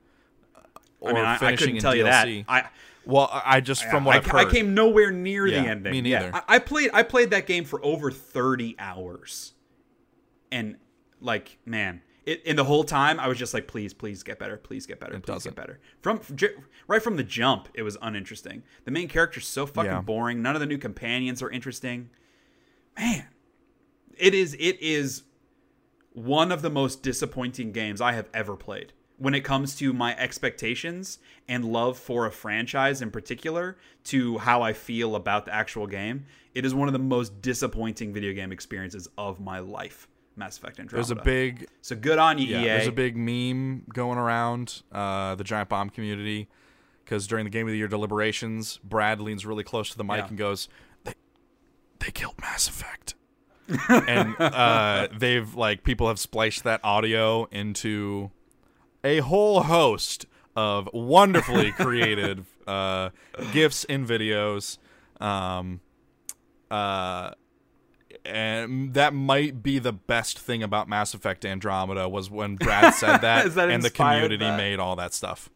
[0.99, 2.27] Or I mean, I, I finishing in tell you that.
[2.27, 2.45] DLC.
[2.47, 2.63] I
[3.05, 5.91] well, I I just from what I, I've I came nowhere near Yeah, the ending.
[6.03, 6.35] me Yeah, neither.
[6.35, 9.53] I, I played I played that game for over thirty hours,
[10.51, 10.75] and
[11.21, 14.57] like man, it, and the whole time I was just like, please, please get better,
[14.57, 15.55] please get better, please doesn't.
[15.55, 15.79] get better.
[16.01, 16.55] From j-
[16.87, 18.61] right from the jump, it was uninteresting.
[18.85, 20.01] The main character's so fucking Yeah.
[20.01, 20.41] boring.
[20.41, 22.09] None of the new companions are interesting.
[22.97, 23.27] Man,
[24.17, 25.23] it is it is
[26.13, 28.93] one of the most disappointing games I have ever played.
[29.19, 34.61] When it comes to my expectations and love for a franchise in particular, to how
[34.61, 38.51] I feel about the actual game, it is one of the most disappointing video game
[38.51, 40.07] experiences of my life.
[40.37, 40.95] Mass Effect Andromeda.
[40.95, 42.65] there's a big so good on you, yeah, EA.
[42.67, 46.47] there's a big meme going around uh, the giant bomb community
[47.03, 50.17] because during the game of the year deliberations, Brad leans really close to the mic
[50.17, 50.27] Yeah.
[50.27, 50.67] and goes,
[51.03, 51.13] "They
[51.99, 53.15] they killed Mass Effect."
[53.89, 58.31] and uh, they've like people have spliced that audio into
[59.03, 60.25] a whole host
[60.55, 63.09] of wonderfully created uh,
[63.51, 64.77] gifs and videos.
[65.19, 65.81] Um,
[66.71, 67.31] uh,
[68.25, 73.17] and that might be the best thing about Mass Effect Andromeda was when Brad said
[73.21, 74.57] that, that and the community that?
[74.57, 75.49] made all that stuff.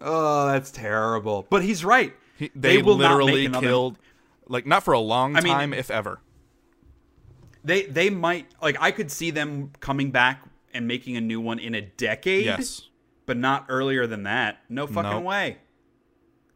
[0.00, 1.46] oh, that's terrible.
[1.50, 2.14] But he's right.
[2.36, 3.98] He, they, will not literally another- killed,
[4.48, 6.20] like not for a long I mean- time, if ever.
[7.64, 10.42] They they might like I could see them coming back
[10.72, 12.44] and making a new one in a decade.
[12.46, 12.88] Yes,
[13.26, 14.60] but not earlier than that.
[14.68, 15.24] No fucking Nope.
[15.24, 15.58] way.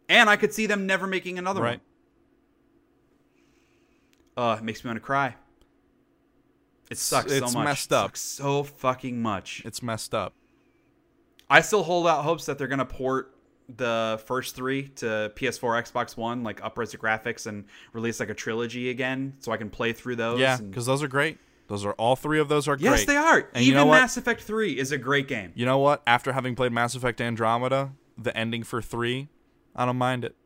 [0.09, 1.70] And I could see them never making another right.
[1.73, 1.81] one.
[4.36, 5.35] Uh, it makes me want to cry.
[6.91, 7.65] It sucks it's so much.
[7.65, 8.17] messed up.
[8.17, 9.62] so fucking much.
[9.65, 10.35] It's messed up.
[11.49, 13.35] I still hold out hopes that they're gonna port
[13.77, 18.35] the first three to PS4, Xbox One, like upres the graphics and release like a
[18.35, 20.41] trilogy again, so I can play through those.
[20.41, 21.39] Yeah, and- because those are great.
[21.69, 22.99] Those are all three of those are yes, great.
[22.99, 23.49] Yes, they are.
[23.55, 23.93] And you Even know?
[23.93, 25.52] Mass Effect Three is a great game.
[25.55, 26.02] You know what?
[26.07, 29.28] After having played Mass Effect Andromeda, the ending for three,
[29.75, 30.36] I don't mind it.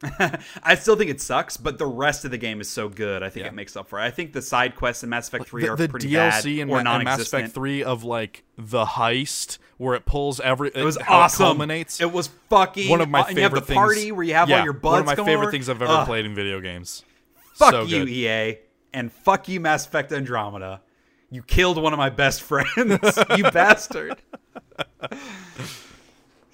[0.62, 3.22] I still think it sucks, but the rest of the game is so good.
[3.22, 3.48] I think Yeah.
[3.50, 4.02] it makes up for it.
[4.02, 6.70] I think the side quests in Mass Effect Three the, are the pretty DLC bad
[6.70, 7.20] or Ma- in Mass.
[7.20, 11.42] Effect Three of like the heist where it pulls every It was awesome.
[11.44, 12.00] It culminates.
[12.00, 13.76] It was fucking one of my and favorite you have the things.
[13.76, 15.82] party where you have yeah, all your buds One of my going favorite things I've
[15.82, 17.04] ever Ugh, played in video games.
[17.54, 18.08] Fuck So you, good.
[18.08, 18.58] EA,
[18.94, 20.80] and fuck you, Mass Effect Andromeda.
[21.30, 24.22] You killed one of my best friends, you bastard.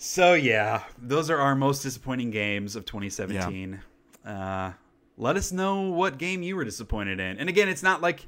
[0.06, 3.80] So yeah, those are our most disappointing games of 2017.
[4.22, 4.72] Uh,
[5.16, 7.38] let us know what game you were disappointed in.
[7.38, 8.26] And again, it's not like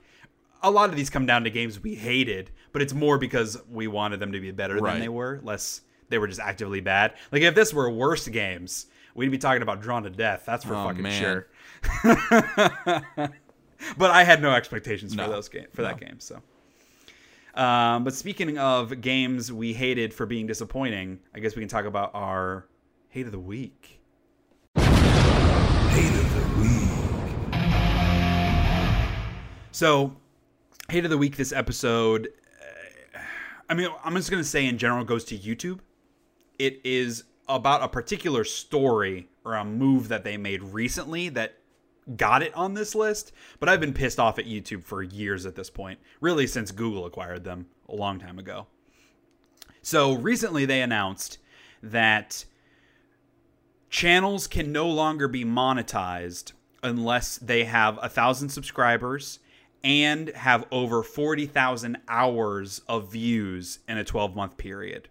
[0.63, 3.89] a lot of these come down to games we hated, but it's more because we
[3.89, 4.93] wanted them to be better Right.
[4.93, 7.13] than they were, less they were just actively bad.
[7.31, 10.45] Like if this were worst games, we'd be talking about Drawn to Death.
[10.47, 11.21] That's for Oh, fucking man.
[11.21, 11.47] sure.
[13.99, 16.21] but I had no expectations for those game for that game.
[16.21, 16.41] So,
[17.57, 21.87] um, but speaking of games we hated for being disappointing, I guess we can talk
[21.87, 22.67] about our
[23.09, 24.01] hate of the week.
[24.77, 24.85] Hate
[26.15, 26.91] of the week.
[29.73, 30.17] So,
[30.91, 32.29] hate of the week this episode.
[33.15, 33.19] uh,
[33.71, 35.81] I mean, I'm just gonna say in general goes to YouTube.
[36.59, 41.55] It is about a particular story or a move that they made recently that
[42.15, 43.33] got it on this list.
[43.59, 47.07] But I've been pissed off at YouTube for years at this point, really since Google
[47.07, 48.67] acquired them a long time ago.
[49.83, 51.39] So recently they announced
[51.83, 52.45] that
[53.89, 56.53] channels can no longer be monetized
[56.83, 59.39] unless they have a thousand subscribers
[59.85, 65.09] and have over 40,000 hours of views in a 12 month period.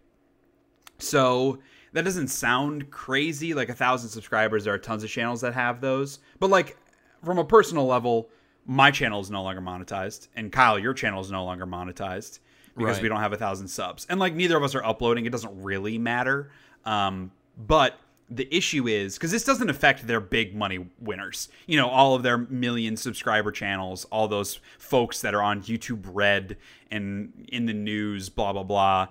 [0.97, 1.59] So
[1.93, 3.53] that doesn't sound crazy.
[3.53, 6.19] Like a thousand subscribers, there are tons of channels that have those.
[6.39, 6.77] But like
[7.23, 8.29] from a personal level,
[8.65, 12.39] my channel is no longer monetized, and Kyle, your channel is no longer monetized
[12.77, 13.03] because Right.
[13.03, 14.05] we don't have a thousand subs.
[14.09, 16.51] And like neither of us are uploading, it doesn't really matter.
[16.83, 21.47] Um, but the issue is because this doesn't affect their big money winners.
[21.67, 26.01] You know, all of their million subscriber channels, all those folks that are on YouTube
[26.11, 26.57] Red
[26.89, 29.07] and in the news, blah blah blah.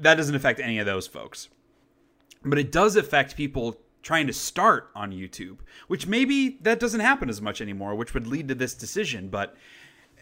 [0.00, 1.48] That doesn't affect any of those folks
[2.44, 7.28] but it does affect people trying to start on YouTube, which maybe that doesn't happen
[7.28, 9.28] as much anymore, which would lead to this decision.
[9.28, 9.56] But
[10.16, 10.20] uh,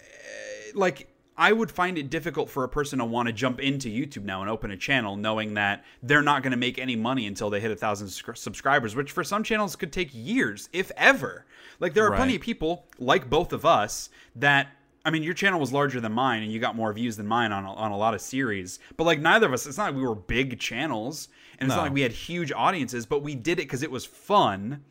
[0.74, 4.24] like, I would find it difficult for a person to want to jump into YouTube
[4.24, 7.50] now and open a channel, knowing that they're not going to make any money until
[7.50, 11.44] they hit a thousand sc- subscribers, which for some channels could take years, if ever.
[11.78, 14.68] Like, there are plenty of people like both of us that
[15.04, 17.52] I mean, your channel was larger than mine, and you got more views than mine
[17.52, 18.80] on a, on a lot of series.
[18.96, 19.64] But like, neither of us.
[19.64, 21.76] It's not like we were big channels, and it's No.
[21.76, 23.06] not like we had huge audiences.
[23.06, 24.82] But we did it because it was fun,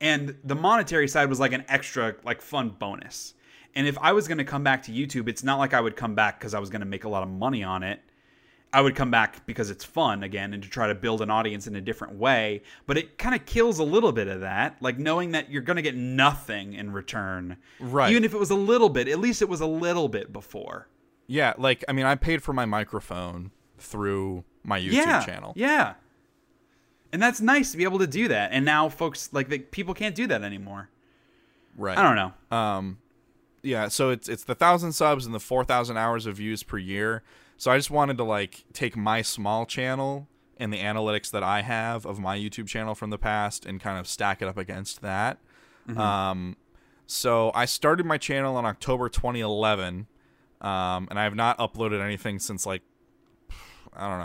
[0.00, 3.34] and the monetary side was like an extra, like fun bonus.
[3.74, 5.94] And if I was going to come back to YouTube, it's not like I would
[5.96, 8.00] come back because I was going to make a lot of money on it.
[8.72, 11.66] I would come back because it's fun again and to try to build an audience
[11.66, 12.62] in a different way.
[12.86, 15.76] But it kind of kills a little bit of that, like knowing that you're going
[15.76, 17.56] to get nothing in return.
[17.80, 18.10] Right.
[18.10, 20.88] Even if it was a little bit, at least it was a little bit before.
[21.26, 25.24] Yeah, like I mean, I paid for my microphone through my YouTube yeah.
[25.24, 25.52] channel.
[25.56, 25.94] Yeah.
[27.12, 28.50] And that's nice to be able to do that.
[28.52, 30.90] And now folks like the, people can't do that anymore.
[31.76, 31.96] Right.
[31.96, 32.56] I don't know.
[32.56, 32.98] Um,
[33.62, 36.78] yeah, so it's it's the thousand subs and the four thousand hours of views per
[36.78, 37.22] year.
[37.56, 41.62] So I just wanted to like take my small channel and the analytics that I
[41.62, 45.02] have of my YouTube channel from the past and kind of stack it up against
[45.02, 45.38] that.
[45.96, 46.56] Um,
[47.06, 50.06] so I started my channel in October 2011,
[50.60, 52.82] um, and I have not uploaded anything since like
[53.96, 54.18] I don't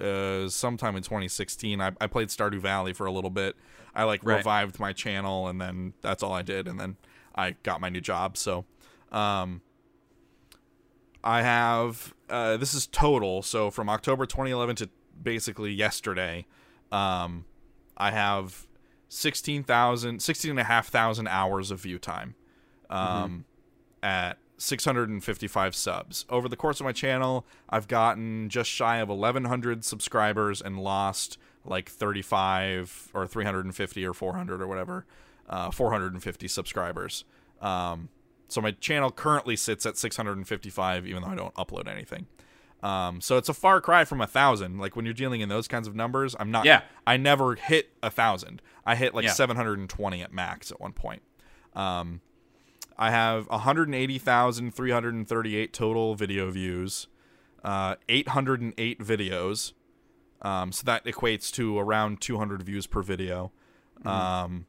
[0.00, 0.44] know.
[0.44, 3.56] Uh, sometime in 2016, I, I played Stardew Valley for a little bit.
[3.94, 4.36] I like Right.
[4.36, 6.68] revived my channel, and then that's all I did.
[6.68, 6.96] And then
[7.34, 8.36] I got my new job.
[8.36, 8.64] So,
[9.10, 9.62] um,
[11.22, 13.42] I have uh, this is total.
[13.42, 16.46] So from October 2011 to basically yesterday,
[16.92, 17.44] um,
[17.96, 18.66] I have
[19.08, 22.36] 16,000, 16,500 hours of view time
[22.88, 23.44] um,
[24.02, 26.26] at 655 subs.
[26.28, 31.38] Over the course of my channel, I've gotten just shy of 1,100 subscribers and lost
[31.64, 35.06] like 35 or 350 or 400 or whatever,
[35.48, 37.24] uh, 450 subscribers.
[37.60, 38.08] Um,
[38.48, 42.26] so my channel currently sits at 655, even though I don't upload anything.
[42.82, 44.78] Um, so it's a far cry from a thousand.
[44.78, 46.64] Like when you're dealing in those kinds of numbers, I'm not.
[46.64, 46.82] Yeah.
[47.06, 48.62] I never hit a thousand.
[48.86, 49.32] I hit like Yeah.
[49.32, 51.22] 720 at max at one point.
[51.74, 52.20] Um,
[53.00, 57.06] I have 180,338 total video views,
[57.64, 59.72] uh, 808 videos.
[60.42, 63.52] Um, so that equates to around 200 views per video.
[64.04, 64.66] Um,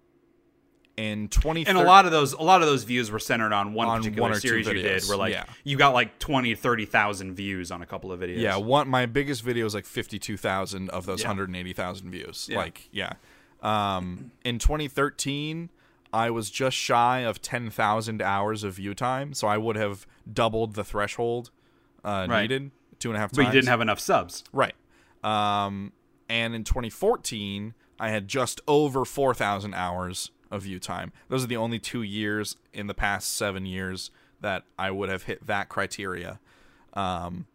[0.98, 3.74] in 20 and a lot of those a lot of those views were centered on
[3.74, 5.46] one On particular one series you did where like yeah.
[5.64, 8.40] you got like 20 30,000 views on a couple of videos.
[8.40, 11.28] Yeah, one my biggest video is like fifty two thousand of those Yeah.
[11.28, 12.48] hundred and eighty thousand views.
[12.50, 12.58] Yeah.
[12.58, 13.14] Like, yeah.
[13.62, 15.70] Um, in twenty thirteen,
[16.14, 20.06] I was just shy of ten thousand hours of view time, so I would have
[20.32, 21.52] doubled the threshold
[22.04, 22.42] uh, Right.
[22.44, 23.38] needed two and a half times.
[23.38, 24.44] But you didn't have enough subs.
[24.52, 24.76] right.
[25.24, 25.94] Um,
[26.30, 31.14] and in twenty fourteen, I had just over four thousand hours of view time.
[31.30, 35.24] Those are the only two years in the past seven years that I would have
[35.24, 36.40] hit that criteria.
[36.94, 37.46] Um,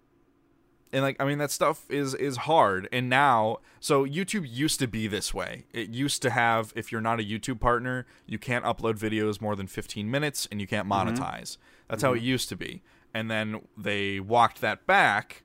[0.92, 4.86] and like I mean that stuff is is hard and now so YouTube used to
[4.86, 5.64] be this way.
[5.72, 9.56] It used to have if you're not a YouTube partner, you can't upload videos more
[9.56, 11.08] than 15 minutes and you can't mm-hmm.
[11.08, 11.56] monetize.
[11.88, 12.26] That's how it mm-hmm.
[12.26, 12.82] used to be.
[13.14, 15.42] And then they walked that back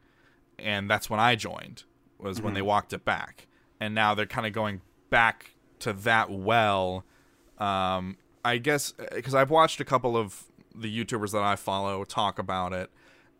[0.60, 1.84] and that's when I joined
[2.18, 2.68] was when they mm-hmm.
[2.68, 3.48] walked it back.
[3.80, 7.03] And now they're kind of going back to that well
[7.61, 12.03] um, I guess uh, because I've watched a couple of the YouTubers that I follow
[12.03, 12.90] talk about it,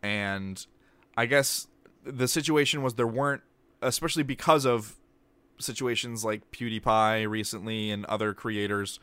[0.02, 0.64] and
[1.16, 1.66] I guess
[2.04, 3.42] the situation was there weren't,
[3.80, 4.96] especially because of
[5.58, 8.98] situations like PewDiePie recently and other creators,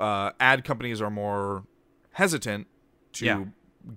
[0.00, 1.64] uh, ad companies are more
[2.12, 2.66] hesitant
[3.14, 3.44] to Yeah.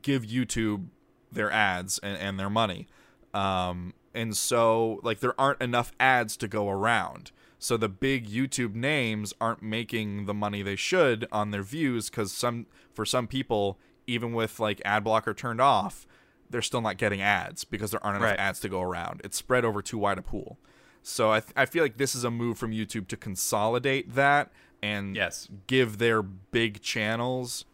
[0.01, 0.87] give YouTube
[1.31, 2.87] their ads and, and their money.
[3.33, 7.31] Um, and so, like, there aren't enough ads to go around.
[7.59, 12.31] So the big YouTube names aren't making the money they should on their views because
[12.31, 16.05] some for some people, even with like ad blocker turned off,
[16.49, 18.39] they're still not getting ads because there aren't enough Right.
[18.39, 19.21] ads to go around.
[19.23, 20.57] It's spread over too wide a pool.
[21.01, 24.51] So I, th- I feel like this is a move from YouTube to consolidate that
[24.81, 25.47] and Yes.
[25.67, 27.65] give their big channels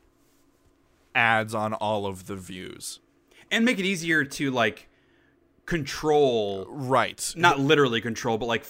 [1.16, 3.00] ads on all of the views.
[3.50, 4.90] And make it easier to like
[5.66, 7.33] control Right.
[7.35, 8.66] not literally control, but like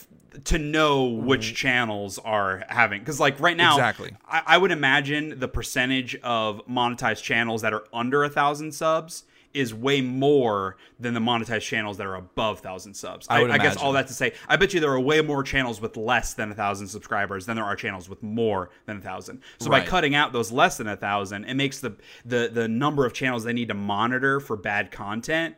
[0.45, 1.25] to know mm-hmm.
[1.25, 2.99] which channels are having.
[3.01, 4.15] Because like right now, Exactly.
[4.27, 9.23] I, I would imagine the percentage of monetized channels that are under a thousand subs
[9.53, 13.27] is way more than the monetized channels that are above thousand subs.
[13.29, 15.21] I I, would I guess all that to say, I bet you there are way
[15.21, 18.97] more channels with less than a thousand subscribers than there are channels with more than
[18.97, 19.41] a thousand.
[19.59, 23.05] So by cutting out those less than a thousand, it makes the the the number
[23.05, 25.55] of channels they need to monitor for bad content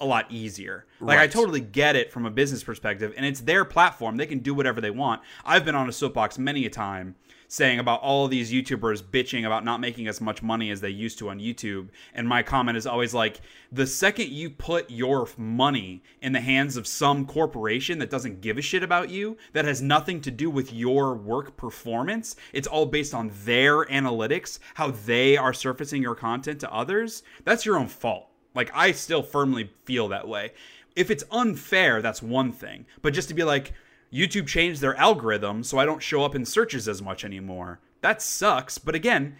[0.00, 0.86] a lot easier.
[1.00, 4.16] Like I totally get it from a business perspective, and it's their platform.
[4.16, 5.20] They can do whatever they want.
[5.44, 7.16] I've been on a soapbox many a time
[7.50, 11.18] saying about all these YouTubers bitching about not making as much money as they used
[11.18, 11.88] to on YouTube.
[12.14, 13.40] And my comment is always like,
[13.72, 18.56] the second you put your money in the hands of some corporation that doesn't give
[18.56, 22.86] a shit about you, that has nothing to do with your work performance, it's all
[22.86, 27.88] based on their analytics, how they are surfacing your content to others, that's your own
[27.88, 28.28] fault.
[28.54, 30.52] Like I still firmly feel that way.
[30.94, 32.86] If it's unfair, that's one thing.
[33.02, 33.72] But just to be like
[34.12, 37.80] YouTube changed their algorithm so I don't show up in searches as much anymore.
[38.00, 39.36] That sucks, but again,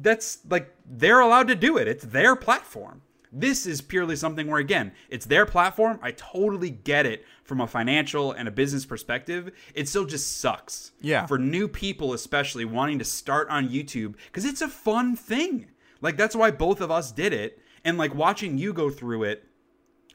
[0.00, 1.88] that's like they're allowed to do it.
[1.88, 3.02] It's their platform.
[3.32, 5.98] This is purely something where again, it's their platform.
[6.00, 9.50] I totally get it from a financial and a business perspective.
[9.74, 10.92] It still just sucks.
[11.00, 11.26] Yeah.
[11.26, 15.70] For new people especially wanting to start on YouTube cuz it's a fun thing.
[16.00, 19.44] Like that's why both of us did it and like watching you go through it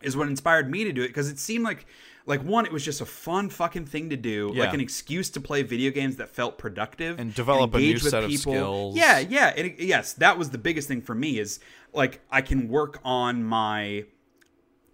[0.02, 1.86] is what inspired me to do it because it seemed like
[2.32, 5.40] like one it was just a fun fucking thing to do like an excuse to
[5.40, 8.96] play video games that felt productive And develop a new set of skills.
[8.96, 11.60] yeah yeah it- yes that was the biggest thing for me is
[11.94, 14.06] like i can work on my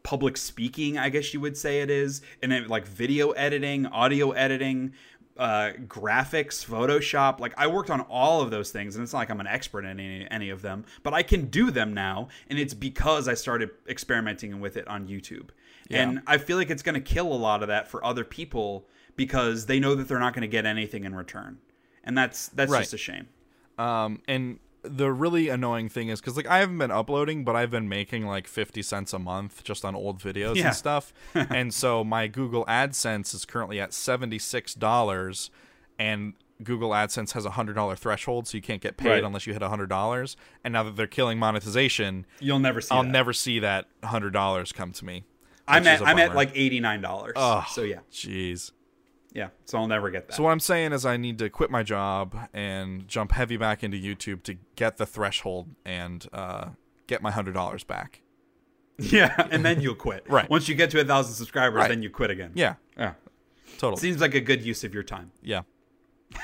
[0.04, 4.32] public speaking i guess you would say it is and then like video editing audio
[4.32, 4.94] editing
[5.38, 9.30] uh, graphics photoshop like i worked on all of those things and it's not like
[9.30, 12.58] i'm an expert in any, any of them but i can do them now and
[12.58, 15.50] it's because i started experimenting with it on youtube
[15.92, 18.88] and i feel like it's going to kill a lot of that for other people
[19.16, 21.58] because they know that they're not going to get anything in return
[22.04, 22.80] and that's that's Right.
[22.82, 23.28] just a shame
[23.78, 27.70] Um, and the really annoying thing is because like I haven't been uploading, but I've
[27.72, 30.68] been making like fifty cents a month just on old videos Yeah.
[30.68, 31.14] and stuff.
[31.34, 35.50] and so my Google AdSense is currently at seventy six dollars,
[36.00, 36.34] and
[36.64, 39.24] Google AdSense has a hundred dollar threshold, so you can't get paid Right.
[39.24, 40.38] unless you hit a hundred dollars.
[40.64, 43.10] And now that they're killing monetization, you'll never see I'll that.
[43.10, 45.26] never see that hundred dollars come to me.
[45.68, 47.66] I'm at i'm at like $89 Ugh.
[47.70, 48.72] so yeah Jeez.
[49.34, 51.70] yeah so i'll never get that So what I'm saying is I need to quit
[51.70, 56.70] my job and jump heavy back into YouTube to get the threshold and uh,
[57.08, 58.22] get my hundred dollars back.
[59.00, 60.26] Yeah, and then you'll quit.
[60.30, 60.50] Right.
[60.50, 61.90] Once you get to a thousand subscribers, Right.
[61.90, 62.52] then you quit again.
[62.56, 63.14] Yeah, Yeah.
[63.78, 64.00] totally.
[64.00, 65.32] Seems like a good use of your time.
[65.44, 65.62] yeah,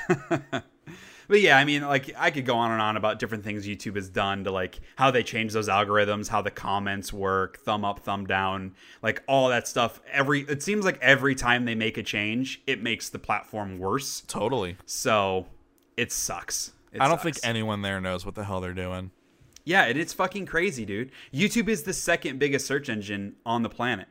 [1.28, 3.96] But yeah, I mean, like I could go on and on about different things YouTube
[3.96, 8.00] has done to like how they change those algorithms, how the comments work, thumb up,
[8.00, 10.00] thumb down, like all that stuff.
[10.12, 14.22] Every it seems like every time they make a change, it makes the platform worse.
[14.28, 14.76] totally.
[14.86, 15.46] So
[15.96, 16.72] it sucks.
[16.92, 17.38] It I don't sucks.
[17.40, 19.10] think anyone there knows what the hell they're doing.
[19.64, 21.10] Yeah, it is fucking crazy, dude.
[21.32, 24.08] YouTube is the second biggest search engine on the planet.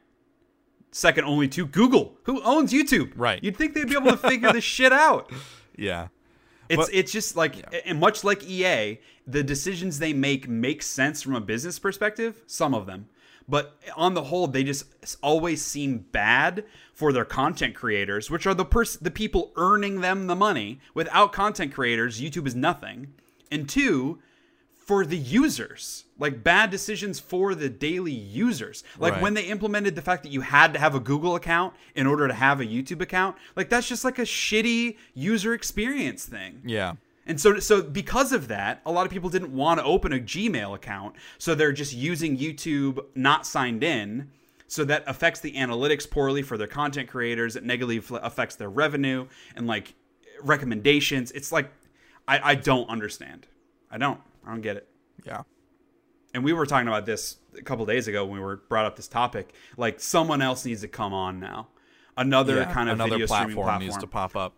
[0.92, 3.14] Second only to Google, who owns YouTube.
[3.16, 3.43] Right.
[3.43, 5.32] You'd think they'd be able to figure this shit out.
[5.75, 6.08] Yeah,
[6.69, 11.22] It's But- it's just like and much like EA, the decisions they make make sense
[11.22, 13.08] from a business perspective, some of them.
[13.48, 14.85] But on the whole, they just
[15.22, 20.27] always seem bad for their content creators, which are the pers- the people earning them
[20.27, 20.80] the money.
[20.93, 23.14] Without content creators, YouTube is nothing.
[23.51, 24.19] And two,
[24.86, 28.84] for the users, like bad decisions for the daily users.
[29.00, 29.22] Like Right.
[29.22, 32.28] when they implemented the fact that you had to have a Google account in order
[32.28, 36.62] to have a YouTube account, like that's just like a shitty user experience thing.
[36.66, 36.95] yeah,
[37.26, 40.20] And so, so because of that, a lot of people didn't want to open a
[40.20, 44.30] Gmail account, so they're just using YouTube not signed in.
[44.68, 47.56] So that affects the analytics poorly for their content creators.
[47.56, 49.94] It negatively affects their revenue and like
[50.42, 51.32] recommendations.
[51.32, 51.72] It's like
[52.28, 53.48] I, I don't understand.
[53.92, 54.20] I don't.
[54.45, 54.88] I don't get it.
[55.25, 55.43] yeah,
[56.33, 58.95] And we were talking about this a couple days ago when we were brought up
[58.95, 59.53] this topic.
[59.77, 61.69] Like someone else needs to come on now.
[62.15, 62.73] Another yeah.
[62.73, 64.53] kind of another video platform, streaming platform needs to pop up.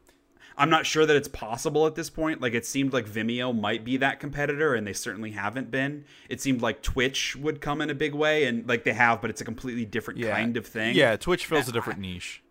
[0.57, 2.41] I'm not sure that it's possible at this point.
[2.41, 6.05] Like it seemed like Vimeo might be that competitor, and they certainly haven't been.
[6.29, 9.29] It seemed like Twitch would come in a big way, and like they have, but
[9.29, 10.95] it's a completely different Yeah, kind of thing.
[10.95, 12.41] Yeah, Twitch fills a different niche.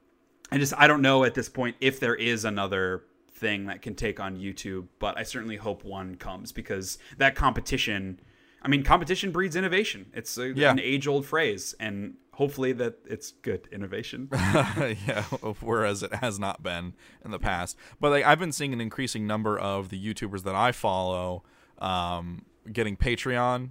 [0.50, 3.04] I just I don't know at this point if there is another
[3.34, 8.20] thing that can take on YouTube, but I certainly hope one comes because that competition.
[8.62, 10.06] I mean, competition breeds innovation.
[10.14, 10.70] It's a, Yeah.
[10.70, 14.28] an age-old phrase, and hopefully that it's good innovation.
[14.32, 15.22] yeah,
[15.60, 17.76] whereas it has not been in the past.
[18.00, 21.42] But like I've been seeing an increasing number of the YouTubers that I follow
[21.78, 23.70] um, getting Patreon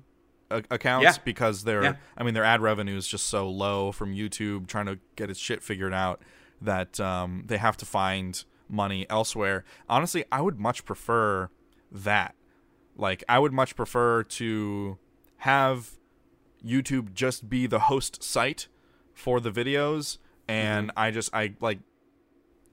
[0.52, 1.16] accounts Yeah.
[1.26, 1.96] because their Yeah.
[2.16, 5.40] I mean their ad revenue is just so low from YouTube trying to get its
[5.40, 6.22] shit figured out
[6.62, 8.44] that um, they have to find
[8.74, 9.64] money elsewhere.
[9.88, 11.50] Honestly, I would much prefer
[11.92, 12.36] that.
[12.98, 14.98] Like I would much prefer to
[15.38, 15.92] have
[16.66, 18.68] YouTube just be the host site
[19.14, 21.00] for the videos, and mm-hmm.
[21.00, 21.80] I just I like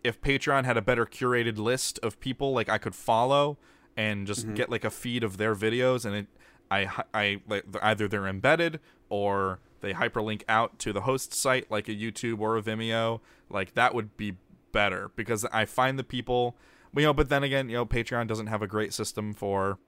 [0.02, 3.58] if Patreon had a better curated list of people like I could follow
[3.96, 4.54] and just mm-hmm.
[4.54, 6.26] get like a feed of their videos, and it
[6.70, 11.88] I I like either they're embedded or they hyperlink out to the host site like
[11.88, 14.36] a YouTube or a Vimeo, like that would be
[14.72, 16.56] better because I find the people,
[16.96, 17.12] you know.
[17.12, 19.78] But then again, you know, Patreon doesn't have a great system for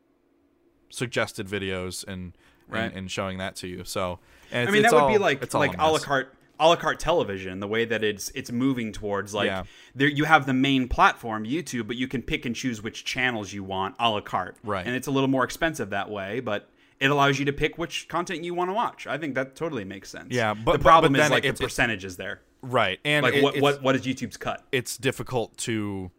[0.90, 2.36] suggested videos and
[2.68, 2.84] Right.
[2.84, 3.84] and, and showing that to you.
[3.84, 4.18] So,
[4.50, 6.68] and I mean, it's that would all- be like it's like a la carte a
[6.68, 7.60] la carte television.
[7.60, 9.64] The way that it's it's moving towards like Yeah.
[9.94, 13.52] there you have the main platform YouTube, but you can pick and choose which channels
[13.52, 14.56] you want a la carte.
[14.64, 14.86] Right.
[14.86, 16.68] and it's a little more expensive that way, but.
[17.00, 19.08] It allows you to pick which content you want to watch.
[19.08, 20.28] I think that totally makes sense.
[20.32, 22.42] Yeah, but- the problem but is like it's- the percentages there.
[22.62, 22.98] Right?
[23.04, 24.64] And Like it- what what what is YouTube's cut?
[24.72, 26.10] it's difficult to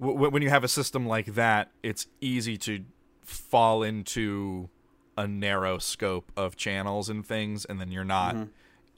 [0.00, 2.84] w- when you have a system like that it's easy to
[3.24, 4.68] fall into
[5.18, 8.50] a narrow scope of channels and things and then you're not Mm-hmm.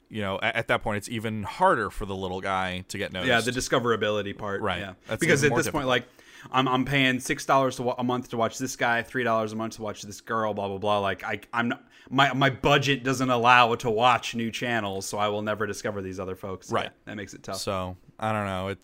[0.09, 3.13] you know at, at that point it's even harder for the little guy to get
[3.13, 4.61] noticed Yeah, the discoverability part.
[4.61, 4.79] Right.
[4.79, 6.05] Yeah, That's because at this point, like,
[6.51, 9.75] I'm I'm paying six dollars a month to watch this guy, three dollars a month
[9.75, 10.99] to watch this girl, blah blah blah.
[10.99, 15.27] Like, I I'm not my my budget doesn't allow to watch new channels, so I
[15.27, 16.71] will never discover these other folks.
[16.71, 16.85] Right.
[16.85, 17.57] Yeah, that makes it tough.
[17.57, 18.83] so i don't know it's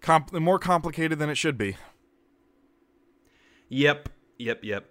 [0.00, 1.76] comp- more complicated than it should be
[3.68, 4.86] Yep, yep, yep.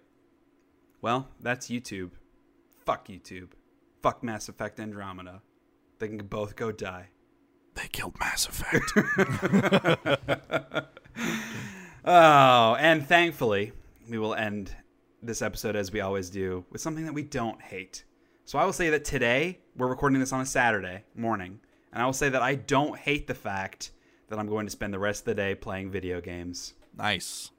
[1.01, 2.11] Well, that's YouTube.
[2.85, 3.49] Fuck YouTube.
[4.01, 5.41] Fuck Mass Effect Andromeda.
[5.99, 7.09] They can both go die.
[7.75, 8.91] they killed mass effect
[12.03, 13.73] Oh, and thankfully,
[14.09, 14.75] we will end
[15.21, 18.05] this episode as we always do with something that we don't hate.
[18.45, 21.59] So I will say that today we're recording this on a Saturday morning,
[21.93, 23.91] and I will say that I don't hate the fact
[24.29, 26.73] that I'm going to spend the rest of the day playing video games.
[26.97, 27.51] Nice.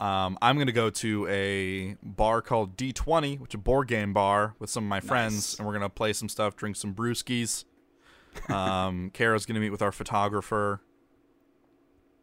[0.00, 4.54] Um, I'm gonna go to a bar called D20, which is a board game bar
[4.58, 7.64] with some of my friends, and we're gonna play some stuff, drink some brewskis.
[8.48, 10.80] Um, Kara's gonna meet with our photographer.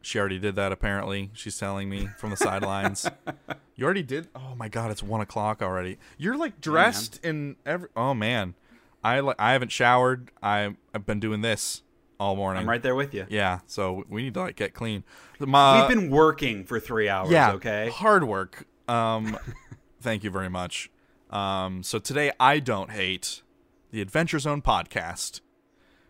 [0.00, 0.72] She already did that.
[0.72, 3.08] Apparently, she's telling me from the sidelines.
[3.76, 4.28] you already did?
[4.34, 5.98] Oh my god, it's one o'clock already.
[6.16, 7.88] You're like dressed in every.
[7.96, 8.54] Oh man,
[9.02, 9.36] I like.
[9.38, 10.30] I haven't showered.
[10.42, 11.82] I I've been doing this
[12.20, 12.62] all morning.
[12.62, 13.26] I'm right there with you.
[13.28, 15.04] Yeah, so we need to like get clean.
[15.40, 17.30] My, We've been working for three hours.
[17.30, 17.90] yeah, Okay.
[17.92, 18.66] hard work.
[18.88, 19.38] Um,
[20.00, 20.90] thank you very much.
[21.30, 23.42] Um, so today I don't hate
[23.90, 25.40] the Adventure Zone podcast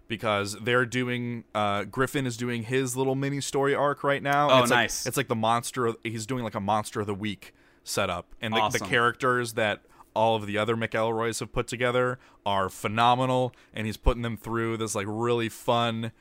[0.09, 1.45] because they're doing.
[1.55, 4.51] Uh, Griffin is doing his little mini story arc right now.
[4.51, 5.07] Oh, it's like- nice.
[5.07, 5.87] it's like the monster.
[5.87, 7.55] Of, he's doing like a monster of the week
[7.85, 9.83] setup, and the, the characters that
[10.15, 14.78] all of the other McElroys have put together are phenomenal, and he's putting them through
[14.78, 16.12] this like really fun,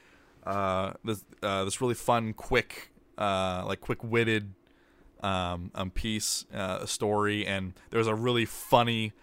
[0.46, 4.54] uh, this uh, this really fun, quick, uh, like quick witted
[5.22, 9.14] um, um piece uh, story and there was a really funny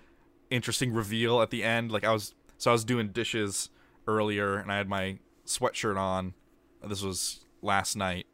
[0.51, 3.70] interesting reveal at the end like i was so i was doing dishes
[4.07, 6.34] earlier and i had my sweatshirt on
[6.86, 8.26] this was last night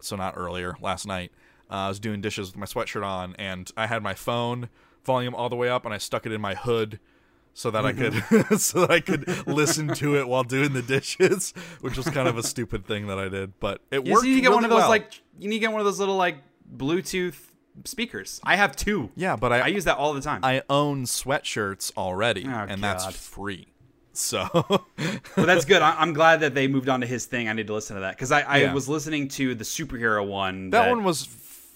[0.00, 1.32] so not earlier last night
[1.70, 4.68] uh, i was doing dishes with my sweatshirt on and i had my phone
[5.04, 6.98] volume all the way up and i stuck it in my hood
[7.58, 8.12] so that I could
[8.60, 12.36] so that I could listen to it while doing the dishes, which was kind of
[12.36, 14.26] a stupid thing that I did, but it You worked.
[14.26, 14.90] need to get one of those well.
[14.90, 16.36] like you need to get one of those little like
[16.76, 17.38] Bluetooth
[17.86, 18.42] speakers.
[18.44, 19.10] I have two.
[19.16, 20.40] yeah, but I I use that all the time.
[20.42, 23.68] I own sweatshirts already, Oh, and that's free.
[24.18, 24.48] So
[25.36, 25.82] but that's good.
[25.82, 27.48] I, I'm glad that they moved on to his thing.
[27.48, 28.72] I need to listen to that because I, I Yeah.
[28.74, 30.70] was listening to the superhero one.
[30.70, 31.28] that one was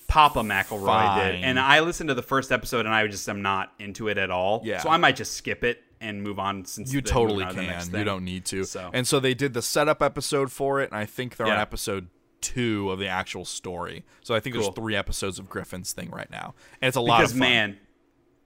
[0.08, 1.32] Papa McElroy fine.
[1.32, 4.18] did, and I listened to the first episode, and I just am not into it
[4.18, 4.62] at all.
[4.64, 4.78] Yeah.
[4.80, 6.64] So I might just skip it and move on.
[6.64, 7.92] Since you totally moving on to the next can.
[7.92, 7.98] thing.
[8.00, 8.64] You don't need to.
[8.64, 8.90] So.
[8.92, 12.08] And so they did the setup episode for it, and I think they're on episode
[12.40, 14.02] two of the actual story.
[14.22, 17.18] So I think there's three episodes of Griffin's thing right now, and it's a lot
[17.18, 17.48] because of fun.
[17.48, 17.78] man,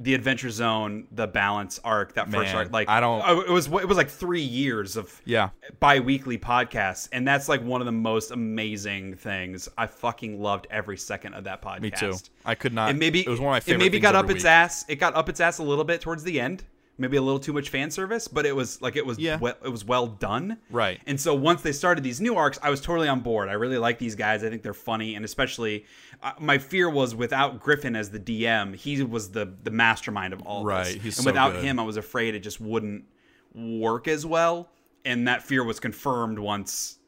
[0.01, 3.51] the Adventure Zone, the balance arc, that first Man, arc, like I don't- oh, It
[3.51, 5.51] was it was like three years of Yeah.
[5.79, 9.69] biweekly podcasts, and that's like one of the most amazing things.
[9.79, 11.81] I fucking loved every second of that podcast.
[11.81, 12.15] Me too.
[12.45, 12.91] I could not.
[12.91, 13.77] It maybe it was one of my favorite.
[13.83, 14.51] It maybe got up its week.
[14.51, 14.85] ass.
[14.89, 16.65] It got up its ass a little bit towards the end.
[16.97, 19.39] Maybe a little too much fan service, but it was like it was Yeah.
[19.41, 20.59] well, it was well done.
[20.71, 21.01] Right.
[21.07, 23.49] And so once they started these new arcs, I was totally on board.
[23.49, 24.45] I really like these guys.
[24.45, 25.87] I think they're funny, and especially
[26.23, 30.41] uh, my fear was without Griffin as the DM, he was the the mastermind of
[30.43, 30.95] all Right, this.
[31.03, 31.65] he's and so without good.
[31.65, 33.07] him, I was afraid it just wouldn't
[33.55, 34.71] work as well.
[35.05, 36.99] And that fear was confirmed once.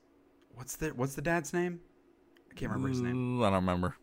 [0.54, 1.80] What's the What's the dad's name?
[2.50, 3.40] I can't remember his name.
[3.40, 3.94] I don't remember.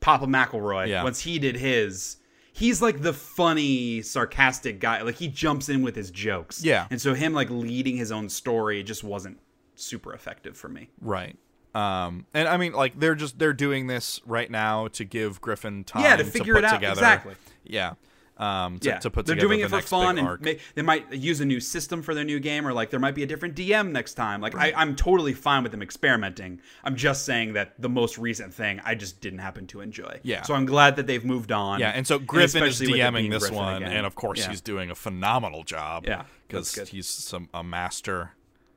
[0.00, 0.88] Papa McElroy.
[0.88, 1.04] Yeah.
[1.04, 2.16] Once he did his,
[2.60, 5.02] he's like the funny, sarcastic guy.
[5.02, 6.62] Like he jumps in with his jokes.
[6.62, 6.86] Yeah.
[6.90, 9.40] And so him like leading his own story just wasn't
[9.74, 10.90] super effective for me.
[11.00, 11.36] Right.
[11.74, 15.84] Um, and I mean, like they're just they're doing this right now to give Griffin
[15.84, 16.74] time Yeah, to figure put it out.
[16.74, 16.92] together.
[17.00, 17.34] Exactly.
[17.64, 17.94] Yeah.
[18.40, 20.80] Um, to, yeah, to put they're together doing the it for fun, and may, they
[20.80, 23.26] might use a new system for their new game, or like there might be a
[23.26, 24.40] different DM next time.
[24.40, 26.62] Like I, I'm totally fine with them experimenting.
[26.82, 30.20] I'm just saying that the most recent thing I just didn't happen to enjoy.
[30.22, 30.40] Yeah.
[30.40, 31.80] So I'm glad that they've moved on.
[31.80, 33.92] Yeah, and so Griffin is especially DMing this Griffin one, again.
[33.94, 34.48] and of course Yeah.
[34.48, 36.06] he's doing a phenomenal job.
[36.08, 38.30] Yeah, because he's some a master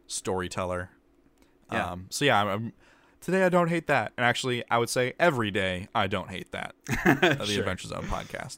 [0.08, 0.90] storyteller.
[1.72, 1.92] Yeah.
[1.92, 2.74] Um, so yeah, I'm, I'm-
[3.22, 6.52] today I don't hate that, and actually I would say every day I don't hate
[6.52, 6.76] that.
[7.06, 7.60] of the Sure.
[7.62, 8.58] Adventure Zone podcast.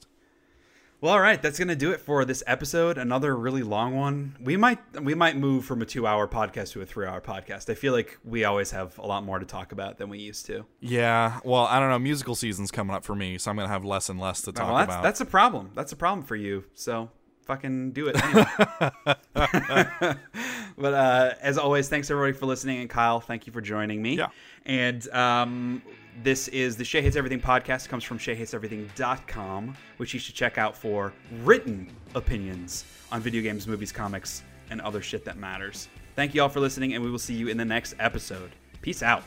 [1.05, 2.97] Well, all right, that's gonna do it for this episode.
[2.97, 4.35] Another really long one.
[4.41, 7.69] We might we might move from a two hour podcast to a three hour podcast.
[7.69, 10.47] I feel like we always have a lot more to talk about than we used
[10.47, 10.65] to.
[10.79, 11.99] Yeah, well, I don't know.
[11.99, 14.65] Musical season's coming up for me, so I'm gonna have less and less to talk
[14.65, 15.03] well, that's about.
[15.03, 15.69] that's a problem.
[15.75, 16.63] That's a problem for you.
[16.73, 17.11] So
[17.45, 18.45] fucking do it anyway.
[20.75, 22.79] but uh, as always, thanks everybody for listening.
[22.79, 24.17] And Kyle, thank you for joining me.
[24.17, 24.29] Yeah.
[24.65, 25.83] And um,
[26.23, 27.85] this is the Shea Hates Everything podcast.
[27.85, 31.13] It comes from SheaHatesEverything.com, which you should check out for
[31.43, 35.89] written opinions on video games, movies, comics, and other shit that matters.
[36.15, 38.51] Thank you all for listening, and we will see you in the next episode.
[38.81, 39.23] Peace out.